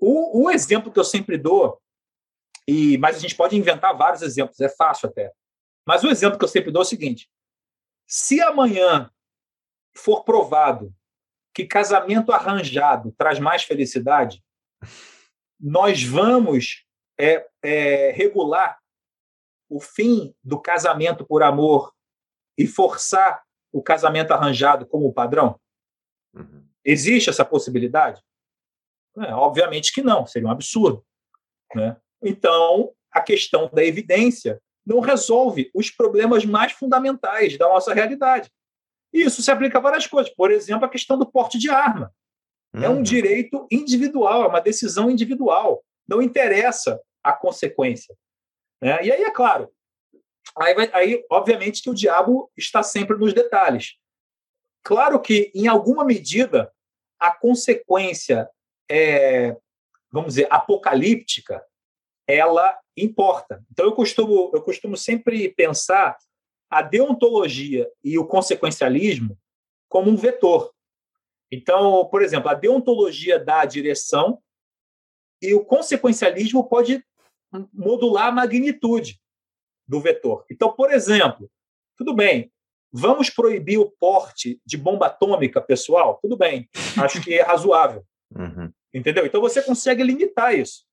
o, 0.00 0.44
o 0.44 0.50
exemplo 0.50 0.90
que 0.90 0.98
eu 0.98 1.04
sempre 1.04 1.36
dou 1.36 1.78
e, 2.66 2.96
mas 2.98 3.16
a 3.16 3.18
gente 3.18 3.36
pode 3.36 3.56
inventar 3.56 3.96
vários 3.96 4.22
exemplos, 4.22 4.60
é 4.60 4.68
fácil 4.68 5.08
até. 5.08 5.32
Mas 5.86 6.02
o 6.02 6.08
exemplo 6.08 6.38
que 6.38 6.44
eu 6.44 6.48
sempre 6.48 6.70
dou 6.70 6.82
é 6.82 6.84
o 6.84 6.88
seguinte: 6.88 7.30
se 8.06 8.40
amanhã 8.40 9.10
for 9.96 10.24
provado 10.24 10.94
que 11.54 11.66
casamento 11.66 12.32
arranjado 12.32 13.12
traz 13.12 13.38
mais 13.38 13.62
felicidade, 13.62 14.42
nós 15.60 16.02
vamos 16.02 16.84
é, 17.18 17.46
é, 17.62 18.10
regular 18.10 18.78
o 19.68 19.80
fim 19.80 20.34
do 20.42 20.60
casamento 20.60 21.24
por 21.24 21.42
amor 21.42 21.92
e 22.58 22.66
forçar 22.66 23.42
o 23.72 23.82
casamento 23.82 24.32
arranjado 24.32 24.86
como 24.86 25.12
padrão? 25.12 25.60
Uhum. 26.34 26.66
Existe 26.84 27.30
essa 27.30 27.44
possibilidade? 27.44 28.22
É, 29.18 29.32
obviamente 29.34 29.92
que 29.92 30.02
não, 30.02 30.26
seria 30.26 30.48
um 30.48 30.50
absurdo. 30.50 31.04
Né? 31.74 31.96
Então, 32.24 32.90
a 33.12 33.20
questão 33.20 33.70
da 33.72 33.84
evidência 33.84 34.60
não 34.84 35.00
resolve 35.00 35.70
os 35.74 35.90
problemas 35.90 36.44
mais 36.44 36.72
fundamentais 36.72 37.56
da 37.56 37.68
nossa 37.68 37.92
realidade. 37.94 38.50
E 39.12 39.22
isso 39.22 39.42
se 39.42 39.50
aplica 39.50 39.78
a 39.78 39.80
várias 39.80 40.06
coisas. 40.06 40.34
Por 40.34 40.50
exemplo, 40.50 40.84
a 40.84 40.88
questão 40.88 41.18
do 41.18 41.30
porte 41.30 41.58
de 41.58 41.70
arma. 41.70 42.12
É 42.74 42.88
um 42.88 42.96
uhum. 42.96 43.02
direito 43.02 43.68
individual, 43.70 44.42
é 44.42 44.48
uma 44.48 44.60
decisão 44.60 45.08
individual. 45.08 45.84
Não 46.08 46.20
interessa 46.20 47.00
a 47.22 47.32
consequência. 47.32 48.14
Né? 48.82 48.98
E 49.04 49.12
aí, 49.12 49.22
é 49.22 49.30
claro, 49.30 49.70
aí, 50.58 50.74
vai, 50.74 50.90
aí, 50.92 51.24
obviamente, 51.30 51.82
que 51.82 51.90
o 51.90 51.94
diabo 51.94 52.50
está 52.56 52.82
sempre 52.82 53.16
nos 53.16 53.32
detalhes. 53.32 53.94
Claro 54.82 55.20
que, 55.20 55.52
em 55.54 55.68
alguma 55.68 56.04
medida, 56.04 56.72
a 57.18 57.30
consequência, 57.30 58.50
é, 58.90 59.56
vamos 60.10 60.34
dizer, 60.34 60.48
apocalíptica, 60.50 61.64
ela 62.26 62.78
importa. 62.96 63.62
Então, 63.70 63.86
eu 63.86 63.92
costumo, 63.92 64.50
eu 64.54 64.62
costumo 64.62 64.96
sempre 64.96 65.48
pensar 65.50 66.16
a 66.70 66.82
deontologia 66.82 67.88
e 68.02 68.18
o 68.18 68.26
consequencialismo 68.26 69.38
como 69.88 70.10
um 70.10 70.16
vetor. 70.16 70.72
Então, 71.52 72.04
por 72.06 72.22
exemplo, 72.22 72.48
a 72.48 72.54
deontologia 72.54 73.38
dá 73.38 73.60
a 73.60 73.66
direção 73.66 74.40
e 75.40 75.54
o 75.54 75.64
consequencialismo 75.64 76.68
pode 76.68 77.04
modular 77.72 78.28
a 78.28 78.32
magnitude 78.32 79.20
do 79.86 80.00
vetor. 80.00 80.44
Então, 80.50 80.72
por 80.72 80.92
exemplo, 80.92 81.50
tudo 81.96 82.14
bem, 82.14 82.50
vamos 82.92 83.30
proibir 83.30 83.78
o 83.78 83.90
porte 84.00 84.60
de 84.64 84.76
bomba 84.76 85.06
atômica 85.06 85.60
pessoal? 85.60 86.18
Tudo 86.20 86.36
bem, 86.36 86.68
acho 87.02 87.22
que 87.22 87.34
é 87.34 87.42
razoável. 87.42 88.04
Uhum. 88.34 88.72
Entendeu? 88.92 89.26
Então 89.26 89.40
você 89.40 89.62
consegue 89.62 90.02
limitar 90.02 90.54
isso. 90.54 90.83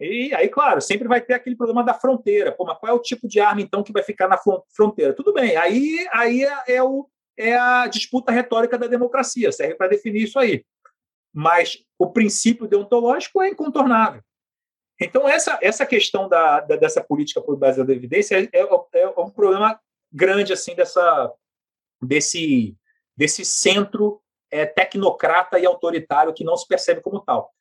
E 0.00 0.32
aí, 0.34 0.48
claro, 0.48 0.80
sempre 0.80 1.08
vai 1.08 1.20
ter 1.20 1.34
aquele 1.34 1.56
problema 1.56 1.82
da 1.82 1.92
fronteira. 1.92 2.52
Pô, 2.52 2.64
mas 2.64 2.78
qual 2.78 2.92
é 2.92 2.94
o 2.94 3.02
tipo 3.02 3.26
de 3.26 3.40
arma, 3.40 3.60
então, 3.60 3.82
que 3.82 3.92
vai 3.92 4.02
ficar 4.02 4.28
na 4.28 4.38
fronteira? 4.70 5.12
Tudo 5.12 5.32
bem, 5.32 5.56
aí, 5.56 6.06
aí 6.12 6.44
é, 6.44 6.76
é, 6.76 6.82
o, 6.82 7.08
é 7.36 7.56
a 7.56 7.86
disputa 7.86 8.30
retórica 8.30 8.78
da 8.78 8.86
democracia, 8.86 9.50
serve 9.50 9.74
para 9.74 9.88
definir 9.88 10.22
isso 10.22 10.38
aí. 10.38 10.64
Mas 11.34 11.84
o 11.98 12.10
princípio 12.10 12.68
deontológico 12.68 13.42
é 13.42 13.48
incontornável. 13.48 14.22
Então, 15.00 15.28
essa, 15.28 15.58
essa 15.62 15.86
questão 15.86 16.28
da, 16.28 16.60
da 16.60 16.76
dessa 16.76 17.02
política 17.02 17.40
por 17.40 17.56
base 17.56 17.82
da 17.84 17.92
evidência 17.92 18.36
é, 18.36 18.48
é, 18.52 18.68
é, 18.94 19.08
um 19.20 19.30
problema 19.30 19.80
grande 20.12 20.52
assim 20.52 20.74
dessa, 20.74 21.32
desse, 22.02 22.76
desse 23.16 23.44
centro 23.44 24.20
é, 24.50 24.66
tecnocrata 24.66 25.58
e 25.58 25.66
autoritário 25.66 26.34
que 26.34 26.44
não 26.44 26.56
se 26.56 26.66
percebe 26.66 27.00
como 27.00 27.20
tal. 27.20 27.52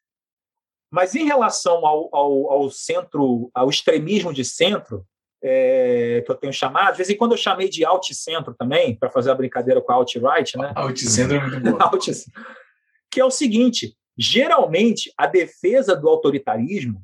Mas 0.89 1.15
em 1.15 1.25
relação 1.25 1.85
ao, 1.85 2.09
ao, 2.15 2.51
ao 2.51 2.71
centro, 2.71 3.49
ao 3.53 3.69
extremismo 3.69 4.33
de 4.33 4.45
centro, 4.45 5.05
é, 5.43 6.23
que 6.25 6.31
eu 6.31 6.35
tenho 6.35 6.53
chamado, 6.53 6.93
de 6.93 6.97
vez 6.97 7.09
em 7.09 7.17
quando 7.17 7.33
eu 7.33 7.37
chamei 7.37 7.69
de 7.69 7.85
alt-centro 7.85 8.55
também, 8.57 8.95
para 8.95 9.09
fazer 9.09 9.31
a 9.31 9.35
brincadeira 9.35 9.81
com 9.81 9.91
a 9.91 9.95
alt-right, 9.95 10.57
né? 10.57 10.71
Alt-centro 10.75 11.35
é 11.35 11.39
muito 11.39 11.59
bom. 11.59 11.77
que 13.11 13.19
é 13.19 13.25
o 13.25 13.31
seguinte: 13.31 13.95
geralmente 14.17 15.11
a 15.17 15.27
defesa 15.27 15.95
do 15.95 16.09
autoritarismo 16.09 17.03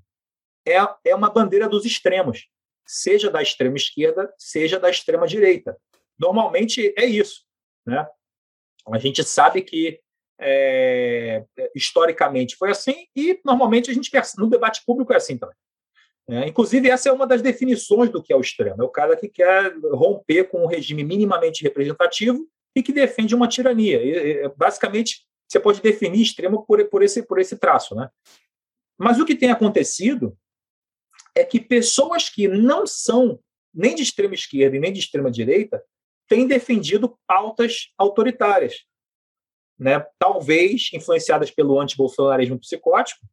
é, 0.65 0.77
é 1.05 1.15
uma 1.15 1.29
bandeira 1.29 1.67
dos 1.67 1.85
extremos, 1.85 2.47
seja 2.85 3.29
da 3.29 3.41
extrema 3.41 3.75
esquerda, 3.75 4.33
seja 4.37 4.79
da 4.79 4.89
extrema 4.89 5.27
direita. 5.27 5.77
Normalmente 6.17 6.93
é 6.97 7.05
isso. 7.05 7.43
Né? 7.85 8.07
A 8.87 8.97
gente 8.97 9.23
sabe 9.23 9.61
que 9.61 9.99
é, 10.39 11.45
historicamente 11.75 12.55
foi 12.55 12.71
assim 12.71 13.07
e 13.15 13.39
normalmente 13.45 13.89
a 13.89 13.93
gente 13.93 14.11
no 14.37 14.49
debate 14.49 14.83
público 14.85 15.13
é 15.13 15.17
assim 15.17 15.37
também. 15.37 15.55
É, 16.29 16.47
inclusive, 16.47 16.89
essa 16.89 17.09
é 17.09 17.11
uma 17.11 17.27
das 17.27 17.41
definições 17.41 18.09
do 18.09 18.23
que 18.23 18.31
é 18.31 18.35
o 18.35 18.41
extremo. 18.41 18.81
É 18.81 18.85
o 18.85 18.89
cara 18.89 19.15
que 19.15 19.27
quer 19.27 19.73
romper 19.91 20.45
com 20.45 20.63
um 20.63 20.67
regime 20.67 21.03
minimamente 21.03 21.61
representativo 21.63 22.47
e 22.75 22.81
que 22.81 22.93
defende 22.93 23.35
uma 23.35 23.47
tirania. 23.47 24.01
E, 24.01 24.49
basicamente, 24.55 25.25
você 25.47 25.59
pode 25.59 25.81
definir 25.81 26.21
extremo 26.21 26.65
por, 26.65 26.83
por, 26.85 27.03
esse, 27.03 27.23
por 27.23 27.39
esse 27.39 27.57
traço. 27.57 27.93
Né? 27.93 28.09
Mas 28.97 29.19
o 29.19 29.25
que 29.25 29.35
tem 29.35 29.51
acontecido 29.51 30.37
é 31.35 31.43
que 31.43 31.59
pessoas 31.59 32.29
que 32.29 32.47
não 32.47 32.87
são 32.87 33.39
nem 33.73 33.93
de 33.93 34.03
extrema 34.03 34.33
esquerda 34.33 34.77
e 34.77 34.79
nem 34.79 34.93
de 34.93 34.99
extrema 34.99 35.29
direita 35.29 35.83
têm 36.27 36.47
defendido 36.47 37.17
pautas 37.27 37.91
autoritárias 37.97 38.85
né, 39.77 40.05
talvez 40.19 40.89
influenciadas 40.93 41.51
pelo 41.51 41.79
antibolsonarismo 41.79 42.59
psicótico, 42.59 43.25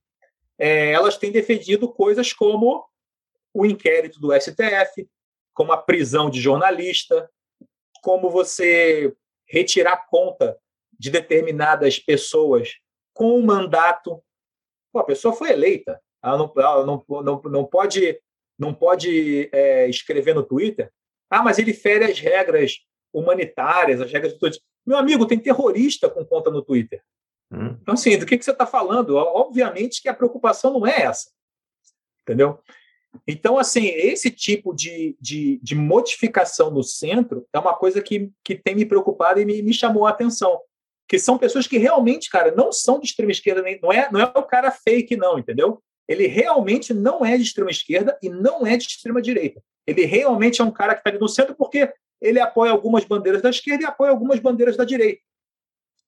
é, 0.59 0.93
elas 0.93 1.17
têm 1.17 1.33
defendido 1.33 1.89
coisas 1.89 2.33
como 2.33 2.85
o 3.53 3.65
inquérito 3.65 4.21
do 4.21 4.33
STF, 4.39 5.09
como 5.55 5.73
a 5.73 5.77
prisão 5.77 6.31
de 6.31 6.41
jornalista, 6.41 7.31
como 8.03 8.31
você 8.31 9.15
retirar 9.49 10.07
conta 10.09 10.59
de 10.99 11.11
determinadas 11.11 11.99
pessoas 11.99 12.75
com 13.13 13.39
o 13.39 13.43
mandato. 13.45 14.23
Pô, 14.93 15.01
a 15.01 15.05
pessoa 15.05 15.35
foi 15.35 15.51
eleita, 15.51 16.01
ela 16.23 16.39
não, 16.39 16.53
ela 16.57 16.87
não, 16.87 17.05
não, 17.09 17.43
não 17.43 17.65
pode, 17.65 18.21
não 18.59 18.75
pode 18.75 19.49
é, 19.53 19.89
escrever 19.89 20.35
no 20.35 20.43
Twitter. 20.43 20.93
Ah, 21.29 21.43
mas 21.43 21.59
ele 21.59 21.73
fere 21.73 22.05
as 22.05 22.19
regras 22.19 22.81
humanitárias, 23.13 24.01
as 24.01 24.13
regras 24.13 24.35
meu 24.87 24.97
amigo, 24.97 25.27
tem 25.27 25.39
terrorista 25.39 26.09
com 26.09 26.25
conta 26.25 26.51
no 26.51 26.63
Twitter. 26.63 27.03
Hum. 27.53 27.77
Então, 27.81 27.95
assim, 27.95 28.17
do 28.19 28.27
que, 28.27 28.39
que 28.39 28.45
você 28.45 28.53
está 28.53 28.67
falando? 28.67 29.17
Obviamente 29.17 30.01
que 30.01 30.09
a 30.09 30.15
preocupação 30.15 30.73
não 30.73 30.87
é 30.87 31.03
essa. 31.03 31.31
Entendeu? 32.23 32.61
Então, 33.27 33.59
assim, 33.59 33.87
esse 33.87 34.31
tipo 34.31 34.75
de, 34.75 35.17
de, 35.21 35.59
de 35.63 35.75
modificação 35.75 36.71
no 36.71 36.83
centro 36.83 37.47
é 37.53 37.59
uma 37.59 37.75
coisa 37.75 38.01
que, 38.01 38.31
que 38.45 38.55
tem 38.55 38.75
me 38.75 38.87
preocupado 38.87 39.41
e 39.41 39.45
me, 39.45 39.63
me 39.63 39.75
chamou 39.75 40.07
a 40.07 40.11
atenção. 40.11 40.61
Que 41.09 41.19
são 41.19 41.37
pessoas 41.37 41.67
que 41.67 41.77
realmente, 41.77 42.31
cara, 42.31 42.55
não 42.55 42.71
são 42.71 43.01
de 43.01 43.07
extrema 43.07 43.33
esquerda, 43.33 43.63
nem, 43.63 43.81
não, 43.83 43.93
é, 43.93 44.09
não 44.13 44.21
é 44.21 44.25
o 44.25 44.43
cara 44.45 44.71
fake, 44.71 45.17
não, 45.17 45.39
entendeu? 45.39 45.83
Ele 46.09 46.27
realmente 46.27 46.95
não 46.95 47.25
é 47.25 47.37
de 47.37 47.43
extrema 47.43 47.71
esquerda 47.71 48.17
e 48.23 48.29
não 48.29 48.67
é 48.67 48.77
de 48.77 48.85
extrema 48.85 49.21
direita. 49.21 49.61
Ele 49.87 50.05
realmente 50.05 50.61
é 50.61 50.65
um 50.65 50.71
cara 50.71 50.95
que 50.95 51.01
está 51.01 51.11
ali 51.11 51.19
no 51.19 51.29
centro 51.29 51.55
porque 51.57 51.93
ele 52.21 52.41
apoia 52.41 52.73
algumas 52.73 53.05
bandeiras 53.05 53.43
da 53.43 53.51
esquerda 53.51 53.85
e 53.85 53.87
apoia 53.87 54.11
algumas 54.11 54.39
bandeiras 54.39 54.77
da 54.77 54.85
direita. 54.85 55.23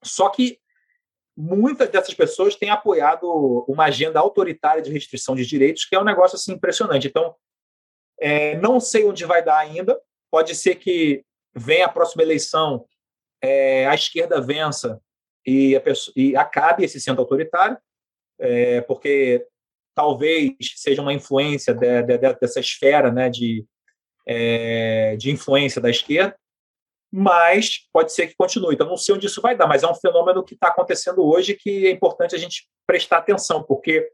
Só 0.03 0.29
que 0.29 0.59
muitas 1.37 1.89
dessas 1.89 2.15
pessoas 2.15 2.55
têm 2.55 2.71
apoiado 2.71 3.65
uma 3.67 3.85
agenda 3.85 4.21
autoritária 4.21 4.83
de 4.83 4.93
restrição 4.93 5.35
de 5.35 5.47
direitos, 5.47 5.85
que 5.85 5.95
é 5.95 6.01
um 6.01 6.05
negócio 6.05 6.37
assim 6.37 6.53
impressionante. 6.53 7.09
Então, 7.09 7.35
é, 8.21 8.57
não 8.59 8.79
sei 8.79 9.05
onde 9.05 9.25
vai 9.25 9.43
dar 9.43 9.59
ainda. 9.59 9.99
Pode 10.31 10.55
ser 10.55 10.77
que 10.77 11.25
venha 11.55 11.87
a 11.87 11.93
próxima 11.93 12.23
eleição, 12.23 12.87
é, 13.43 13.87
a 13.87 13.95
esquerda 13.95 14.41
vença 14.41 15.01
e, 15.47 15.79
pessoa, 15.81 16.13
e, 16.17 16.37
acabe 16.37 16.85
esse 16.85 17.01
centro 17.01 17.23
autoritário, 17.23 17.77
é, 18.39 18.81
porque 18.83 19.47
talvez 19.95 20.53
seja 20.77 21.03
uma 21.03 21.13
influência 21.13 21.75
de, 21.75 22.03
de, 22.03 22.19
de, 22.19 22.35
dessa 22.35 22.61
esfera 22.61 23.11
né, 23.11 23.29
de, 23.29 23.67
é, 24.27 25.17
de 25.17 25.31
influência 25.31 25.81
da 25.81 25.91
esquerda, 25.91 26.37
mas 27.13 27.87
pode 27.93 28.13
ser 28.13 28.27
que 28.29 28.35
continue. 28.35 28.75
Então, 28.75 28.87
não 28.87 28.97
sei 28.97 29.15
onde 29.15 29.27
isso 29.27 29.43
vai 29.43 29.55
dar, 29.57 29.67
mas 29.67 29.83
é 29.83 29.87
um 29.87 29.95
fenômeno 29.95 30.43
que 30.43 30.55
está 30.55 30.69
acontecendo 30.69 31.23
hoje 31.23 31.55
que 31.55 31.87
é 31.87 31.91
importante 31.91 32.35
a 32.35 32.39
gente 32.39 32.67
prestar 32.87 33.19
atenção, 33.19 33.63
porque 33.63 34.11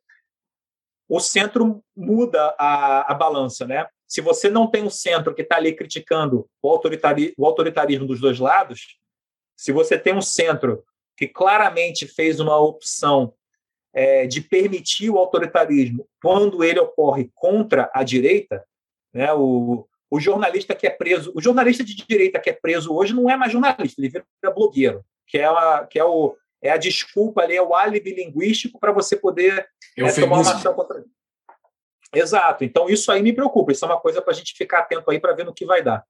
o 1.09 1.21
centro 1.21 1.83
muda 1.97 2.55
a, 2.59 3.13
a 3.13 3.15
balança, 3.15 3.67
né? 3.67 3.87
Se 4.07 4.21
você 4.21 4.51
não 4.51 4.67
tem 4.67 4.83
um 4.83 4.91
centro 4.91 5.35
que 5.35 5.43
está 5.43 5.57
ali 5.57 5.75
criticando 5.75 6.49
o, 6.61 6.69
autoritari 6.69 7.35
o 7.39 7.47
autoritarismo 7.47 8.07
dos 8.07 8.21
dois 8.21 8.39
lados, 8.39 8.99
se 9.57 9.71
você 9.71 9.99
tem 9.99 10.15
um 10.15 10.23
centro 10.23 10.85
que 11.17 11.29
claramente 11.29 12.07
fez 12.07 12.41
uma 12.41 12.57
opção 12.59 13.33
é, 13.93 14.27
de 14.27 14.41
permitir 14.41 15.11
o 15.11 15.19
autoritarismo 15.19 16.07
quando 16.23 16.63
ele 16.63 16.79
ocorre 16.79 17.31
contra 17.35 17.91
a 17.95 18.03
direita, 18.03 18.65
né? 19.13 19.33
O, 19.33 19.89
o 20.11 20.19
jornalista 20.19 20.75
que 20.75 20.87
é 20.87 20.91
preso, 20.91 21.33
o 21.35 21.41
jornalista 21.41 21.85
de 21.85 21.95
direita 21.95 22.39
que 22.39 22.51
é 22.51 22.53
preso 22.53 22.95
hoje 22.95 23.15
não 23.15 23.29
é 23.29 23.37
mais 23.37 23.53
jornalista, 23.53 24.01
ele 24.01 24.09
vira 24.09 24.25
blogueiro, 24.55 25.05
que 25.27 25.39
é 25.39 25.45
a, 25.45 25.87
que 25.89 25.99
é 25.99 26.05
o, 26.05 26.37
é 26.63 26.71
a 26.71 26.77
desculpa 26.77 27.43
ali, 27.43 27.57
é 27.57 27.63
o 27.63 27.75
álibi 27.75 28.15
linguístico 28.15 28.79
para 28.79 28.93
você 28.93 29.17
poder 29.17 29.69
é, 29.97 30.13
tomar 30.13 30.41
uma 30.41 30.53
ação 30.53 30.75
contra 30.75 30.99
ele. 30.99 31.07
Exato. 32.13 32.65
Então, 32.65 32.89
isso 32.89 33.13
aí 33.13 33.23
me 33.23 33.33
preocupa. 33.33 33.73
Isso 33.73 33.85
é 33.85 33.89
uma 33.89 34.01
coisa 34.01 34.23
para 34.23 34.33
a 34.33 34.37
gente 34.37 34.55
ficar 34.57 34.81
atento 34.81 35.11
aí 35.11 35.21
para 35.21 35.35
ver 35.35 35.45
no 35.45 35.53
que 35.53 35.67
vai 35.67 35.83
dar. 35.83 36.05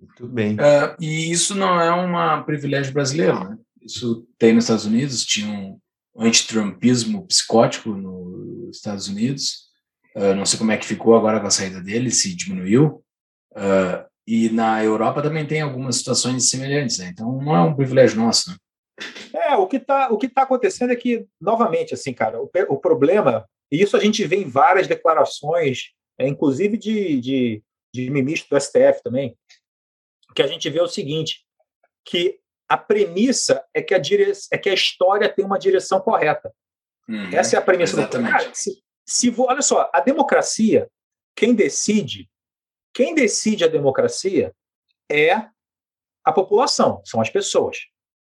Muito 0.00 0.26
bem. 0.26 0.54
Uh, 0.54 0.96
e 1.00 1.30
isso 1.30 1.54
não 1.54 1.80
é 1.80 1.92
um 1.92 2.42
privilégio 2.44 2.92
brasileiro, 2.92 3.44
né? 3.44 3.58
Isso 3.82 4.26
tem 4.38 4.52
nos 4.52 4.64
Estados 4.64 4.86
Unidos, 4.86 5.24
tinha 5.24 5.48
um 5.48 5.78
antitrumpismo 6.18 7.26
psicótico 7.26 7.90
nos 7.90 8.76
Estados 8.76 9.08
Unidos. 9.08 9.68
Uh, 10.16 10.34
não 10.34 10.46
sei 10.46 10.58
como 10.58 10.72
é 10.72 10.76
que 10.76 10.86
ficou 10.86 11.16
agora 11.16 11.40
com 11.40 11.46
a 11.46 11.50
saída 11.50 11.80
dele, 11.80 12.10
se 12.10 12.34
diminuiu. 12.34 13.04
Uh, 13.52 14.08
E 14.26 14.50
na 14.50 14.84
Europa 14.84 15.22
também 15.22 15.46
tem 15.46 15.62
algumas 15.62 15.96
situações 15.96 16.50
semelhantes, 16.50 16.98
né? 16.98 17.08
então 17.10 17.40
não 17.40 17.56
é 17.56 17.60
um 17.62 17.74
privilégio 17.74 18.20
nosso. 18.20 18.50
Né? 18.50 18.56
É, 19.32 19.56
o 19.56 19.66
que 19.66 19.76
está 19.76 20.10
tá 20.34 20.42
acontecendo 20.42 20.92
é 20.92 20.96
que, 20.96 21.26
novamente, 21.40 21.94
assim, 21.94 22.12
cara, 22.12 22.38
o, 22.38 22.50
o 22.68 22.76
problema, 22.76 23.48
e 23.72 23.80
isso 23.80 23.96
a 23.96 24.00
gente 24.00 24.22
vê 24.26 24.36
em 24.36 24.48
várias 24.48 24.86
declarações, 24.86 25.92
é, 26.18 26.28
inclusive 26.28 26.76
de, 26.76 27.20
de, 27.20 27.62
de 27.94 28.10
ministro 28.10 28.50
do 28.50 28.60
STF 28.60 29.02
também, 29.02 29.34
que 30.34 30.42
a 30.42 30.46
gente 30.46 30.68
vê 30.68 30.80
o 30.80 30.88
seguinte, 30.88 31.46
que 32.04 32.38
a 32.68 32.76
premissa 32.76 33.64
é 33.72 33.80
que 33.80 33.94
a, 33.94 33.98
dire... 33.98 34.30
é 34.52 34.58
que 34.58 34.68
a 34.68 34.74
história 34.74 35.32
tem 35.32 35.42
uma 35.42 35.58
direção 35.58 36.00
correta. 36.00 36.52
Uhum, 37.08 37.30
Essa 37.32 37.56
é 37.56 37.58
a 37.58 37.62
premissa 37.62 37.98
exatamente. 37.98 38.30
do 38.30 38.38
cara, 38.38 38.54
se, 38.54 38.82
se, 39.06 39.34
Olha 39.38 39.62
só, 39.62 39.90
a 39.90 40.00
democracia, 40.00 40.86
quem 41.34 41.54
decide, 41.54 42.28
quem 42.92 43.14
decide 43.14 43.64
a 43.64 43.68
democracia 43.68 44.54
é 45.10 45.46
a 46.24 46.32
população, 46.32 47.00
são 47.04 47.20
as 47.20 47.30
pessoas. 47.30 47.78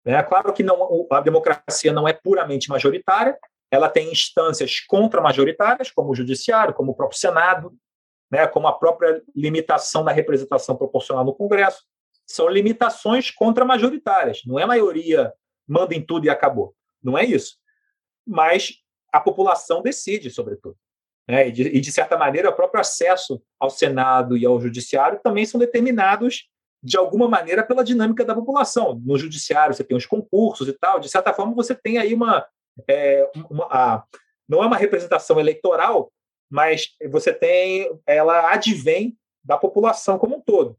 É 0.05 0.21
claro 0.23 0.53
que 0.53 0.63
não, 0.63 1.07
a 1.11 1.19
democracia 1.19 1.91
não 1.91 2.07
é 2.07 2.13
puramente 2.13 2.69
majoritária, 2.69 3.37
ela 3.71 3.89
tem 3.89 4.11
instâncias 4.11 4.79
contra-majoritárias, 4.79 5.91
como 5.91 6.11
o 6.11 6.15
judiciário, 6.15 6.73
como 6.73 6.91
o 6.91 6.95
próprio 6.95 7.19
Senado, 7.19 7.73
né, 8.31 8.47
como 8.47 8.67
a 8.67 8.73
própria 8.77 9.21
limitação 9.35 10.03
da 10.03 10.11
representação 10.11 10.75
proporcional 10.75 11.25
no 11.25 11.35
Congresso. 11.35 11.83
São 12.25 12.47
limitações 12.47 13.31
contra-majoritárias, 13.31 14.41
não 14.45 14.59
é 14.59 14.65
maioria 14.65 15.33
manda 15.69 15.93
em 15.93 16.03
tudo 16.03 16.25
e 16.25 16.29
acabou. 16.29 16.75
Não 17.01 17.15
é 17.15 17.23
isso. 17.23 17.57
Mas 18.25 18.79
a 19.13 19.21
população 19.21 19.83
decide, 19.83 20.31
sobretudo. 20.31 20.75
Né? 21.29 21.49
E, 21.49 21.51
de, 21.51 21.61
e, 21.61 21.79
de, 21.79 21.91
certa 21.91 22.17
maneira, 22.17 22.49
o 22.49 22.55
próprio 22.55 22.81
acesso 22.81 23.39
ao 23.59 23.69
Senado 23.69 24.35
e 24.35 24.43
ao 24.45 24.59
Judiciário 24.59 25.19
também 25.23 25.45
são 25.45 25.59
determinados, 25.59 26.49
de 26.81 26.97
alguma 26.97 27.29
maneira, 27.29 27.61
pela 27.61 27.83
dinâmica 27.83 28.25
da 28.25 28.33
população. 28.33 28.99
No 29.05 29.15
Judiciário, 29.15 29.75
você 29.75 29.83
tem 29.83 29.95
os 29.95 30.07
concursos 30.07 30.67
e 30.67 30.73
tal. 30.73 30.99
De 30.99 31.07
certa 31.07 31.31
forma, 31.31 31.53
você 31.53 31.75
tem 31.75 31.99
aí 31.99 32.15
uma. 32.15 32.47
É, 32.87 33.29
uma 33.49 33.65
a, 33.65 34.03
não 34.47 34.63
é 34.63 34.65
uma 34.65 34.77
representação 34.77 35.39
eleitoral, 35.39 36.11
mas 36.49 36.95
você 37.11 37.31
tem. 37.31 37.87
Ela 38.07 38.51
advém 38.51 39.15
da 39.43 39.55
população 39.55 40.17
como 40.17 40.37
um 40.37 40.41
todo. 40.41 40.75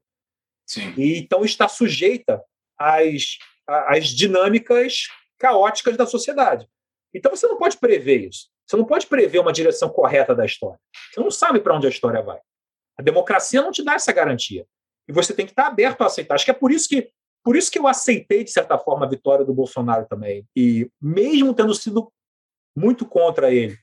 Sim. 0.66 0.92
E 0.96 1.18
então 1.18 1.44
está 1.44 1.68
sujeita 1.68 2.42
às, 2.76 3.38
às 3.66 4.08
dinâmicas 4.08 5.06
caóticas 5.38 5.96
da 5.96 6.06
sociedade. 6.06 6.68
Então 7.14 7.34
você 7.34 7.46
não 7.46 7.56
pode 7.56 7.76
prever 7.76 8.28
isso. 8.28 8.48
Você 8.70 8.76
não 8.76 8.84
pode 8.84 9.08
prever 9.08 9.40
uma 9.40 9.52
direção 9.52 9.88
correta 9.88 10.32
da 10.32 10.46
história. 10.46 10.78
Você 11.12 11.18
não 11.18 11.28
sabe 11.28 11.58
para 11.58 11.74
onde 11.74 11.88
a 11.88 11.90
história 11.90 12.22
vai. 12.22 12.38
A 12.96 13.02
democracia 13.02 13.60
não 13.60 13.72
te 13.72 13.82
dá 13.82 13.94
essa 13.94 14.12
garantia. 14.12 14.64
E 15.08 15.12
você 15.12 15.34
tem 15.34 15.44
que 15.44 15.50
estar 15.50 15.66
aberto 15.66 16.02
a 16.02 16.06
aceitar. 16.06 16.36
Acho 16.36 16.44
que 16.44 16.52
é 16.52 16.54
por 16.54 16.70
isso 16.70 16.88
que 16.88 17.10
por 17.42 17.56
isso 17.56 17.68
que 17.68 17.80
eu 17.80 17.88
aceitei, 17.88 18.44
de 18.44 18.52
certa 18.52 18.78
forma, 18.78 19.04
a 19.04 19.08
vitória 19.08 19.44
do 19.44 19.52
Bolsonaro 19.52 20.06
também. 20.06 20.46
E 20.54 20.88
mesmo 21.00 21.52
tendo 21.52 21.74
sido 21.74 22.12
muito 22.76 23.04
contra 23.04 23.52
ele. 23.52 23.76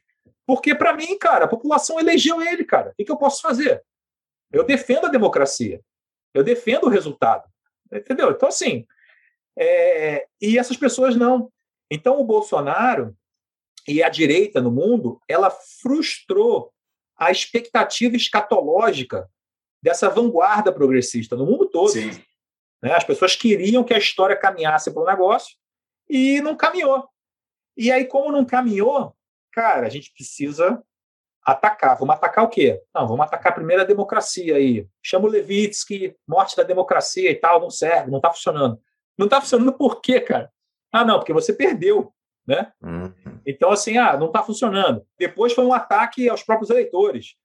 Porque, 0.46 0.74
para 0.74 0.94
mim, 0.94 1.18
cara, 1.18 1.46
a 1.46 1.50
população 1.50 2.00
elegeu 2.00 2.42
ele, 2.42 2.64
cara. 2.64 2.92
O 2.92 2.96
que, 2.96 3.04
que 3.04 3.12
eu 3.12 3.18
posso 3.18 3.42
fazer? 3.42 3.84
Eu 4.54 4.64
defendo 4.64 5.08
a 5.08 5.10
democracia. 5.10 5.82
Eu 6.34 6.46
defendo 6.46 6.86
o 6.86 6.90
resultado. 6.90 7.44
Entendeu? 7.92 8.32
Então, 8.32 8.48
assim. 8.48 8.86
É... 9.58 10.28
E 10.40 10.58
essas 10.58 10.78
pessoas 10.78 11.18
não. 11.18 11.52
Então, 11.92 12.22
o 12.22 12.24
Bolsonaro 12.24 13.14
e 13.88 14.04
a 14.04 14.10
direita 14.10 14.62
no 14.62 14.72
mundo, 14.72 15.22
ela 15.28 15.50
frustrou 15.50 16.72
a 17.18 17.32
expectativa 17.32 18.16
escatológica 18.16 19.30
dessa 19.82 20.10
vanguarda 20.10 20.72
progressista 20.72 21.36
no 21.36 21.46
mundo 21.46 21.68
todo. 21.70 21.94
Né? 22.82 22.94
As 22.94 23.04
pessoas 23.04 23.36
queriam 23.36 23.84
que 23.84 23.94
a 23.94 23.98
história 23.98 24.36
caminhasse 24.36 24.92
para 24.92 25.02
o 25.02 25.06
negócio 25.06 25.56
e 26.10 26.42
não 26.42 26.56
caminhou. 26.56 27.08
E 27.76 27.92
aí, 27.92 28.06
como 28.06 28.32
não 28.32 28.46
caminhou, 28.46 29.16
cara, 29.52 29.88
a 29.88 29.90
gente 29.90 30.12
precisa 30.14 30.84
atacar. 31.44 31.98
Vamos 31.98 32.16
atacar 32.16 32.44
o 32.44 32.50
quê? 32.50 32.82
Não, 32.94 33.08
vamos 33.08 33.26
atacar 33.26 33.54
primeiro 33.54 33.82
a 33.82 33.86
democracia 33.86 34.56
aí. 34.56 34.88
Chama 35.02 35.28
o 35.28 35.32
Levitsky, 35.32 36.16
morte 36.28 36.58
da 36.58 36.64
democracia 36.64 37.32
e 37.32 37.36
tal, 37.36 37.62
não 37.62 37.70
serve, 37.70 38.12
não 38.12 38.18
está 38.18 38.32
funcionando. 38.32 38.82
Não 39.18 39.26
está 39.26 39.40
funcionando 39.40 39.74
por 39.74 40.02
quê, 40.02 40.20
cara? 40.20 40.52
Ah, 40.92 41.06
não, 41.06 41.20
porque 41.20 41.34
você 41.34 41.54
perdeu, 41.54 42.14
né? 42.46 42.72
Uhum. 42.82 43.14
Então, 43.48 43.72
assim, 43.72 43.98
ah, 43.98 44.18
não 44.18 44.28
está 44.28 44.44
funcionando. 44.44 45.08
Depois 45.18 45.54
foi 45.54 45.66
um 45.66 45.72
ataque 45.72 46.28
aos 46.28 46.44
próprios 46.44 46.70
eleitores, 46.70 47.36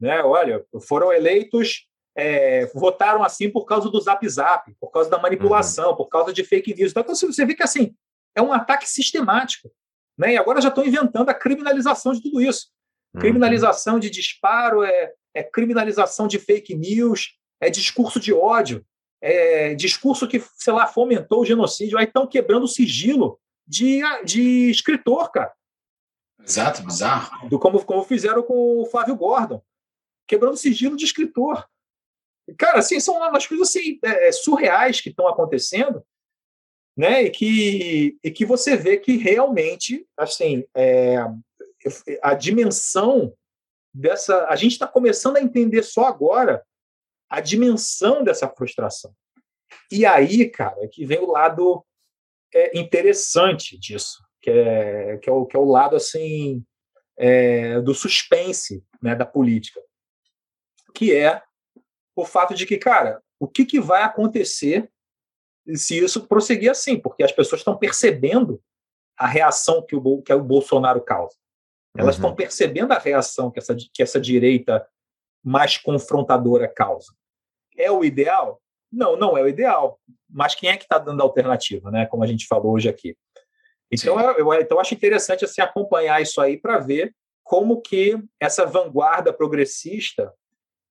né? 0.00 0.20
Olha, 0.24 0.66
foram 0.88 1.12
eleitos, 1.12 1.86
é, 2.16 2.66
votaram 2.74 3.22
assim 3.22 3.48
por 3.48 3.64
causa 3.64 3.88
do 3.88 4.00
Zap 4.00 4.28
Zap, 4.28 4.74
por 4.80 4.90
causa 4.90 5.08
da 5.08 5.20
manipulação, 5.20 5.90
uhum. 5.90 5.96
por 5.96 6.08
causa 6.08 6.32
de 6.32 6.42
fake 6.42 6.74
news. 6.74 6.90
Então, 6.90 7.14
você 7.14 7.46
vê 7.46 7.54
que, 7.54 7.62
assim, 7.62 7.94
é 8.34 8.42
um 8.42 8.52
ataque 8.52 8.90
sistemático, 8.90 9.70
né? 10.18 10.32
E 10.32 10.36
agora 10.36 10.60
já 10.60 10.68
estão 10.68 10.84
inventando 10.84 11.28
a 11.28 11.34
criminalização 11.34 12.12
de 12.12 12.20
tudo 12.20 12.42
isso. 12.42 12.66
Uhum. 13.14 13.20
Criminalização 13.20 14.00
de 14.00 14.10
disparo, 14.10 14.82
é, 14.82 15.12
é 15.32 15.44
criminalização 15.44 16.26
de 16.26 16.40
fake 16.40 16.74
news, 16.74 17.38
é 17.60 17.70
discurso 17.70 18.18
de 18.18 18.32
ódio, 18.32 18.84
é 19.20 19.76
discurso 19.76 20.26
que, 20.26 20.42
sei 20.56 20.72
lá, 20.72 20.88
fomentou 20.88 21.42
o 21.42 21.46
genocídio. 21.46 21.96
Aí 21.96 22.06
estão 22.06 22.26
quebrando 22.26 22.64
o 22.64 22.68
sigilo 22.68 23.38
de, 23.72 24.02
de 24.22 24.70
escritor, 24.70 25.30
cara. 25.30 25.54
Exato, 26.44 26.84
bizarro. 26.84 27.48
Do, 27.48 27.58
como, 27.58 27.82
como 27.82 28.04
fizeram 28.04 28.42
com 28.42 28.82
o 28.82 28.86
Flávio 28.86 29.16
Gordon. 29.16 29.62
Quebrando 30.28 30.58
sigilo 30.58 30.94
de 30.94 31.06
escritor. 31.06 31.66
Cara, 32.58 32.80
assim, 32.80 33.00
são 33.00 33.16
umas 33.16 33.46
coisas 33.46 33.68
assim, 33.68 33.98
é, 34.04 34.28
é, 34.28 34.32
surreais 34.32 35.00
que 35.00 35.08
estão 35.08 35.26
acontecendo, 35.26 36.04
né? 36.94 37.22
E 37.22 37.30
que, 37.30 38.18
e 38.22 38.30
que 38.30 38.44
você 38.44 38.76
vê 38.76 38.98
que 38.98 39.16
realmente, 39.16 40.06
assim, 40.18 40.64
é, 40.76 41.16
a 42.22 42.34
dimensão 42.34 43.32
dessa. 43.94 44.46
A 44.48 44.56
gente 44.56 44.72
está 44.72 44.86
começando 44.86 45.38
a 45.38 45.42
entender 45.42 45.82
só 45.82 46.04
agora 46.04 46.62
a 47.30 47.40
dimensão 47.40 48.22
dessa 48.22 48.48
frustração. 48.48 49.14
E 49.90 50.04
aí, 50.04 50.50
cara, 50.50 50.86
que 50.88 51.06
vem 51.06 51.20
o 51.20 51.30
lado 51.30 51.82
é, 52.54 52.78
interessante 52.78 53.78
disso, 53.78 54.22
que 54.40 54.50
é, 54.50 55.18
que, 55.18 55.28
é 55.28 55.32
o, 55.32 55.46
que 55.46 55.56
é 55.56 55.60
o 55.60 55.64
lado 55.64 55.96
assim 55.96 56.64
é, 57.16 57.80
do 57.80 57.94
suspense 57.94 58.84
né, 59.00 59.14
da 59.14 59.24
política, 59.24 59.80
que 60.94 61.14
é 61.14 61.42
o 62.14 62.24
fato 62.24 62.54
de 62.54 62.66
que, 62.66 62.76
cara, 62.76 63.22
o 63.40 63.48
que, 63.48 63.64
que 63.64 63.80
vai 63.80 64.02
acontecer 64.02 64.90
se 65.74 65.98
isso 65.98 66.26
prosseguir 66.26 66.70
assim? 66.70 66.98
Porque 66.98 67.22
as 67.22 67.32
pessoas 67.32 67.60
estão 67.60 67.76
percebendo 67.76 68.62
a 69.16 69.26
reação 69.26 69.84
que 69.84 69.94
o, 69.94 70.22
que 70.22 70.32
o 70.32 70.42
Bolsonaro 70.42 71.00
causa. 71.02 71.36
Elas 71.96 72.16
uhum. 72.16 72.20
estão 72.22 72.34
percebendo 72.34 72.92
a 72.92 72.98
reação 72.98 73.50
que 73.50 73.58
essa, 73.58 73.76
que 73.76 74.02
essa 74.02 74.20
direita 74.20 74.86
mais 75.42 75.76
confrontadora 75.76 76.68
causa. 76.68 77.14
É 77.76 77.90
o 77.90 78.04
ideal? 78.04 78.60
Não, 78.92 79.16
não 79.16 79.36
é 79.38 79.42
o 79.42 79.48
ideal. 79.48 79.98
Mas 80.28 80.54
quem 80.54 80.70
é 80.70 80.76
que 80.76 80.84
está 80.84 80.98
dando 80.98 81.20
a 81.20 81.24
alternativa, 81.24 81.90
né? 81.90 82.06
Como 82.06 82.22
a 82.22 82.26
gente 82.26 82.46
falou 82.46 82.72
hoje 82.72 82.88
aqui. 82.88 83.16
Então, 83.90 84.18
eu, 84.18 84.38
eu, 84.38 84.60
então 84.60 84.78
acho 84.78 84.94
interessante 84.94 85.44
assim, 85.44 85.60
acompanhar 85.60 86.20
isso 86.20 86.40
aí 86.40 86.56
para 86.56 86.78
ver 86.78 87.14
como 87.42 87.80
que 87.80 88.18
essa 88.40 88.64
vanguarda 88.64 89.32
progressista 89.32 90.32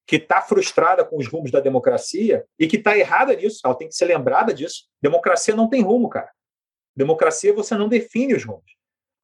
que 0.06 0.18
está 0.18 0.42
frustrada 0.42 1.06
com 1.06 1.18
os 1.18 1.28
rumos 1.28 1.52
da 1.52 1.60
democracia 1.60 2.46
e 2.60 2.68
que 2.68 2.78
está 2.78 2.98
errada 2.98 3.36
nisso, 3.36 3.62
ela 3.64 3.76
tem 3.76 3.88
que 3.88 3.96
ser 3.96 4.06
lembrada 4.06 4.54
disso. 4.54 4.88
Democracia 5.02 5.56
não 5.56 5.70
tem 5.70 5.82
rumo, 5.82 6.10
cara. 6.10 6.32
Democracia 6.96 7.54
você 7.54 7.76
não 7.76 7.88
define 7.88 8.34
os 8.34 8.44
rumos. 8.44 8.76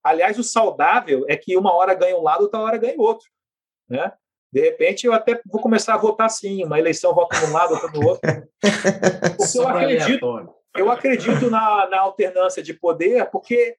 Aliás, 0.03 0.39
o 0.39 0.43
saudável 0.43 1.25
é 1.27 1.35
que 1.35 1.57
uma 1.57 1.73
hora 1.73 1.93
ganha 1.93 2.17
um 2.17 2.23
lado, 2.23 2.43
outra 2.43 2.59
hora 2.59 2.77
ganha 2.77 2.95
outro. 2.97 3.27
Né? 3.89 4.11
De 4.51 4.61
repente, 4.61 5.05
eu 5.05 5.13
até 5.13 5.41
vou 5.45 5.61
começar 5.61 5.93
a 5.93 5.97
votar 5.97 6.27
assim, 6.27 6.63
uma 6.63 6.79
eleição 6.79 7.13
voto 7.13 7.37
de 7.37 7.45
um 7.45 7.53
lado, 7.53 7.73
outra 7.73 7.91
do 7.91 8.05
outro. 8.05 8.21
Porque 9.37 9.59
eu 9.59 9.67
acredito, 9.67 10.55
eu 10.75 10.91
acredito 10.91 11.49
na, 11.49 11.87
na 11.89 11.99
alternância 11.99 12.63
de 12.63 12.73
poder, 12.73 13.29
porque 13.29 13.75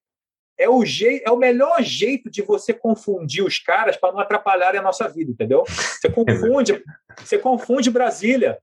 é 0.59 0.69
o, 0.69 0.85
jeito, 0.85 1.27
é 1.27 1.31
o 1.31 1.37
melhor 1.37 1.81
jeito 1.83 2.29
de 2.29 2.43
você 2.43 2.75
confundir 2.75 3.45
os 3.45 3.59
caras 3.59 3.97
para 3.97 4.13
não 4.13 4.19
atrapalharem 4.19 4.81
a 4.81 4.83
nossa 4.83 5.09
vida, 5.09 5.31
entendeu? 5.31 5.65
Você 5.67 6.11
confunde, 6.11 6.83
você 7.17 7.39
confunde 7.39 7.91
Brasília. 7.91 8.59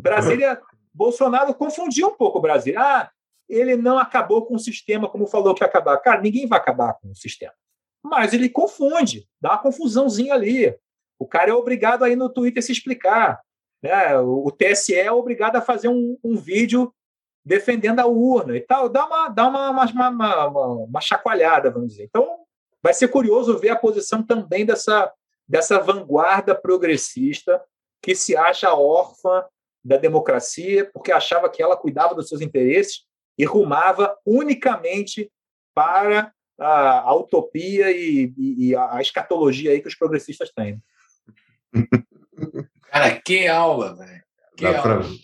Brasília, 0.00 0.58
Bolsonaro 0.94 1.54
confundiu 1.54 2.08
um 2.08 2.16
pouco 2.16 2.40
Brasília. 2.40 2.80
Ah, 2.80 3.10
ele 3.48 3.76
não 3.76 3.98
acabou 3.98 4.46
com 4.46 4.54
o 4.54 4.58
sistema 4.58 5.08
como 5.08 5.26
falou 5.26 5.54
que 5.54 5.62
ia 5.62 5.66
acabar. 5.68 5.98
Cara, 5.98 6.22
ninguém 6.22 6.46
vai 6.46 6.58
acabar 6.58 6.94
com 6.94 7.10
o 7.10 7.14
sistema. 7.14 7.52
Mas 8.02 8.32
ele 8.32 8.48
confunde, 8.48 9.28
dá 9.40 9.50
uma 9.50 9.58
confusãozinha 9.58 10.32
ali. 10.32 10.74
O 11.18 11.26
cara 11.26 11.50
é 11.50 11.54
obrigado 11.54 12.04
aí 12.04 12.16
no 12.16 12.28
Twitter 12.28 12.62
se 12.62 12.72
explicar. 12.72 13.40
Né? 13.82 14.18
O 14.18 14.50
TSE 14.50 14.94
é 14.94 15.10
obrigado 15.10 15.56
a 15.56 15.62
fazer 15.62 15.88
um, 15.88 16.18
um 16.22 16.36
vídeo 16.36 16.92
defendendo 17.44 18.00
a 18.00 18.06
urna 18.06 18.56
e 18.56 18.60
tal. 18.60 18.88
Dá 18.88 19.06
uma, 19.06 19.28
dá 19.28 19.48
uma, 19.48 19.70
uma, 19.70 20.08
uma, 20.08 20.68
uma, 20.68 21.00
chacoalhada, 21.00 21.70
vamos 21.70 21.90
dizer. 21.90 22.04
Então, 22.04 22.38
vai 22.82 22.92
ser 22.92 23.08
curioso 23.08 23.58
ver 23.58 23.70
a 23.70 23.76
posição 23.76 24.22
também 24.22 24.66
dessa, 24.66 25.12
dessa 25.48 25.78
vanguarda 25.78 26.54
progressista 26.54 27.62
que 28.02 28.14
se 28.14 28.36
acha 28.36 28.74
órfã 28.74 29.44
da 29.84 29.96
democracia 29.96 30.90
porque 30.92 31.12
achava 31.12 31.48
que 31.48 31.62
ela 31.62 31.76
cuidava 31.76 32.14
dos 32.14 32.28
seus 32.28 32.40
interesses 32.40 33.04
e 33.38 33.44
rumava 33.44 34.16
unicamente 34.26 35.30
para 35.74 36.32
a, 36.58 37.00
a 37.00 37.14
utopia 37.14 37.90
e, 37.90 38.32
e, 38.36 38.68
e, 38.68 38.76
a 38.76 39.00
escatologia 39.00 39.70
aí 39.70 39.80
que 39.80 39.88
os 39.88 39.94
progressistas 39.94 40.50
têm. 40.50 40.82
Cara, 42.90 43.20
que 43.24 43.46
aula, 43.46 43.94
velho. 43.94 44.16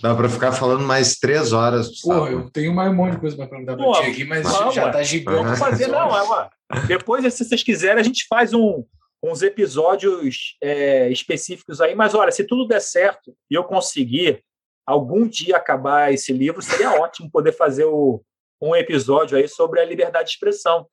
Dá 0.02 0.14
para 0.14 0.28
ficar 0.28 0.52
falando 0.52 0.84
mais 0.84 1.16
três 1.16 1.52
horas. 1.52 2.00
Pô, 2.00 2.26
eu 2.26 2.50
tenho 2.50 2.74
mais 2.74 2.90
um 2.90 2.94
monte 2.94 3.12
de 3.12 3.20
coisa 3.20 3.36
para 3.36 3.46
perguntar 3.46 3.76
para 3.76 3.92
ti 3.92 4.10
aqui, 4.10 4.24
mas 4.24 4.42
vamos, 4.42 4.74
já 4.74 4.90
tá 4.90 5.02
gigante. 5.02 5.42
Vamos 5.42 5.58
fazer, 5.58 5.86
não, 5.86 6.14
é, 6.14 6.50
Depois, 6.86 7.32
se 7.32 7.44
vocês 7.44 7.62
quiserem, 7.62 7.98
a 7.98 8.04
gente 8.04 8.26
faz 8.28 8.52
um, 8.52 8.84
uns 9.22 9.40
episódios 9.40 10.56
é, 10.62 11.08
específicos 11.10 11.80
aí. 11.80 11.94
Mas 11.94 12.14
olha, 12.14 12.30
se 12.30 12.44
tudo 12.44 12.68
der 12.68 12.80
certo 12.80 13.34
e 13.50 13.54
eu 13.54 13.64
conseguir 13.64 14.42
algum 14.86 15.26
dia 15.26 15.56
acabar 15.56 16.12
esse 16.12 16.32
livro, 16.32 16.60
seria 16.60 16.90
ótimo 17.00 17.30
poder 17.30 17.52
fazer 17.52 17.84
o, 17.84 18.22
um 18.60 18.76
episódio 18.76 19.38
aí 19.38 19.48
sobre 19.48 19.80
a 19.80 19.84
liberdade 19.84 20.26
de 20.26 20.34
expressão. 20.34 20.86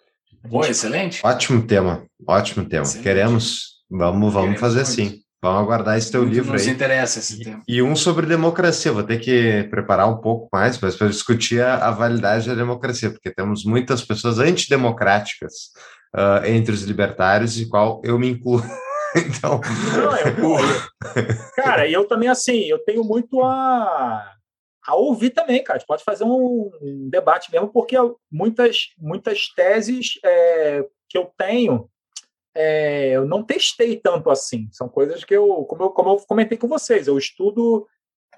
Bom, 0.47 0.63
excelente. 0.63 1.19
Ótimo 1.25 1.67
tema, 1.67 2.05
ótimo 2.25 2.63
tema. 2.67 2.83
Excelente. 2.83 3.03
Queremos, 3.03 3.83
vamos, 3.89 4.33
vamos 4.33 4.59
Queremos 4.59 4.59
fazer 4.59 4.83
muito. 4.85 5.15
sim. 5.15 5.28
Vamos 5.41 5.61
aguardar 5.61 5.97
esse 5.97 6.11
teu 6.11 6.21
muito 6.21 6.33
livro 6.33 6.51
nos 6.51 6.67
aí. 6.67 6.73
interessa 6.73 7.19
esse 7.19 7.41
tema. 7.41 7.61
E 7.67 7.81
um 7.81 7.95
sobre 7.95 8.25
democracia. 8.25 8.91
Vou 8.91 9.03
ter 9.03 9.19
que 9.19 9.63
preparar 9.69 10.09
um 10.09 10.17
pouco 10.17 10.49
mais, 10.51 10.77
mas 10.79 10.95
para 10.95 11.07
discutir 11.07 11.61
a, 11.61 11.87
a, 11.87 11.91
validade 11.91 12.47
da 12.47 12.55
democracia, 12.55 13.09
porque 13.09 13.31
temos 13.31 13.63
muitas 13.63 14.03
pessoas 14.03 14.37
antidemocráticas 14.37 15.53
uh, 16.13 16.45
entre 16.45 16.73
os 16.73 16.83
libertários, 16.83 17.57
e 17.57 17.69
qual 17.69 18.01
eu 18.03 18.19
me 18.19 18.29
incluo. 18.29 18.61
então, 19.15 19.61
não, 19.95 20.17
eu, 20.17 21.23
cara, 21.55 21.89
eu 21.89 22.05
também 22.05 22.27
assim, 22.27 22.65
eu 22.65 22.79
tenho 22.79 23.03
muito 23.03 23.41
a 23.41 24.35
a 24.89 24.95
ouvir 24.95 25.29
também, 25.29 25.63
cara. 25.63 25.77
A 25.77 25.79
gente 25.79 25.87
pode 25.87 26.03
fazer 26.03 26.23
um, 26.23 26.71
um 26.81 27.09
debate 27.09 27.51
mesmo, 27.51 27.69
porque 27.69 27.95
muitas, 28.31 28.89
muitas 28.97 29.47
teses 29.49 30.19
é, 30.23 30.83
que 31.07 31.17
eu 31.17 31.31
tenho, 31.37 31.87
é, 32.61 33.11
eu 33.11 33.25
não 33.25 33.41
testei 33.41 33.95
tanto 33.95 34.29
assim. 34.29 34.67
São 34.73 34.89
coisas 34.89 35.23
que 35.23 35.33
eu 35.33 35.47
como, 35.63 35.83
eu, 35.83 35.89
como 35.91 36.09
eu 36.09 36.17
comentei 36.27 36.57
com 36.57 36.67
vocês, 36.67 37.07
eu 37.07 37.17
estudo 37.17 37.87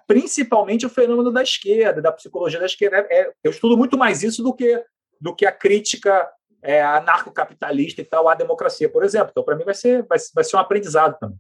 principalmente 0.05 0.85
o 0.85 0.89
fenômeno 0.89 1.31
da 1.31 1.41
esquerda, 1.41 2.03
da 2.03 2.11
psicologia 2.11 2.59
da 2.59 2.67
esquerda. 2.67 3.07
É, 3.09 3.31
eu 3.43 3.49
estudo 3.49 3.75
muito 3.75 3.97
mais 3.97 4.21
isso 4.21 4.43
do 4.43 4.53
que, 4.53 4.83
do 5.19 5.33
que 5.33 5.43
a 5.43 5.51
crítica 5.51 6.29
é, 6.61 6.83
anarcocapitalista 6.83 8.01
e 8.01 8.05
tal 8.05 8.29
à 8.29 8.35
democracia, 8.35 8.87
por 8.87 9.03
exemplo. 9.03 9.29
Então, 9.31 9.43
para 9.43 9.55
mim, 9.55 9.63
vai 9.63 9.73
ser, 9.73 10.05
vai, 10.05 10.19
vai 10.35 10.43
ser 10.43 10.55
um 10.55 10.59
aprendizado 10.59 11.17
também. 11.19 11.39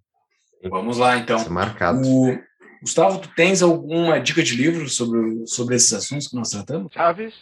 Vamos 0.63 0.97
lá, 0.97 1.17
então. 1.17 1.37
marcado. 1.49 2.01
O, 2.01 2.35
Gustavo, 2.81 3.19
tu 3.19 3.29
tens 3.35 3.61
alguma 3.61 4.19
dica 4.19 4.41
de 4.41 4.55
livro 4.55 4.89
sobre, 4.89 5.45
sobre 5.45 5.75
esses 5.75 5.93
assuntos 5.93 6.27
que 6.27 6.35
nós 6.35 6.49
tratamos? 6.49 6.91
Chaves, 6.91 7.35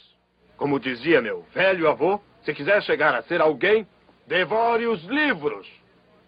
como 0.57 0.77
dizia 0.77 1.21
meu 1.21 1.45
velho 1.53 1.87
avô, 1.87 2.19
se 2.43 2.53
quiser 2.53 2.83
chegar 2.83 3.15
a 3.15 3.21
ser 3.21 3.39
alguém, 3.39 3.87
devore 4.29 4.85
os 4.85 5.03
livros. 5.05 5.67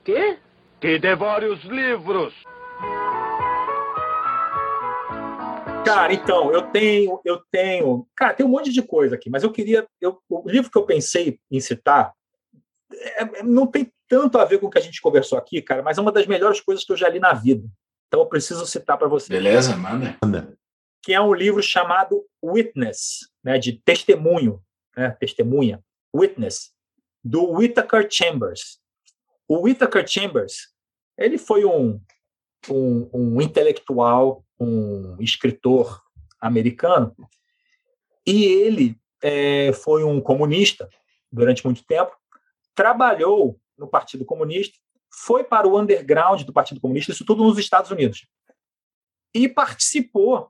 Quê? 0.04 0.40
Que 0.82 0.98
devore 0.98 1.46
os 1.46 1.64
livros. 1.66 2.34
Cara, 5.86 6.12
então, 6.12 6.52
eu 6.52 6.64
tenho, 6.64 7.22
eu 7.24 7.40
tenho. 7.52 8.08
Cara, 8.16 8.34
tem 8.34 8.44
um 8.44 8.50
monte 8.50 8.72
de 8.72 8.82
coisa 8.82 9.16
aqui, 9.16 9.30
mas 9.30 9.44
eu 9.44 9.52
queria. 9.52 9.88
Eu, 10.00 10.20
o 10.28 10.50
livro 10.50 10.72
que 10.72 10.78
eu 10.78 10.86
pensei 10.86 11.40
em 11.52 11.60
citar 11.60 12.12
é, 12.92 13.40
é 13.40 13.44
não 13.44 13.68
tem 13.68 13.92
tanto 14.10 14.40
a 14.40 14.46
ver 14.46 14.60
com 14.60 14.66
o 14.66 14.70
que 14.70 14.80
a 14.80 14.82
gente 14.82 15.00
conversou 15.00 15.38
aqui, 15.38 15.62
cara, 15.62 15.84
mas 15.84 16.00
é 16.00 16.02
uma 16.02 16.12
das 16.12 16.26
melhores 16.26 16.60
coisas 16.60 16.84
que 16.84 16.92
eu 16.92 16.98
já 16.98 17.08
li 17.08 17.20
na 17.20 17.34
vida. 17.34 17.68
Então 18.08 18.20
eu 18.20 18.26
preciso 18.26 18.66
citar 18.66 18.98
para 18.98 19.08
você. 19.08 19.32
Beleza, 19.32 19.78
manda. 19.78 20.58
Que 21.04 21.14
é 21.14 21.22
um 21.22 21.34
livro 21.34 21.62
chamado 21.62 22.26
Witness, 22.44 23.30
né, 23.44 23.60
de 23.60 23.74
testemunho, 23.74 24.62
né, 24.98 25.16
testemunha, 25.20 25.80
Witness, 26.16 26.74
do 27.24 27.52
Whittaker 27.52 28.08
Chambers. 28.10 28.80
O 29.48 29.62
Whittaker 29.62 30.08
Chambers, 30.08 30.70
ele 31.18 31.38
foi 31.38 31.66
um, 31.66 32.02
um, 32.70 33.10
um 33.14 33.42
intelectual, 33.42 34.46
um 34.60 35.18
escritor 35.20 36.02
americano, 36.40 37.16
e 38.26 38.46
ele 38.46 38.98
é, 39.22 39.74
foi 39.74 40.04
um 40.04 40.22
comunista 40.22 40.90
durante 41.32 41.66
muito 41.66 41.84
tempo, 41.86 42.16
trabalhou 42.76 43.60
no 43.78 43.88
Partido 43.88 44.26
Comunista 44.26 44.78
foi 45.14 45.44
para 45.44 45.68
o 45.68 45.78
underground 45.78 46.44
do 46.44 46.54
Partido 46.54 46.80
Comunista, 46.80 47.12
isso 47.12 47.26
tudo 47.26 47.44
nos 47.44 47.58
Estados 47.58 47.92
Unidos, 47.92 48.26
e 49.34 49.48
participou 49.48 50.50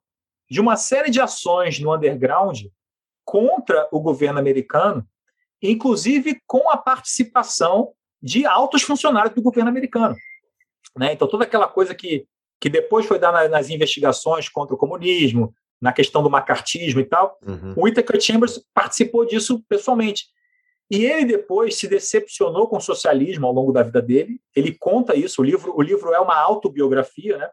de 0.49 0.61
uma 0.61 0.76
série 0.76 1.10
de 1.10 1.19
ações 1.19 1.80
no 1.80 1.93
underground 1.93 2.65
contra 3.26 3.88
o 3.91 3.99
governo 3.99 4.39
americano, 4.39 5.07
inclusive 5.61 6.41
com 6.47 6.69
a 6.69 6.77
participação 6.77 7.93
de 8.21 8.45
altos 8.45 8.81
funcionários 8.83 9.33
do 9.33 9.41
governo 9.41 9.69
americano. 9.69 10.15
Né? 10.97 11.13
Então, 11.13 11.27
toda 11.27 11.43
aquela 11.43 11.67
coisa 11.67 11.95
que, 11.95 12.25
que 12.59 12.69
depois 12.69 13.05
foi 13.05 13.19
dada 13.19 13.47
nas 13.47 13.69
investigações 13.69 14.49
contra 14.49 14.75
o 14.75 14.77
comunismo, 14.77 15.53
na 15.81 15.91
questão 15.91 16.21
do 16.21 16.29
macartismo 16.29 16.99
e 16.99 17.05
tal, 17.05 17.39
uhum. 17.45 17.73
o 17.75 17.83
Whittaker 17.83 18.21
Chambers 18.21 18.63
participou 18.73 19.25
disso 19.25 19.63
pessoalmente. 19.67 20.25
E 20.91 21.05
ele 21.05 21.25
depois 21.25 21.75
se 21.75 21.88
decepcionou 21.88 22.67
com 22.67 22.77
o 22.77 22.81
socialismo 22.81 23.47
ao 23.47 23.53
longo 23.53 23.71
da 23.71 23.81
vida 23.81 24.01
dele. 24.01 24.39
Ele 24.55 24.75
conta 24.77 25.15
isso, 25.15 25.41
o 25.41 25.45
livro, 25.45 25.73
o 25.75 25.81
livro 25.81 26.13
é 26.13 26.19
uma 26.19 26.38
autobiografia, 26.38 27.38
né? 27.38 27.49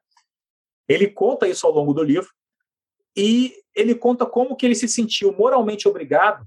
Ele 0.88 1.06
conta 1.06 1.46
isso 1.46 1.66
ao 1.66 1.72
longo 1.72 1.94
do 1.94 2.02
livro 2.02 2.28
e 3.16 3.54
ele 3.74 3.94
conta 3.94 4.26
como 4.26 4.56
que 4.56 4.66
ele 4.66 4.74
se 4.74 4.88
sentiu 4.88 5.32
moralmente 5.32 5.86
obrigado 5.86 6.46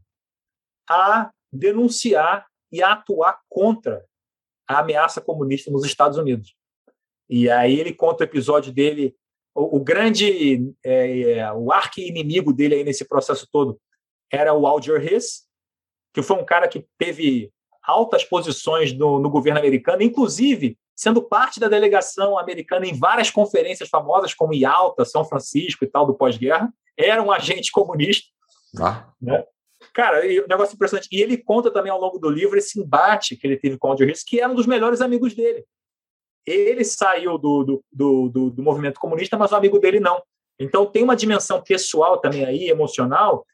a 0.90 1.32
denunciar 1.52 2.46
e 2.72 2.82
atuar 2.82 3.40
contra 3.50 4.06
a 4.68 4.80
ameaça 4.80 5.20
comunista 5.20 5.70
nos 5.70 5.86
Estados 5.86 6.18
Unidos. 6.18 6.56
E 7.30 7.50
aí 7.50 7.80
ele 7.80 7.94
conta 7.94 8.24
o 8.24 8.28
episódio 8.28 8.72
dele, 8.72 9.16
o, 9.54 9.78
o 9.78 9.80
grande, 9.84 10.74
é, 10.84 11.22
é, 11.22 11.54
o 11.54 11.72
arqui-inimigo 11.72 12.54
dele 12.54 12.76
aí 12.76 12.84
nesse 12.84 13.06
processo 13.06 13.48
todo 13.52 13.80
era 14.32 14.54
o 14.54 14.66
Alger 14.66 15.02
Hiss, 15.02 15.46
que 16.14 16.24
foi 16.24 16.38
um 16.38 16.46
cara 16.46 16.68
que 16.68 16.86
teve 16.98 17.52
altas 17.84 18.24
posições 18.24 18.94
no, 18.94 19.20
no 19.20 19.30
governo 19.30 19.60
americano, 19.60 20.02
inclusive 20.02 20.78
sendo 20.96 21.22
parte 21.22 21.60
da 21.60 21.68
delegação 21.68 22.38
americana 22.38 22.86
em 22.86 22.94
várias 22.94 23.32
conferências 23.32 23.90
famosas, 23.90 24.34
como 24.34 24.54
Yalta, 24.54 25.04
São 25.04 25.26
Francisco 25.26 25.84
e 25.84 25.88
tal, 25.88 26.06
do 26.06 26.14
pós-guerra, 26.14 26.72
era 26.96 27.24
um 27.24 27.32
agente 27.32 27.72
comunista. 27.72 28.30
Ah. 28.80 29.12
Né? 29.20 29.44
Cara, 29.94 30.22
um 30.26 30.48
negócio 30.48 30.76
impressionante. 30.76 31.08
E 31.12 31.22
ele 31.22 31.38
conta 31.38 31.72
também 31.72 31.92
ao 31.92 32.00
longo 32.00 32.18
do 32.18 32.30
livro 32.30 32.58
esse 32.58 32.80
embate 32.80 33.36
que 33.36 33.46
ele 33.46 33.58
teve 33.58 33.78
com 33.78 33.92
o 33.92 34.04
Hiss, 34.04 34.24
que 34.24 34.40
era 34.40 34.52
um 34.52 34.56
dos 34.56 34.66
melhores 34.66 35.02
amigos 35.02 35.34
dele. 35.34 35.66
Ele 36.46 36.84
saiu 36.84 37.38
do, 37.38 37.64
do, 37.64 37.84
do, 37.92 38.30
do, 38.30 38.50
do 38.50 38.64
movimento 38.64 39.00
comunista, 39.00 39.38
mas 39.38 39.52
o 39.52 39.56
amigo 39.56 39.80
dele 39.80 40.00
não. 40.00 40.22
Então 40.60 40.86
tem 40.86 41.04
uma 41.04 41.16
dimensão 41.16 41.62
pessoal 41.62 42.20
também 42.20 42.46
aí, 42.46 42.70
emocional. 42.70 43.46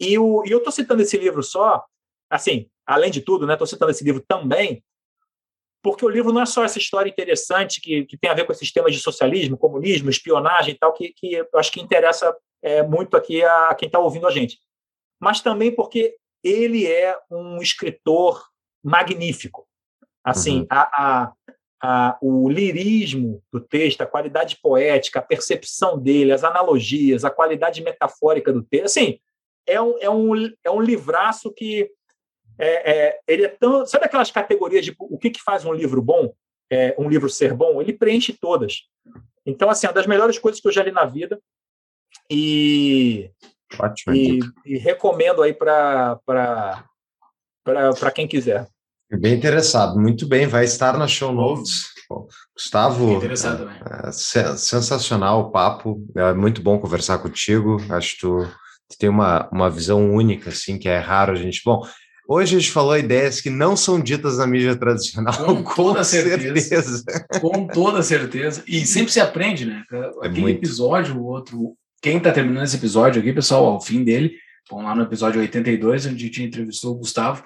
E, 0.00 0.18
o, 0.18 0.44
e 0.46 0.50
eu 0.50 0.58
estou 0.58 0.72
citando 0.72 1.02
esse 1.02 1.16
livro 1.16 1.42
só 1.42 1.84
assim, 2.30 2.68
além 2.86 3.10
de 3.10 3.20
tudo, 3.20 3.46
né, 3.46 3.54
estou 3.54 3.66
citando 3.66 3.90
esse 3.90 4.04
livro 4.04 4.22
também, 4.26 4.82
porque 5.82 6.04
o 6.04 6.08
livro 6.08 6.32
não 6.32 6.42
é 6.42 6.46
só 6.46 6.64
essa 6.64 6.78
história 6.78 7.08
interessante 7.08 7.80
que, 7.80 8.04
que 8.04 8.18
tem 8.18 8.30
a 8.30 8.34
ver 8.34 8.44
com 8.44 8.52
esses 8.52 8.72
temas 8.72 8.92
de 8.92 9.00
socialismo, 9.00 9.56
comunismo, 9.56 10.10
espionagem 10.10 10.74
e 10.74 10.78
tal, 10.78 10.92
que, 10.92 11.12
que 11.14 11.34
eu 11.34 11.48
acho 11.54 11.70
que 11.70 11.80
interessa 11.80 12.34
é, 12.62 12.82
muito 12.82 13.16
aqui 13.16 13.42
a, 13.42 13.68
a 13.68 13.74
quem 13.74 13.86
está 13.86 13.98
ouvindo 13.98 14.26
a 14.26 14.30
gente, 14.30 14.58
mas 15.20 15.40
também 15.40 15.74
porque 15.74 16.16
ele 16.42 16.86
é 16.86 17.16
um 17.30 17.60
escritor 17.60 18.44
magnífico. 18.82 19.66
Assim, 20.24 20.60
uhum. 20.60 20.66
a, 20.70 21.04
a, 21.04 21.32
a, 21.82 22.18
o 22.20 22.48
lirismo 22.48 23.42
do 23.52 23.60
texto, 23.60 24.02
a 24.02 24.06
qualidade 24.06 24.58
poética, 24.60 25.18
a 25.18 25.22
percepção 25.22 25.98
dele, 25.98 26.32
as 26.32 26.44
analogias, 26.44 27.24
a 27.24 27.30
qualidade 27.30 27.82
metafórica 27.82 28.52
do 28.52 28.62
texto, 28.62 28.86
assim, 28.86 29.18
é 29.66 29.80
um, 29.80 29.98
é 29.98 30.10
um, 30.10 30.34
é 30.64 30.70
um 30.70 30.80
livraço 30.80 31.52
que 31.52 31.90
é, 32.58 32.90
é, 32.90 33.20
ele 33.26 33.44
é 33.44 33.48
tão. 33.48 33.84
Sabe 33.84 34.06
aquelas 34.06 34.30
categorias 34.30 34.84
de 34.84 34.94
o 34.98 35.18
que, 35.18 35.30
que 35.30 35.42
faz 35.42 35.64
um 35.64 35.72
livro 35.72 36.00
bom? 36.00 36.32
É, 36.70 36.94
um 36.98 37.08
livro 37.08 37.28
ser 37.28 37.52
bom? 37.52 37.80
Ele 37.80 37.92
preenche 37.92 38.32
todas. 38.32 38.88
Então, 39.44 39.68
assim, 39.68 39.86
é 39.86 39.90
uma 39.90 39.94
das 39.94 40.06
melhores 40.06 40.38
coisas 40.38 40.60
que 40.60 40.66
eu 40.66 40.72
já 40.72 40.82
li 40.82 40.90
na 40.90 41.04
vida. 41.04 41.40
E, 42.30 43.30
Ótimo, 43.78 44.14
e, 44.14 44.40
e 44.64 44.78
recomendo 44.78 45.42
aí 45.42 45.52
para 45.52 46.20
quem 48.14 48.28
quiser. 48.28 48.66
Bem 49.10 49.34
interessado, 49.34 49.98
muito 49.98 50.26
bem, 50.26 50.46
vai 50.46 50.64
estar 50.64 50.98
na 50.98 51.06
show 51.06 51.32
notes. 51.32 51.94
Gustavo, 52.54 53.20
é, 53.22 54.08
é, 54.08 54.12
sensacional 54.12 55.40
o 55.40 55.50
papo, 55.50 56.04
é 56.16 56.32
muito 56.32 56.62
bom 56.62 56.78
conversar 56.78 57.18
contigo. 57.18 57.78
Acho 57.90 58.14
que 58.14 58.20
tu, 58.20 58.44
tu 58.88 58.98
tem 58.98 59.08
uma, 59.08 59.48
uma 59.52 59.68
visão 59.68 60.12
única, 60.12 60.50
assim, 60.50 60.78
que 60.78 60.88
é 60.88 60.98
raro 60.98 61.32
a 61.32 61.36
gente. 61.36 61.62
Bom, 61.64 61.82
Hoje 62.28 62.56
a 62.56 62.58
gente 62.58 62.72
falou 62.72 62.98
ideias 62.98 63.40
que 63.40 63.48
não 63.48 63.76
são 63.76 64.00
ditas 64.00 64.38
na 64.38 64.46
mídia 64.46 64.74
tradicional. 64.74 65.32
Com, 65.44 65.62
com 65.62 65.74
toda 65.74 66.02
certeza. 66.02 66.60
certeza. 66.60 67.04
Com 67.40 67.66
toda 67.68 68.02
certeza. 68.02 68.64
E 68.66 68.84
sempre 68.84 69.12
se 69.12 69.20
aprende, 69.20 69.64
né? 69.64 69.84
É 69.92 70.26
Aquele 70.26 70.40
muito. 70.40 70.58
episódio, 70.58 71.16
o 71.16 71.24
outro. 71.24 71.76
Quem 72.06 72.18
está 72.18 72.30
terminando 72.30 72.62
esse 72.62 72.76
episódio 72.76 73.20
aqui, 73.20 73.32
pessoal, 73.32 73.64
ao 73.64 73.80
fim 73.80 74.04
dele, 74.04 74.36
vão 74.70 74.84
lá 74.84 74.94
no 74.94 75.02
episódio 75.02 75.40
82, 75.40 76.06
onde 76.06 76.14
a 76.14 76.26
gente 76.28 76.40
entrevistou 76.40 76.94
o 76.94 76.98
Gustavo, 76.98 77.42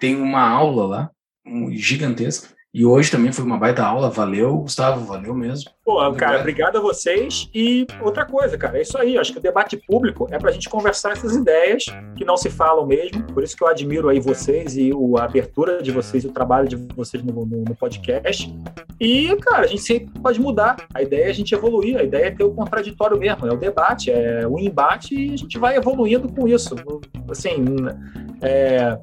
tem 0.00 0.16
uma 0.16 0.40
aula 0.40 0.84
lá, 0.84 1.10
um, 1.46 1.72
gigantesca, 1.72 2.48
e 2.74 2.84
hoje 2.84 3.08
também 3.08 3.30
foi 3.30 3.44
uma 3.44 3.56
baita 3.56 3.84
aula. 3.84 4.10
Valeu, 4.10 4.58
Gustavo, 4.62 5.06
valeu 5.06 5.32
mesmo. 5.32 5.70
Pô, 5.90 6.12
cara, 6.12 6.38
obrigado 6.38 6.78
a 6.78 6.80
vocês. 6.80 7.50
E 7.52 7.84
outra 8.00 8.24
coisa, 8.24 8.56
cara, 8.56 8.78
é 8.78 8.82
isso 8.82 8.96
aí. 8.96 9.18
Acho 9.18 9.32
que 9.32 9.40
o 9.40 9.42
debate 9.42 9.76
público 9.76 10.28
é 10.30 10.38
para 10.38 10.50
a 10.50 10.52
gente 10.52 10.68
conversar 10.68 11.10
essas 11.10 11.34
ideias 11.34 11.86
que 12.14 12.24
não 12.24 12.36
se 12.36 12.48
falam 12.48 12.86
mesmo. 12.86 13.24
Por 13.24 13.42
isso 13.42 13.56
que 13.56 13.64
eu 13.64 13.66
admiro 13.66 14.08
aí 14.08 14.20
vocês 14.20 14.76
e 14.76 14.92
a 15.18 15.24
abertura 15.24 15.82
de 15.82 15.90
vocês, 15.90 16.24
o 16.24 16.30
trabalho 16.30 16.68
de 16.68 16.76
vocês 16.94 17.24
no, 17.24 17.44
no, 17.44 17.64
no 17.64 17.74
podcast. 17.74 18.54
E, 19.00 19.34
cara, 19.38 19.64
a 19.64 19.66
gente 19.66 19.82
sempre 19.82 20.20
pode 20.20 20.40
mudar. 20.40 20.76
A 20.94 21.02
ideia 21.02 21.24
é 21.24 21.30
a 21.30 21.34
gente 21.34 21.52
evoluir. 21.56 21.98
A 21.98 22.04
ideia 22.04 22.26
é 22.26 22.30
ter 22.30 22.44
o 22.44 22.54
contraditório 22.54 23.18
mesmo. 23.18 23.48
É 23.48 23.52
o 23.52 23.56
debate, 23.56 24.12
é 24.12 24.46
o 24.46 24.60
embate 24.60 25.16
e 25.16 25.34
a 25.34 25.36
gente 25.36 25.58
vai 25.58 25.76
evoluindo 25.76 26.32
com 26.32 26.46
isso. 26.46 26.76
Assim, 27.28 27.64
é, 28.40 28.96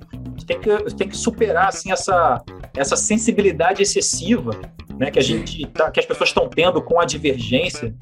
tem 0.46 0.58
que, 0.58 0.96
tem 0.96 1.10
que 1.10 1.18
superar 1.18 1.68
assim, 1.68 1.92
essa, 1.92 2.42
essa 2.74 2.96
sensibilidade 2.96 3.82
excessiva 3.82 4.52
né, 4.98 5.12
que 5.12 5.20
a 5.20 5.24
gente 5.24 5.66
tá, 5.68 5.92
que 5.92 6.00
as 6.00 6.06
pessoas 6.06 6.30
estão 6.30 6.50
tendo 6.50 6.77
com 6.82 7.00
a 7.00 7.06
divergência, 7.06 7.96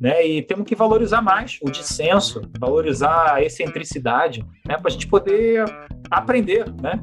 né, 0.00 0.26
e 0.26 0.42
temos 0.42 0.66
que 0.66 0.74
valorizar 0.74 1.20
mais 1.20 1.58
o 1.60 1.70
dissenso, 1.70 2.40
valorizar 2.58 3.34
a 3.34 3.42
excentricidade, 3.42 4.42
né, 4.66 4.78
para 4.78 4.88
a 4.88 4.90
gente 4.90 5.06
poder 5.06 5.64
aprender, 6.10 6.64
né? 6.80 6.98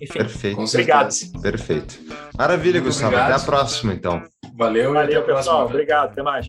Enfim, 0.00 0.18
Perfeito. 0.18 0.60
obrigado. 0.60 1.14
Perfeito. 1.40 1.98
Maravilha, 2.36 2.80
Muito 2.80 2.86
Gustavo. 2.86 3.14
Obrigado. 3.14 3.32
Até 3.32 3.42
a 3.42 3.46
próxima, 3.46 3.94
então. 3.94 4.22
Valeu, 4.56 4.92
Valeu 4.92 5.22
pessoal. 5.22 5.24
Próxima. 5.24 5.64
Obrigado. 5.64 6.10
Até 6.10 6.22
mais. 6.22 6.46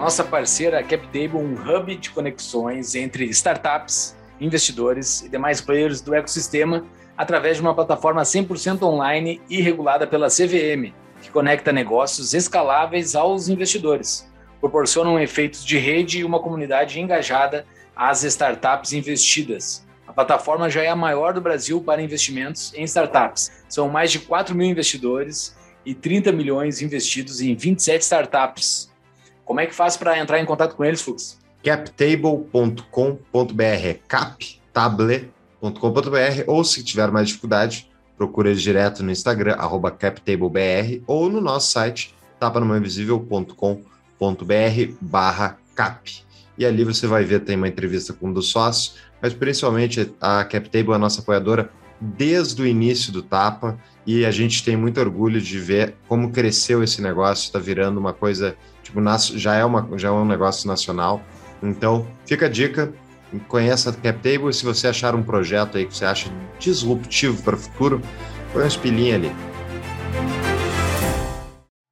Nossa 0.00 0.24
parceira 0.24 0.82
CapTable, 0.82 1.36
um 1.36 1.52
hub 1.52 1.94
de 1.94 2.08
conexões 2.08 2.94
entre 2.94 3.26
startups, 3.26 4.16
investidores 4.40 5.20
e 5.20 5.28
demais 5.28 5.60
players 5.60 6.00
do 6.00 6.14
ecossistema 6.14 6.86
através 7.18 7.58
de 7.58 7.62
uma 7.62 7.74
plataforma 7.74 8.22
100% 8.22 8.82
online 8.82 9.42
e 9.50 9.60
regulada 9.60 10.06
pela 10.06 10.28
CVM, 10.28 10.94
que 11.20 11.30
conecta 11.30 11.70
negócios 11.70 12.32
escaláveis 12.32 13.14
aos 13.14 13.50
investidores. 13.50 14.26
Proporcionam 14.58 15.20
efeitos 15.20 15.62
de 15.62 15.76
rede 15.76 16.20
e 16.20 16.24
uma 16.24 16.40
comunidade 16.40 16.98
engajada 16.98 17.66
às 17.94 18.24
startups 18.24 18.94
investidas. 18.94 19.86
A 20.08 20.14
plataforma 20.14 20.70
já 20.70 20.82
é 20.82 20.88
a 20.88 20.96
maior 20.96 21.34
do 21.34 21.42
Brasil 21.42 21.78
para 21.82 22.00
investimentos 22.00 22.72
em 22.72 22.84
startups. 22.84 23.52
São 23.68 23.90
mais 23.90 24.10
de 24.10 24.20
4 24.20 24.54
mil 24.54 24.66
investidores 24.66 25.54
e 25.84 25.94
30 25.94 26.32
milhões 26.32 26.80
investidos 26.80 27.42
em 27.42 27.54
27 27.54 28.00
startups 28.00 28.89
como 29.50 29.58
é 29.58 29.66
que 29.66 29.74
faz 29.74 29.96
para 29.96 30.16
entrar 30.16 30.38
em 30.38 30.44
contato 30.44 30.76
com 30.76 30.84
eles, 30.84 31.02
Fux? 31.02 31.36
captable.com.br, 31.64 32.78
captable.com.br, 34.06 36.44
ou 36.46 36.62
se 36.62 36.84
tiver 36.84 37.10
mais 37.10 37.26
dificuldade, 37.26 37.90
procure 38.16 38.50
eles 38.50 38.62
direto 38.62 39.02
no 39.02 39.10
Instagram, 39.10 39.54
arroba 39.54 39.90
captablebr, 39.90 41.02
ou 41.04 41.28
no 41.28 41.40
nosso 41.40 41.72
site, 41.72 42.14
tapanumainvisível.com.br 42.38 44.94
barra 45.00 45.58
cap. 45.74 46.22
E 46.56 46.64
ali 46.64 46.84
você 46.84 47.08
vai 47.08 47.24
ver, 47.24 47.40
tem 47.40 47.56
uma 47.56 47.66
entrevista 47.66 48.12
com 48.12 48.28
um 48.28 48.32
dos 48.32 48.50
sócios, 48.50 48.98
mas 49.20 49.34
principalmente 49.34 50.14
a 50.20 50.44
CapTable 50.44 50.92
é 50.92 50.94
a 50.94 50.98
nossa 50.98 51.22
apoiadora 51.22 51.72
desde 52.00 52.62
o 52.62 52.66
início 52.66 53.12
do 53.12 53.20
Tapa, 53.20 53.76
e 54.06 54.24
a 54.24 54.30
gente 54.30 54.64
tem 54.64 54.76
muito 54.76 55.00
orgulho 55.00 55.40
de 55.40 55.58
ver 55.58 55.96
como 56.06 56.30
cresceu 56.30 56.84
esse 56.84 57.02
negócio, 57.02 57.46
está 57.46 57.58
virando 57.58 57.98
uma 57.98 58.12
coisa 58.12 58.56
tipo, 58.90 59.38
já 59.38 59.54
é, 59.54 59.64
uma, 59.64 59.88
já 59.96 60.08
é 60.08 60.10
um 60.10 60.24
negócio 60.24 60.66
nacional. 60.68 61.22
Então, 61.62 62.06
fica 62.26 62.46
a 62.46 62.48
dica, 62.48 62.92
conheça 63.48 63.90
a 63.90 63.92
CapTable 63.92 64.52
se 64.52 64.64
você 64.64 64.88
achar 64.88 65.14
um 65.14 65.22
projeto 65.22 65.78
aí 65.78 65.86
que 65.86 65.96
você 65.96 66.04
acha 66.04 66.30
disruptivo 66.58 67.42
para 67.42 67.54
o 67.54 67.58
futuro, 67.58 68.02
põe 68.52 68.62
uma 68.62 68.68
espilinha 68.68 69.16
ali. 69.16 69.32